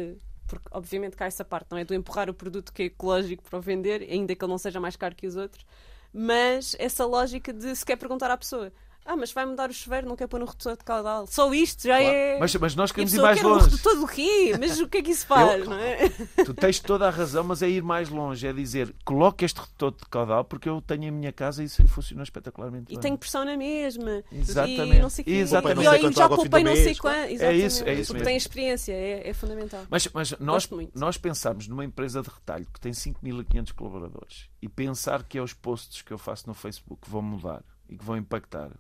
porque 0.45 0.67
obviamente 0.71 1.15
cá 1.15 1.25
essa 1.25 1.45
parte 1.45 1.71
não 1.71 1.77
é 1.77 1.85
do 1.85 1.93
empurrar 1.95 2.29
o 2.29 2.33
produto 2.33 2.73
que 2.73 2.83
é 2.83 2.85
ecológico 2.87 3.41
para 3.41 3.57
o 3.57 3.61
vender, 3.61 4.05
ainda 4.09 4.35
que 4.35 4.43
ele 4.43 4.51
não 4.51 4.57
seja 4.57 4.79
mais 4.81 4.97
caro 4.97 5.15
que 5.15 5.25
os 5.25 5.37
outros, 5.37 5.65
mas 6.11 6.75
essa 6.77 7.05
lógica 7.05 7.53
de 7.53 7.73
se 7.75 7.85
quer 7.85 7.95
perguntar 7.95 8.29
à 8.29 8.37
pessoa 8.37 8.71
Ah, 9.05 9.15
mas 9.17 9.31
vai 9.33 9.45
mudar 9.45 9.69
o 9.69 9.73
chuveiro, 9.73 10.08
não 10.08 10.15
quer 10.15 10.27
pôr 10.27 10.39
no 10.39 10.45
redutor 10.45 10.77
de 10.77 10.83
caudal. 10.83 11.27
Só 11.27 11.54
isto 11.54 11.83
já 11.87 11.99
Claro. 11.99 12.15
é. 12.15 12.39
Mas, 12.39 12.56
mas 12.56 12.75
nós 12.75 12.89
E 12.89 12.91
a 12.91 12.95
queremos 12.95 13.13
ir 13.13 13.21
mais 13.21 13.39
quer 13.39 13.45
um 13.45 13.49
longe. 13.49 13.65
redutor 13.65 13.95
do 13.97 14.08
quê? 14.08 14.56
Mas 14.60 14.79
o 14.79 14.87
que 14.87 14.97
é 14.97 15.01
que 15.01 15.12
isso 15.12 15.25
faz, 15.27 15.60
Eu- 15.60 15.65
não 15.65 15.77
é? 15.77 16.10
Tu 16.45 16.54
tens 16.54 16.79
toda 16.79 17.08
a 17.08 17.10
razão, 17.10 17.43
mas 17.43 17.62
é 17.62 17.69
ir 17.69 17.83
mais 17.83 18.10
longe. 18.10 18.47
É 18.47 18.54
dizer, 18.54 18.95
coloque 19.04 19.43
este 19.45 19.60
redutor 19.60 19.91
de 19.91 20.06
caudal 20.10 20.43
porque 20.45 20.69
eu 20.69 20.81
tenho 20.81 21.04
em 21.06 21.12
minha 21.12 21.31
casa 21.33 21.62
e 21.62 21.65
isso 21.65 21.85
funciona 21.87 22.23
espetacularmente 22.23 22.91
E 22.91 22.95
bem. 22.95 23.01
tenho 23.01 23.17
pressão 23.17 23.43
na 23.43 23.58
mesma. 23.58 24.23
Exatamente. 24.31 24.95
E 24.97 24.99
não 25.01 25.10
sei 25.10 25.21
o 25.21 25.25
quê. 25.25 25.31
Exatamente. 25.31 25.87
E, 26.06 26.10
e 26.10 26.13
já 26.13 26.29
poupei 26.29 26.63
não 26.63 26.75
sei 26.75 26.95
quanto. 26.95 27.15
É 27.17 27.31
Exatamente. 27.33 27.65
isso, 27.65 27.83
é 27.83 27.93
isso 27.93 28.01
Porque 28.08 28.13
mesmo. 28.13 28.25
tem 28.25 28.37
experiência, 28.37 28.93
é, 28.93 29.29
é 29.29 29.33
fundamental. 29.33 29.83
Mas, 29.89 30.08
mas 30.13 30.31
nós, 30.39 30.69
nós 30.95 31.17
pensamos 31.17 31.67
numa 31.67 31.83
empresa 31.83 32.21
de 32.21 32.29
retalho 32.29 32.65
que 32.73 32.79
tem 32.79 32.91
5.500 32.93 33.73
colaboradores 33.73 34.49
e 34.62 34.69
pensar 34.69 35.23
que 35.23 35.37
é 35.37 35.41
os 35.41 35.54
posts 35.54 36.01
que 36.01 36.12
eu 36.13 36.17
faço 36.17 36.47
no 36.47 36.54
Facebook 36.54 37.01
que 37.04 37.10
vão 37.10 37.21
mudar 37.21 37.63
e 37.89 37.97
que 37.97 38.04
vão 38.06 38.15
impactar. 38.17 38.71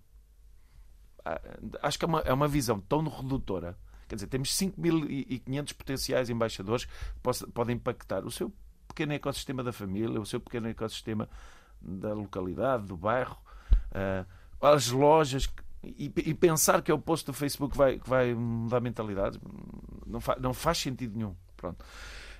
Ah, 1.25 1.39
Acho 1.81 1.97
que 1.99 2.05
é 2.05 2.07
uma, 2.07 2.19
é 2.21 2.33
uma 2.33 2.47
visão 2.47 2.79
tão 2.79 3.03
redutora. 3.07 3.77
Quer 4.07 4.15
dizer, 4.15 4.27
temos 4.27 4.49
5.500 4.57 5.73
potenciais 5.73 6.29
embaixadores 6.29 6.85
que 6.85 7.51
podem 7.53 7.75
impactar 7.75 8.25
o 8.25 8.31
seu 8.31 8.51
pequeno 8.87 9.13
ecossistema 9.13 9.63
da 9.63 9.71
família, 9.73 10.19
o 10.19 10.25
seu 10.25 10.39
pequeno 10.39 10.67
ecossistema 10.67 11.27
da 11.81 12.13
localidade, 12.13 12.85
do 12.85 12.95
bairro, 12.97 13.37
ah, 13.91 14.25
as 14.61 14.89
lojas. 14.89 15.49
E, 15.83 16.33
pensar 16.33 16.81
que 16.81 16.89
é 16.89 16.93
o 16.93 16.99
post 16.99 17.25
do 17.25 17.33
Facebook 17.33 17.73
que 17.73 17.77
vai, 17.77 17.99
que 17.99 18.09
vai 18.09 18.33
mudar 18.33 18.79
mentalidades 18.79 19.37
não, 20.05 20.21
fa- 20.21 20.37
não 20.39 20.53
faz 20.53 20.77
sentido 20.77 21.17
nenhum. 21.17 21.35
Pronto. 21.57 21.83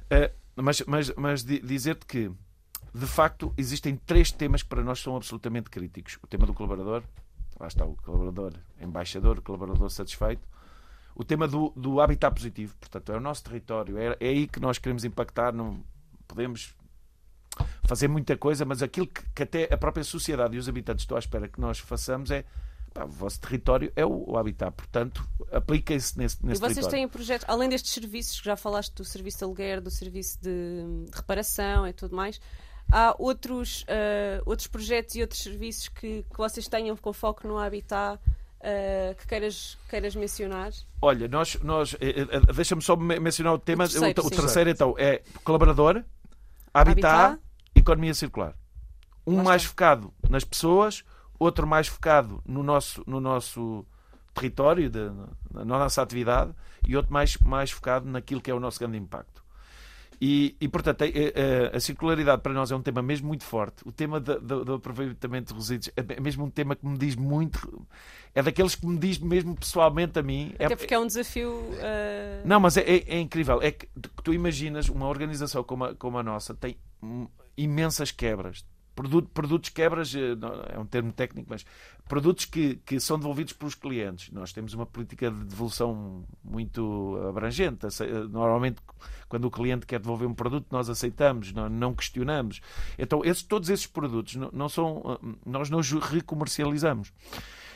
Eh, 0.09 0.31
mas 0.55 0.81
mas, 0.87 1.13
mas 1.17 1.43
di- 1.43 1.59
dizer-te 1.59 2.05
que, 2.05 2.31
de 2.93 3.05
facto, 3.05 3.53
existem 3.57 3.97
três 3.97 4.31
temas 4.31 4.63
que 4.63 4.69
para 4.69 4.81
nós 4.81 4.99
são 5.01 5.17
absolutamente 5.17 5.69
críticos: 5.69 6.17
o 6.23 6.27
tema 6.27 6.45
do 6.45 6.53
colaborador, 6.53 7.03
lá 7.63 7.67
está 7.67 7.85
o 7.85 7.95
colaborador 7.95 8.53
embaixador, 8.79 9.39
o 9.39 9.41
colaborador 9.41 9.89
satisfeito. 9.89 10.47
O 11.15 11.23
tema 11.23 11.47
do, 11.47 11.71
do 11.75 12.01
habitat 12.01 12.33
positivo, 12.33 12.75
portanto, 12.77 13.11
é 13.11 13.17
o 13.17 13.19
nosso 13.19 13.43
território, 13.43 13.97
é, 13.97 14.17
é 14.19 14.27
aí 14.27 14.47
que 14.47 14.59
nós 14.59 14.77
queremos 14.77 15.05
impactar. 15.05 15.53
Não 15.53 15.83
podemos 16.27 16.75
fazer 17.83 18.07
muita 18.07 18.35
coisa, 18.35 18.65
mas 18.65 18.81
aquilo 18.81 19.07
que, 19.07 19.21
que 19.33 19.43
até 19.43 19.73
a 19.73 19.77
própria 19.77 20.03
sociedade 20.03 20.55
e 20.55 20.59
os 20.59 20.67
habitantes 20.67 21.03
estão 21.03 21.15
à 21.15 21.19
espera 21.19 21.47
que 21.47 21.61
nós 21.61 21.79
façamos 21.79 22.31
é 22.31 22.43
pá, 22.93 23.05
o 23.05 23.07
vosso 23.07 23.39
território 23.39 23.93
é 23.95 24.03
o, 24.05 24.31
o 24.31 24.37
habitat, 24.37 24.73
portanto, 24.75 25.23
apliquem-se 25.51 26.17
nesse, 26.17 26.37
E 26.43 26.47
nesse 26.47 26.59
vocês 26.59 26.75
território. 26.75 26.91
têm 26.91 27.07
projetos, 27.07 27.45
além 27.47 27.69
destes 27.69 27.93
serviços, 27.93 28.39
que 28.39 28.45
já 28.45 28.57
falaste 28.57 28.93
do 28.95 29.05
serviço 29.05 29.37
de 29.37 29.43
aluguer, 29.43 29.79
do 29.79 29.91
serviço 29.91 30.39
de, 30.41 31.05
de 31.05 31.15
reparação 31.15 31.87
e 31.87 31.93
tudo 31.93 32.15
mais, 32.15 32.41
há 32.91 33.15
outros, 33.17 33.85
ah, 33.87 34.41
outros 34.45 34.67
projetos 34.67 35.15
e 35.15 35.21
outros 35.21 35.41
serviços 35.41 35.87
que, 35.89 36.23
que 36.29 36.37
vocês 36.37 36.67
tenham 36.67 36.95
com 36.97 37.11
foco 37.13 37.47
no 37.47 37.57
habitat 37.57 38.19
ah, 38.61 39.13
que 39.17 39.27
queiras, 39.27 39.77
queiras 39.89 40.15
mencionar? 40.15 40.71
Olha, 41.01 41.27
nós, 41.27 41.55
nós 41.61 41.95
eh, 41.99 42.25
deixa-me 42.55 42.81
só 42.81 42.95
me- 42.95 43.19
mencionar 43.19 43.53
o 43.53 43.59
tema. 43.59 43.83
O 43.85 43.87
terceiro, 43.89 44.21
o, 44.23 44.27
o 44.27 44.29
terceiro, 44.31 44.69
então, 44.69 44.95
é 44.97 45.21
colaborador, 45.43 46.03
habitat, 46.73 47.05
Habitat. 47.33 47.41
economia 47.75 48.13
circular. 48.13 48.55
Um 49.27 49.37
Lá 49.37 49.43
mais 49.43 49.61
está. 49.63 49.69
focado 49.71 50.13
nas 50.29 50.43
pessoas, 50.43 51.03
outro 51.37 51.67
mais 51.67 51.87
focado 51.87 52.41
no 52.45 52.63
nosso, 52.63 53.03
no 53.05 53.19
nosso 53.19 53.85
território, 54.33 54.89
de- 54.89 55.11
na 55.53 55.65
nossa 55.65 56.01
atividade, 56.01 56.53
e 56.87 56.95
outro 56.95 57.11
mais, 57.11 57.37
mais 57.39 57.69
focado 57.71 58.07
naquilo 58.09 58.41
que 58.41 58.49
é 58.49 58.53
o 58.53 58.59
nosso 58.59 58.79
grande 58.79 58.97
impacto. 58.97 59.42
E, 60.25 60.55
e, 60.61 60.69
portanto, 60.69 61.01
a, 61.03 61.05
a- 61.05 61.75
a 61.75 61.79
circularidade 61.81 62.41
para 62.41 62.53
nós 62.53 62.71
é 62.71 62.75
um 62.75 62.81
tema 62.81 63.01
mesmo 63.01 63.27
muito 63.27 63.43
forte. 63.43 63.83
O 63.85 63.91
tema 63.91 64.21
da- 64.21 64.37
do, 64.37 64.63
do 64.63 64.73
aproveitamento 64.75 65.53
de 65.53 65.59
resíduos 65.59 65.89
é 65.97 66.19
mesmo 66.21 66.45
um 66.45 66.49
tema 66.49 66.77
que 66.77 66.85
me 66.85 66.97
diz 66.97 67.15
muito. 67.17 67.85
É 68.33 68.41
daqueles 68.41 68.73
que 68.73 68.85
me 68.87 68.97
diz 68.97 69.19
mesmo 69.19 69.53
pessoalmente 69.53 70.17
a 70.17 70.23
mim. 70.23 70.55
É- 70.57 70.65
Até 70.65 70.77
porque 70.77 70.93
é 70.93 70.99
um 70.99 71.07
desafio. 71.07 71.59
ah, 71.81 72.41
não, 72.45 72.57
mas 72.61 72.77
é, 72.77 72.81
é- 72.81 73.03
é 73.15 73.19
incrível. 73.19 73.61
É 73.61 73.71
que 73.71 73.85
tu- 74.23 74.33
imaginas 74.33 74.87
uma 74.87 75.07
organização 75.09 75.61
como 75.61 75.83
a, 75.83 75.93
como 75.95 76.17
a 76.17 76.23
nossa 76.23 76.53
tem 76.53 76.77
imensas 77.57 78.11
quebras. 78.11 78.65
Produto- 78.95 79.29
produtos 79.33 79.69
quebras 79.69 80.13
eh, 80.13 80.35
é 80.73 80.77
um 80.79 80.85
termo 80.85 81.11
técnico, 81.11 81.47
mas 81.49 81.65
produtos 82.07 82.45
que, 82.45 82.75
que 82.85 82.99
são 82.99 83.17
devolvidos 83.17 83.51
pelos 83.53 83.73
clientes. 83.73 84.29
Nós 84.31 84.53
temos 84.53 84.73
uma 84.73 84.85
política 84.85 85.31
de 85.31 85.43
devolução 85.45 86.23
muito 86.43 87.17
abrangente. 87.27 87.85
Eh, 87.85 88.07
Normalmente, 88.29 88.77
quando 89.27 89.45
o 89.45 89.51
cliente 89.51 89.85
quer 89.87 89.99
devolver 89.99 90.27
um 90.27 90.33
produto, 90.33 90.67
nós 90.69 90.89
aceitamos, 90.89 91.51
não, 91.51 91.67
questionamos. 91.95 92.61
Então, 92.99 93.25
esses, 93.25 93.41
todos 93.41 93.69
esses 93.69 93.87
produtos 93.87 94.35
não, 94.35 94.49
não 94.53 94.69
são. 94.69 95.01
eh, 95.23 95.35
Nós 95.45 95.69
não 95.71 95.79
os 95.79 95.91
recomercializamos. 95.91 97.11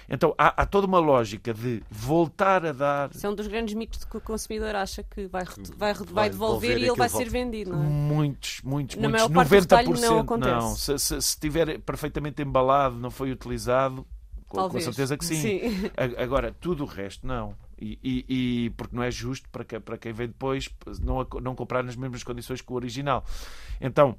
Então, 0.09 0.33
há, 0.37 0.61
há 0.61 0.65
toda 0.65 0.87
uma 0.87 0.99
lógica 0.99 1.53
de 1.53 1.83
voltar 1.91 2.65
a 2.65 2.71
dar 2.71 3.09
Isso 3.11 3.25
é 3.25 3.29
um 3.29 3.35
dos 3.35 3.47
grandes 3.47 3.73
mitos 3.73 4.05
que 4.05 4.15
o 4.17 4.21
consumidor 4.21 4.73
acha 4.75 5.03
que 5.03 5.27
vai, 5.27 5.43
vai, 5.43 5.93
Vai 5.93 5.93
vai 5.93 6.29
devolver 6.29 6.29
devolver 6.29 6.77
e 6.77 6.83
ele 6.85 6.95
vai 6.95 7.07
aquilo 7.07 7.23
ser 7.23 7.29
vendido, 7.29 7.71
não 7.71 7.83
é? 7.83 7.87
Muitos, 7.87 8.61
muitos, 8.63 8.95
Na 8.95 9.09
muitos. 9.09 9.27
maior 9.29 9.29
parte 9.33 9.49
do 9.49 9.55
90%. 9.57 9.59
retalho 9.61 9.99
não 10.01 10.19
acontece. 10.19 10.79
Se, 10.79 10.99
se, 10.99 11.07
se 11.21 11.29
estiver 11.29 11.79
perfeitamente 11.81 12.41
embalado, 12.41 12.95
não 12.95 13.11
foi 13.11 13.31
utilizado, 13.31 14.07
com, 14.47 14.69
com 14.69 14.79
certeza 14.79 15.17
que 15.17 15.25
sim. 15.25 15.59
A- 15.97 16.23
Agora, 16.23 16.55
tudo 16.61 16.83
o 16.83 16.87
resto, 16.87 17.27
não. 17.27 17.53
E, 17.77 17.99
e- 18.01 18.25
e 18.65 18.69
porque 18.71 18.95
não 18.95 19.03
é 19.03 19.11
justo 19.11 19.47
para, 19.49 19.65
que- 19.65 19.79
para 19.79 19.97
quem 19.97 20.13
vem 20.13 20.27
depois 20.27 20.69
não, 21.01 21.27
não 21.41 21.53
comprar 21.53 21.83
nas 21.83 21.97
mesmas 21.97 22.23
condições 22.23 22.61
que 22.61 22.71
o 22.71 22.75
original. 22.75 23.25
Então, 23.81 24.15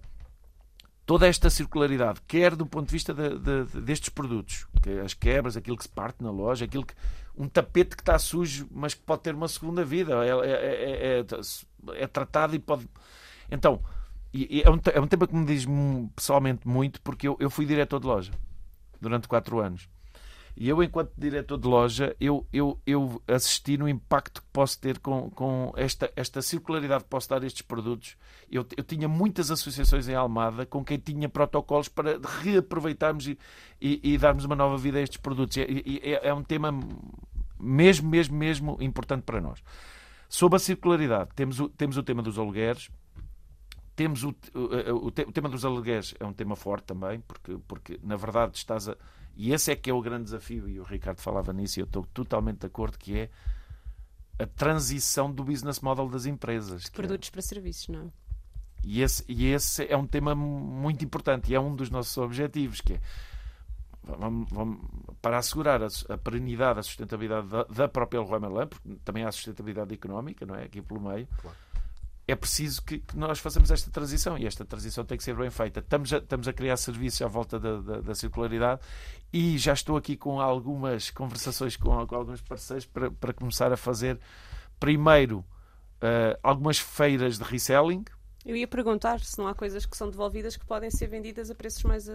toda 1.08 1.26
esta 1.26 1.48
circularidade, 1.48 2.20
quer 2.28 2.54
do 2.54 2.66
ponto 2.66 2.88
de 2.88 2.92
vista 2.92 3.14
de- 3.14 3.38
de- 3.38 3.64
de- 3.64 3.80
destes 3.80 4.10
produtos, 4.10 4.66
que 4.82 4.90
as 5.00 5.14
quebras, 5.14 5.56
aquilo 5.56 5.74
que 5.78 5.84
se 5.84 5.88
parte 5.88 6.22
na 6.22 6.30
loja, 6.30 6.66
aquilo 6.66 6.84
que. 6.84 6.92
Um 7.34 7.48
tapete 7.48 7.96
que 7.96 8.02
está 8.02 8.18
sujo, 8.18 8.68
mas 8.70 8.92
que 8.92 9.00
pode 9.00 9.22
ter 9.22 9.34
uma 9.34 9.48
segunda 9.48 9.82
vida. 9.86 10.12
É, 10.22 10.28
é- 10.28 10.50
é- 10.50 11.20
é- 11.20 12.02
é 12.02 12.06
tratado 12.06 12.54
e 12.54 12.58
pode. 12.58 12.86
Então, 13.50 13.80
e- 14.34 14.58
e 14.58 14.62
é, 14.62 14.70
um, 14.70 14.78
é 14.92 15.00
um 15.00 15.06
tema 15.06 15.26
que 15.26 15.34
me 15.34 15.46
diz 15.46 15.64
hum, 15.66 16.08
pessoalmente 16.14 16.68
muito, 16.68 17.00
porque 17.00 17.26
eu, 17.26 17.38
eu 17.40 17.48
fui 17.48 17.64
diretor 17.64 18.00
de 18.00 18.06
loja 18.06 18.32
durante 19.00 19.26
quatro 19.26 19.60
anos. 19.60 19.88
E 20.60 20.68
eu, 20.68 20.82
enquanto 20.82 21.12
diretor 21.16 21.56
de 21.56 21.68
loja, 21.68 22.16
eu, 22.20 22.44
eu, 22.52 22.80
eu 22.84 23.22
assisti 23.28 23.78
no 23.78 23.88
impacto 23.88 24.42
que 24.42 24.48
posso 24.52 24.80
ter 24.80 24.98
com, 24.98 25.30
com 25.30 25.72
esta, 25.76 26.12
esta 26.16 26.42
circularidade 26.42 27.04
que 27.04 27.10
posso 27.10 27.28
dar 27.28 27.44
a 27.44 27.46
estes 27.46 27.62
produtos. 27.62 28.16
Eu, 28.50 28.66
eu 28.76 28.82
tinha 28.82 29.06
muitas 29.06 29.52
associações 29.52 30.08
em 30.08 30.16
Almada 30.16 30.66
com 30.66 30.84
quem 30.84 30.98
tinha 30.98 31.28
protocolos 31.28 31.88
para 31.88 32.18
reaproveitarmos 32.42 33.28
e, 33.28 33.38
e, 33.80 34.00
e 34.02 34.18
darmos 34.18 34.44
uma 34.44 34.56
nova 34.56 34.76
vida 34.76 34.98
a 34.98 35.00
estes 35.00 35.18
produtos. 35.18 35.56
E 35.58 36.00
É, 36.02 36.28
é 36.28 36.34
um 36.34 36.42
tema 36.42 36.76
mesmo, 37.56 38.08
mesmo, 38.08 38.36
mesmo 38.36 38.76
importante 38.80 39.22
para 39.22 39.40
nós. 39.40 39.62
Sobre 40.28 40.56
a 40.56 40.58
circularidade, 40.58 41.30
temos 41.36 41.60
o, 41.60 41.68
temos 41.68 41.96
o 41.96 42.02
tema 42.02 42.20
dos 42.20 42.36
alugueres, 42.36 42.90
temos 43.94 44.24
o, 44.24 44.34
o, 44.52 44.94
o 44.94 45.06
o 45.06 45.10
tema 45.12 45.48
dos 45.48 45.64
aluguéis 45.64 46.14
é 46.18 46.26
um 46.26 46.32
tema 46.32 46.56
forte 46.56 46.84
também, 46.84 47.20
porque, 47.20 47.58
porque 47.68 48.00
na 48.02 48.16
verdade 48.16 48.56
estás 48.56 48.88
a. 48.88 48.96
E 49.40 49.52
esse 49.52 49.70
é 49.70 49.76
que 49.76 49.88
é 49.88 49.94
o 49.94 50.02
grande 50.02 50.24
desafio, 50.24 50.68
e 50.68 50.80
o 50.80 50.82
Ricardo 50.82 51.20
falava 51.20 51.52
nisso, 51.52 51.78
e 51.78 51.82
eu 51.82 51.86
estou 51.86 52.04
totalmente 52.12 52.58
de 52.58 52.66
acordo, 52.66 52.98
que 52.98 53.16
é 53.16 53.30
a 54.36 54.46
transição 54.46 55.32
do 55.32 55.44
business 55.44 55.78
model 55.80 56.08
das 56.08 56.26
empresas. 56.26 56.88
que 56.88 57.00
é- 57.00 57.06
Produtos 57.06 57.30
para 57.30 57.40
serviços, 57.40 57.86
não 57.88 58.00
é? 58.02 58.06
e 58.84 59.00
esse, 59.02 59.24
e 59.28 59.46
esse 59.46 59.86
é 59.90 59.96
um 59.96 60.06
tema 60.06 60.34
muito 60.34 61.04
importante 61.04 61.50
e 61.50 61.54
é 61.54 61.60
um 61.60 61.74
dos 61.74 61.88
nossos 61.90 62.16
objetivos, 62.18 62.80
que 62.80 62.94
é 62.94 63.00
vamos, 64.02 64.48
vamos- 64.50 64.80
para 65.22 65.38
assegurar 65.38 65.82
a, 65.82 65.88
a 66.08 66.18
perenidade, 66.18 66.80
a 66.80 66.82
sustentabilidade 66.82 67.46
da, 67.48 67.64
da 67.64 67.88
própria 67.88 68.20
Leroy 68.20 68.40
Merlin, 68.40 68.66
porque 68.66 68.88
também 69.04 69.24
há 69.24 69.30
sustentabilidade 69.32 69.94
económica, 69.94 70.44
não 70.46 70.54
é? 70.56 70.64
Aqui 70.64 70.80
pelo 70.82 71.00
meio. 71.00 71.28
Claro. 71.40 71.56
É 72.28 72.36
preciso 72.36 72.82
que, 72.82 72.98
que 72.98 73.16
nós 73.16 73.38
façamos 73.38 73.70
esta 73.70 73.90
transição 73.90 74.36
e 74.36 74.46
esta 74.46 74.62
transição 74.64 75.02
tem 75.04 75.16
que 75.16 75.24
ser 75.24 75.34
bem 75.34 75.48
feita. 75.50 75.80
Estamos 75.80 76.12
a, 76.12 76.18
estamos 76.18 76.46
a 76.46 76.52
criar 76.52 76.76
serviços 76.76 77.22
à 77.22 77.26
volta 77.26 77.58
da, 77.58 77.80
da, 77.80 78.00
da 78.02 78.14
circularidade 78.14 78.82
e 79.32 79.56
já 79.56 79.72
estou 79.72 79.96
aqui 79.96 80.14
com 80.16 80.38
algumas 80.40 81.10
conversações 81.10 81.74
com, 81.76 82.06
com 82.06 82.14
alguns 82.14 82.42
parceiros 82.42 82.84
para, 82.84 83.10
para 83.10 83.32
começar 83.32 83.72
a 83.72 83.76
fazer 83.78 84.20
primeiro 84.78 85.42
eh, 86.00 86.38
algumas 86.42 86.78
feiras 86.78 87.38
de 87.38 87.44
reselling, 87.44 88.04
Eu 88.44 88.54
ia 88.56 88.68
perguntar 88.68 89.20
se 89.20 89.36
não 89.38 89.48
há 89.48 89.54
coisas 89.54 89.84
que 89.86 89.96
são 89.96 90.08
devolvidas 90.10 90.56
que 90.56 90.64
podem 90.64 90.90
ser 90.90 91.06
vendidas 91.08 91.50
a 91.50 91.54
preços 91.54 91.82
mais 91.82 92.08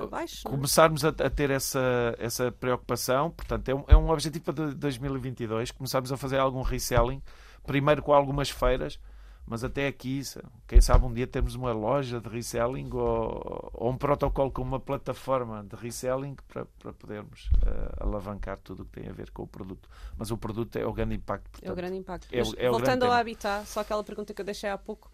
abaixo. 0.00 0.42
não 0.44 0.52
é? 0.52 0.56
começarmos 0.56 1.04
a, 1.04 1.08
a 1.08 1.28
ter 1.30 1.50
essa, 1.50 2.14
essa 2.18 2.50
preocupação, 2.52 3.30
portanto, 3.30 3.68
é 3.68 3.74
um, 3.74 3.84
é 3.88 3.96
um 3.96 4.10
objetivo 4.10 4.44
para 4.44 4.68
de- 4.68 4.74
2022, 4.76 5.70
começarmos 5.72 6.10
a 6.12 6.16
fazer 6.16 6.38
algum 6.38 6.62
reselling, 6.62 7.20
primeiro 7.66 8.02
com 8.02 8.12
algumas 8.12 8.48
feiras, 8.48 8.98
mas 9.46 9.62
até 9.62 9.86
aqui, 9.86 10.20
quem 10.66 10.80
sabe 10.80 11.04
um 11.04 11.12
dia 11.12 11.26
temos 11.26 11.54
uma 11.54 11.72
loja 11.72 12.20
de 12.20 12.28
reselling 12.28 12.90
ou, 12.92 13.70
ou 13.72 13.90
um 13.90 13.96
protocolo 13.96 14.50
com 14.50 14.62
uma 14.62 14.80
plataforma 14.80 15.62
de 15.64 15.76
reselling 15.76 16.36
para, 16.48 16.64
para 16.78 16.92
podermos 16.92 17.48
eh, 17.64 17.94
alavancar 18.00 18.58
tudo 18.58 18.82
o 18.82 18.86
que 18.86 19.00
tem 19.00 19.08
a 19.08 19.12
ver 19.12 19.30
com 19.30 19.44
o 19.44 19.46
produto. 19.46 19.88
Mas 20.18 20.30
o 20.30 20.36
produto 20.36 20.76
é 20.76 20.84
o 20.86 20.92
grande 20.92 21.14
impacto. 21.14 21.46
É 21.46 21.58
o 21.58 21.60
portanto. 21.60 21.76
grande 21.76 21.96
impacto. 21.96 22.28
É 22.32 22.42
o- 22.42 22.46
Mas, 22.46 22.54
é 22.58 22.68
o 22.68 22.72
voltando 22.72 22.86
grande 23.00 23.04
ao 23.06 23.12
habitat, 23.12 23.66
só 23.68 23.80
aquela 23.80 24.02
pergunta 24.02 24.34
que 24.34 24.40
eu 24.40 24.44
deixei 24.44 24.68
há 24.70 24.76
pouco. 24.78 25.10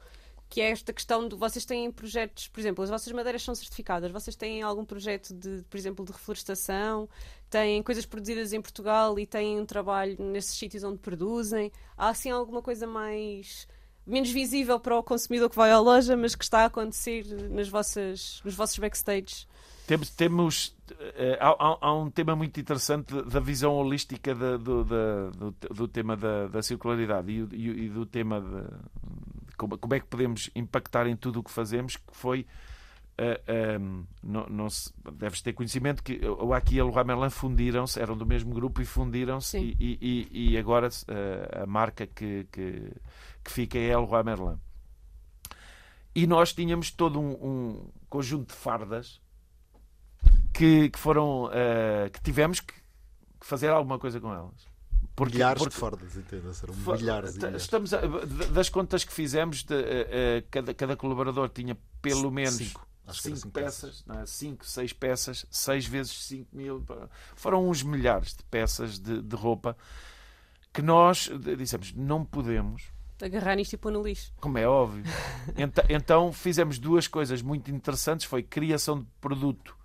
que 0.48 0.60
é 0.60 0.70
esta 0.70 0.92
questão 0.92 1.26
de 1.26 1.34
vocês 1.34 1.64
têm 1.64 1.90
projetos, 1.90 2.46
por 2.46 2.60
exemplo, 2.60 2.84
as 2.84 2.90
vossas 2.90 3.10
madeiras 3.10 3.42
são 3.42 3.54
certificadas, 3.54 4.10
vocês 4.10 4.36
têm 4.36 4.60
algum 4.60 4.84
projeto 4.84 5.32
de, 5.32 5.62
por 5.70 5.78
exemplo, 5.78 6.04
de 6.04 6.12
reflorestação, 6.12 7.08
têm 7.48 7.82
coisas 7.82 8.04
produzidas 8.04 8.52
em 8.52 8.60
Portugal 8.60 9.18
e 9.18 9.24
têm 9.26 9.58
um 9.58 9.64
trabalho 9.64 10.14
nesses 10.22 10.54
sítios 10.58 10.84
onde 10.84 10.98
produzem. 10.98 11.72
Há 11.96 12.10
assim 12.10 12.30
alguma 12.30 12.60
coisa 12.60 12.86
mais 12.86 13.66
menos 14.06 14.30
visível 14.30 14.78
para 14.80 14.98
o 14.98 15.02
consumidor 15.02 15.50
que 15.50 15.56
vai 15.56 15.70
à 15.70 15.78
loja, 15.78 16.16
mas 16.16 16.34
que 16.34 16.44
está 16.44 16.60
a 16.60 16.64
acontecer 16.66 17.24
nas 17.50 17.68
vossas, 17.68 18.40
nos 18.44 18.54
vossos 18.54 18.78
backstage? 18.78 19.46
Temos, 19.86 20.10
temos 20.10 20.76
eh, 21.16 21.38
há, 21.40 21.78
há, 21.80 21.94
um 21.94 22.10
tema 22.10 22.36
muito 22.36 22.58
interessante 22.58 23.20
da 23.22 23.40
visão 23.40 23.74
holística 23.74 24.34
da, 24.34 24.56
do, 24.56 24.84
da, 24.84 25.30
do, 25.30 25.50
do, 25.74 25.88
tema 25.88 26.16
da, 26.16 26.46
da 26.46 26.62
circularidade 26.62 27.32
e, 27.32 27.46
e, 27.52 27.84
e, 27.84 27.88
do 27.88 28.06
tema 28.06 28.40
de 28.40 29.56
como, 29.56 29.76
como, 29.76 29.94
é 29.94 30.00
que 30.00 30.06
podemos 30.06 30.50
impactar 30.54 31.06
em 31.06 31.16
tudo 31.16 31.40
o 31.40 31.42
que 31.42 31.50
fazemos, 31.50 31.96
que 31.96 32.02
foi 32.12 32.46
Uh, 33.12 33.36
eh, 33.46 33.78
um, 33.78 33.82
ehm, 33.82 34.04
não, 34.22 34.46
não 34.46 34.70
se, 34.70 34.90
deves 35.12 35.42
ter 35.42 35.52
conhecimento 35.52 36.02
que 36.02 36.18
o 36.26 36.54
Aqui 36.54 36.76
e 36.76 36.80
a 36.80 36.84
Leroy 36.84 37.04
Merlin 37.04 37.28
fundiram-se, 37.28 38.00
eram 38.00 38.16
do 38.16 38.24
mesmo 38.24 38.54
grupo 38.54 38.80
e 38.80 38.86
fundiram-se 38.86 39.58
e, 39.58 39.76
e, 40.00 40.52
e, 40.54 40.58
agora 40.58 40.88
uh, 40.88 41.62
a 41.62 41.66
marca 41.66 42.06
que, 42.06 42.46
que, 42.50 42.90
que, 43.42 43.50
fica 43.50 43.78
é 43.78 43.92
a 43.92 44.00
Leroy 44.00 44.22
Merlin. 44.24 44.60
E 46.14 46.26
nós 46.26 46.52
tínhamos 46.52 46.90
todo 46.90 47.18
um, 47.18 47.32
um 47.32 47.90
conjunto 48.08 48.48
de 48.48 48.54
fardas 48.54 49.20
que, 50.52 50.90
que 50.90 50.98
foram 50.98 51.46
uh, 51.46 52.10
que 52.12 52.20
tivemos 52.22 52.60
que 52.60 52.74
fazer 53.40 53.70
alguma 53.70 53.98
coisa 53.98 54.20
com 54.20 54.32
elas. 54.32 54.70
Porque, 55.16 55.34
milhares 55.34 55.62
porque, 55.62 55.74
de 55.74 55.80
fardas, 55.80 56.16
entenda 56.16 56.52
Eram 56.62 56.74
milhares, 56.74 57.36
milhares. 57.36 57.62
Estamos 57.62 57.92
a, 57.92 58.00
das 58.52 58.68
contas 58.68 59.04
que 59.04 59.12
fizemos, 59.12 59.62
de, 59.62 59.74
uh, 59.74 60.46
cada, 60.50 60.74
cada 60.74 60.96
colaborador 60.96 61.48
tinha 61.48 61.76
pelo 62.00 62.30
menos 62.30 62.54
cinco, 62.54 62.86
cinco 63.12 63.50
peças, 63.50 64.02
peças. 64.02 64.22
É? 64.22 64.26
cinco, 64.26 64.66
seis 64.66 64.92
peças, 64.92 65.46
seis 65.50 65.86
vezes 65.86 66.12
cinco 66.24 66.54
mil. 66.54 66.84
Foram 67.34 67.68
uns 67.68 67.82
milhares 67.82 68.34
de 68.34 68.42
peças 68.44 68.98
de, 68.98 69.22
de 69.22 69.36
roupa 69.36 69.76
que 70.72 70.80
nós 70.80 71.30
dissemos 71.58 71.92
não 71.92 72.24
podemos 72.24 72.91
agarrar 73.24 73.56
nisto 73.56 73.74
e 73.74 73.76
pôr 73.76 73.92
no 73.92 74.02
lixo. 74.02 74.32
Como 74.40 74.58
é 74.58 74.66
óbvio. 74.66 75.04
então, 75.56 75.84
então 75.88 76.32
fizemos 76.32 76.78
duas 76.78 77.06
coisas 77.06 77.42
muito 77.42 77.70
interessantes: 77.70 78.26
foi 78.26 78.42
criação 78.42 79.00
de 79.00 79.06
produto 79.20 79.76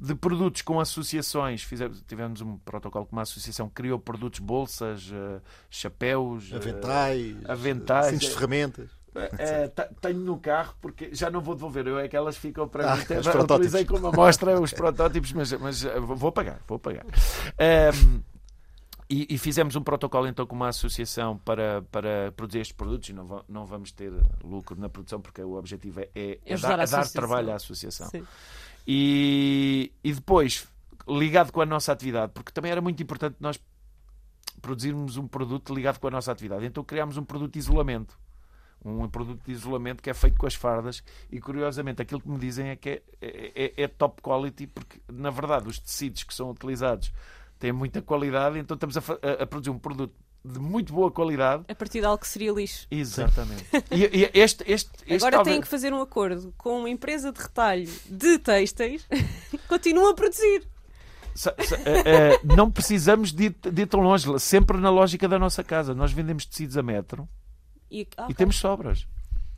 de 0.00 0.14
produtos 0.14 0.62
com 0.62 0.78
associações. 0.78 1.62
Fizemos, 1.62 2.02
tivemos 2.06 2.40
um 2.40 2.56
protocolo 2.58 3.06
com 3.06 3.16
uma 3.16 3.22
associação 3.22 3.68
que 3.68 3.74
criou 3.74 3.98
produtos, 3.98 4.38
bolsas, 4.38 5.10
uh, 5.10 5.42
chapéus, 5.68 6.52
aventais, 6.52 7.32
uh, 7.32 7.50
aventais 7.52 8.06
cintos 8.06 8.28
de 8.28 8.34
ferramentas. 8.34 8.90
Uh, 9.16 9.94
tenho 10.00 10.20
no 10.20 10.38
carro 10.38 10.76
porque 10.80 11.12
já 11.12 11.28
não 11.28 11.40
vou 11.40 11.56
devolver, 11.56 11.88
eu 11.88 11.98
é 11.98 12.06
que 12.06 12.16
elas 12.16 12.36
ficam 12.36 12.68
para 12.68 12.92
ah, 12.92 12.96
mim. 12.96 13.02
Utilizei 13.54 13.84
como 13.84 14.06
amostra 14.06 14.60
os 14.60 14.72
protótipos, 14.72 15.32
mas, 15.32 15.52
mas 15.54 15.82
vou 15.82 16.30
pagar, 16.30 16.60
vou 16.68 16.78
pagar. 16.78 17.04
Um, 17.58 18.37
e, 19.10 19.26
e, 19.34 19.38
fizemos 19.38 19.74
um 19.74 19.82
protocolo 19.82 20.26
então 20.26 20.46
com 20.46 20.54
uma 20.54 20.68
associação 20.68 21.38
para, 21.38 21.80
para 21.90 22.30
produzir 22.32 22.60
estes 22.60 22.76
produtos 22.76 23.08
e 23.08 23.12
não, 23.14 23.42
não 23.48 23.64
vamos 23.64 23.90
ter 23.90 24.12
lucro 24.44 24.78
na 24.78 24.88
produção 24.88 25.18
porque 25.18 25.40
o 25.42 25.54
objetivo 25.54 26.00
é, 26.00 26.10
é, 26.14 26.38
é 26.44 26.56
dar, 26.58 26.86
dar, 26.86 27.08
trabalho 27.08 27.52
à 27.52 27.54
associação. 27.54 28.10
E, 28.86 29.92
e 30.04 30.12
depois, 30.12 30.68
ligado 31.08 31.52
com 31.52 31.60
a 31.62 31.66
nossa 31.66 31.90
atividade, 31.90 32.32
porque 32.34 32.52
também 32.52 32.70
era 32.70 32.82
muito 32.82 33.02
importante 33.02 33.36
nós 33.40 33.58
produzirmos 34.60 35.16
um 35.16 35.26
produto 35.26 35.74
ligado 35.74 35.98
com 35.98 36.08
a 36.08 36.10
nossa 36.10 36.30
atividade. 36.30 36.66
Então 36.66 36.84
criámos 36.84 37.16
um 37.16 37.24
produto 37.24 37.54
de 37.54 37.58
isolamento. 37.58 38.18
Um 38.84 39.08
produto 39.08 39.42
de 39.44 39.52
isolamento 39.52 40.02
que 40.02 40.10
é 40.10 40.14
feito 40.14 40.36
com 40.36 40.46
as 40.46 40.54
fardas 40.54 41.02
e 41.32 41.40
curiosamente 41.40 42.00
aquilo 42.00 42.20
que 42.20 42.28
me 42.28 42.38
dizem 42.38 42.68
é 42.68 42.76
que 42.76 42.90
é, 42.90 43.02
é, 43.20 43.52
é, 43.64 43.82
é 43.82 43.88
top 43.88 44.22
quality 44.22 44.68
porque 44.68 45.00
na 45.10 45.30
verdade 45.30 45.66
os 45.66 45.80
tecidos 45.80 46.22
que 46.22 46.32
são 46.32 46.50
utilizados 46.50 47.12
têm 47.58 47.72
muita 47.72 48.00
qualidade 48.00 48.58
então 48.58 48.74
estamos 48.74 48.96
a, 48.96 49.00
a, 49.00 49.42
a 49.42 49.46
produzir 49.46 49.70
um 49.70 49.78
produto 49.78 50.14
de 50.44 50.58
muito 50.58 50.92
boa 50.92 51.10
qualidade. 51.10 51.64
A 51.68 51.74
partir 51.74 52.00
de 52.00 52.06
algo 52.06 52.18
que 52.18 52.28
seria 52.28 52.52
lixo. 52.52 52.86
Exatamente. 52.90 53.66
e, 53.90 54.04
e 54.04 54.30
este, 54.34 54.64
este, 54.70 54.90
este, 55.02 55.14
Agora 55.14 55.36
talvez... 55.36 55.54
têm 55.54 55.60
que 55.60 55.68
fazer 55.68 55.92
um 55.92 56.00
acordo 56.00 56.54
com 56.56 56.80
uma 56.80 56.90
empresa 56.90 57.32
de 57.32 57.40
retalho 57.40 57.90
de 58.08 58.38
têxteis 58.38 59.06
que 59.50 59.58
continua 59.68 60.12
a 60.12 60.14
produzir. 60.14 60.66
Uh, 61.38 61.50
uh, 61.50 62.56
não 62.56 62.70
precisamos 62.70 63.32
de 63.32 63.44
ir, 63.44 63.56
de 63.72 63.82
ir, 63.82 63.86
tão 63.86 64.00
longe, 64.00 64.26
sempre 64.40 64.76
na 64.78 64.90
lógica 64.90 65.28
da 65.28 65.38
nossa 65.38 65.62
casa. 65.62 65.94
Nós 65.94 66.12
vendemos 66.12 66.44
tecidos 66.44 66.76
a 66.76 66.82
metro 66.82 67.28
e, 67.90 68.02
okay. 68.02 68.24
e 68.28 68.34
temos 68.34 68.56
sobras. 68.56 69.06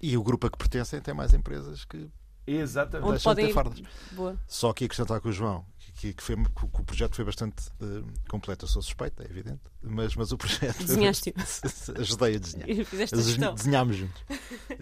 E 0.01 0.17
o 0.17 0.23
grupo 0.23 0.47
a 0.47 0.51
que 0.51 0.59
pertencem 0.59 1.01
tem 1.01 1.15
mais 1.15 1.33
empresas 1.35 1.85
que 1.85 2.11
Exatamente. 2.47 3.11
Onde 3.11 3.23
podem... 3.23 3.47
ter 3.47 3.53
fardas. 3.53 3.83
Boa. 4.13 4.37
Só 4.47 4.73
que 4.73 4.85
acrescentar 4.85 5.21
com 5.21 5.29
o 5.29 5.33
João 5.33 5.65
que, 6.01 6.15
que, 6.15 6.23
foi, 6.23 6.35
que 6.35 6.65
o 6.65 6.85
projeto 6.85 7.15
foi 7.15 7.27
bastante 7.27 7.69
uh, 7.83 8.03
completo. 8.27 8.65
Eu 8.65 8.69
sou 8.69 8.81
suspeito, 8.81 9.23
é 9.23 9.27
evidente, 9.27 9.61
mas, 9.83 10.17
mas 10.17 10.33
o 10.33 10.39
projeto. 10.39 10.79
Desenhaste. 10.83 11.35
ajudei 11.95 12.37
a 12.37 12.39
desenhar. 12.39 12.87
Fizeste 12.87 13.15
a 13.45 13.51
Desenhámos 13.51 13.97
juntos. 13.97 14.23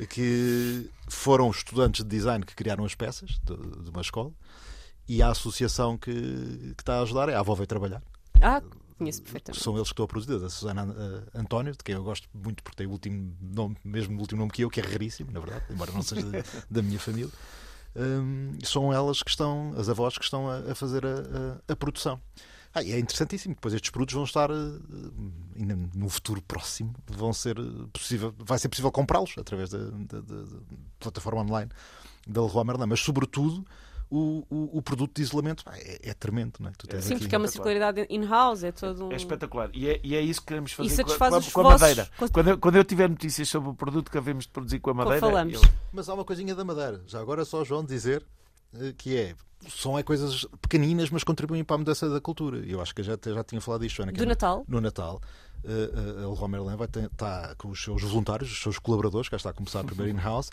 que 0.09 0.89
foram 1.09 1.51
estudantes 1.51 2.05
de 2.05 2.09
design 2.09 2.47
que 2.47 2.55
criaram 2.55 2.85
as 2.85 2.95
peças 2.95 3.31
de, 3.45 3.83
de 3.83 3.91
uma 3.91 4.01
escola 4.01 4.33
e 5.09 5.21
a 5.21 5.31
associação 5.31 5.99
que, 5.99 6.13
que 6.13 6.83
está 6.83 6.99
a 6.99 7.03
ajudar 7.03 7.29
é 7.29 7.35
a 7.35 7.41
Avó 7.41 7.57
Veio 7.57 7.67
Trabalhar. 7.67 8.03
Ah, 8.41 8.63
conheço 8.97 9.21
perfeitamente. 9.23 9.61
São 9.61 9.75
eles 9.75 9.89
que 9.89 9.95
estão 9.95 10.05
a 10.05 10.09
produzir, 10.09 10.45
a 10.45 10.49
Susana 10.49 10.87
uh, 10.87 11.39
António, 11.39 11.73
de 11.73 11.79
quem 11.83 11.97
eu 11.97 12.05
gosto 12.05 12.29
muito 12.33 12.63
porque 12.63 12.77
tem 12.77 12.87
o 12.87 12.91
último 12.91 13.37
nome, 13.41 13.77
mesmo 13.83 14.17
o 14.17 14.21
último 14.21 14.39
nome 14.39 14.53
que 14.53 14.63
eu, 14.63 14.71
que 14.71 14.79
é 14.79 14.85
raríssimo, 14.85 15.33
na 15.33 15.41
verdade, 15.41 15.65
embora 15.69 15.91
não 15.91 16.03
seja 16.03 16.23
da, 16.23 16.45
da 16.71 16.81
minha 16.81 17.01
família 17.01 17.33
um, 17.99 18.59
são 18.63 18.93
elas 18.93 19.23
que 19.23 19.31
estão, 19.31 19.75
as 19.77 19.89
avós 19.89 20.17
que 20.17 20.25
estão 20.25 20.49
a, 20.49 20.59
a 20.71 20.75
fazer 20.75 21.05
a, 21.05 21.09
a, 21.69 21.73
a 21.73 21.77
produção. 21.77 22.21
Ah, 22.75 22.83
é 22.83 22.99
interessantíssimo. 22.99 23.55
Depois 23.55 23.75
estes 23.75 23.91
produtos 23.91 24.15
vão 24.15 24.25
estar 24.25 24.51
uh, 24.51 24.81
no 25.95 26.09
futuro 26.09 26.41
próximo, 26.43 26.95
vão 27.07 27.33
ser 27.33 27.59
uh, 27.59 27.89
possível, 27.89 28.35
vai 28.39 28.59
ser 28.59 28.69
possível 28.69 28.93
comprá-los 28.93 29.35
através 29.39 29.71
da, 29.71 29.79
plataforma 31.01 31.43
online 31.43 31.71
da 32.27 32.43
Leroy 32.43 32.65
Merlin, 32.65 32.87
mas 32.87 33.01
sobretudo 33.01 33.67
o, 34.11 34.45
o, 34.49 34.79
o, 34.79 34.83
produto 34.83 35.17
de 35.17 35.23
isolamento 35.23 35.65
é, 35.71 36.11
é 36.11 36.15
tremendo, 36.15 36.55
não 36.61 36.71
é? 36.71 37.01
Sim, 37.01 37.15
aqui... 37.15 37.21
porque 37.21 37.35
é 37.35 37.39
uma 37.39 37.49
circularidade 37.49 38.07
in-house, 38.09 38.65
é 38.65 38.73
todo 38.73 39.07
um... 39.07 39.13
É 39.13 39.17
espetacular. 39.17 39.71
E 39.75 39.89
é, 39.89 40.01
e 40.03 40.15
é 40.15 40.21
isso 40.21 40.41
que 40.41 40.47
queremos 40.47 40.73
fazer 40.73 41.05
com, 41.05 41.13
a, 41.13 41.43
com 41.43 41.61
a 41.61 41.65
madeira. 41.65 42.09
Quando 42.33 42.49
eu, 42.49 42.59
quando 42.59 42.77
eu 42.77 42.85
tiver 42.85 43.09
notícias 43.09 43.49
sobre 43.49 43.71
o 43.71 43.75
produto 43.75 44.11
que 44.11 44.19
havemos 44.19 44.45
de 44.45 44.51
produzir 44.51 44.81
com 44.81 44.91
a 44.91 44.95
madeira. 44.95 45.21
Falamos. 45.21 45.55
Eu... 45.55 45.61
Mas 45.93 46.09
há 46.09 46.15
uma 46.15 46.25
coisinha 46.25 46.55
da 46.55 46.65
madeira. 46.65 47.03
Já 47.07 47.21
agora 47.21 47.45
só 47.45 47.65
João 47.65 47.85
dizer 47.85 48.25
eh, 48.75 48.95
que 48.97 49.17
é 49.17 49.35
são 49.69 49.99
é 49.99 50.03
coisas 50.03 50.47
pequeninas, 50.63 51.11
mas 51.11 51.25
contribuem 51.25 51.65
para 51.65 51.75
a 51.75 51.79
mudança 51.79 52.09
da 52.09 52.21
cultura. 52.21 52.59
Eu 52.59 52.81
acho 52.81 52.95
que 52.95 53.03
já, 53.03 53.19
já 53.23 53.45
tinha 53.45 53.61
falado 53.61 53.81
disto, 53.81 54.03
Ana. 54.03 54.13
Do 54.13 54.27
Natal? 54.27 54.65
No 54.69 54.81
Natal. 54.81 55.21
Uh, 55.65 55.69
uh, 55.69 56.25
a 56.25 56.33
Leroy 56.33 56.49
Merlin 56.49 56.77
vai 56.77 56.87
estar 56.87 57.09
tá 57.17 57.55
com 57.57 57.69
os 57.69 57.83
seus 57.83 58.03
voluntários, 58.03 58.51
os 58.53 58.63
seus 58.63 58.79
colaboradores, 58.79 59.29
que 59.29 59.33
já 59.33 59.39
está 59.39 59.51
a 59.51 59.53
começar 59.53 59.83
primeiro 59.83 60.17
in-house, 60.17 60.51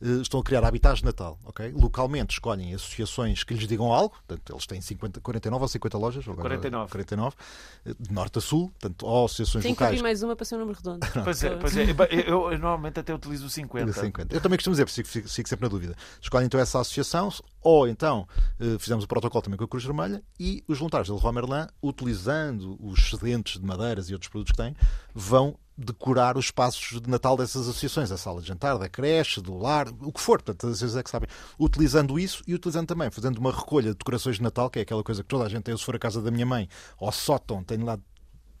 estão 0.00 0.40
a 0.40 0.42
criar 0.42 0.64
habitats 0.64 0.98
de 0.98 1.04
Natal. 1.04 1.38
Okay? 1.44 1.72
Localmente 1.72 2.34
escolhem 2.34 2.74
associações 2.74 3.44
que 3.44 3.54
lhes 3.54 3.66
digam 3.66 3.92
algo, 3.92 4.14
portanto, 4.26 4.52
eles 4.52 4.66
têm 4.66 4.80
50, 4.80 5.20
49 5.20 5.62
ou 5.62 5.68
50 5.68 5.98
lojas, 5.98 6.24
49. 6.24 6.90
49 6.90 7.36
eh, 7.84 7.94
de 7.98 8.12
norte 8.12 8.38
a 8.38 8.40
sul, 8.40 8.70
portanto, 8.70 9.06
ou 9.06 9.24
associações 9.24 9.62
Tem 9.62 9.72
locais. 9.72 9.90
Tem 9.90 9.96
que 9.96 10.00
abrir 10.00 10.02
mais 10.02 10.22
uma 10.22 10.36
para 10.36 10.44
ser 10.44 10.56
um 10.56 10.58
número 10.60 10.78
redondo. 10.78 11.06
pois 11.24 11.42
é, 11.42 11.56
pois 11.56 11.76
é. 11.76 11.84
Eu, 12.26 12.52
eu, 12.52 12.58
normalmente 12.58 13.00
até 13.00 13.14
utilizo 13.14 13.48
50. 13.48 13.92
50. 13.92 14.34
Eu 14.34 14.40
também 14.40 14.56
costumo 14.56 14.74
dizer, 14.74 14.88
fico, 14.88 15.08
fico, 15.08 15.28
fico 15.28 15.48
sempre 15.48 15.64
na 15.64 15.70
dúvida. 15.70 15.96
Escolhem 16.20 16.46
então 16.46 16.60
essa 16.60 16.80
associação, 16.80 17.30
ou 17.62 17.88
então 17.88 18.28
eh, 18.60 18.76
fizemos 18.78 19.04
o 19.04 19.08
protocolo 19.08 19.42
também 19.42 19.56
com 19.56 19.64
a 19.64 19.68
Cruz 19.68 19.84
Vermelha 19.84 20.22
e 20.38 20.62
os 20.68 20.78
voluntários 20.78 21.08
da 21.08 21.14
Leroy 21.14 21.32
Merlin, 21.32 21.66
utilizando 21.82 22.76
os 22.80 23.00
excedentes 23.00 23.60
de 23.60 23.66
madeiras 23.66 24.08
e 24.10 24.12
outros 24.12 24.30
produtos 24.30 24.52
que 24.52 24.62
têm, 24.62 24.76
vão 25.14 25.58
decorar 25.76 26.38
os 26.38 26.46
espaços 26.46 27.00
de 27.00 27.10
Natal 27.10 27.36
dessas 27.36 27.68
associações, 27.68 28.10
a 28.10 28.16
sala 28.16 28.40
de 28.40 28.48
jantar, 28.48 28.78
da 28.78 28.88
creche, 28.88 29.40
do 29.40 29.56
lar, 29.58 29.88
o 30.00 30.12
que 30.12 30.20
for, 30.20 30.40
portanto, 30.40 30.66
as 30.68 30.80
vezes 30.80 30.96
é 30.96 31.02
que 31.02 31.10
sabem, 31.10 31.28
utilizando 31.58 32.18
isso 32.18 32.42
e 32.46 32.54
utilizando 32.54 32.86
também, 32.86 33.10
fazendo 33.10 33.38
uma 33.38 33.52
recolha 33.52 33.92
de 33.92 33.98
decorações 33.98 34.36
de 34.36 34.42
Natal, 34.42 34.70
que 34.70 34.78
é 34.78 34.82
aquela 34.82 35.04
coisa 35.04 35.22
que 35.22 35.28
toda 35.28 35.44
a 35.44 35.48
gente 35.48 35.64
tem, 35.64 35.72
eu 35.72 35.78
se 35.78 35.84
for 35.84 35.94
a 35.94 35.98
casa 35.98 36.22
da 36.22 36.30
minha 36.30 36.46
mãe, 36.46 36.68
ao 36.98 37.12
sótão, 37.12 37.62
tenho 37.62 37.84
lá 37.84 37.98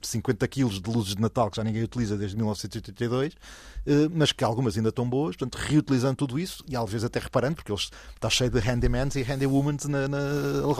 50 0.02 0.46
quilos 0.48 0.80
de 0.80 0.90
luzes 0.90 1.14
de 1.14 1.20
Natal 1.20 1.50
que 1.50 1.56
já 1.56 1.64
ninguém 1.64 1.82
utiliza 1.82 2.16
desde 2.16 2.36
1982, 2.36 3.34
eh, 3.86 4.08
mas 4.12 4.32
que 4.32 4.44
algumas 4.44 4.76
ainda 4.76 4.90
estão 4.90 5.08
boas, 5.08 5.36
portanto, 5.36 5.56
reutilizando 5.56 6.16
tudo 6.16 6.38
isso 6.38 6.64
e 6.68 6.76
às 6.76 6.90
vezes 6.90 7.04
até 7.04 7.18
reparando, 7.18 7.56
porque 7.56 7.72
eles, 7.72 7.90
está 8.14 8.30
cheio 8.30 8.50
de 8.50 8.58
handymans 8.58 9.16
e 9.16 9.22
handywomans 9.22 9.84
na, 9.86 10.08
na 10.08 10.18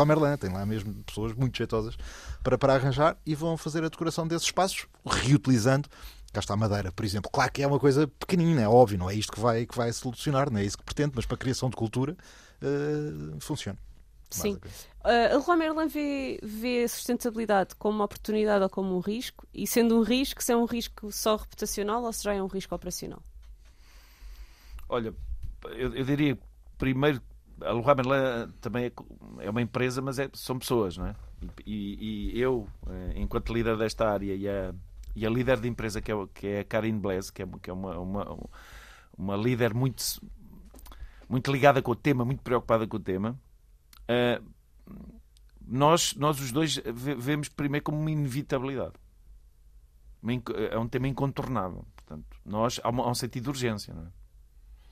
Leroy 0.04 0.36
tem 0.38 0.52
lá 0.52 0.64
mesmo 0.64 0.94
pessoas 1.04 1.32
muito 1.32 1.56
jeitosas 1.56 1.96
para, 2.42 2.56
para 2.56 2.74
arranjar 2.74 3.16
e 3.24 3.34
vão 3.34 3.56
fazer 3.56 3.84
a 3.84 3.88
decoração 3.88 4.26
desses 4.26 4.46
espaços, 4.46 4.86
reutilizando 5.04 5.88
cá 6.32 6.40
está 6.40 6.54
a 6.54 6.56
madeira, 6.56 6.92
por 6.92 7.04
exemplo. 7.04 7.30
Claro 7.30 7.52
que 7.52 7.62
é 7.62 7.66
uma 7.66 7.78
coisa 7.78 8.06
pequenina, 8.06 8.62
é 8.62 8.68
óbvio, 8.68 8.98
não 8.98 9.08
é 9.10 9.14
isto 9.14 9.32
que 9.32 9.40
vai, 9.40 9.66
que 9.66 9.76
vai 9.76 9.92
solucionar, 9.92 10.50
não 10.50 10.58
é 10.58 10.64
isso 10.64 10.78
que 10.78 10.84
pretende, 10.84 11.12
mas 11.14 11.26
para 11.26 11.34
a 11.34 11.38
criação 11.38 11.70
de 11.70 11.76
cultura 11.76 12.16
uh, 12.62 13.40
funciona. 13.40 13.78
Sim. 14.30 14.54
Uh, 14.54 15.34
a 15.34 15.36
Leroy 15.38 15.56
Merlin 15.56 15.88
vê, 15.88 16.38
vê 16.42 16.82
a 16.82 16.88
sustentabilidade 16.88 17.74
como 17.76 17.98
uma 17.98 18.04
oportunidade 18.04 18.62
ou 18.62 18.68
como 18.68 18.96
um 18.96 19.00
risco, 19.00 19.46
e 19.54 19.66
sendo 19.66 19.96
um 19.96 20.02
risco, 20.02 20.42
se 20.42 20.52
é 20.52 20.56
um 20.56 20.64
risco 20.64 21.12
só 21.12 21.36
reputacional 21.36 22.02
ou 22.02 22.12
se 22.12 22.24
já 22.24 22.34
é 22.34 22.42
um 22.42 22.48
risco 22.48 22.74
operacional? 22.74 23.22
Olha, 24.88 25.14
eu, 25.64 25.94
eu 25.94 26.04
diria 26.04 26.38
primeiro 26.76 27.22
a 27.60 27.72
Leroy 27.72 27.94
Merlin 27.94 28.52
também 28.60 28.86
é, 28.86 28.92
é, 29.44 29.50
uma 29.50 29.62
empresa, 29.62 30.02
mas 30.02 30.18
é, 30.18 30.28
são 30.34 30.58
pessoas, 30.58 30.96
não 30.96 31.06
é? 31.06 31.14
E, 31.64 32.32
e, 32.34 32.40
eu, 32.40 32.66
eh, 32.88 33.12
enquanto 33.16 33.52
líder 33.52 33.76
desta 33.76 34.08
área 34.08 34.34
e 34.34 34.48
a, 34.48 34.74
e 35.16 35.26
a 35.26 35.30
líder 35.30 35.58
de 35.58 35.66
empresa 35.66 36.02
que 36.02 36.12
é, 36.12 36.14
que 36.34 36.46
é 36.46 36.60
a 36.60 36.64
Karine 36.64 37.00
Blaise, 37.00 37.32
que 37.32 37.42
é, 37.42 37.46
que 37.62 37.70
é 37.70 37.72
uma, 37.72 37.98
uma, 37.98 38.38
uma 39.16 39.34
líder 39.34 39.72
muito, 39.72 40.04
muito 41.26 41.50
ligada 41.50 41.80
com 41.80 41.92
o 41.92 41.96
tema, 41.96 42.22
muito 42.22 42.42
preocupada 42.42 42.86
com 42.86 42.98
o 42.98 43.00
tema, 43.00 43.40
uh, 44.10 44.44
nós, 45.66 46.14
nós 46.14 46.38
os 46.38 46.52
dois 46.52 46.78
vemos 46.94 47.48
primeiro 47.48 47.82
como 47.82 47.98
uma 47.98 48.10
inevitabilidade. 48.10 48.92
É 50.70 50.78
um 50.78 50.86
tema 50.86 51.08
incontornável. 51.08 51.86
Portanto, 51.96 52.36
nós, 52.44 52.78
há, 52.84 52.90
um 52.90 53.14
sentido 53.14 53.44
de 53.44 53.48
urgência, 53.48 53.94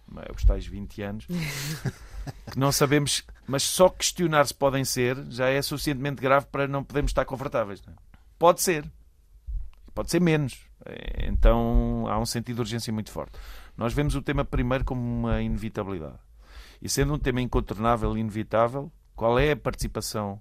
não 0.08 0.20
é? 0.22 0.26
é 0.26 0.32
os 0.34 0.42
tais 0.42 0.66
20 0.66 1.02
anos 1.02 1.26
que 2.50 2.58
não 2.58 2.72
sabemos, 2.72 3.24
mas 3.46 3.62
só 3.62 3.90
questionar 3.90 4.46
se 4.46 4.54
podem 4.54 4.84
ser 4.84 5.22
já 5.30 5.48
é 5.48 5.60
suficientemente 5.60 6.22
grave 6.22 6.46
para 6.46 6.66
não 6.66 6.82
podermos 6.82 7.10
estar 7.10 7.26
confortáveis. 7.26 7.82
É? 7.86 7.92
Pode 8.38 8.62
ser, 8.62 8.90
pode 9.94 10.10
ser 10.10 10.20
menos. 10.20 10.66
É, 10.84 11.28
então 11.28 12.06
há 12.08 12.18
um 12.18 12.26
sentido 12.26 12.56
de 12.56 12.60
urgência 12.62 12.92
muito 12.92 13.10
forte. 13.10 13.38
Nós 13.76 13.92
vemos 13.92 14.14
o 14.14 14.22
tema 14.22 14.44
primeiro 14.44 14.84
como 14.84 15.00
uma 15.00 15.40
inevitabilidade. 15.40 16.18
E 16.82 16.88
sendo 16.88 17.14
um 17.14 17.18
tema 17.18 17.40
incontornável 17.40 18.16
e 18.16 18.20
inevitável, 18.20 18.92
qual 19.14 19.38
é 19.38 19.52
a 19.52 19.56
participação 19.56 20.40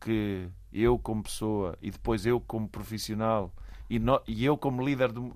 que 0.00 0.48
eu, 0.72 0.98
como 0.98 1.22
pessoa, 1.22 1.76
e 1.82 1.90
depois 1.90 2.24
eu, 2.24 2.40
como 2.40 2.68
profissional, 2.68 3.54
e, 3.88 3.98
no, 3.98 4.20
e 4.26 4.44
eu, 4.44 4.56
como 4.56 4.84
líder 4.84 5.12
do, 5.12 5.34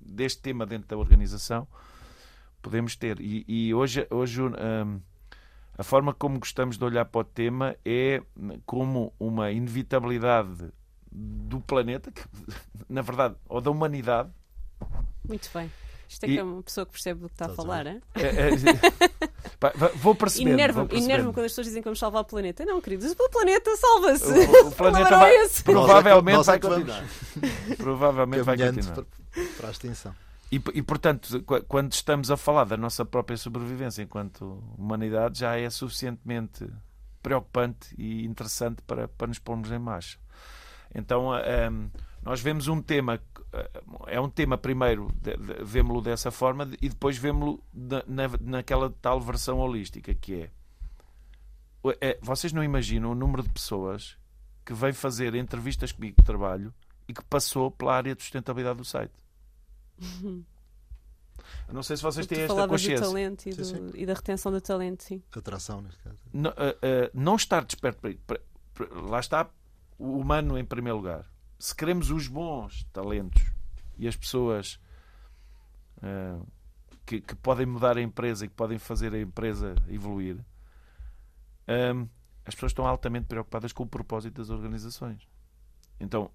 deste 0.00 0.40
tema 0.40 0.64
dentro 0.64 0.88
da 0.88 0.96
organização, 0.96 1.68
podemos 2.62 2.96
ter. 2.96 3.20
E, 3.20 3.44
e 3.46 3.74
hoje, 3.74 4.06
hoje 4.10 4.42
um, 4.42 5.00
a 5.76 5.82
forma 5.82 6.12
como 6.12 6.38
gostamos 6.38 6.76
de 6.76 6.84
olhar 6.84 7.04
para 7.04 7.20
o 7.20 7.24
tema 7.24 7.76
é 7.84 8.22
como 8.64 9.12
uma 9.18 9.50
inevitabilidade 9.50 10.70
do 11.10 11.60
planeta, 11.60 12.10
que, 12.10 12.22
na 12.88 13.02
verdade, 13.02 13.34
ou 13.48 13.60
da 13.60 13.70
humanidade. 13.70 14.30
Muito 15.26 15.50
bem. 15.52 15.70
Isto 16.08 16.24
é 16.24 16.28
e... 16.28 16.32
que 16.32 16.38
é 16.38 16.42
uma 16.42 16.62
pessoa 16.62 16.84
que 16.84 16.92
percebe 16.92 17.20
do 17.20 17.28
que 17.28 17.34
está 17.34 17.46
a 17.46 17.50
falar, 17.50 17.86
é? 17.86 18.00
é, 18.16 18.48
é 18.48 18.50
vou 19.94 20.12
perceber. 20.12 20.50
Enerva-me 20.50 20.98
enerva 20.98 21.32
quando 21.32 21.46
as 21.46 21.52
pessoas 21.52 21.68
dizem 21.68 21.82
que 21.82 21.86
vamos 21.86 22.00
salvar 22.00 22.22
o 22.22 22.24
planeta. 22.24 22.64
Não, 22.64 22.80
queridos, 22.80 23.12
o 23.12 23.30
planeta 23.30 23.76
salva-se. 23.76 24.26
O, 24.26 24.68
o 24.68 24.72
planeta 24.74 25.16
vai, 25.16 25.48
provavelmente 25.62 26.44
vai 26.44 26.58
continuar. 26.58 27.04
provavelmente 27.76 28.42
vai 28.42 28.58
continuar. 28.58 28.94
Para, 28.94 29.04
para 29.56 29.68
a 29.68 29.70
extinção. 29.70 30.14
E, 30.50 30.56
e, 30.74 30.82
portanto, 30.82 31.44
quando 31.68 31.92
estamos 31.92 32.28
a 32.28 32.36
falar 32.36 32.64
da 32.64 32.76
nossa 32.76 33.04
própria 33.04 33.36
sobrevivência 33.36 34.02
enquanto 34.02 34.60
humanidade, 34.76 35.38
já 35.38 35.56
é 35.56 35.70
suficientemente 35.70 36.68
preocupante 37.22 37.94
e 37.96 38.24
interessante 38.24 38.82
para, 38.82 39.06
para 39.06 39.28
nos 39.28 39.38
pormos 39.38 39.70
em 39.70 39.78
marcha. 39.78 40.18
Então, 40.94 41.28
um, 41.28 41.34
ehm, 41.36 41.90
nós 42.22 42.40
vemos 42.40 42.68
um 42.68 42.82
tema, 42.82 43.20
eh, 43.52 43.70
é 44.08 44.20
um 44.20 44.28
tema 44.28 44.58
primeiro, 44.58 45.08
vemos-lo 45.64 46.02
dessa 46.02 46.30
forma, 46.30 46.68
e 46.80 46.88
depois 46.88 47.16
vemos-lo 47.16 47.62
na, 47.72 48.02
na, 48.06 48.28
naquela 48.40 48.90
tal 49.00 49.20
versão 49.20 49.58
holística 49.58 50.14
que 50.14 50.42
é, 50.42 50.50
é. 52.00 52.18
Vocês 52.20 52.52
não 52.52 52.62
imaginam 52.62 53.12
o 53.12 53.14
número 53.14 53.42
de 53.42 53.48
pessoas 53.48 54.18
que 54.64 54.74
vem 54.74 54.92
fazer 54.92 55.34
entrevistas 55.34 55.92
comigo 55.92 56.16
de 56.18 56.26
trabalho 56.26 56.74
e 57.08 57.14
que 57.14 57.24
passou 57.24 57.70
pela 57.70 57.94
área 57.94 58.14
de 58.14 58.22
sustentabilidade 58.22 58.78
do 58.78 58.84
site. 58.84 59.12
Eu 61.66 61.74
não 61.74 61.82
sei 61.82 61.96
se 61.96 62.02
vocês 62.02 62.26
têm 62.26 62.40
esta 62.40 62.68
consciência. 62.68 63.00
Do 63.00 63.08
talento 63.08 63.46
e, 63.46 63.50
do, 63.50 63.64
sim, 63.64 63.74
sim. 63.74 63.90
e, 63.94 64.06
da 64.06 64.14
retenção 64.14 64.52
do 64.52 64.60
talento, 64.60 65.02
sim. 65.02 65.22
Atração, 65.34 65.80
neste 65.80 66.02
caso. 66.02 66.18
Não, 66.32 66.50
uh, 66.50 66.52
uh, 66.52 67.10
não 67.14 67.36
estar 67.36 67.64
desperto 67.64 68.00
para, 68.00 68.14
para, 68.26 68.40
para, 68.74 69.00
Lá 69.08 69.20
está 69.20 69.48
o 70.00 70.18
humano 70.18 70.58
em 70.58 70.64
primeiro 70.64 70.96
lugar. 70.96 71.30
Se 71.58 71.74
queremos 71.74 72.10
os 72.10 72.26
bons 72.26 72.84
talentos 72.92 73.42
e 73.98 74.08
as 74.08 74.16
pessoas 74.16 74.80
uh, 75.98 76.46
que, 77.04 77.20
que, 77.20 77.34
podem 77.36 77.66
mudar 77.66 77.98
a 77.98 78.02
empresa 78.02 78.46
e 78.46 78.48
que 78.48 78.54
podem 78.54 78.78
fazer 78.78 79.12
a 79.14 79.20
empresa 79.20 79.74
evoluir, 79.88 80.42
as 82.44 82.54
pessoas 82.54 82.72
estão 82.72 82.86
altamente 82.86 83.26
preocupadas 83.26 83.72
com 83.72 83.84
o 83.84 83.86
propósito 83.86 84.40
das 84.40 84.50
organizações. 84.50 85.28
Então, 86.00 86.30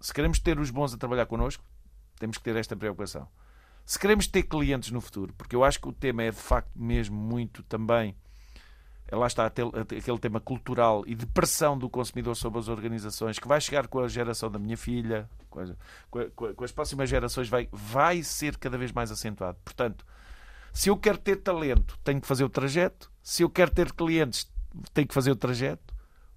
se 0.00 0.14
queremos 0.14 0.38
ter 0.38 0.58
os 0.58 0.70
bons 0.70 0.94
a 0.94 0.96
trabalhar 0.96 1.26
connosco, 1.26 1.64
temos 2.18 2.38
que 2.38 2.44
ter 2.44 2.56
esta 2.56 2.76
preocupação. 2.76 3.28
Se 3.84 3.98
queremos 3.98 4.26
ter 4.26 4.44
clientes 4.44 4.90
no 4.90 5.00
futuro, 5.00 5.34
porque 5.34 5.54
eu 5.54 5.62
acho 5.62 5.80
que 5.80 5.88
o 5.88 5.92
tema 5.92 6.22
é 6.22 6.30
de 6.30 6.36
facto 6.36 6.70
mesmo 6.74 7.16
muito 7.16 7.62
também. 7.64 8.16
É, 9.08 9.14
lá 9.14 9.26
está 9.26 9.46
aquele 9.46 10.18
tema 10.18 10.40
cultural 10.40 11.04
e 11.06 11.14
de 11.14 11.26
pressão 11.26 11.78
do 11.78 11.88
consumidor 11.88 12.34
sobre 12.34 12.58
as 12.58 12.68
organizações 12.68 13.38
que 13.38 13.46
vai 13.46 13.60
chegar 13.60 13.86
com 13.86 14.00
a 14.00 14.08
geração 14.08 14.50
da 14.50 14.58
minha 14.58 14.76
filha, 14.76 15.28
com 15.48 15.60
as, 15.60 15.72
com 16.34 16.64
as 16.64 16.72
próximas 16.72 17.08
gerações, 17.08 17.48
vai, 17.48 17.68
vai 17.72 18.22
ser 18.22 18.56
cada 18.56 18.76
vez 18.76 18.90
mais 18.90 19.10
acentuado. 19.10 19.58
Portanto, 19.64 20.04
se 20.72 20.90
eu 20.90 20.96
quero 20.96 21.18
ter 21.18 21.36
talento, 21.36 21.98
tenho 22.04 22.20
que 22.20 22.26
fazer 22.26 22.44
o 22.44 22.48
trajeto. 22.48 23.10
Se 23.22 23.42
eu 23.42 23.50
quero 23.50 23.70
ter 23.70 23.92
clientes, 23.92 24.50
tenho 24.92 25.08
que 25.08 25.14
fazer 25.14 25.30
o 25.30 25.36
trajeto. 25.36 25.94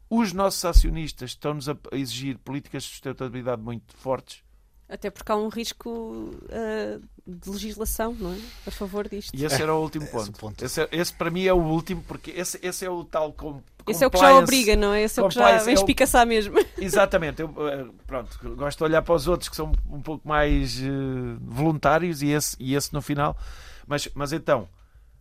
Os 0.10 0.32
nossos 0.32 0.64
acionistas 0.64 1.32
estão-nos 1.32 1.68
a 1.68 1.78
exigir 1.92 2.38
políticas 2.38 2.84
de 2.84 2.90
sustentabilidade 2.90 3.62
muito 3.62 3.96
fortes 3.98 4.44
até 4.90 5.12
porque 5.12 5.32
há 5.32 5.36
um 5.36 5.50
risco 5.50 5.90
uh, 5.90 7.02
de 7.26 7.50
legislação, 7.50 8.16
não 8.16 8.34
é? 8.34 8.40
A 8.66 8.72
favor 8.72 9.08
disto. 9.08 9.32
E 9.36 9.46
esse 9.46 9.62
era 9.62 9.74
o 9.74 9.80
último 9.80 10.08
ponto. 10.08 10.24
Esse, 10.24 10.32
ponto. 10.32 10.66
Esse, 10.66 10.90
esse, 10.92 11.14
para 11.14 11.30
mim 11.30 11.46
é 11.46 11.54
o 11.54 11.62
último, 11.62 12.02
porque 12.08 12.32
esse, 12.32 12.60
esse 12.64 12.86
é 12.86 12.90
o 12.90 13.04
tal 13.04 13.32
com, 13.32 13.62
Esse 13.88 14.04
é 14.04 14.08
o 14.08 14.10
que 14.10 14.18
já 14.18 14.34
obriga, 14.34 14.76
não 14.76 14.92
é? 14.92 15.04
Esse 15.04 15.20
é 15.20 15.24
o 15.24 15.30
que 15.30 15.36
já 15.36 15.60
vem 15.60 15.76
é 15.76 15.78
espicaçar 15.78 16.26
mesmo. 16.26 16.56
Exatamente. 16.76 17.44
Eu, 17.44 17.54
eh, 17.70 17.88
pronto, 18.08 18.56
gosto 18.56 18.80
de 18.80 18.84
olhar 18.84 19.04
para 19.04 19.14
os 19.14 19.28
outros 19.28 19.48
que 19.48 19.56
são 19.56 19.72
um 19.88 20.02
pouco 20.02 20.28
mais 20.28 20.80
uh, 20.80 21.38
voluntários 21.40 22.24
e 22.24 22.30
esse, 22.30 22.56
e 22.60 22.74
esse 22.74 22.92
no 22.92 23.02
final. 23.02 23.38
Mas, 23.86 24.10
mas 24.16 24.34
então, 24.34 24.68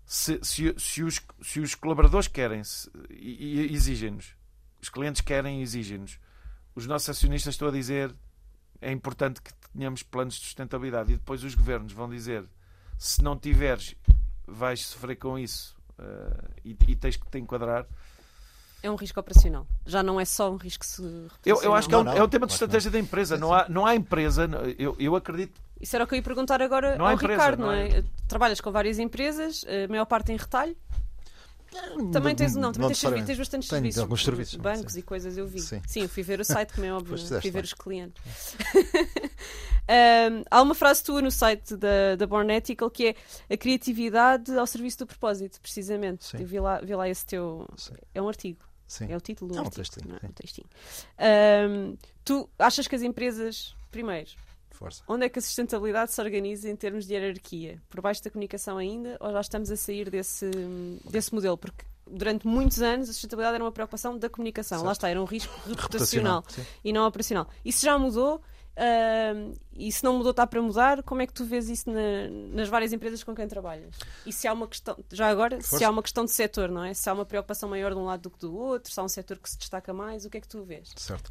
se, 0.06 0.38
se, 0.42 0.74
se, 0.78 1.02
os, 1.02 1.20
se 1.42 1.60
os 1.60 1.74
colaboradores 1.74 2.26
querem 2.26 2.62
e, 3.10 3.70
e 3.70 3.74
exigem-nos, 3.74 4.34
os 4.80 4.88
clientes 4.88 5.20
querem 5.20 5.60
e 5.60 5.62
exigem-nos, 5.62 6.18
os 6.74 6.86
nossos 6.86 7.10
acionistas 7.10 7.52
estão 7.52 7.68
a 7.68 7.72
dizer 7.72 8.14
é 8.80 8.92
importante 8.92 9.42
que 9.42 9.52
tenhamos 9.72 10.02
planos 10.02 10.34
de 10.34 10.44
sustentabilidade 10.44 11.12
e 11.12 11.16
depois 11.16 11.44
os 11.44 11.54
governos 11.54 11.92
vão 11.92 12.08
dizer 12.08 12.44
se 12.98 13.22
não 13.22 13.36
tiveres 13.36 13.94
vais 14.46 14.84
sofrer 14.84 15.16
com 15.16 15.38
isso 15.38 15.76
uh, 15.98 16.48
e, 16.64 16.76
e, 16.88 16.96
tens 16.96 17.16
que 17.16 17.28
te 17.30 17.38
enquadrar 17.38 17.86
é 18.80 18.88
um 18.88 18.94
risco 18.94 19.18
operacional. 19.18 19.66
Já 19.84 20.04
não 20.04 20.20
é 20.20 20.24
só 20.24 20.52
um 20.52 20.56
risco 20.56 20.86
se 20.86 21.02
eu, 21.44 21.60
eu 21.62 21.74
acho 21.74 21.88
que 21.88 21.94
é 21.94 21.98
um, 21.98 22.08
é 22.08 22.22
um 22.22 22.28
tema 22.28 22.46
de 22.46 22.52
estratégia 22.52 22.90
da 22.90 22.98
empresa. 22.98 23.36
Não 23.36 23.52
há, 23.52 23.68
não 23.68 23.84
há 23.84 23.96
empresa, 23.96 24.48
eu, 24.78 24.94
eu 25.00 25.16
acredito. 25.16 25.60
Isso 25.80 25.96
era 25.96 26.04
o 26.04 26.06
que 26.06 26.14
eu 26.14 26.16
ia 26.16 26.22
perguntar 26.22 26.62
agora 26.62 26.96
não 26.96 27.06
ao 27.06 27.12
empresa, 27.12 27.32
Ricardo, 27.32 27.60
não 27.60 27.72
é? 27.72 27.88
é? 27.88 28.04
Trabalhas 28.28 28.60
com 28.60 28.70
várias 28.70 29.00
empresas, 29.00 29.64
a 29.64 29.88
maior 29.88 30.04
parte 30.04 30.30
em 30.30 30.36
retalho. 30.36 30.76
Também 32.12 32.34
tens, 32.34 32.54
não, 32.54 32.72
também 32.72 32.88
não 32.88 32.96
tens, 32.96 33.26
tens 33.26 33.38
bastantes 33.38 33.68
Tenho 33.68 33.80
serviços. 33.80 34.02
alguns 34.02 34.24
serviços. 34.24 34.54
Bancos 34.56 34.92
sim. 34.94 35.00
e 35.00 35.02
coisas 35.02 35.36
eu 35.36 35.46
vi. 35.46 35.60
Sim. 35.60 35.82
sim, 35.86 36.02
eu 36.02 36.08
fui 36.08 36.22
ver 36.22 36.40
o 36.40 36.44
site, 36.44 36.72
como 36.72 36.86
é 36.86 36.92
óbvio. 36.94 37.16
É? 37.16 37.40
fui 37.40 37.50
ver 37.50 37.64
os 37.64 37.74
clientes. 37.74 38.22
um, 39.88 40.42
há 40.50 40.62
uma 40.62 40.74
frase 40.74 41.02
tua 41.04 41.20
no 41.20 41.30
site 41.30 41.76
da, 41.76 42.16
da 42.16 42.26
Born 42.26 42.52
Ethical 42.52 42.90
que 42.90 43.08
é 43.08 43.14
a 43.54 43.56
criatividade 43.56 44.56
ao 44.56 44.66
serviço 44.66 44.98
do 44.98 45.06
propósito, 45.06 45.60
precisamente. 45.60 46.24
Sim. 46.24 46.38
Eu 46.40 46.46
vi 46.46 46.60
lá, 46.60 46.80
vi 46.80 46.94
lá 46.94 47.08
esse 47.08 47.26
teu. 47.26 47.66
Sim. 47.76 47.94
É 48.14 48.22
um 48.22 48.28
artigo. 48.28 48.60
Sim. 48.86 49.12
É 49.12 49.16
o 49.16 49.20
título 49.20 49.52
do 49.52 49.58
é 49.58 49.60
um 49.60 49.64
artigo. 49.64 49.76
Textinho, 49.76 50.08
não 50.08 50.16
é? 50.16 50.26
um 50.26 50.32
textinho. 50.32 50.68
Um, 51.68 51.96
tu 52.24 52.48
achas 52.58 52.88
que 52.88 52.94
as 52.94 53.02
empresas, 53.02 53.76
primeiro, 53.90 54.30
Força. 54.78 55.02
Onde 55.08 55.26
é 55.26 55.28
que 55.28 55.40
a 55.40 55.42
sustentabilidade 55.42 56.12
se 56.12 56.20
organiza 56.20 56.70
em 56.70 56.76
termos 56.76 57.04
de 57.04 57.12
hierarquia? 57.12 57.82
Por 57.88 58.00
baixo 58.00 58.22
da 58.22 58.30
comunicação 58.30 58.78
ainda 58.78 59.16
ou 59.18 59.32
já 59.32 59.40
estamos 59.40 59.72
a 59.72 59.76
sair 59.76 60.08
desse, 60.08 60.48
desse 61.10 61.34
modelo? 61.34 61.58
Porque 61.58 61.84
durante 62.08 62.46
muitos 62.46 62.80
anos 62.80 63.10
a 63.10 63.12
sustentabilidade 63.12 63.56
era 63.56 63.64
uma 63.64 63.72
preocupação 63.72 64.16
da 64.16 64.30
comunicação. 64.30 64.78
Certo. 64.78 64.86
Lá 64.86 64.92
está, 64.92 65.08
era 65.08 65.20
um 65.20 65.24
risco 65.24 65.52
reputacional, 65.68 66.44
e 66.84 66.92
não 66.92 67.04
operacional. 67.04 67.48
Isso 67.64 67.84
já 67.84 67.98
mudou? 67.98 68.40
Uh, 68.78 69.58
e 69.72 69.90
se 69.90 70.04
não 70.04 70.16
mudou, 70.16 70.30
está 70.30 70.46
para 70.46 70.62
mudar. 70.62 71.02
Como 71.02 71.20
é 71.20 71.26
que 71.26 71.32
tu 71.32 71.44
vês 71.44 71.68
isso 71.68 71.90
na, 71.90 72.30
nas 72.54 72.68
várias 72.68 72.92
empresas 72.92 73.24
com 73.24 73.34
quem 73.34 73.48
trabalhas? 73.48 73.96
E 74.24 74.32
se 74.32 74.46
há 74.46 74.52
uma 74.52 74.68
questão, 74.68 74.96
já 75.10 75.28
agora, 75.28 75.56
Força. 75.56 75.78
se 75.78 75.84
há 75.84 75.90
uma 75.90 76.02
questão 76.04 76.24
de 76.24 76.30
setor, 76.30 76.68
não 76.68 76.84
é? 76.84 76.94
Se 76.94 77.10
há 77.10 77.12
uma 77.12 77.26
preocupação 77.26 77.68
maior 77.68 77.92
de 77.92 77.98
um 77.98 78.04
lado 78.04 78.22
do 78.22 78.30
que 78.30 78.38
do 78.38 78.56
outro, 78.56 78.92
se 78.92 79.00
há 79.00 79.02
um 79.02 79.08
setor 79.08 79.38
que 79.38 79.50
se 79.50 79.58
destaca 79.58 79.92
mais, 79.92 80.24
o 80.24 80.30
que 80.30 80.38
é 80.38 80.40
que 80.40 80.46
tu 80.46 80.62
vês? 80.62 80.92
Certo. 80.94 81.28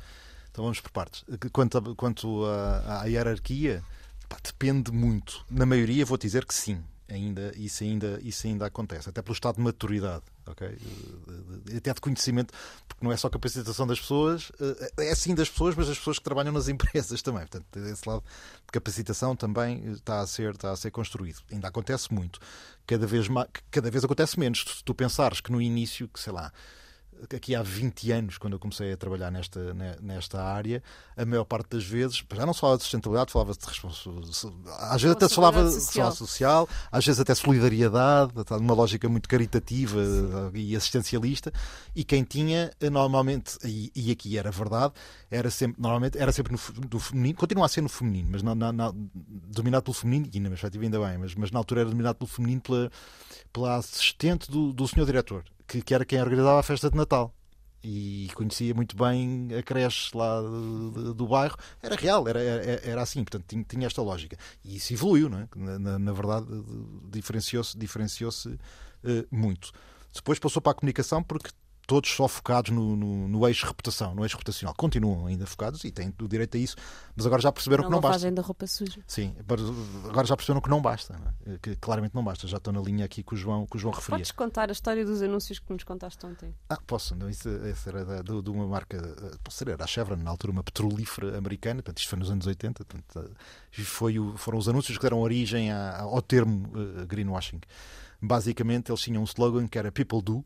Então 0.58 0.66
vamos 0.66 0.82
por 0.82 0.90
partes. 0.90 1.24
Quanto, 1.54 1.78
a, 1.78 1.96
quanto 1.96 2.44
à 2.88 3.06
hierarquia, 3.06 3.84
pá, 4.28 4.38
depende 4.44 4.92
muito. 4.92 5.46
Na 5.52 5.68
maioria, 5.68 6.04
vou 6.04 6.18
dizer 6.18 6.46
que 6.46 6.54
sim. 6.54 6.84
Ainda, 7.08 7.54
isso, 7.56 7.84
ainda, 7.84 8.20
isso 8.24 8.48
ainda 8.48 8.66
acontece, 8.66 9.08
até 9.08 9.22
pelo 9.22 9.34
estado 9.34 9.58
de 9.58 9.62
maturidade 9.62 10.24
ok? 10.50 10.78
Até 11.78 11.94
de 11.94 12.02
conhecimento, 12.02 12.54
porque 12.88 13.06
não 13.06 13.12
é 13.12 13.18
só 13.18 13.30
capacitação 13.30 13.86
das 13.86 14.00
pessoas, 14.00 14.52
é 14.98 15.14
sim 15.14 15.36
das 15.36 15.50
pessoas, 15.50 15.76
mas 15.76 15.88
das 15.88 15.98
pessoas 15.98 16.18
que 16.18 16.24
trabalham 16.24 16.52
nas 16.52 16.68
empresas 16.70 17.22
também. 17.22 17.42
Portanto, 17.42 17.66
esse 17.78 18.08
lado 18.08 18.24
de 18.66 18.72
capacitação 18.72 19.36
também 19.36 19.92
está 19.92 20.22
a 20.22 20.28
ser, 20.28 20.54
está 20.54 20.72
a 20.72 20.76
ser 20.76 20.92
construído. 20.92 21.42
Ainda 21.52 21.68
acontece 21.68 22.14
muito. 22.14 22.40
Cada 22.86 23.06
vez, 23.06 23.28
cada 23.70 23.92
vez 23.92 24.04
acontece 24.04 24.40
menos. 24.40 24.64
Se 24.78 24.84
tu 24.84 24.96
pensares 24.96 25.40
que 25.40 25.52
no 25.52 25.62
início, 25.62 26.08
que 26.08 26.20
sei 26.20 26.34
lá, 26.34 26.52
aqui 27.36 27.56
há 27.56 27.62
20 27.62 28.12
anos, 28.12 28.38
quando 28.38 28.54
eu 28.54 28.60
comecei 28.60 28.92
a 28.92 28.98
trabalhar 28.98 29.32
nesta, 29.32 29.74
nesta 30.02 30.42
área, 30.42 30.82
a 31.16 31.26
maior 31.26 31.46
parte 31.46 31.70
das 31.70 31.84
vezes, 31.84 32.24
já 32.34 32.46
não 32.46 32.54
se 32.54 32.60
falava 32.60 32.78
de 32.78 32.84
sustentabilidade, 32.84 33.32
falava-se 33.32 33.60
de 33.60 33.66
responsabilidade. 33.66 34.30
Às 34.80 35.02
vezes 35.02 35.16
até 35.16 35.28
se 35.28 35.36
falava 35.36 35.72
social. 35.72 36.12
social, 36.12 36.70
às 36.92 37.06
vezes 37.06 37.20
até 37.20 37.34
solidariedade, 37.36 38.32
numa 38.60 38.74
lógica 38.74 39.08
muito 39.10 39.28
caritativa 39.28 40.04
Sim. 40.04 40.52
e 40.54 40.76
assistencialista. 40.76 41.52
E 41.96 42.04
quem 42.04 42.24
tinha, 42.24 42.72
normalmente, 42.92 43.58
e, 43.64 43.92
e, 43.96 44.12
aqui 44.12 44.38
era 44.38 44.52
verdade, 44.52 44.94
era 45.30 45.50
sempre, 45.50 45.82
normalmente, 45.82 46.18
era 46.18 46.32
sempre 46.32 46.54
no, 46.54 46.88
do 46.88 47.00
feminino, 47.00 47.36
continua 47.36 47.66
a 47.66 47.70
ser 47.70 47.82
no 47.82 47.90
feminino, 47.90 48.30
mas 48.32 48.44
na, 48.44 48.54
na, 48.56 48.72
na, 48.72 48.94
dominado 48.94 49.84
pelo 49.84 49.94
feminino, 49.94 50.30
e 50.34 50.40
na 50.40 50.50
perspectiva 50.50 50.84
ainda 50.84 51.00
bem, 51.00 51.18
mas, 51.18 51.36
mas 51.36 51.52
na 51.52 51.60
altura 51.60 51.82
era 51.82 51.90
dominado 51.90 52.16
pelo 52.16 52.28
feminino 52.28 52.62
pela, 52.62 52.92
pela 53.52 53.76
assistente 53.76 54.50
do, 54.50 54.72
do 54.72 54.88
senhor 54.88 55.06
diretor 55.06 55.44
que, 55.68 55.82
que 55.82 55.94
era 55.94 56.06
quem 56.06 56.22
organizava 56.22 56.60
a 56.60 56.64
festa 56.64 56.90
de 56.90 56.98
Natal 56.98 57.34
e 57.84 58.30
conhecia 58.34 58.74
muito 58.74 58.98
bem 58.98 59.50
a 59.58 59.62
creche 59.62 60.16
lá 60.16 60.42
do, 60.42 61.14
do 61.14 61.28
bairro. 61.28 61.56
Era 61.82 61.96
real, 61.96 62.28
era, 62.28 62.42
era, 62.42 62.82
era 62.84 63.02
assim, 63.02 63.24
portanto 63.24 63.46
tinha, 63.48 63.64
tinha, 63.64 63.88
esta 63.88 64.02
lógica. 64.02 64.38
E 64.64 64.78
isso 64.78 64.94
evoluiu, 64.94 65.30
não 65.30 65.40
é? 65.40 65.48
na, 65.56 66.00
na, 66.00 66.12
verdade, 66.12 66.48
diferenciou-se 67.10 67.78
diferenciou 67.78 68.30
uh, 68.30 68.56
muito. 69.32 69.72
Depois 70.14 70.40
passou 70.40 70.62
para 70.62 70.72
a 70.72 70.76
comunicação 70.76 71.22
porque 71.22 71.50
todos 71.88 72.12
só 72.12 72.28
focados 72.28 72.70
no, 72.70 72.98
no, 72.98 73.28
no, 73.30 73.48
eixo 73.48 73.66
reputação, 73.66 74.14
no 74.14 74.24
eixo 74.24 74.36
reputacional. 74.36 74.76
Continuam 74.76 75.26
ainda 75.26 75.46
focados 75.48 75.86
e 75.86 75.92
têm 75.92 76.14
o 76.22 76.28
direito 76.28 76.58
a 76.58 76.60
isso, 76.60 76.76
mas 77.16 77.26
agora 77.26 77.42
já 77.42 77.50
perceberam 77.50 77.84
não 77.84 77.90
que 77.90 77.96
não 77.96 78.02
basta. 78.02 78.30
da 78.30 78.42
roupa 78.42 78.68
suja. 78.68 79.02
Sim, 79.08 79.34
agora 80.04 80.28
já 80.28 80.36
perceberam 80.36 80.60
que 80.60 80.70
não 80.70 80.82
basta, 80.82 81.18
não 81.18 81.54
é? 81.54 81.58
que 81.60 81.78
claramente 81.78 82.14
não 82.14 82.24
basta. 82.24 82.46
Já 82.46 82.58
estou 82.58 82.74
na 82.74 82.82
linha 82.82 83.06
aqui 83.06 83.24
que 83.24 83.34
o 83.34 83.38
João, 83.38 83.66
que 83.66 83.78
o 83.78 83.80
João 83.80 83.94
referia. 83.94 84.18
Podes 84.18 84.32
contar 84.32 84.68
a 84.68 84.74
história 84.74 85.06
dos 85.06 85.22
anúncios 85.22 85.60
que 85.60 85.72
nos 85.72 85.86
contaste 85.86 86.24
ontem? 86.26 86.54
Ah, 86.70 86.78
posso. 86.86 87.16
Não, 87.16 87.30
isso, 87.30 87.50
isso 87.50 87.88
era 87.88 88.22
de, 88.22 88.42
de, 88.42 88.50
uma 88.50 88.68
marca, 88.68 89.02
posso 89.42 89.58
ser, 89.58 89.70
era 89.70 89.82
a 89.82 89.88
Chevron, 89.88 90.18
na 90.18 90.30
altura 90.30 90.52
uma 90.52 90.64
petrolífera 90.64 91.38
americana, 91.38 91.82
portanto, 91.82 92.00
isto 92.00 92.10
foi 92.10 92.20
nos 92.20 92.30
anos 92.30 92.46
80, 92.46 92.84
portanto, 92.84 93.32
foi 93.72 94.20
o, 94.20 94.36
foram 94.38 94.58
os 94.58 94.68
anúncios 94.68 94.98
que 94.98 95.02
deram 95.02 95.20
origem 95.22 95.72
ao 95.72 96.22
termo 96.22 96.68
uh, 96.68 97.06
greenwashing. 97.06 97.62
Basicamente, 98.22 98.92
eles 98.92 99.02
tinham 99.02 99.22
um 99.22 99.26
slogan 99.26 99.68
que 99.68 99.78
era 99.78 99.90
People 99.90 100.22
Do, 100.22 100.44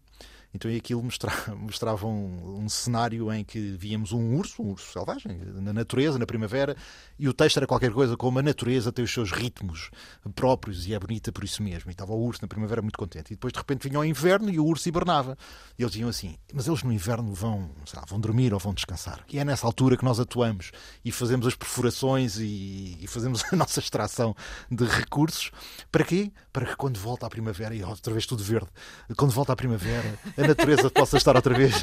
então 0.53 0.69
aquilo 0.75 1.01
mostrava, 1.03 1.55
mostrava 1.55 2.07
um, 2.07 2.63
um, 2.63 2.69
cenário 2.69 3.31
em 3.31 3.43
que 3.43 3.59
víamos 3.77 4.11
um 4.11 4.35
urso, 4.35 4.61
um 4.61 4.71
urso 4.71 4.91
selvagem, 4.91 5.37
na 5.55 5.73
natureza, 5.73 6.19
na 6.19 6.25
primavera, 6.25 6.75
e 7.17 7.27
o 7.27 7.33
texto 7.33 7.57
era 7.57 7.67
qualquer 7.67 7.91
coisa 7.91 8.17
como 8.17 8.39
a 8.39 8.41
natureza 8.41 8.91
tem 8.91 9.05
os 9.05 9.13
seus 9.13 9.31
ritmos 9.31 9.89
próprios 10.35 10.87
e 10.87 10.93
é 10.93 10.99
bonita 10.99 11.31
por 11.31 11.43
isso 11.43 11.63
mesmo. 11.63 11.89
E 11.89 11.93
estava 11.93 12.11
o 12.11 12.21
urso 12.21 12.41
na 12.41 12.47
primavera 12.47 12.81
muito 12.81 12.97
contente. 12.97 13.27
E 13.27 13.35
depois 13.35 13.53
de 13.53 13.59
repente 13.59 13.87
vinha 13.87 13.99
o 13.99 14.05
inverno 14.05 14.49
e 14.49 14.59
o 14.59 14.65
urso 14.65 14.87
hibernava. 14.89 15.37
E 15.77 15.83
eles 15.83 15.91
diziam 15.91 16.09
assim: 16.09 16.37
Mas 16.53 16.67
eles 16.67 16.83
no 16.83 16.91
inverno 16.91 17.33
vão, 17.33 17.71
lá, 17.95 18.03
vão 18.07 18.19
dormir 18.19 18.53
ou 18.53 18.59
vão 18.59 18.73
descansar. 18.73 19.23
E 19.31 19.39
é 19.39 19.45
nessa 19.45 19.65
altura 19.65 19.95
que 19.95 20.03
nós 20.03 20.19
atuamos 20.19 20.71
e 21.03 21.11
fazemos 21.11 21.47
as 21.47 21.55
perfurações 21.55 22.37
e, 22.37 22.97
e 22.99 23.07
fazemos 23.07 23.43
a 23.51 23.55
nossa 23.55 23.79
extração 23.79 24.35
de 24.69 24.85
recursos. 24.85 25.51
Para 25.91 26.03
quê? 26.03 26.31
Para 26.51 26.65
que 26.65 26.75
quando 26.75 26.99
volta 26.99 27.25
a 27.25 27.29
primavera, 27.29 27.73
e 27.73 27.83
outra 27.83 28.13
vez 28.13 28.25
tudo 28.25 28.43
verde, 28.43 28.67
quando 29.15 29.31
volta 29.31 29.53
a 29.53 29.55
primavera, 29.55 30.19
a 30.43 30.47
natureza 30.47 30.89
possa 30.89 31.17
estar 31.17 31.35
outra 31.35 31.53
vez. 31.53 31.73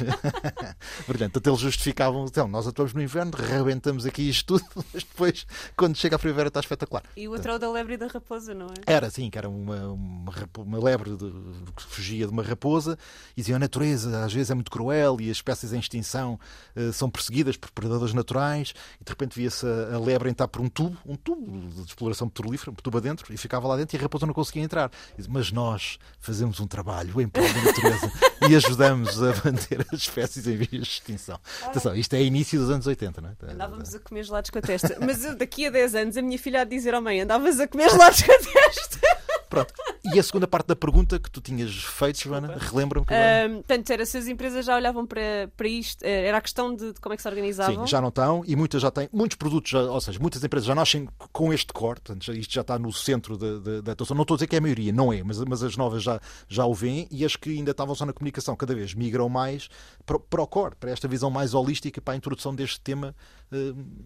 Brilhante. 1.07 1.37
Então 1.37 1.53
eles 1.53 1.61
justificavam, 1.61 2.25
então, 2.25 2.47
nós 2.47 2.67
atuamos 2.67 2.93
no 2.93 3.01
inverno, 3.01 3.31
rebentamos 3.35 4.05
aqui 4.05 4.29
isto 4.29 4.59
tudo, 4.59 4.65
mas 4.93 5.03
depois, 5.03 5.45
quando 5.75 5.95
chega 5.95 6.15
a 6.15 6.19
primavera, 6.19 6.47
está 6.47 6.59
espetacular. 6.59 7.03
E 7.15 7.27
o 7.27 7.31
outro 7.31 7.51
é 7.51 7.55
o 7.55 7.59
da 7.59 7.71
lebre 7.71 7.93
e 7.93 7.97
da 7.97 8.07
raposa, 8.07 8.53
não 8.53 8.67
é? 8.67 8.91
Era, 8.91 9.09
sim, 9.09 9.29
que 9.29 9.37
era 9.37 9.49
uma, 9.49 9.87
uma, 9.87 10.33
uma 10.57 10.83
lebre 10.83 11.11
de, 11.15 11.31
que 11.75 11.83
fugia 11.83 12.25
de 12.25 12.31
uma 12.31 12.43
raposa 12.43 12.97
e 13.35 13.41
diziam 13.41 13.57
a 13.57 13.59
natureza 13.59 14.23
às 14.23 14.33
vezes 14.33 14.49
é 14.49 14.55
muito 14.55 14.71
cruel 14.71 15.17
e 15.19 15.29
as 15.29 15.37
espécies 15.37 15.73
em 15.73 15.79
extinção 15.79 16.39
uh, 16.75 16.91
são 16.93 17.09
perseguidas 17.09 17.57
por 17.57 17.71
predadores 17.71 18.13
naturais 18.13 18.73
e 18.99 19.03
de 19.03 19.09
repente 19.09 19.35
via-se 19.35 19.65
a, 19.65 19.95
a, 19.95 19.99
lebre 19.99 20.29
entrar 20.29 20.47
por 20.47 20.61
um 20.61 20.69
tubo, 20.69 20.97
um 21.05 21.15
tubo 21.15 21.69
de 21.69 21.81
exploração 21.81 22.27
petrolífera, 22.27 22.71
um 22.71 22.75
tubo 22.75 22.97
adentro, 22.97 23.33
e 23.33 23.37
ficava 23.37 23.67
lá 23.67 23.77
dentro 23.77 23.95
e 23.95 23.99
a 23.99 24.01
raposa 24.01 24.25
não 24.25 24.33
conseguia 24.33 24.63
entrar. 24.63 24.91
Mas 25.27 25.51
nós 25.51 25.99
fazemos 26.19 26.59
um 26.59 26.67
trabalho 26.67 27.19
em 27.21 27.27
prol 27.27 27.47
da 27.47 27.61
natureza 27.61 28.11
e 28.49 28.55
ajudamos 28.55 29.21
a 29.21 29.33
manter 29.45 29.85
as 29.93 29.99
espécies 29.99 30.47
em 30.47 30.55
vias 30.55 30.69
de 30.69 30.93
extinção. 30.93 31.39
Atenção, 31.63 31.95
isto 31.95 32.15
é 32.15 32.21
início 32.23 32.59
dos 32.59 32.69
anos 32.69 32.87
80, 32.87 33.21
não 33.21 33.29
é? 33.29 33.51
Andávamos 33.51 33.93
a 33.93 33.99
comer 33.99 34.23
gelados 34.23 34.49
com 34.49 34.57
a 34.57 34.61
testa. 34.61 34.97
Mas 34.99 35.23
eu, 35.23 35.35
daqui 35.35 35.67
a 35.67 35.69
10 35.69 35.95
anos 35.95 36.17
a 36.17 36.21
minha 36.21 36.39
filha 36.39 36.61
há 36.61 36.63
de 36.63 36.71
dizer 36.71 36.93
à 36.93 36.99
oh, 36.99 37.01
mãe: 37.01 37.21
andavas 37.21 37.59
a 37.59 37.67
comer 37.67 37.89
gelados 37.89 38.21
com 38.23 38.31
a 38.31 38.37
testa. 38.37 39.18
Pronto. 39.49 39.73
E 40.13 40.19
a 40.19 40.23
segunda 40.23 40.47
parte 40.47 40.67
da 40.67 40.75
pergunta 40.75 41.19
que 41.19 41.29
tu 41.29 41.41
tinhas 41.41 41.73
feito, 41.75 42.19
Joana, 42.19 42.55
relembra-me 42.57 43.05
que. 43.05 43.13
Um, 43.13 43.55
portanto, 43.55 43.89
era 43.89 44.05
se 44.05 44.17
as 44.17 44.27
empresas 44.27 44.65
já 44.65 44.75
olhavam 44.75 45.05
para, 45.05 45.49
para 45.57 45.67
isto, 45.67 46.03
eh, 46.03 46.27
era 46.27 46.37
a 46.37 46.41
questão 46.41 46.73
de, 46.73 46.93
de 46.93 47.01
como 47.01 47.13
é 47.13 47.15
que 47.15 47.21
se 47.21 47.27
organizavam. 47.27 47.85
Sim, 47.85 47.91
já 47.91 47.99
não 47.99 48.09
estão 48.09 48.43
e 48.45 48.55
muitas 48.55 48.81
já 48.81 48.91
têm, 48.91 49.09
muitos 49.11 49.35
produtos, 49.35 49.71
já, 49.71 49.81
ou 49.81 49.99
seja, 49.99 50.19
muitas 50.19 50.43
empresas 50.43 50.67
já 50.67 50.75
nascem 50.75 51.09
com 51.33 51.51
este 51.51 51.73
core, 51.73 51.99
portanto, 51.99 52.31
isto 52.33 52.53
já 52.53 52.61
está 52.61 52.77
no 52.77 52.93
centro 52.93 53.37
da 53.37 53.91
atuação. 53.91 54.15
Não 54.15 54.21
estou 54.21 54.35
a 54.35 54.37
dizer 54.37 54.47
que 54.47 54.55
é 54.55 54.59
a 54.59 54.61
maioria, 54.61 54.93
não 54.93 55.11
é, 55.11 55.23
mas, 55.23 55.39
mas 55.39 55.63
as 55.63 55.75
novas 55.75 56.03
já, 56.03 56.19
já 56.47 56.65
o 56.65 56.73
veem 56.73 57.07
e 57.11 57.25
as 57.25 57.35
que 57.35 57.49
ainda 57.49 57.71
estavam 57.71 57.95
só 57.95 58.05
na 58.05 58.13
comunicação 58.13 58.55
cada 58.55 58.75
vez 58.75 58.93
migram 58.93 59.29
mais 59.29 59.69
para, 60.05 60.19
para 60.19 60.41
o 60.41 60.47
core, 60.47 60.75
para 60.75 60.91
esta 60.91 61.07
visão 61.07 61.29
mais 61.29 61.53
holística, 61.53 61.99
para 61.99 62.13
a 62.13 62.17
introdução 62.17 62.53
deste 62.53 62.79
tema 62.79 63.15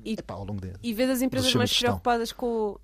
e, 0.06 0.14
epá, 0.14 0.36
ao 0.36 0.46
longo 0.46 0.62
de, 0.62 0.74
E 0.82 0.94
vês 0.94 1.10
as 1.10 1.22
empresas 1.22 1.54
mais 1.54 1.78
preocupadas 1.78 2.32
com 2.32 2.72
uh, 2.72 2.80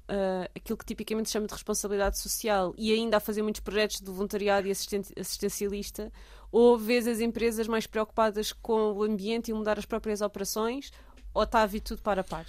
aquilo 0.55 0.78
que 0.78 0.86
tipicamente 0.86 1.30
se 1.30 1.34
chama 1.34 1.47
de 1.47 1.53
responsabilidade 1.53 2.20
social 2.20 2.74
e 2.78 2.91
ainda 2.91 3.18
a 3.18 3.20
fazer 3.20 3.41
muitos 3.41 3.62
projetos 3.62 4.01
de 4.01 4.12
voluntariado 4.12 4.68
e 4.68 4.72
assistencialista, 4.72 6.12
ou 6.51 6.78
vês 6.78 7.07
as 7.07 7.20
empresas 7.20 7.68
mais 7.68 7.88
preocupadas 7.88 8.51
com 8.51 8.93
o 8.93 9.03
ambiente 9.03 9.51
e 9.51 9.53
mudar 9.53 9.80
as 9.80 9.86
próprias 9.86 10.22
operações, 10.22 10.91
ou 11.34 11.43
está 11.43 11.62
a 11.62 11.66
vir 11.66 11.80
tudo 11.80 12.01
para 12.01 12.22
a 12.22 12.24
par? 12.24 12.45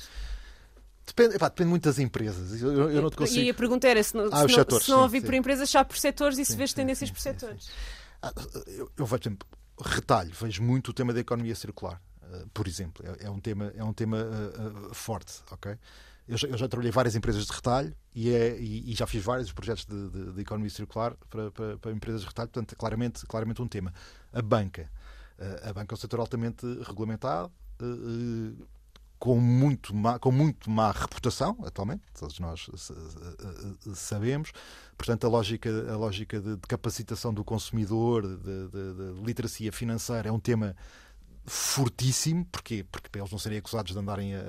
Depende, 1.07 1.37
epá, 1.37 1.49
depende 1.49 1.71
muito 1.71 1.85
das 1.85 1.99
empresas. 1.99 2.61
Eu, 2.61 2.91
eu 2.91 3.03
não 3.03 3.11
te 3.11 3.17
consigo... 3.17 3.41
E 3.41 3.51
a 3.51 3.55
pergunta 3.55 3.87
era 3.87 4.03
se 4.03 4.17
não, 4.17 4.27
ah, 4.27 4.37
se, 4.37 4.43
não, 4.43 4.49
setores, 4.49 4.87
se 4.87 4.91
não 4.91 5.03
ouvir 5.03 5.23
por 5.23 5.35
empresas, 5.35 5.71
já 5.71 5.85
por 5.85 5.97
setores 5.97 6.39
e 6.39 6.45
sim, 6.45 6.53
se 6.53 6.59
vês 6.59 6.73
tendências 6.73 7.09
sim, 7.09 7.15
por 7.15 7.21
setores. 7.21 7.69
Ah, 8.23 8.33
eu, 8.67 8.91
eu 8.97 9.07
vejo, 9.07 9.37
retalho, 9.81 10.33
vejo 10.33 10.63
muito 10.63 10.89
o 10.89 10.93
tema 10.93 11.13
da 11.13 11.21
economia 11.21 11.55
circular, 11.55 12.01
por 12.53 12.67
exemplo. 12.67 13.05
É, 13.07 13.27
é, 13.27 13.31
um 13.31 13.41
tema, 13.41 13.73
é 13.77 13.85
um 13.85 13.93
tema 13.93 14.19
uh, 14.19 14.91
uh, 14.91 14.95
forte, 14.95 15.43
ok? 15.51 15.77
Eu 16.29 16.37
já, 16.37 16.49
eu 16.49 16.57
já, 16.57 16.69
trabalhei 16.69 16.91
em 16.91 16.93
várias 16.93 17.17
empresas 17.17 17.45
de 17.45 17.53
retalho 17.53 17.95
e, 18.15 18.33
é, 18.33 18.57
e, 18.59 18.93
e 18.93 18.95
já 18.95 19.07
fiz 19.07 19.25
vários 19.25 19.53
projetos 19.53 19.85
de, 19.85 20.11
de, 20.11 20.33
de 20.33 20.41
economia 20.41 20.71
circular 20.71 21.15
para, 21.29 21.51
para, 21.51 21.79
para, 21.79 21.91
empresas 21.91 22.21
de 22.21 22.27
retalho, 22.29 22.49
portanto, 22.49 22.77
claramente, 22.77 23.27
claramente 23.27 23.61
um 23.61 23.67
tema. 23.67 23.93
A 24.33 24.41
banca. 24.41 24.89
A 25.65 25.73
banca 25.73 25.93
é 25.93 25.95
um 25.95 25.97
setor 25.97 26.21
altamente 26.21 26.67
regulamentado, 26.83 27.51
com 29.19 29.39
muito 29.39 29.95
má, 29.95 30.19
com 30.19 30.33
muito 30.33 30.71
má 30.71 30.91
reputação 30.93 31.57
atualmente, 31.65 32.03
todos 32.19 32.39
nós 32.39 32.71
sabemos. 33.95 34.51
Portanto, 34.97 35.27
a 35.27 35.31
lógica, 35.31 35.69
a 35.93 35.97
lógica 35.97 36.41
de, 36.41 36.57
de 36.57 36.67
capacitação 36.67 37.33
do 37.33 37.45
consumidor, 37.45 38.23
de, 38.23 38.37
de, 38.37 39.15
de, 39.15 39.23
literacia 39.23 39.71
financeira, 39.73 40.29
é 40.29 40.33
um 40.33 40.41
tema 40.41 40.75
fortíssimo. 41.47 42.45
Porquê? 42.47 42.85
Porque 42.91 43.09
para 43.09 43.21
eles 43.21 43.31
não 43.31 43.39
serem 43.39 43.59
acusados 43.59 43.93
de 43.93 43.99
andarem 43.99 44.35
a, 44.35 44.41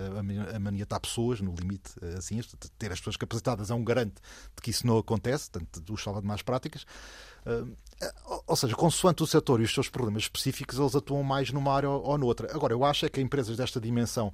a, 0.55 0.59
maniatar 0.59 0.99
pessoas, 0.99 1.41
no 1.41 1.53
limite, 1.53 1.91
assim, 2.17 2.39
ter 2.77 2.91
as 2.91 2.99
pessoas 2.99 3.17
capacitadas 3.17 3.71
é 3.71 3.73
um 3.73 3.83
garante 3.83 4.15
de 4.55 4.61
que 4.61 4.69
isso 4.69 4.85
não 4.85 4.97
acontece, 4.97 5.49
portanto, 5.49 5.93
os 5.93 6.03
salva 6.03 6.21
de 6.21 6.27
más 6.27 6.41
práticas. 6.41 6.85
Uh, 7.45 7.75
ou 8.47 8.55
seja, 8.55 8.75
consoante 8.75 9.23
o 9.23 9.27
setor 9.27 9.61
e 9.61 9.63
os 9.63 9.73
seus 9.73 9.89
problemas 9.89 10.23
específicos, 10.23 10.79
eles 10.79 10.95
atuam 10.95 11.23
mais 11.23 11.51
numa 11.51 11.73
área 11.73 11.89
ou, 11.89 12.03
ou 12.03 12.17
noutra. 12.17 12.53
Agora, 12.53 12.73
eu 12.73 12.83
acho 12.83 13.05
é 13.05 13.09
que 13.09 13.21
empresas 13.21 13.57
desta 13.57 13.79
dimensão, 13.79 14.33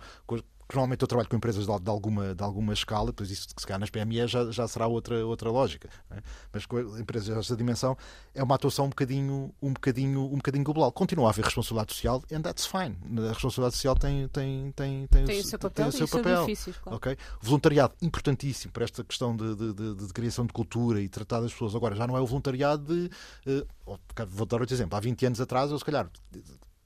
normalmente 0.75 1.01
eu 1.01 1.07
trabalho 1.07 1.29
com 1.29 1.35
empresas 1.35 1.65
de, 1.65 1.79
de, 1.79 1.89
alguma, 1.89 2.35
de 2.35 2.43
alguma 2.43 2.73
escala, 2.73 3.13
pois 3.13 3.31
isso 3.31 3.47
que 3.53 3.61
se 3.61 3.67
calhar 3.67 3.79
nas 3.79 3.89
PME 3.89 4.27
já, 4.27 4.51
já 4.51 4.67
será 4.67 4.87
outra, 4.87 5.25
outra 5.25 5.49
lógica. 5.49 5.89
É? 6.11 6.21
Mas 6.51 6.65
com 6.65 6.79
empresas 6.97 7.35
desta 7.35 7.55
dimensão 7.55 7.97
é 8.33 8.43
uma 8.43 8.55
atuação 8.55 8.85
um 8.85 8.89
bocadinho, 8.89 9.53
um 9.61 9.73
bocadinho, 9.73 10.25
um 10.25 10.37
bocadinho 10.37 10.63
global. 10.63 10.91
Continua 10.91 11.27
a 11.27 11.29
haver 11.29 11.45
responsabilidade 11.45 11.93
social 11.93 12.23
and 12.31 12.41
that's 12.41 12.65
fine. 12.65 12.97
A 13.27 13.33
responsabilidade 13.33 13.75
social 13.75 13.95
tem, 13.95 14.27
tem, 14.27 14.71
tem, 14.73 15.07
tem, 15.07 15.25
tem 15.25 15.39
o, 15.39 15.43
seu 15.43 15.59
papel. 15.59 15.91
Tem 15.91 16.03
o 16.03 16.07
seu 16.07 16.07
papel. 16.07 16.45
Claro. 16.83 16.97
Okay? 16.97 17.17
Voluntariado, 17.41 17.93
importantíssimo 18.01 18.73
para 18.73 18.83
esta 18.83 19.03
questão 19.03 19.35
de, 19.35 19.55
de, 19.55 19.73
de, 19.73 19.95
de, 19.95 20.13
criação 20.13 20.45
de 20.45 20.53
cultura 20.53 21.01
e 21.01 21.07
tratar 21.07 21.41
das 21.41 21.51
pessoas. 21.51 21.75
Agora, 21.75 21.95
já 21.95 22.05
não 22.05 22.17
é 22.17 22.19
o 22.19 22.25
voluntariado 22.25 22.83
de. 22.93 23.09
Uh, 23.49 23.97
vou 24.27 24.45
dar 24.45 24.59
outro 24.59 24.75
exemplo. 24.75 24.97
Há 24.97 24.99
20 24.99 25.25
anos 25.25 25.41
atrás, 25.41 25.71
eu 25.71 25.79
se 25.79 25.85
calhar 25.85 26.09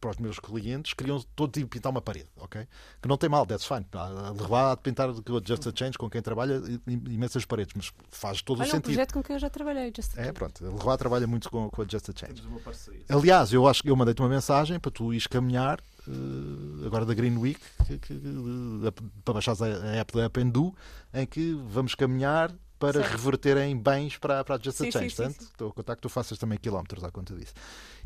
para 0.02 0.10
os 0.10 0.18
meus 0.18 0.40
clientes, 0.40 0.94
queriam 0.96 1.24
todos 1.36 1.62
ir 1.62 1.66
pintar 1.68 1.92
uma 1.92 2.02
parede, 2.02 2.28
ok? 2.36 2.68
Que 3.00 3.08
não 3.08 3.16
tem 3.18 3.30
mal, 3.30 3.46
that's 3.46 3.66
fine. 3.66 3.86
Levar 4.38 4.72
a 4.72 4.76
pintar 4.78 5.10
Just 5.46 5.68
a 5.68 5.72
Change, 5.74 5.96
com 5.98 6.10
quem 6.10 6.22
trabalha, 6.24 6.60
imensas 6.88 7.46
paredes, 7.46 7.74
mas 7.76 7.94
faz 8.10 8.42
todo 8.42 8.58
Olha, 8.60 8.66
o 8.66 8.68
um 8.68 8.72
sentido. 8.72 8.86
projeto 8.86 9.14
com 9.14 9.22
quem 9.24 9.36
eu 9.36 9.40
já 9.40 9.50
trabalhei, 9.50 9.94
Just 9.96 10.18
a 10.18 10.22
É, 10.22 10.24
Change. 10.26 10.34
pronto. 10.34 10.66
A 10.66 10.70
Leroy 10.70 10.98
trabalha 10.98 11.28
muito 11.28 11.50
com, 11.52 11.70
com 11.70 11.82
a 11.84 11.86
Just 11.88 12.10
a 12.10 12.14
Change. 12.14 12.34
Temos 12.42 12.52
uma 12.52 12.60
parceria. 12.60 13.02
Aliás, 13.08 13.54
eu 13.54 13.68
acho 13.68 13.84
que 13.84 13.90
eu 13.92 13.96
mandei-te 13.96 14.20
uma 14.22 14.30
mensagem 14.30 14.80
para 14.80 14.92
tu 14.92 15.14
ires 15.14 15.28
caminhar 15.28 15.80
eh, 16.08 16.86
agora 16.88 17.06
da 17.06 17.14
Green 17.14 17.38
Week 17.38 17.60
que- 17.86 18.00
que- 18.00 18.14
eh, 18.14 18.92
para 19.24 19.34
baixares 19.36 19.62
a, 19.62 19.66
a 19.68 19.96
app 19.98 20.14
da 20.14 20.28
Do, 20.52 20.76
em 21.14 21.28
que 21.28 21.54
vamos 21.68 21.94
caminhar 21.94 22.52
para 22.80 22.94
Certo. 22.94 23.12
reverter 23.12 23.58
em 23.58 23.78
bens 23.78 24.18
para, 24.18 24.44
para 24.44 24.56
a 24.56 24.58
Just 24.60 24.80
Sim, 24.80 24.88
a 24.88 24.92
sim, 24.92 24.92
Change. 24.92 25.10
sim, 25.12 25.16
Portanto, 25.18 25.40
sim. 25.44 25.46
estou 25.52 25.70
a 25.70 25.74
contar 25.74 25.96
que 25.96 26.02
tu 26.02 26.10
faças 26.10 26.36
também 26.40 26.58
quilómetros 26.58 27.04
à 27.04 27.12
conta 27.12 27.36
disso. 27.36 27.54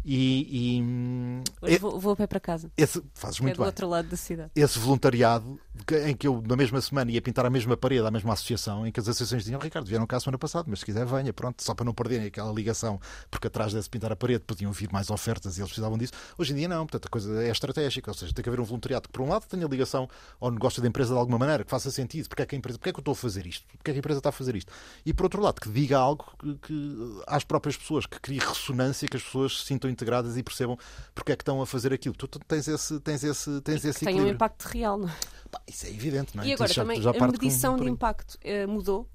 E, 0.08 0.78
e, 0.78 0.82
hum, 0.84 1.44
e- 1.64 1.80
vou, 1.80 2.00
vou 2.00 2.14
a 2.14 2.16
pé 2.16 2.28
para 2.28 2.40
casa. 2.40 2.72
esse, 2.78 3.02
fazes 3.16 3.40
é 3.40 3.42
muito 3.42 3.56
do 3.56 3.60
bem. 3.60 3.66
outro 3.66 3.88
lado 3.90 4.08
da 4.08 4.16
cidade. 4.16 4.52
Esse 4.56 4.78
voluntariado 4.78 5.60
em 6.06 6.16
que 6.16 6.28
eu, 6.28 6.44
na 6.48 6.56
mesma 6.56 6.80
semana, 6.80 7.10
ia 7.12 7.22
pintar 7.22 7.44
a 7.44 7.50
mesma 7.50 7.76
parede, 7.76 8.06
a 8.06 8.12
mesma 8.12 8.34
associação, 8.34 8.86
em 8.86 8.92
que 8.92 9.00
as 9.00 9.08
associações 9.08 9.44
diziam: 9.44 9.60
Ricardo, 9.60 9.88
vieram 9.88 10.06
cá 10.06 10.18
a 10.18 10.20
semana 10.20 10.38
passada, 10.38 10.66
mas 10.70 10.80
se 10.80 10.86
quiser, 10.86 11.06
venha, 11.08 11.34
pronto, 11.34 11.64
só 11.64 11.74
para 11.74 11.84
não 11.84 11.94
perderem 11.94 12.28
aquela 12.28 12.54
ligação, 12.54 13.00
porque 13.32 13.48
atrás 13.48 13.74
desse 13.74 13.90
pintar 13.90 14.12
a 14.12 14.16
parede 14.16 14.44
podiam 14.46 14.72
vir 14.72 14.92
mais 14.92 15.10
ofertas 15.10 15.58
e 15.58 15.62
eles 15.62 15.70
precisavam 15.72 15.98
disso. 15.98 16.14
Hoje 16.38 16.54
em 16.54 16.56
dia, 16.56 16.68
não, 16.68 16.86
portanto, 16.86 17.08
a 17.08 17.10
coisa 17.10 17.44
é 17.44 17.50
estratégica, 17.50 18.12
ou 18.12 18.16
seja, 18.16 18.32
tem 18.32 18.44
que 18.44 18.50
haver 18.50 18.60
um 18.60 18.64
voluntariado 18.64 19.08
que, 19.08 19.12
por 19.12 19.22
um 19.24 19.30
lado, 19.30 19.46
tenha 19.48 19.66
ligação 19.66 20.08
ao 20.40 20.52
negócio 20.52 20.84
da 20.84 20.88
empresa 20.88 21.14
de 21.14 21.20
alguma 21.20 21.40
maneira, 21.40 21.64
que 21.64 21.70
faça 21.72 21.90
sentido, 21.90 22.30
porque 22.30 22.44
é 22.44 22.46
que 22.46 22.54
a 22.56 22.58
empresa, 22.60 22.78
porque 22.78 22.90
é 22.90 22.94
que 22.94 23.00
eu 23.00 23.02
estou 23.02 23.14
a 23.14 23.16
fazer 23.16 23.48
isto, 23.48 23.66
porque 23.78 23.90
é 23.90 23.94
que 23.94 23.98
a 23.98 24.02
empresa 24.02 24.20
está 24.20 24.30
a 24.30 24.32
fazer 24.32 24.56
isto, 24.56 24.72
e 25.04 25.14
por 25.16 25.24
outro 25.24 25.42
lado, 25.42 25.60
que 25.60 25.70
diga 25.70 25.98
algo 25.98 26.26
que, 26.40 26.56
que 26.60 27.22
às 27.26 27.44
próprias 27.44 27.76
pessoas, 27.76 28.06
que 28.06 28.20
crie 28.20 28.38
ressonância, 28.40 29.08
que 29.08 29.18
as 29.18 29.24
pessoas 29.24 29.60
se 29.62 29.66
sintam 29.66 29.90
integradas 29.96 30.38
e 30.38 30.44
percebam 30.44 30.78
porque 31.14 31.32
é 31.32 31.36
que 31.36 31.42
estão 31.42 31.62
a 31.62 31.66
fazer 31.66 31.92
aquilo. 31.94 32.14
Tu, 32.16 32.28
tu 32.28 32.40
tens 32.40 32.68
esse, 32.68 33.00
tens 33.00 33.24
esse, 33.24 33.62
tens 33.62 33.84
esse 33.86 34.00
Que 34.00 34.06
tem 34.06 34.16
um 34.16 34.18
equilíbrio. 34.20 34.36
impacto 34.36 34.64
real, 34.66 34.98
não 35.00 35.10
é? 35.10 35.16
Pá, 35.50 35.62
isso 35.68 35.86
é 35.86 35.90
evidente, 35.90 36.36
não 36.36 36.44
é? 36.44 36.48
E 36.48 36.54
agora 36.54 36.66
Isso 36.70 36.76
já- 36.76 36.82
também 36.84 37.02
já 37.02 37.10
a 37.10 37.14
com- 37.14 37.26
medição 37.32 37.76
por 37.78 37.84
de 37.86 37.90
impacto 37.90 38.38
eh, 38.44 38.66
mudou. 38.68 39.10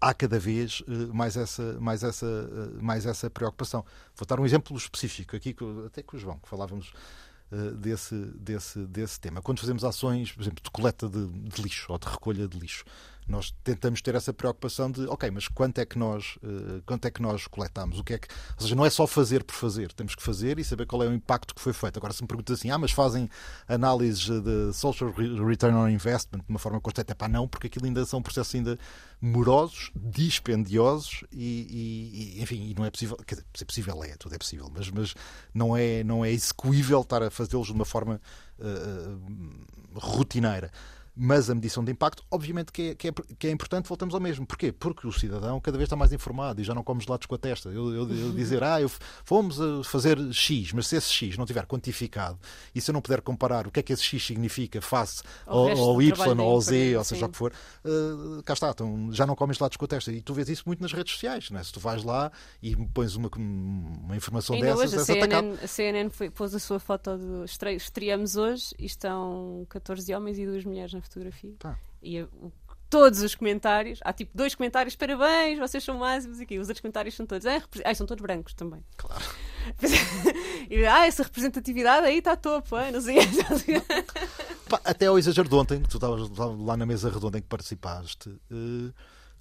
Há 0.00 0.12
cada 0.12 0.38
vez 0.38 0.82
eh, 0.86 0.92
mais 1.14 1.36
essa, 1.36 1.78
mais, 1.80 2.02
essa, 2.04 2.26
eh, 2.26 2.82
mais 2.82 3.06
essa 3.06 3.30
preocupação. 3.30 3.84
Vou 4.14 4.26
dar 4.26 4.38
um 4.38 4.44
exemplo 4.44 4.76
específico 4.76 5.34
aqui, 5.34 5.54
com- 5.54 5.84
até 5.86 6.02
com 6.02 6.16
o 6.16 6.20
João, 6.20 6.38
que 6.38 6.48
falávamos 6.48 6.92
desse, 7.78 8.14
desse, 8.16 8.80
desse 8.86 9.20
tema. 9.20 9.40
Quando 9.40 9.60
fazemos 9.60 9.84
ações, 9.84 10.32
por 10.32 10.42
exemplo, 10.42 10.60
de 10.64 10.70
coleta 10.72 11.08
de, 11.08 11.24
de 11.28 11.62
lixo 11.62 11.92
ou 11.92 11.98
de 11.98 12.08
recolha 12.08 12.48
de 12.48 12.58
lixo, 12.58 12.84
nós 13.26 13.54
tentamos 13.64 14.02
ter 14.02 14.14
essa 14.14 14.32
preocupação 14.32 14.90
de, 14.90 15.06
ok, 15.06 15.30
mas 15.30 15.48
quanto 15.48 15.78
é 15.80 15.86
que 15.86 15.98
nós, 15.98 16.38
eh, 16.42 16.82
quanto 16.84 17.06
é 17.06 17.10
que 17.10 17.22
nós 17.22 17.46
coletamos? 17.46 17.98
O 17.98 18.04
que 18.04 18.14
é 18.14 18.18
que, 18.18 18.28
ou 18.56 18.62
seja, 18.62 18.74
não 18.74 18.84
é 18.84 18.90
só 18.90 19.06
fazer 19.06 19.42
por 19.44 19.54
fazer, 19.54 19.92
temos 19.92 20.14
que 20.14 20.22
fazer 20.22 20.58
e 20.58 20.64
saber 20.64 20.86
qual 20.86 21.02
é 21.02 21.08
o 21.08 21.12
impacto 21.14 21.54
que 21.54 21.60
foi 21.60 21.72
feito. 21.72 21.96
Agora, 21.98 22.12
se 22.12 22.22
me 22.22 22.28
perguntas 22.28 22.58
assim, 22.58 22.70
ah, 22.70 22.78
mas 22.78 22.90
fazem 22.90 23.28
análises 23.66 24.28
de 24.42 24.72
social 24.72 25.10
re- 25.12 25.42
return 25.44 25.76
on 25.76 25.88
investment 25.88 26.40
de 26.40 26.48
uma 26.50 26.58
forma 26.58 26.80
constante, 26.80 27.10
é 27.10 27.14
pá, 27.14 27.28
não, 27.28 27.48
porque 27.48 27.66
aquilo 27.68 27.86
ainda 27.86 28.04
são 28.04 28.20
processos 28.22 28.54
ainda 28.54 28.78
morosos, 29.20 29.90
dispendiosos 29.94 31.24
e, 31.32 31.38
e- 31.70 32.38
e, 32.38 32.42
enfim, 32.42 32.70
e 32.70 32.74
não 32.74 32.84
é 32.84 32.90
possível, 32.90 33.16
quer 33.26 33.36
dizer, 33.36 33.46
é 33.60 33.64
possível 33.64 34.04
é, 34.04 34.16
tudo 34.16 34.34
é 34.34 34.38
possível, 34.38 34.70
mas, 34.74 34.90
mas 34.90 35.14
não, 35.52 35.76
é, 35.76 36.04
não 36.04 36.24
é 36.24 36.30
execuível 36.30 37.00
estar 37.00 37.22
a 37.22 37.30
fazê-los 37.30 37.66
de 37.68 37.72
uma 37.72 37.84
forma 37.84 38.20
eh, 38.60 38.64
eh, 38.66 39.16
rotineira. 39.94 40.70
Mas 41.16 41.48
a 41.48 41.54
medição 41.54 41.84
de 41.84 41.92
impacto, 41.92 42.24
obviamente 42.30 42.72
que 42.72 42.82
é, 42.90 42.94
que, 42.96 43.08
é, 43.08 43.12
que 43.38 43.46
é 43.46 43.50
importante, 43.50 43.86
voltamos 43.88 44.14
ao 44.14 44.20
mesmo. 44.20 44.44
Porquê? 44.44 44.72
Porque 44.72 45.06
o 45.06 45.12
cidadão 45.12 45.60
cada 45.60 45.78
vez 45.78 45.86
está 45.86 45.94
mais 45.94 46.12
informado 46.12 46.60
e 46.60 46.64
já 46.64 46.74
não 46.74 46.82
come 46.82 47.00
gelados 47.00 47.26
com 47.26 47.34
a 47.36 47.38
testa. 47.38 47.68
Eu, 47.68 47.94
eu- 47.94 48.10
eu 48.10 48.32
dizer, 48.32 48.62
ah, 48.64 48.80
eu 48.80 48.88
fomos 49.24 49.60
a 49.60 49.84
fazer 49.84 50.18
X, 50.32 50.72
mas 50.72 50.88
se 50.88 50.96
esse 50.96 51.08
X 51.12 51.36
não 51.38 51.46
tiver 51.46 51.66
quantificado 51.66 52.38
e 52.74 52.80
se 52.80 52.90
eu 52.90 52.92
não 52.92 53.00
puder 53.00 53.20
comparar 53.20 53.66
o 53.66 53.70
que 53.70 53.78
é 53.78 53.82
que 53.82 53.92
esse 53.92 54.02
X 54.02 54.24
significa 54.26 54.80
face 54.82 55.22
Ao 55.46 55.68
ao, 55.68 55.78
ao 55.78 56.02
Y 56.02 56.40
ou 56.40 56.50
ao 56.50 56.60
Z, 56.60 56.96
ou 56.96 57.04
seja 57.04 57.20
sim. 57.20 57.24
o 57.26 57.28
que 57.30 57.36
for, 57.38 57.52
eh, 57.84 58.42
cá 58.44 58.54
está, 58.54 58.70
então, 58.70 59.08
já 59.12 59.24
não 59.24 59.36
comes 59.36 59.56
gelados 59.56 59.76
com 59.76 59.84
a 59.84 59.88
testa. 59.88 60.10
E 60.10 60.20
tu 60.20 60.34
vês 60.34 60.48
isso 60.48 60.64
muito 60.66 60.80
nas 60.82 60.92
redes 60.92 61.12
sociais. 61.12 61.48
Não 61.50 61.60
é? 61.60 61.62
Se 61.64 61.72
tu 61.72 61.78
vais 61.78 62.02
lá 62.02 62.32
e 62.60 62.74
pões 62.88 63.14
uma, 63.14 63.30
uma 63.36 64.16
informação 64.16 64.56
Ainda 64.56 64.74
dessas, 64.74 64.94
hoje 64.94 65.12
a 65.12 65.14
atacado. 65.16 65.30
CNN, 65.42 65.58
a 65.62 65.66
CNN 65.68 66.10
foi- 66.10 66.30
pôs 66.30 66.54
a 66.54 66.58
sua 66.58 66.80
foto 66.80 67.16
de 67.16 67.44
estre- 67.44 67.74
estreamos 67.76 68.34
hoje 68.36 68.74
e 68.78 68.86
estão 68.86 69.64
14 69.68 70.12
homens 70.12 70.38
e 70.38 70.44
duas 70.46 70.64
mulheres 70.64 70.92
na 70.92 71.03
fotografia. 71.04 71.54
Tá. 71.58 71.78
E 72.02 72.18
a- 72.18 72.24
o- 72.24 72.52
todos 72.90 73.22
os 73.22 73.34
comentários, 73.34 73.98
há 74.04 74.12
tipo 74.12 74.30
dois 74.36 74.54
comentários, 74.54 74.94
parabéns, 74.94 75.58
vocês 75.58 75.82
são 75.82 75.98
máximos 75.98 76.38
aqui. 76.40 76.58
Os 76.58 76.68
outros 76.68 76.80
comentários 76.80 77.14
são 77.14 77.26
todos, 77.26 77.44
ah, 77.46 77.94
são 77.94 78.06
todos 78.06 78.22
brancos 78.22 78.54
também. 78.54 78.84
Claro. 78.96 79.24
e, 80.70 80.84
ah, 80.86 81.06
essa 81.06 81.22
representatividade 81.24 82.06
aí 82.06 82.18
está 82.18 82.36
topo, 82.36 82.76
ah, 82.76 82.90
não 82.92 83.00
sei. 83.00 83.16
Pá, 84.68 84.80
até 84.84 85.06
ao 85.06 85.18
exagero 85.18 85.48
de 85.48 85.54
ontem, 85.54 85.82
que 85.82 85.88
tu 85.88 85.96
estavas 85.96 86.30
lá 86.58 86.76
na 86.76 86.86
mesa 86.86 87.10
redonda 87.10 87.38
em 87.38 87.42
que 87.42 87.48
participaste, 87.48 88.30
eh, 88.50 88.92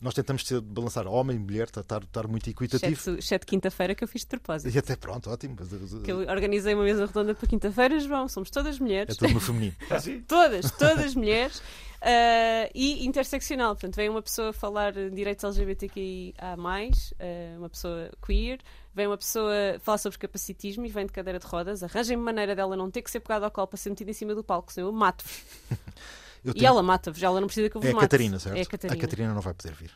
nós 0.04 0.14
tentamos 0.14 0.46
ser, 0.46 0.60
balançar 0.60 1.08
homem 1.08 1.38
e 1.38 1.40
mulher, 1.40 1.64
estar, 1.68 2.04
estar, 2.04 2.28
muito 2.28 2.50
equitativo. 2.50 2.92
Exceto, 2.92 3.18
exceto 3.18 3.48
quinta-feira 3.48 3.96
que 3.96 4.04
eu 4.04 4.08
fiz 4.08 4.22
de 4.22 4.28
propósito. 4.28 4.76
E 4.76 4.78
até 4.78 4.96
pronto, 4.96 5.30
ótimo. 5.30 5.56
Que 6.04 6.12
eu 6.12 6.20
organizei 6.20 6.74
uma 6.74 6.84
mesa 6.84 7.06
redonda 7.06 7.34
para 7.34 7.48
quinta-feira, 7.48 7.98
João, 8.00 8.28
somos 8.28 8.50
todas 8.50 8.76
É 8.76 8.80
mulheres. 8.80 9.16
tudo 9.16 9.34
no 9.34 9.40
feminino. 9.40 9.74
Todas, 10.28 10.70
todas 10.78 11.16
mulheres. 11.16 11.62
ah, 12.02 12.70
e 12.76 13.06
interseccional, 13.06 13.76
portanto, 13.76 13.96
vem 13.96 14.10
uma 14.10 14.22
pessoa 14.22 14.52
falar 14.52 14.92
de 14.92 15.10
direitos 15.10 15.44
LGBTQIA, 15.44 16.34
ah, 16.38 16.56
uma 17.58 17.70
pessoa 17.70 18.12
queer, 18.26 18.60
vem 18.94 19.08
uma 19.08 19.18
pessoa 19.18 19.54
falar 19.82 19.98
sobre 19.98 20.20
capacitismo 20.20 20.86
e 20.86 20.90
vem 20.90 21.06
de 21.06 21.14
cadeira 21.14 21.40
de 21.40 21.46
rodas. 21.46 21.82
Arranjem-me 21.82 22.22
maneira 22.22 22.56
dela 22.56 22.76
não 22.76 22.92
ter 22.92 23.02
que 23.02 23.10
ser 23.10 23.22
pegada 23.22 23.46
ao 23.46 23.52
colo 23.52 23.68
para 23.68 23.78
ser 23.78 23.90
metida 23.90 24.12
em 24.12 24.14
cima 24.14 24.36
do 24.36 24.44
palco, 24.44 24.72
senão 24.74 24.90
eu 24.90 24.94
mato-vos. 24.94 25.44
Eu 26.44 26.52
E 26.52 26.54
tenho- 26.56 26.68
ela 26.68 26.84
mata-vos, 26.84 27.22
ela 27.24 27.40
não 27.40 27.48
precisa 27.48 27.70
que 27.70 27.78
eu 27.78 27.82
vos 27.82 27.88
É 27.88 27.92
a 27.92 27.96
mate. 27.96 28.02
Catarina, 28.04 28.40
certo? 28.40 28.58
É 28.58 28.62
a 28.62 28.96
Catarina. 28.98 29.34
não 29.34 29.42
vai 29.42 29.54
poder 29.54 29.74
vir. 29.74 29.92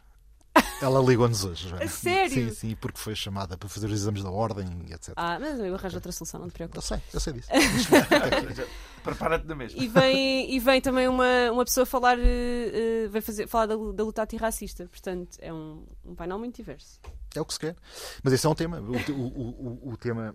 Ela 0.82 1.00
ligou-nos 1.02 1.44
hoje. 1.44 1.72
A 1.80 1.88
sério? 1.88 2.34
Sim, 2.50 2.52
sim, 2.54 2.76
porque 2.76 3.00
foi 3.00 3.14
chamada 3.16 3.56
para 3.58 3.68
fazer 3.70 3.88
os 3.88 3.94
exames 3.94 4.24
da 4.24 4.30
ordem 4.32 4.66
e 4.88 4.94
etc. 4.94 5.14
Ah, 5.16 5.38
mas 5.40 5.60
eu 5.60 5.74
arranjo 5.76 5.96
outra 5.98 6.12
solução, 6.12 6.40
não 6.40 6.48
te 6.48 6.52
Eu 6.62 6.68
preocupes. 6.70 6.86
sei, 6.86 7.00
eu 7.14 7.20
sei 7.20 7.34
disso. 7.34 7.50
Prepara-te 9.04 9.46
na 9.48 9.56
mesma. 9.56 9.82
E 9.82 9.88
vem, 9.88 10.54
e 10.54 10.60
vem 10.60 10.82
também 10.82 11.08
uma, 11.08 11.52
uma 11.52 11.64
pessoa 11.64 11.86
falar, 11.86 12.18
eh, 12.20 12.24
eh, 13.06 13.08
vem 13.08 13.22
fazer, 13.22 13.48
falar 13.48 13.68
da, 13.68 13.76
da 13.76 14.04
luta 14.04 14.24
antirracista. 14.24 14.86
Portanto, 14.88 15.38
é 15.40 15.54
um, 15.54 15.86
um 16.06 16.16
painel 16.16 16.38
muito 16.40 16.56
diverso. 16.56 17.00
É 17.36 17.42
o 17.42 17.46
que 17.46 17.54
se 17.54 17.60
quer. 17.60 17.76
Mas 18.24 18.34
esse 18.34 18.46
é 18.46 18.50
um 18.50 18.56
tema. 18.56 18.80
O, 18.80 19.12
o, 19.12 19.22
o, 19.88 19.90
o 19.94 19.98
tema. 19.98 20.34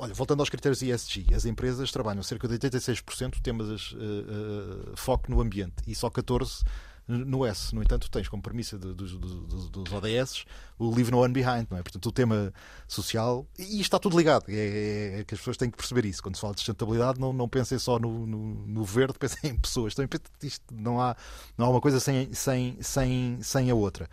Olha, 0.00 0.14
voltando 0.14 0.40
aos 0.40 0.48
critérios 0.48 0.80
ESG, 0.80 1.34
as 1.34 1.44
empresas 1.44 1.90
trabalham 1.90 2.22
cerca 2.22 2.46
de 2.46 2.56
86% 2.56 3.40
temas 3.42 3.92
uh, 3.92 3.96
uh, 3.96 4.96
foco 4.96 5.28
no 5.28 5.40
ambiente 5.40 5.74
e 5.86 5.94
só 5.94 6.08
14% 6.08 6.64
no 7.08 7.44
S. 7.44 7.74
No 7.74 7.82
entanto, 7.82 8.10
tens 8.10 8.28
como 8.28 8.42
premissa 8.42 8.78
dos, 8.78 9.16
dos, 9.16 9.70
dos 9.70 9.92
ODS 9.92 10.44
o 10.78 10.94
Leave 10.94 11.10
No 11.10 11.20
One 11.20 11.32
Behind, 11.32 11.66
não 11.70 11.78
é? 11.78 11.82
Portanto, 11.82 12.06
o 12.06 12.12
tema 12.12 12.52
social. 12.86 13.46
E 13.58 13.80
está 13.80 13.98
tudo 13.98 14.16
ligado. 14.16 14.44
É, 14.48 14.54
é, 14.54 15.20
é, 15.20 15.24
que 15.24 15.34
as 15.34 15.40
pessoas 15.40 15.56
têm 15.56 15.70
que 15.70 15.76
perceber 15.76 16.04
isso. 16.04 16.22
Quando 16.22 16.36
se 16.36 16.40
fala 16.42 16.52
de 16.52 16.60
sustentabilidade, 16.60 17.18
não, 17.18 17.32
não 17.32 17.48
pensem 17.48 17.78
só 17.78 17.98
no, 17.98 18.26
no, 18.26 18.66
no 18.66 18.84
verde, 18.84 19.14
pensem 19.18 19.50
em 19.50 19.58
pessoas. 19.58 19.94
Então, 19.98 20.06
isto 20.42 20.62
não, 20.72 21.00
há, 21.00 21.16
não 21.56 21.66
há 21.66 21.70
uma 21.70 21.80
coisa 21.80 21.98
sem, 21.98 22.32
sem, 22.32 22.76
sem, 22.82 23.38
sem 23.42 23.70
a 23.70 23.74
outra. 23.74 24.08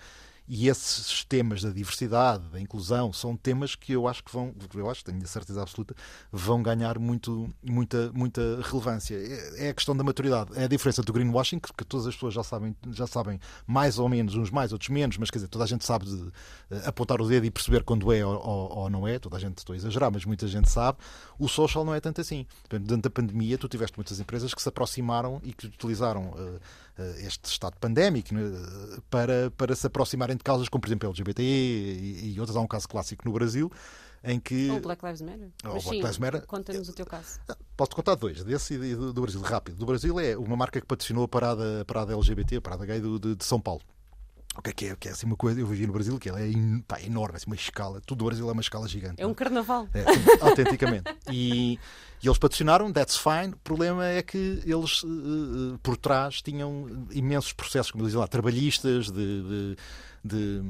E 0.47 0.67
esses 0.67 1.23
temas 1.23 1.63
da 1.63 1.71
diversidade, 1.71 2.47
da 2.49 2.61
inclusão, 2.61 3.11
são 3.11 3.35
temas 3.35 3.73
que 3.73 3.93
eu 3.93 4.07
acho 4.07 4.23
que 4.23 4.31
vão, 4.31 4.53
eu 4.75 4.89
acho, 4.89 5.03
tenho 5.03 5.21
a 5.23 5.25
certeza 5.25 5.61
absoluta, 5.61 5.95
vão 6.31 6.61
ganhar 6.61 6.99
muito, 6.99 7.49
muita, 7.63 8.11
muita 8.13 8.61
relevância. 8.61 9.15
É 9.57 9.69
a 9.69 9.73
questão 9.73 9.97
da 9.97 10.03
maturidade. 10.03 10.51
É 10.55 10.65
a 10.65 10.67
diferença 10.67 11.01
do 11.01 11.11
greenwashing, 11.11 11.59
que, 11.59 11.83
todas 11.83 12.05
as 12.05 12.13
pessoas 12.13 12.35
já 12.35 12.43
sabem, 12.43 12.75
já 12.91 13.07
sabem 13.07 13.39
mais 13.65 13.97
ou 13.97 14.07
menos, 14.07 14.35
uns 14.35 14.51
mais, 14.51 14.71
outros 14.71 14.89
menos, 14.89 15.17
mas 15.17 15.31
quer 15.31 15.39
dizer, 15.39 15.47
toda 15.47 15.63
a 15.63 15.67
gente 15.67 15.83
sabe 15.83 16.05
de, 16.05 16.13
uh, 16.13 16.31
apontar 16.85 17.19
o 17.19 17.27
dedo 17.27 17.45
e 17.47 17.49
perceber 17.49 17.83
quando 17.83 18.13
é 18.13 18.23
ou, 18.23 18.35
ou, 18.35 18.77
ou, 18.77 18.89
não 18.89 19.07
é. 19.07 19.17
Toda 19.17 19.37
a 19.37 19.39
gente, 19.39 19.57
estou 19.57 19.73
a 19.73 19.77
exagerar, 19.77 20.11
mas 20.11 20.25
muita 20.25 20.47
gente 20.47 20.69
sabe. 20.69 20.99
O 21.39 21.47
social 21.47 21.83
não 21.83 21.95
é 21.95 21.99
tanto 21.99 22.21
assim. 22.21 22.45
Durante 22.69 23.07
a 23.07 23.09
pandemia, 23.09 23.57
tu 23.57 23.67
tiveste 23.67 23.97
muitas 23.97 24.19
empresas 24.19 24.53
que 24.53 24.61
se 24.61 24.69
aproximaram 24.69 25.41
e 25.43 25.53
que 25.53 25.65
utilizaram. 25.65 26.29
Uh, 26.29 26.59
este 27.19 27.45
estado 27.45 27.77
pandémico 27.79 28.33
né, 28.33 28.41
para, 29.09 29.51
para 29.51 29.75
se 29.75 29.87
aproximarem 29.87 30.35
de 30.35 30.43
causas 30.43 30.69
como, 30.69 30.81
por 30.81 30.87
exemplo, 30.87 31.09
LGBT 31.09 31.41
e, 31.41 32.33
e, 32.33 32.39
outras. 32.39 32.55
Há 32.55 32.61
um 32.61 32.67
caso 32.67 32.87
clássico 32.87 33.23
no 33.25 33.33
Brasil 33.33 33.71
em 34.23 34.39
que. 34.39 34.69
Ou 34.69 34.81
Black 34.81 35.05
Lives 35.05 35.21
Matter. 35.21 35.49
Ou 35.65 35.71
Black 35.71 35.89
sim, 35.89 36.01
Lives 36.01 36.17
Matter. 36.17 36.45
Conta-nos 36.45 36.89
o 36.89 36.93
teu 36.93 37.05
caso. 37.05 37.39
Posso 37.77 37.91
contar 37.91 38.15
dois, 38.15 38.43
desse 38.43 38.73
e 38.73 38.95
do, 38.95 39.13
do 39.13 39.21
Brasil, 39.21 39.41
rápido. 39.41 39.77
Do 39.77 39.85
Brasil 39.85 40.19
é 40.19 40.35
uma 40.37 40.55
marca 40.55 40.79
que 40.79 40.87
patrocinou 40.87 41.25
a 41.25 41.27
parada, 41.27 41.81
a 41.81 41.85
parada 41.85 42.13
LGBT, 42.13 42.57
a 42.57 42.61
parada 42.61 42.85
gay 42.85 42.99
do, 42.99 43.19
de, 43.19 43.35
de 43.35 43.45
São 43.45 43.59
Paulo. 43.59 43.81
O 44.57 44.61
que 44.61 44.69
é 44.69 44.73
que 44.73 44.85
é? 44.87 44.95
Que 44.95 45.07
é 45.09 45.11
assim 45.11 45.25
uma 45.25 45.35
coisa, 45.35 45.59
eu 45.59 45.67
vivi 45.67 45.85
no 45.85 45.93
Brasil, 45.93 46.17
que 46.17 46.29
ela 46.29 46.39
é 46.39 46.49
pá, 46.87 47.01
enorme, 47.01 47.35
assim, 47.35 47.47
uma 47.47 47.55
escala. 47.55 48.01
Tudo 48.05 48.23
o 48.23 48.27
Brasil 48.27 48.49
é 48.49 48.51
uma 48.51 48.61
escala 48.61 48.87
gigante. 48.87 49.21
É 49.21 49.27
um 49.27 49.33
carnaval. 49.33 49.87
É, 49.93 50.03
autenticamente. 50.41 51.03
E, 51.29 51.73
e, 52.21 52.27
eles 52.27 52.37
patrocinaram, 52.37 52.91
that's 52.91 53.17
fine. 53.17 53.53
O 53.53 53.57
problema 53.57 54.05
é 54.05 54.21
que 54.21 54.61
eles, 54.65 55.03
uh, 55.03 55.77
por 55.83 55.97
trás, 55.97 56.41
tinham 56.41 57.07
imensos 57.11 57.53
processos, 57.53 57.91
como 57.91 58.05
dizem 58.05 58.19
lá, 58.19 58.27
trabalhistas, 58.27 59.11
de. 59.11 59.43
de, 59.43 59.77
de 60.23 60.61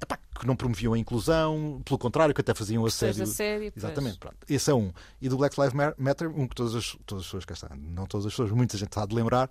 epá, 0.00 0.18
que 0.38 0.46
não 0.46 0.54
promoviam 0.54 0.92
a 0.92 0.98
inclusão, 0.98 1.80
pelo 1.84 1.98
contrário, 1.98 2.34
que 2.34 2.40
até 2.40 2.54
faziam 2.54 2.84
assédio. 2.84 3.24
assédio 3.24 3.72
Exatamente, 3.74 4.18
pronto. 4.18 4.36
Esse 4.48 4.70
é 4.70 4.74
um. 4.74 4.92
E 5.20 5.28
do 5.28 5.36
Black 5.36 5.58
Lives 5.58 5.74
Matter, 5.98 6.28
um 6.28 6.46
que 6.46 6.54
todas 6.54 6.74
as, 6.74 6.96
todas 7.06 7.22
as 7.22 7.26
pessoas, 7.26 7.44
cá 7.44 7.54
está, 7.54 7.70
não 7.74 8.06
todas 8.06 8.26
as 8.26 8.32
pessoas, 8.32 8.50
muita 8.50 8.76
gente 8.76 8.88
está 8.88 9.04
de 9.06 9.14
lembrar, 9.14 9.50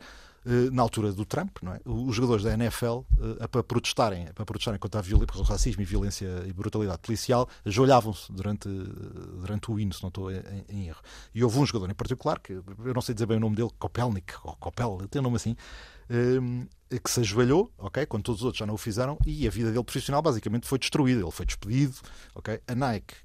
na 0.72 0.84
altura 0.84 1.12
do 1.12 1.26
Trump, 1.26 1.58
não 1.62 1.74
é? 1.74 1.80
os 1.86 2.16
jogadores 2.16 2.44
da 2.44 2.54
NFL, 2.54 3.00
eh, 3.40 3.48
para 3.48 3.64
protestarem, 3.64 4.28
para 4.34 4.46
protestarem 4.46 4.80
contra 4.80 5.02
o 5.02 5.42
racismo 5.42 5.82
e 5.82 5.86
violência 5.86 6.28
e 6.48 6.54
brutalidade 6.54 7.00
policial, 7.00 7.50
ajoelhavam-se 7.66 8.32
durante, 8.32 8.70
durante 8.70 9.72
o 9.72 9.80
hino, 9.80 9.94
se 9.94 10.04
não 10.04 10.10
estou 10.10 10.32
em, 10.32 10.42
em, 10.70 10.88
erro. 10.88 11.02
E 11.34 11.44
houve 11.44 11.58
um 11.58 11.66
jogador 11.66 11.90
em 11.90 11.96
particular, 11.96 12.40
que 12.40 12.54
eu 12.54 12.94
não 12.94 13.02
sei 13.02 13.16
dizer 13.16 13.26
bem 13.26 13.38
o 13.38 13.40
nome 13.40 13.56
dele, 13.56 13.72
Kopelnik, 13.80 14.34
ou 14.44 14.56
Kopel, 14.58 15.00
tem 15.10 15.20
um 15.20 15.24
nome 15.24 15.38
assim, 15.38 15.56
eh, 16.10 17.00
que 17.00 17.10
se 17.10 17.22
ajoelhou, 17.22 17.72
ok, 17.80 18.06
quando 18.06 18.24
todos 18.24 18.42
os 18.42 18.46
outros 18.46 18.60
já 18.60 18.68
não 18.68 18.76
o 18.76 18.78
fizeram, 18.78 19.18
e 19.26 19.48
a 19.48 19.50
vida 19.50 19.72
dele 19.72 19.84
profissional 19.84 20.22
basicamente 20.22 20.68
foi 20.68 20.78
destruída. 20.78 21.22
Ele 21.22 21.32
foi 21.32 21.46
despedido, 21.48 21.96
ok. 22.36 22.62
A 22.68 22.76
Nike, 22.76 23.16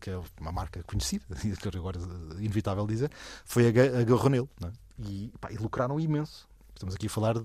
que 0.00 0.10
é 0.10 0.20
uma 0.38 0.52
marca 0.52 0.82
conhecida, 0.82 1.24
agora 1.74 1.98
é 2.38 2.44
inevitável 2.44 2.86
dizer, 2.86 3.10
foi 3.46 3.66
agarrou 3.66 4.28
nele, 4.28 4.48
é? 4.62 4.70
e, 4.98 5.32
pá, 5.40 5.50
e 5.50 5.56
lucraram 5.56 5.98
imenso 5.98 6.46
Estamos 6.76 6.94
aqui 6.94 7.06
a 7.06 7.10
falar 7.10 7.34
de, 7.34 7.44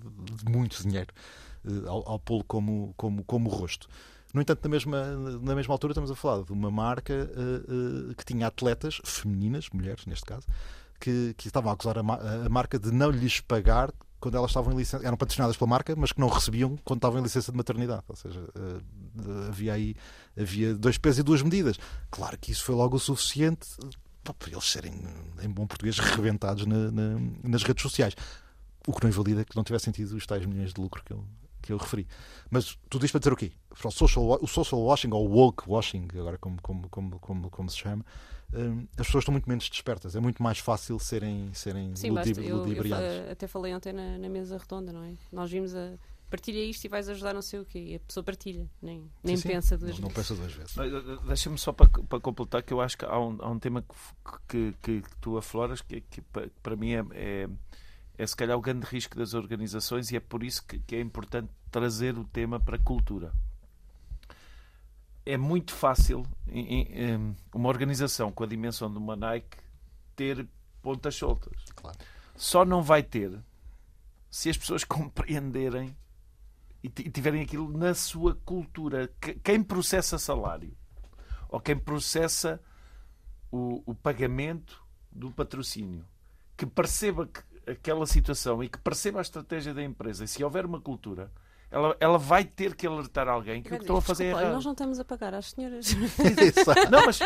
muito 0.49 0.82
dinheiro 0.84 1.13
uh, 1.65 1.89
ao, 1.89 2.09
ao 2.11 2.19
pô-lo 2.19 2.43
como, 2.43 2.93
como, 2.97 3.23
como 3.23 3.49
rosto. 3.49 3.88
No 4.34 4.41
entanto, 4.41 4.63
na 4.63 4.69
mesma, 4.69 5.05
na 5.41 5.55
mesma 5.55 5.73
altura, 5.73 5.91
estamos 5.91 6.11
a 6.11 6.15
falar 6.15 6.43
de 6.43 6.51
uma 6.51 6.69
marca 6.69 7.13
uh, 7.13 8.11
uh, 8.11 8.15
que 8.15 8.25
tinha 8.25 8.47
atletas 8.47 9.01
femininas, 9.03 9.69
mulheres 9.73 10.05
neste 10.05 10.25
caso, 10.25 10.45
que, 10.99 11.34
que 11.38 11.47
estavam 11.47 11.69
a 11.71 11.73
acusar 11.73 11.97
a, 11.97 12.01
a, 12.01 12.49
marca 12.49 12.77
de 12.77 12.91
não 12.91 13.09
lhes 13.09 13.41
pagar 13.41 13.91
quando 14.19 14.38
elas 14.38 14.51
estavam 14.51 14.71
em 14.73 14.77
licença, 14.77 15.05
eram 15.05 15.17
patrocinadas 15.17 15.57
pela 15.57 15.69
marca, 15.69 15.95
mas 15.95 16.11
que 16.11 16.19
não 16.19 16.27
recebiam 16.27 16.77
quando 16.84 16.99
estavam 16.99 17.19
em 17.19 17.23
licença 17.23 17.51
de 17.51 17.57
maternidade. 17.57 18.03
Ou 18.07 18.15
seja, 18.15 18.39
uh, 18.39 19.47
havia 19.47 19.73
aí 19.73 19.95
havia 20.38 20.75
dois 20.75 20.97
pesos 20.97 21.19
e 21.19 21.23
duas 21.23 21.41
medidas. 21.41 21.77
Claro 22.09 22.38
que 22.38 22.51
isso 22.51 22.63
foi 22.63 22.75
logo 22.75 22.97
o 22.97 22.99
suficiente 22.99 23.67
para 24.23 24.51
eles 24.51 24.63
serem, 24.63 24.93
em 25.41 25.49
bom 25.49 25.65
português, 25.65 25.97
rebentados 25.97 26.65
na, 26.65 26.91
na, 26.91 27.19
nas 27.43 27.63
redes 27.63 27.82
sociais. 27.82 28.15
O 28.88 28.93
que 28.93 29.03
não 29.03 29.09
invalida 29.09 29.45
que 29.45 29.55
não 29.55 29.63
tivesse 29.63 29.86
sentido 29.86 30.15
os 30.15 30.25
tais 30.25 30.45
milhões 30.45 30.73
de 30.73 30.82
lucro 30.82 31.03
que 31.03 31.13
eu, 31.13 31.23
que 31.61 31.71
eu 31.71 31.77
referi. 31.77 32.07
Mas 32.49 32.77
tudo 32.89 33.05
isto 33.05 33.13
para 33.13 33.19
dizer 33.19 33.34
o 33.34 33.36
quê? 33.36 33.51
O 33.69 33.91
social, 33.91 34.39
o 34.41 34.47
social 34.47 34.82
washing, 34.82 35.11
ou 35.11 35.29
woke 35.29 35.69
washing, 35.69 36.07
agora 36.13 36.38
como, 36.38 36.61
como, 36.61 36.89
como, 36.89 37.19
como, 37.19 37.49
como 37.49 37.69
se 37.69 37.77
chama, 37.77 38.03
hum, 38.53 38.88
as 38.97 39.05
pessoas 39.05 39.21
estão 39.21 39.32
muito 39.32 39.47
menos 39.47 39.69
despertas. 39.69 40.15
É 40.15 40.19
muito 40.19 40.41
mais 40.41 40.57
fácil 40.57 40.97
serem, 40.99 41.53
serem 41.53 41.95
Sim, 41.95 42.09
ludib 42.09 42.39
eu, 42.39 42.65
eu, 42.65 43.32
até 43.32 43.47
falei 43.47 43.73
ontem 43.73 43.93
na, 43.93 44.17
na, 44.17 44.29
mesa 44.29 44.57
redonda, 44.57 44.91
não 44.91 45.03
é? 45.03 45.13
Nós 45.32 45.51
vimos 45.51 45.75
a. 45.75 45.93
Partilha 46.29 46.63
isto 46.63 46.86
e 46.86 46.88
vais 46.88 47.09
ajudar 47.09 47.34
não 47.34 47.41
sei 47.41 47.59
o 47.59 47.65
quê. 47.65 47.77
E 47.77 47.95
a 47.95 47.99
pessoa 47.99 48.23
partilha, 48.23 48.65
nem, 48.82 49.03
nem 49.21 49.36
sim, 49.36 49.49
pensa 49.49 49.77
duas 49.77 49.99
não, 49.99 50.07
vezes. 50.07 50.07
Não 50.07 50.11
pensa 50.11 50.34
duas 50.34 50.53
vezes. 50.53 50.77
Eh, 50.77 51.27
deixa-me 51.27 51.57
só 51.57 51.73
para, 51.73 51.89
para 51.89 52.21
completar 52.21 52.63
que 52.63 52.71
eu 52.71 52.79
acho 52.79 52.97
que 52.97 53.03
há 53.03 53.19
um, 53.19 53.38
há 53.41 53.49
um 53.49 53.59
tema 53.59 53.84
que, 54.47 54.73
que, 54.82 55.01
que 55.01 55.17
tu 55.19 55.38
afloras 55.38 55.82
que, 55.82 55.99
que 55.99 56.21
para 56.63 56.77
mim 56.77 56.93
é, 56.93 57.05
é 57.11 57.49
é 58.22 58.28
se 58.28 58.36
calhar 58.36 58.55
o 58.55 58.61
grande 58.61 58.86
risco 58.86 59.17
das 59.17 59.34
organizações 59.34 60.11
e 60.11 60.15
é 60.15 60.19
por 60.19 60.43
isso 60.43 60.63
que, 60.63 60.78
que 60.78 60.95
é 60.95 61.01
importante 61.01 61.49
trazer 61.72 62.19
o 62.19 62.24
tema 62.24 62.59
para 62.59 62.76
a 62.76 62.80
cultura. 62.80 63.34
É 65.26 65.38
muito 65.38 65.74
fácil 65.74 66.24
em, 66.47 66.84
em, 66.84 67.36
uma 67.51 67.67
organização 67.67 68.32
com 68.32 68.43
a 68.43 68.47
dimensão 68.47 68.91
de 68.91 68.99
uma 68.99 69.15
Nike 69.15 69.57
ter 70.15 70.47
pontas 70.84 71.15
soltas. 71.15 71.51
Claro. 71.76 71.97
Só 72.36 72.63
não 72.63 72.84
vai 72.84 73.01
ter 73.01 73.39
se 74.30 74.51
as 74.51 74.57
pessoas 74.57 74.84
compreenderem 74.86 75.97
e 76.84 76.89
tiverem 76.89 77.41
aquilo 77.41 77.76
na 77.76 77.95
sua 77.95 78.36
cultura. 78.45 79.11
Quem 79.43 79.63
processa 79.63 80.19
salário 80.19 80.78
ou 81.49 81.59
quem 81.59 81.76
processa 81.76 82.61
o, 83.51 83.82
o 83.84 83.95
pagamento 83.95 84.80
do 85.11 85.32
patrocínio, 85.32 86.05
que 86.55 86.67
perceba 86.67 87.26
que 87.26 87.51
aquela 87.72 88.05
situação 88.05 88.63
e 88.63 88.69
que 88.69 88.78
perceba 88.78 89.19
a 89.19 89.22
estratégia 89.22 89.74
da 89.74 89.84
empresa, 89.84 90.24
e 90.24 90.28
se 90.28 90.43
houver 90.43 90.65
uma 90.65 90.80
cultura, 90.80 91.32
ela, 91.72 91.95
ela 92.01 92.17
vai 92.17 92.43
ter 92.43 92.76
que 92.76 92.86
alertar 92.86 93.30
alguém 93.30 93.63
que 93.63 93.69
o 93.69 93.78
que 93.78 93.84
estão 93.84 93.95
a 93.95 94.01
fazer 94.01 94.26
desculpa, 94.26 94.41
é 94.41 94.43
errado. 94.43 94.55
Nós 94.55 94.65
não 94.65 94.72
estamos 94.74 94.99
a 94.99 95.05
pagar 95.05 95.34
às 95.34 95.51
senhoras. 95.51 95.95
não, 96.91 97.05
mas, 97.05 97.19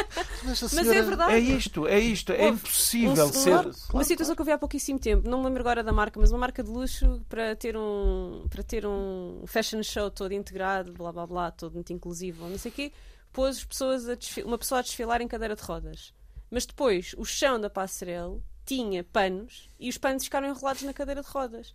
mas, 0.43 0.59
senhora, 0.59 0.75
mas, 0.75 0.87
é 0.87 1.01
verdade. 1.01 1.33
É 1.33 1.39
isto, 1.39 1.87
é 1.87 1.99
isto. 1.99 2.31
É 2.31 2.47
impossível 2.49 3.25
um, 3.25 3.33
ser. 3.33 3.49
Uma, 3.49 3.63
claro, 3.63 3.77
uma 3.91 4.03
situação 4.03 4.35
claro. 4.35 4.35
que 4.35 4.41
eu 4.41 4.45
vi 4.45 4.51
há 4.51 4.57
pouquíssimo 4.59 4.99
tempo, 4.99 5.27
não 5.27 5.39
me 5.39 5.45
lembro 5.45 5.61
agora 5.61 5.83
da 5.83 5.91
marca, 5.91 6.19
mas 6.19 6.29
uma 6.29 6.37
marca 6.37 6.63
de 6.63 6.69
luxo 6.69 7.25
para 7.27 7.55
ter 7.55 7.75
um, 7.75 8.45
para 8.47 8.61
ter 8.61 8.85
um 8.85 9.43
fashion 9.47 9.81
show 9.81 10.11
todo 10.11 10.31
integrado, 10.31 10.93
blá 10.93 11.11
blá 11.11 11.25
blá, 11.25 11.51
todo 11.51 11.73
muito 11.73 11.91
inclusivo, 11.91 12.47
não 12.47 12.59
sei 12.59 12.71
o 12.71 12.73
quê, 12.75 12.93
pôs 13.33 13.65
pessoas 13.65 14.07
a 14.07 14.15
uma 14.45 14.59
pessoa 14.59 14.79
a 14.79 14.83
desfilar 14.83 15.21
em 15.21 15.27
cadeira 15.27 15.55
de 15.55 15.63
rodas. 15.63 16.13
Mas 16.51 16.67
depois, 16.67 17.15
o 17.17 17.25
chão 17.25 17.59
da 17.59 17.69
passarela 17.69 18.39
tinha 18.65 19.03
panos 19.03 19.69
e 19.79 19.89
os 19.89 19.97
panos 19.97 20.23
ficaram 20.23 20.47
enrolados 20.47 20.83
na 20.83 20.93
cadeira 20.93 21.21
de 21.21 21.27
rodas. 21.27 21.73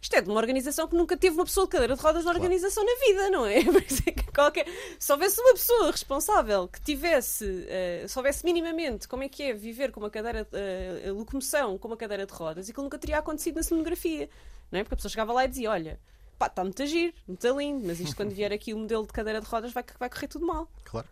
Isto 0.00 0.14
é 0.14 0.20
de 0.20 0.30
uma 0.30 0.38
organização 0.38 0.86
que 0.86 0.94
nunca 0.94 1.16
teve 1.16 1.34
uma 1.34 1.44
pessoa 1.44 1.66
de 1.66 1.72
cadeira 1.72 1.96
de 1.96 2.00
rodas 2.00 2.24
na 2.24 2.30
organização 2.30 2.84
claro. 2.84 3.00
na 3.00 3.06
vida, 3.06 3.30
não 3.30 3.46
é? 3.46 3.58
Qualquer... 4.32 4.66
Se 4.98 5.10
houvesse 5.12 5.40
uma 5.40 5.52
pessoa 5.52 5.90
responsável 5.90 6.68
que 6.68 6.80
tivesse, 6.80 7.44
uh, 7.44 8.08
se 8.08 8.16
houvesse 8.16 8.44
minimamente 8.44 9.08
como 9.08 9.24
é 9.24 9.28
que 9.28 9.42
é 9.42 9.52
viver 9.52 9.90
com 9.90 9.98
uma 9.98 10.10
cadeira, 10.10 10.46
uh, 10.52 11.12
locomoção 11.14 11.76
com 11.76 11.88
uma 11.88 11.96
cadeira 11.96 12.24
de 12.24 12.32
rodas, 12.32 12.70
aquilo 12.70 12.84
nunca 12.84 12.98
teria 12.98 13.18
acontecido 13.18 13.56
na 13.56 13.62
cenografia, 13.64 14.30
não 14.70 14.78
é? 14.78 14.84
Porque 14.84 14.94
a 14.94 14.96
pessoa 14.96 15.10
chegava 15.10 15.32
lá 15.32 15.44
e 15.44 15.48
dizia: 15.48 15.68
Olha, 15.68 15.98
pá, 16.38 16.46
está 16.46 16.62
muito 16.62 16.80
a 16.80 16.86
giro, 16.86 17.12
muito 17.26 17.58
lindo, 17.58 17.84
mas 17.84 17.98
isto 17.98 18.14
quando 18.14 18.30
vier 18.30 18.52
aqui 18.52 18.72
o 18.72 18.78
modelo 18.78 19.04
de 19.04 19.12
cadeira 19.12 19.40
de 19.40 19.46
rodas 19.48 19.72
vai, 19.72 19.84
vai 19.98 20.08
correr 20.08 20.28
tudo 20.28 20.46
mal. 20.46 20.70
Claro. 20.84 21.08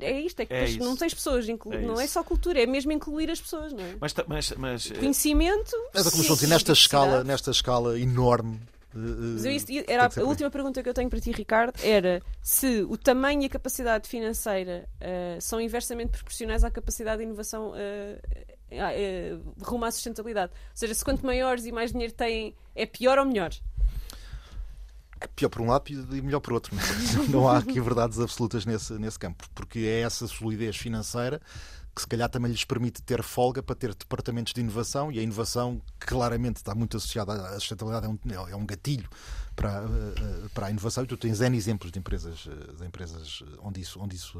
É 0.00 0.18
isto, 0.20 0.40
é 0.40 0.46
que 0.46 0.54
é 0.54 0.76
não 0.78 0.96
tens 0.96 1.12
pessoas, 1.12 1.48
inclu... 1.48 1.72
é 1.74 1.82
não 1.82 2.00
é 2.00 2.06
só 2.06 2.22
cultura, 2.24 2.62
é 2.62 2.66
mesmo 2.66 2.90
incluir 2.90 3.30
as 3.30 3.40
pessoas, 3.40 3.72
não 3.72 3.84
é? 3.84 3.96
Mas, 4.00 4.14
mas, 4.26 4.50
mas 4.56 4.90
eh, 4.90 4.94
Conhecimento. 4.94 5.76
Mas 5.92 6.06
é 6.06 6.10
como 6.10 6.36
sim, 6.36 6.46
nesta 6.46 6.72
escala, 6.72 7.22
nesta 7.22 7.50
escala 7.50 7.98
enorme. 7.98 8.58
Mas 8.92 9.44
eu, 9.44 9.84
era 9.86 10.06
a, 10.06 10.20
a 10.20 10.24
última 10.24 10.50
pergunta 10.50 10.82
que 10.82 10.88
eu 10.88 10.94
tenho 10.94 11.08
para 11.08 11.20
ti, 11.20 11.30
Ricardo, 11.30 11.74
era 11.82 12.20
se 12.42 12.82
o 12.88 12.96
tamanho 12.96 13.42
e 13.42 13.46
a 13.46 13.48
capacidade 13.48 14.08
financeira 14.08 14.88
uh, 15.00 15.40
são 15.40 15.60
inversamente 15.60 16.10
proporcionais 16.10 16.64
à 16.64 16.70
capacidade 16.70 17.18
de 17.18 17.24
inovação 17.24 17.70
uh, 17.70 17.74
uh, 17.74 19.54
rumo 19.62 19.84
à 19.84 19.90
sustentabilidade. 19.92 20.52
Ou 20.52 20.76
seja, 20.76 20.94
se 20.94 21.04
quanto 21.04 21.24
maiores 21.24 21.66
e 21.66 21.72
mais 21.72 21.92
dinheiro 21.92 22.12
têm, 22.12 22.54
é 22.74 22.84
pior 22.84 23.18
ou 23.18 23.26
melhor? 23.26 23.50
Pior 25.28 25.48
por 25.48 25.62
um 25.62 25.66
lado 25.66 25.84
e 25.88 26.22
melhor 26.22 26.40
por 26.40 26.52
outro. 26.52 26.74
Não, 27.14 27.28
não 27.28 27.48
há 27.48 27.58
aqui 27.58 27.80
verdades 27.80 28.18
absolutas 28.18 28.64
nesse, 28.64 28.94
nesse 28.94 29.18
campo, 29.18 29.44
porque 29.54 29.80
é 29.80 30.00
essa 30.00 30.26
solidez 30.26 30.76
financeira 30.76 31.40
que 31.94 32.00
se 32.00 32.06
calhar 32.06 32.28
também 32.28 32.50
lhes 32.50 32.64
permite 32.64 33.02
ter 33.02 33.22
folga 33.22 33.62
para 33.62 33.74
ter 33.74 33.94
departamentos 33.94 34.52
de 34.52 34.60
inovação 34.60 35.10
e 35.10 35.18
a 35.18 35.22
inovação 35.22 35.82
claramente 35.98 36.56
está 36.56 36.74
muito 36.74 36.96
associada 36.96 37.32
à 37.32 37.58
sustentabilidade, 37.58 38.06
é 38.06 38.08
um, 38.08 38.48
é 38.48 38.56
um 38.56 38.64
gatilho 38.64 39.08
para, 39.60 39.84
eh, 39.84 40.48
para 40.54 40.68
a 40.68 40.70
inovação 40.70 41.04
e 41.04 41.06
tu 41.06 41.18
tens 41.18 41.42
N 41.42 41.54
exemplos 41.54 41.92
de 41.92 41.98
empresas, 41.98 42.48
eh, 42.48 42.72
de 42.78 42.86
empresas 42.86 43.42
onde 43.58 43.82
isso, 43.82 44.00
onde 44.00 44.16
isso 44.16 44.38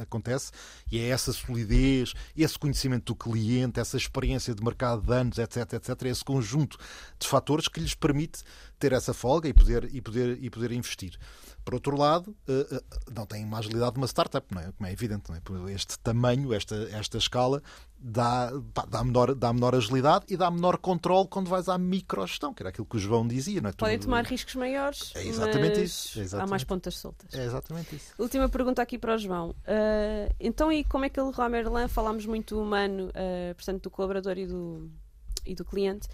acontece 0.00 0.50
e 0.90 0.98
é 0.98 1.08
essa 1.10 1.32
solidez, 1.32 2.12
esse 2.36 2.58
conhecimento 2.58 3.12
do 3.12 3.14
cliente, 3.14 3.78
essa 3.78 3.96
experiência 3.96 4.52
de 4.52 4.64
mercado 4.64 5.00
de 5.00 5.12
anos, 5.12 5.38
etc, 5.38 5.74
etc, 5.74 6.02
esse 6.06 6.24
conjunto 6.24 6.76
de 7.20 7.28
fatores 7.28 7.68
que 7.68 7.78
lhes 7.78 7.94
permite 7.94 8.42
ter 8.80 8.92
essa 8.92 9.14
folga 9.14 9.48
e 9.48 9.54
poder, 9.54 9.88
e 9.94 10.00
poder, 10.00 10.42
e 10.42 10.50
poder 10.50 10.72
investir. 10.72 11.16
Por 11.64 11.74
outro 11.74 11.96
lado, 11.96 12.34
eh, 12.48 12.66
eh, 12.72 12.82
não 13.14 13.24
tem 13.24 13.44
uma 13.44 13.58
agilidade 13.58 13.92
de 13.92 13.98
uma 13.98 14.06
startup, 14.06 14.46
não 14.52 14.60
é? 14.60 14.72
como 14.72 14.86
é 14.88 14.92
evidente. 14.92 15.30
É? 15.32 15.72
Este 15.72 15.98
tamanho, 15.98 16.52
esta, 16.52 16.74
esta 16.92 17.18
escala, 17.18 17.62
dá, 17.98 18.50
dá, 18.88 19.04
menor, 19.04 19.34
dá 19.34 19.52
menor 19.52 19.74
agilidade 19.74 20.24
e 20.28 20.36
dá 20.36 20.50
menor 20.50 20.76
controle 20.78 21.28
quando 21.28 21.48
vais 21.48 21.68
à 21.68 21.78
microgestão, 21.78 22.52
que 22.52 22.62
era 22.62 22.70
aquilo 22.70 22.86
que 22.86 22.96
o 22.96 22.98
João 22.98 23.26
dizia. 23.26 23.60
Não 23.60 23.70
é? 23.70 23.72
Podem 23.72 23.98
tomar 23.98 24.24
riscos 24.24 24.54
maiores, 24.56 25.12
é 25.14 25.24
exatamente 25.24 25.82
isso. 25.82 26.18
É 26.18 26.22
exatamente. 26.22 26.48
há 26.48 26.50
mais 26.50 26.64
pontas 26.64 26.96
soltas. 26.96 27.32
É 27.32 27.44
exatamente 27.44 27.96
isso. 27.96 28.12
Última 28.18 28.48
pergunta 28.48 28.82
aqui 28.82 28.98
para 28.98 29.14
o 29.14 29.18
João. 29.18 29.50
Uh, 29.50 30.34
então, 30.40 30.72
e 30.72 30.82
como 30.84 31.04
é 31.04 31.08
que 31.08 31.20
ele, 31.20 31.30
Merlin, 31.48 31.88
falámos 31.88 32.26
muito 32.26 32.60
humano, 32.60 33.08
uh, 33.08 33.54
portanto, 33.54 33.84
do 33.84 33.90
colaborador 33.90 34.36
e 34.36 34.46
do, 34.46 34.90
e 35.46 35.54
do 35.54 35.64
cliente, 35.64 36.08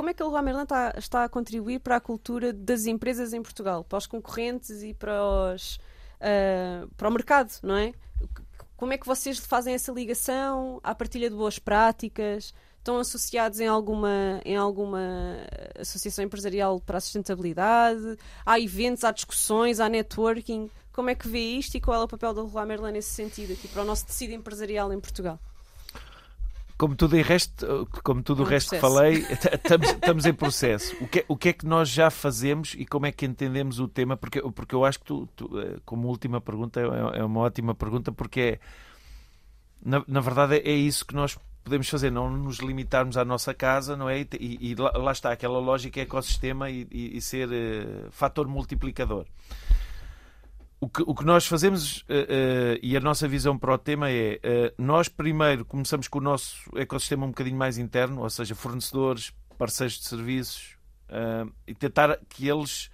como 0.00 0.08
é 0.08 0.14
que 0.14 0.22
o 0.22 0.28
Leroy 0.28 0.42
Merlin 0.42 0.62
está, 0.62 0.94
está, 0.96 1.24
a 1.24 1.28
contribuir 1.28 1.78
para 1.78 1.96
a 1.96 2.00
cultura 2.00 2.54
das 2.54 2.86
empresas 2.86 3.34
em 3.34 3.42
Portugal, 3.42 3.84
para 3.84 3.98
os 3.98 4.06
concorrentes 4.06 4.82
e 4.82 4.94
para, 4.94 5.22
os, 5.22 5.76
uh, 6.16 6.88
para 6.96 7.06
o 7.06 7.12
mercado, 7.12 7.52
não 7.62 7.76
é? 7.76 7.92
Como 8.78 8.94
é 8.94 8.96
que 8.96 9.06
vocês 9.06 9.38
fazem 9.38 9.74
essa 9.74 9.92
ligação 9.92 10.80
à 10.82 10.94
partilha 10.94 11.28
de 11.28 11.36
boas 11.36 11.58
práticas? 11.58 12.54
Estão 12.78 12.96
associados 12.96 13.60
em 13.60 13.66
alguma, 13.66 14.40
em 14.42 14.56
alguma 14.56 15.36
associação 15.78 16.24
empresarial 16.24 16.80
para 16.80 16.96
a 16.96 17.00
sustentabilidade? 17.02 18.16
Há 18.46 18.58
eventos, 18.58 19.04
há 19.04 19.10
discussões, 19.10 19.80
há 19.80 19.88
networking? 19.90 20.70
Como 20.94 21.10
é 21.10 21.14
que 21.14 21.28
vê 21.28 21.40
isto 21.58 21.74
e 21.74 21.80
qual 21.80 22.00
é 22.00 22.04
o 22.04 22.08
papel 22.08 22.32
do 22.32 22.46
Leroy 22.46 22.64
Merlin 22.64 22.92
nesse 22.92 23.10
sentido 23.10 23.52
aqui 23.52 23.68
para 23.68 23.82
o 23.82 23.84
nosso 23.84 24.06
tecido 24.06 24.32
empresarial 24.32 24.90
em 24.94 24.98
Portugal? 24.98 25.38
Como 26.80 26.96
tudo, 26.96 27.14
em 27.14 27.20
resto, 27.20 27.86
como 28.02 28.22
tudo 28.22 28.40
É 28.40 28.44
o 28.44 28.46
um 28.46 28.48
resto 28.48 28.70
que 28.70 28.78
falei, 28.78 29.18
estamos, 29.28 29.90
estamos 29.90 30.24
em 30.24 30.32
processo. 30.32 30.96
O 30.98 31.06
que, 31.06 31.18
é, 31.18 31.24
o 31.28 31.36
que 31.36 31.50
é 31.50 31.52
que 31.52 31.66
nós 31.66 31.90
já 31.90 32.08
fazemos 32.08 32.74
e 32.74 32.86
como 32.86 33.04
é 33.04 33.12
que 33.12 33.26
entendemos 33.26 33.78
o 33.78 33.86
tema? 33.86 34.16
Porque, 34.16 34.40
porque 34.40 34.74
eu 34.74 34.82
acho 34.82 34.98
que 34.98 35.04
tu, 35.04 35.28
tu, 35.36 35.60
eh, 35.60 35.76
como 35.84 36.08
última 36.08 36.40
pergunta, 36.40 36.80
é, 36.80 37.18
é 37.20 37.22
uma 37.22 37.40
ótima 37.40 37.74
pergunta, 37.74 38.10
porque 38.10 38.40
é, 38.40 38.60
na, 39.84 40.02
na 40.08 40.20
verdade 40.20 40.56
é 40.56 40.72
isso 40.72 41.04
que 41.04 41.14
nós 41.14 41.38
podemos 41.62 41.86
fazer, 41.86 42.10
não 42.10 42.30
nos 42.30 42.60
limitarmos 42.60 43.18
à 43.18 43.26
nossa 43.26 43.52
casa, 43.52 43.94
não 43.94 44.08
é? 44.08 44.22
E, 44.22 44.70
e 44.70 44.74
lá, 44.74 44.90
lá 44.96 45.12
está 45.12 45.32
aquela 45.32 45.58
lógica 45.58 46.00
ecossistema 46.00 46.70
e, 46.70 46.88
e, 46.90 47.18
e 47.18 47.20
ser 47.20 47.52
eh, 47.52 48.06
fator 48.10 48.48
multiplicador. 48.48 49.26
O 50.82 50.88
que, 50.88 51.02
o 51.06 51.14
que 51.14 51.26
nós 51.26 51.46
fazemos 51.46 52.06
eh, 52.08 52.26
eh, 52.28 52.80
e 52.82 52.96
a 52.96 53.00
nossa 53.00 53.28
visão 53.28 53.58
para 53.58 53.74
o 53.74 53.76
tema 53.76 54.10
é 54.10 54.40
eh, 54.42 54.72
nós 54.78 55.08
primeiro 55.08 55.62
começamos 55.62 56.08
com 56.08 56.18
o 56.18 56.22
nosso 56.22 56.70
ecossistema 56.74 57.26
um 57.26 57.28
bocadinho 57.28 57.58
mais 57.58 57.76
interno, 57.76 58.22
ou 58.22 58.30
seja, 58.30 58.54
fornecedores, 58.54 59.30
parceiros 59.58 59.98
de 59.98 60.04
serviços, 60.04 60.78
e 61.66 61.74
tentar 61.74 62.18
que 62.28 62.48
eles 62.48 62.88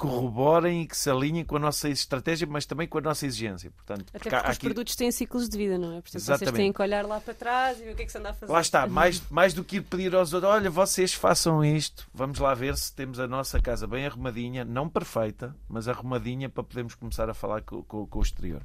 corroborem 0.00 0.82
e 0.82 0.86
que 0.86 0.96
se 0.96 1.10
alinhem 1.10 1.44
com 1.44 1.56
a 1.56 1.58
nossa 1.58 1.88
estratégia, 1.88 2.46
mas 2.50 2.66
também 2.66 2.88
com 2.88 2.98
a 2.98 3.00
nossa 3.00 3.26
exigência. 3.26 3.70
Portanto, 3.70 4.06
Até 4.14 4.18
porque 4.18 4.36
os 4.36 4.42
aqui- 4.56 4.66
produtos 4.66 4.96
têm 4.96 5.10
ciclos 5.12 5.48
de 5.48 5.56
vida, 5.58 5.78
não 5.78 5.88
é? 5.92 6.00
Portanto, 6.00 6.12
vocês 6.12 6.28
Exatamente. 6.28 6.56
têm 6.56 6.72
que 6.72 6.82
olhar 6.82 7.04
lá 7.06 7.20
para 7.20 7.34
trás 7.34 7.78
e 7.80 7.84
ver 7.84 7.92
o 7.92 7.96
que 7.96 8.02
é 8.02 8.06
que 8.06 8.12
se 8.12 8.18
anda 8.18 8.30
a 8.30 8.34
fazer. 8.34 8.52
Lá 8.52 8.60
está, 8.60 8.86
mais, 8.88 9.22
mais 9.30 9.54
do 9.54 9.62
que 9.62 9.76
ir 9.76 9.82
pedir 9.82 10.14
aos 10.14 10.32
outros, 10.32 10.50
olha, 10.52 10.70
vocês 10.70 11.12
façam 11.14 11.64
isto, 11.64 12.08
vamos 12.14 12.38
lá 12.38 12.54
ver 12.54 12.76
se 12.76 12.92
temos 12.94 13.20
a 13.20 13.26
nossa 13.28 13.60
casa 13.60 13.86
bem 13.86 14.06
arrumadinha, 14.06 14.64
não 14.64 14.88
perfeita, 14.88 15.54
mas 15.68 15.86
arrumadinha 15.88 16.48
para 16.48 16.62
podermos 16.62 16.94
começar 16.94 17.28
a 17.28 17.34
falar 17.34 17.62
com, 17.62 17.82
com- 17.82 18.06
com 18.06 18.18
o 18.18 18.22
exterior. 18.22 18.62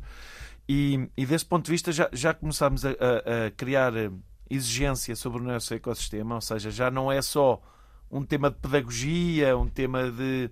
E, 0.68 1.10
e 1.16 1.26
desse 1.26 1.46
ponto 1.46 1.66
de 1.66 1.72
vista 1.72 1.92
já, 1.92 2.10
já 2.12 2.34
começámos 2.34 2.84
a, 2.86 2.90
a- 2.90 3.46
a 3.48 3.52
criar 3.52 3.96
eh, 3.96 4.10
exigência 4.50 5.16
sobre 5.16 5.40
o 5.42 5.44
nosso 5.44 5.74
ecossistema, 5.74 6.36
ou 6.36 6.42
seja, 6.42 6.72
já 6.72 6.90
não 6.90 7.12
é 7.12 7.22
só 7.22 7.62
um 8.10 8.24
tema 8.24 8.50
de 8.50 8.58
pedagogia, 8.58 9.58
um 9.58 9.68
tema 9.68 10.10
de, 10.12 10.50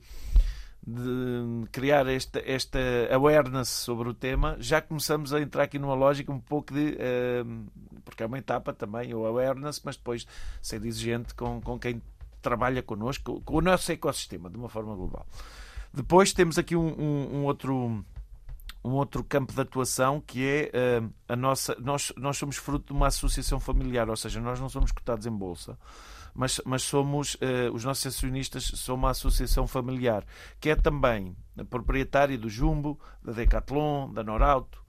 de 0.85 1.65
criar 1.71 2.05
esta, 2.07 2.41
esta 2.45 2.77
awareness 3.11 3.69
sobre 3.69 4.09
o 4.09 4.13
tema, 4.13 4.57
já 4.59 4.81
começamos 4.81 5.33
a 5.33 5.39
entrar 5.39 5.63
aqui 5.63 5.79
numa 5.79 5.93
lógica 5.93 6.31
um 6.31 6.39
pouco 6.39 6.73
de. 6.73 6.95
eh, 6.99 7.43
porque 8.03 8.21
é 8.23 8.25
uma 8.25 8.37
etapa 8.37 8.73
também, 8.73 9.13
o 9.13 9.25
awareness, 9.25 9.81
mas 9.83 9.95
depois 9.95 10.27
ser 10.61 10.83
exigente 10.85 11.33
com, 11.35 11.61
com 11.61 11.79
quem 11.79 12.01
trabalha 12.41 12.83
connosco, 12.83 13.41
com 13.45 13.57
o 13.57 13.61
nosso 13.61 13.89
ecossistema, 13.91 14.49
de 14.49 14.57
uma 14.57 14.67
forma 14.67 14.93
global. 14.93 15.25
Depois 15.93 16.33
temos 16.33 16.57
aqui 16.57 16.75
um, 16.75 16.87
um- 16.99 17.35
um 17.37 17.45
outro 17.45 18.03
um 18.85 18.91
outro 18.95 19.23
campo 19.23 19.53
de 19.53 19.61
atuação 19.61 20.19
que 20.19 20.45
é 20.45 20.69
eh, 20.73 21.01
a 21.29 21.35
nossa 21.37 21.73
nós 21.79 22.11
nós 22.17 22.35
somos 22.37 22.57
fruto 22.57 22.87
de 22.87 22.91
uma 22.91 23.07
associação 23.07 23.57
familiar 23.57 24.09
ou 24.09 24.15
seja 24.17 24.41
nós 24.41 24.59
não 24.59 24.67
somos 24.67 24.91
cotados 24.91 25.25
em 25.25 25.31
bolsa 25.31 25.77
mas 26.33 26.59
mas 26.65 26.83
somos 26.83 27.37
eh, 27.41 27.69
os 27.71 27.83
nossos 27.85 28.05
acionistas 28.07 28.63
são 28.75 28.95
uma 28.95 29.11
associação 29.11 29.67
familiar 29.67 30.25
que 30.59 30.69
é 30.69 30.75
também 30.75 31.35
proprietária 31.69 32.37
do 32.37 32.49
Jumbo 32.49 32.99
da 33.23 33.31
Decathlon 33.33 34.11
da 34.11 34.23
Norauto 34.23 34.81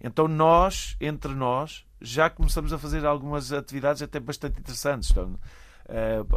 então 0.00 0.26
nós 0.28 0.96
entre 1.00 1.34
nós 1.34 1.84
já 2.00 2.28
começamos 2.30 2.72
a 2.72 2.78
fazer 2.78 3.04
algumas 3.06 3.52
atividades 3.52 4.02
até 4.02 4.18
bastante 4.20 4.58
interessantes 4.60 5.10
então, 5.10 5.38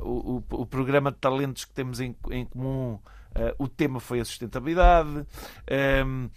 o, 0.02 0.38
o- 0.38 0.62
o 0.62 0.66
programa 0.66 1.12
de 1.12 1.18
talentos 1.18 1.64
que 1.66 1.74
temos 1.74 2.00
em, 2.00 2.16
em 2.32 2.46
comum 2.46 3.00
eh, 3.36 3.54
o 3.60 3.68
tema 3.68 4.00
foi 4.00 4.20
a 4.20 4.26
sustentabilidade. 4.26 5.26
Que- 5.68 6.30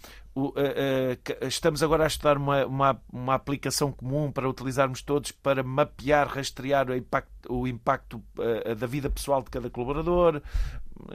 estamos 1.41 1.81
agora 1.81 2.03
a 2.03 2.07
estudar 2.07 2.37
uma, 2.37 2.65
uma, 2.65 3.01
uma 3.11 3.33
aplicação 3.33 3.91
comum 3.91 4.31
para 4.31 4.47
utilizarmos 4.49 5.01
todos 5.01 5.31
para 5.31 5.63
mapear, 5.63 6.27
rastrear 6.27 6.89
o 6.89 6.95
impacto, 6.95 7.53
o 7.53 7.67
impacto 7.67 8.23
eh, 8.39 8.75
da 8.75 8.87
vida 8.87 9.09
pessoal 9.09 9.41
de 9.41 9.49
cada 9.49 9.69
colaborador. 9.69 10.41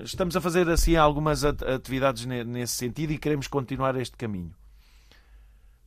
Estamos 0.03 0.37
a 0.37 0.41
fazer 0.41 0.69
assim 0.69 0.97
algumas 0.97 1.45
at- 1.45 1.63
atividades 1.63 2.27
ne- 2.27 2.45
nesse 2.45 2.75
sentido 2.75 3.13
e 3.13 3.19
queremos 3.19 3.47
continuar 3.47 3.97
este 3.97 4.17
caminho. 4.17 4.55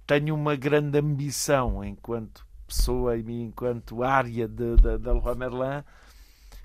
Tenho 0.07 0.36
uma 0.36 0.55
grande 0.55 0.99
ambição 0.99 1.83
enquanto 1.83 2.45
pessoa 2.67 3.17
e 3.17 3.41
enquanto 3.41 4.03
área 4.03 4.47
da 4.47 5.13
Leroy 5.13 5.36
Merlin 5.36 5.83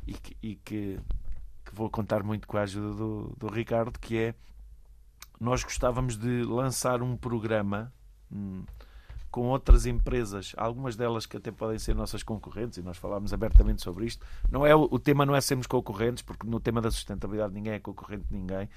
e 0.06 0.12
que, 0.14 0.36
e 0.42 0.54
que 0.56 0.98
que 1.64 1.74
vou 1.74 1.88
contar 1.88 2.22
muito 2.22 2.48
com 2.48 2.56
a 2.56 2.62
ajuda 2.62 2.94
do, 2.94 3.32
do 3.38 3.46
Ricardo, 3.46 3.98
que 3.98 4.18
é 4.18 4.34
nós 5.41 5.64
gostávamos 5.64 6.16
de 6.18 6.45
lançar 6.45 7.03
um 7.03 7.16
programa 7.16 7.93
hum, 8.30 8.62
com 9.30 9.43
outras 9.47 9.86
empresas, 9.86 10.53
algumas 10.57 10.97
delas 10.97 11.24
que 11.24 11.36
até 11.36 11.51
podem 11.53 11.78
ser 11.78 11.95
nossas 11.95 12.22
concorrentes, 12.22 12.78
e 12.78 12.82
nós 12.82 12.99
falámos 12.99 13.32
abertamente 13.32 13.80
sobre 13.80 14.05
isto. 14.05 14.26
Não 14.51 14.66
é, 14.66 14.74
o 14.74 14.99
tema 14.99 15.24
não 15.24 15.34
é 15.36 15.41
sermos 15.41 15.66
concorrentes, 15.68 16.22
porque 16.22 16.47
no 16.47 16.59
tema 16.59 16.80
da 16.80 16.91
sustentabilidade 16.91 17.55
ninguém 17.55 17.74
é 17.74 17.78
concorrente 17.78 18.24
de 18.28 18.34
ninguém. 18.36 18.68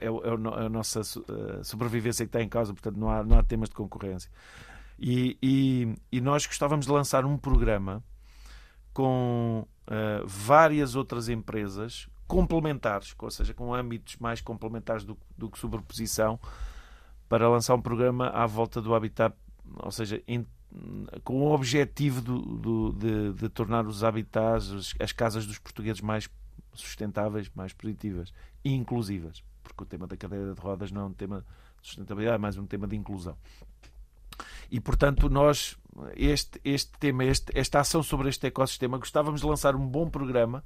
É, 0.00 0.04
é 0.06 0.64
a 0.66 0.68
nossa 0.68 1.00
eh, 1.00 1.62
sobrevivência 1.64 2.26
que 2.26 2.28
está 2.28 2.42
em 2.42 2.48
causa, 2.48 2.72
portanto 2.72 2.96
não 2.98 3.10
há, 3.10 3.24
não 3.24 3.38
há 3.38 3.42
temas 3.42 3.70
de 3.70 3.74
concorrência. 3.74 4.30
E, 4.98 5.38
e- 5.42 5.94
e 6.12 6.20
nós 6.20 6.46
gostávamos 6.46 6.84
de 6.84 6.92
lançar 6.92 7.24
um 7.24 7.38
programa 7.38 8.04
com 8.92 9.66
eh, 9.86 10.22
várias 10.26 10.94
outras 10.96 11.28
empresas 11.30 12.08
complementares, 12.28 13.14
ou 13.18 13.30
seja, 13.30 13.52
com 13.54 13.74
âmbitos 13.74 14.16
mais 14.18 14.40
complementares 14.40 15.02
do, 15.04 15.18
do 15.36 15.48
que 15.50 15.58
sobreposição, 15.58 16.38
para 17.28 17.48
lançar 17.48 17.74
um 17.74 17.80
programa 17.82 18.28
à 18.28 18.46
volta 18.46 18.80
do 18.80 18.94
habitat, 18.94 19.34
ou 19.76 19.90
seja, 19.90 20.22
em- 20.28 20.46
com 21.24 21.40
o 21.42 21.52
objetivo 21.54 22.20
do- 22.20 22.42
do- 22.56 22.92
de, 22.92 23.32
de 23.32 23.48
tornar 23.48 23.86
os 23.86 24.04
habitats, 24.04 24.70
as, 24.70 24.94
as 25.00 25.12
casas 25.12 25.46
dos 25.46 25.58
portugueses 25.58 26.02
mais 26.02 26.28
sustentáveis, 26.74 27.50
mais 27.54 27.72
positivas 27.72 28.32
e 28.62 28.72
inclusivas, 28.74 29.42
porque 29.62 29.82
o 29.82 29.86
tema 29.86 30.06
da 30.06 30.16
cadeira 30.16 30.54
de 30.54 30.60
rodas 30.60 30.92
não 30.92 31.00
é 31.02 31.04
um 31.06 31.12
tema 31.12 31.44
de 31.80 31.88
sustentabilidade, 31.88 32.34
é 32.36 32.38
mais 32.38 32.56
um 32.58 32.66
tema 32.66 32.86
de 32.86 32.94
inclusão. 32.96 33.36
E, 34.70 34.78
portanto, 34.78 35.28
nós, 35.30 35.76
este, 36.14 36.60
este 36.62 36.92
tema, 36.98 37.24
este, 37.24 37.50
esta 37.58 37.80
ação 37.80 38.02
sobre 38.02 38.28
este 38.28 38.46
ecossistema, 38.46 38.98
gostávamos 38.98 39.40
de 39.40 39.46
lançar 39.46 39.74
um 39.74 39.86
bom 39.86 40.08
programa 40.10 40.62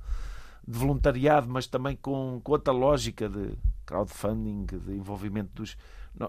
de 0.66 0.78
voluntariado, 0.78 1.48
mas 1.48 1.66
também 1.66 1.96
com, 1.96 2.40
com 2.42 2.52
outra 2.52 2.72
lógica 2.72 3.28
de 3.28 3.58
crowdfunding, 3.84 4.64
de 4.66 4.92
envolvimento 4.92 5.50
dos. 5.54 5.76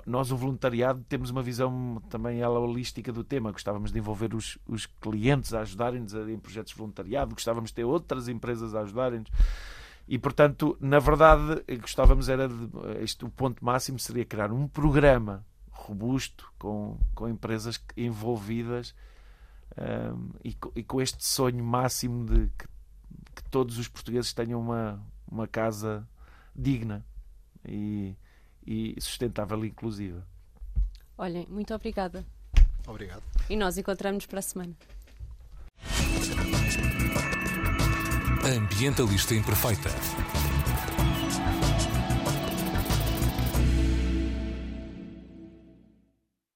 Nós, 0.05 0.31
o 0.31 0.37
voluntariado, 0.37 1.03
temos 1.09 1.29
uma 1.29 1.43
visão 1.43 2.01
também 2.09 2.39
ela 2.39 2.57
holística 2.57 3.11
do 3.11 3.23
tema. 3.23 3.51
Gostávamos 3.51 3.91
de 3.91 3.99
envolver 3.99 4.33
os, 4.33 4.57
os 4.65 4.85
clientes 4.85 5.53
a 5.53 5.59
ajudarem-nos 5.59 6.13
em 6.13 6.39
projetos 6.39 6.71
de 6.71 6.77
voluntariado, 6.77 7.35
gostávamos 7.35 7.69
de 7.69 7.75
ter 7.75 7.83
outras 7.83 8.29
empresas 8.29 8.73
a 8.73 8.81
ajudarem-nos. 8.81 9.29
E, 10.07 10.17
portanto, 10.17 10.77
na 10.79 10.99
verdade, 10.99 11.63
gostávamos 11.79 12.29
era 12.29 12.47
de. 12.47 12.69
Este, 13.01 13.25
o 13.25 13.29
ponto 13.29 13.63
máximo 13.63 13.99
seria 13.99 14.25
criar 14.25 14.51
um 14.51 14.67
programa 14.67 15.45
robusto 15.69 16.51
com, 16.57 16.97
com 17.13 17.27
empresas 17.27 17.81
envolvidas 17.97 18.95
hum, 19.77 20.29
e, 20.43 20.55
e 20.75 20.83
com 20.83 21.01
este 21.01 21.25
sonho 21.25 21.63
máximo 21.63 22.25
de 22.25 22.49
que, 22.57 22.65
que 23.33 23.43
todos 23.43 23.77
os 23.77 23.87
portugueses 23.87 24.33
tenham 24.33 24.59
uma, 24.59 25.01
uma 25.29 25.47
casa 25.47 26.07
digna 26.55 27.05
e, 27.65 28.15
e 28.65 28.95
sustentável 28.99 29.63
e 29.65 29.69
inclusiva. 29.69 30.25
Olhem, 31.17 31.47
muito 31.49 31.73
obrigada. 31.73 32.25
Obrigado. 32.87 33.23
E 33.49 33.55
nós 33.55 33.77
encontramos-nos 33.77 34.25
para 34.25 34.39
a 34.39 34.41
semana. 34.41 34.73
Ambientalista 38.45 39.33
Imperfeita. 39.33 39.89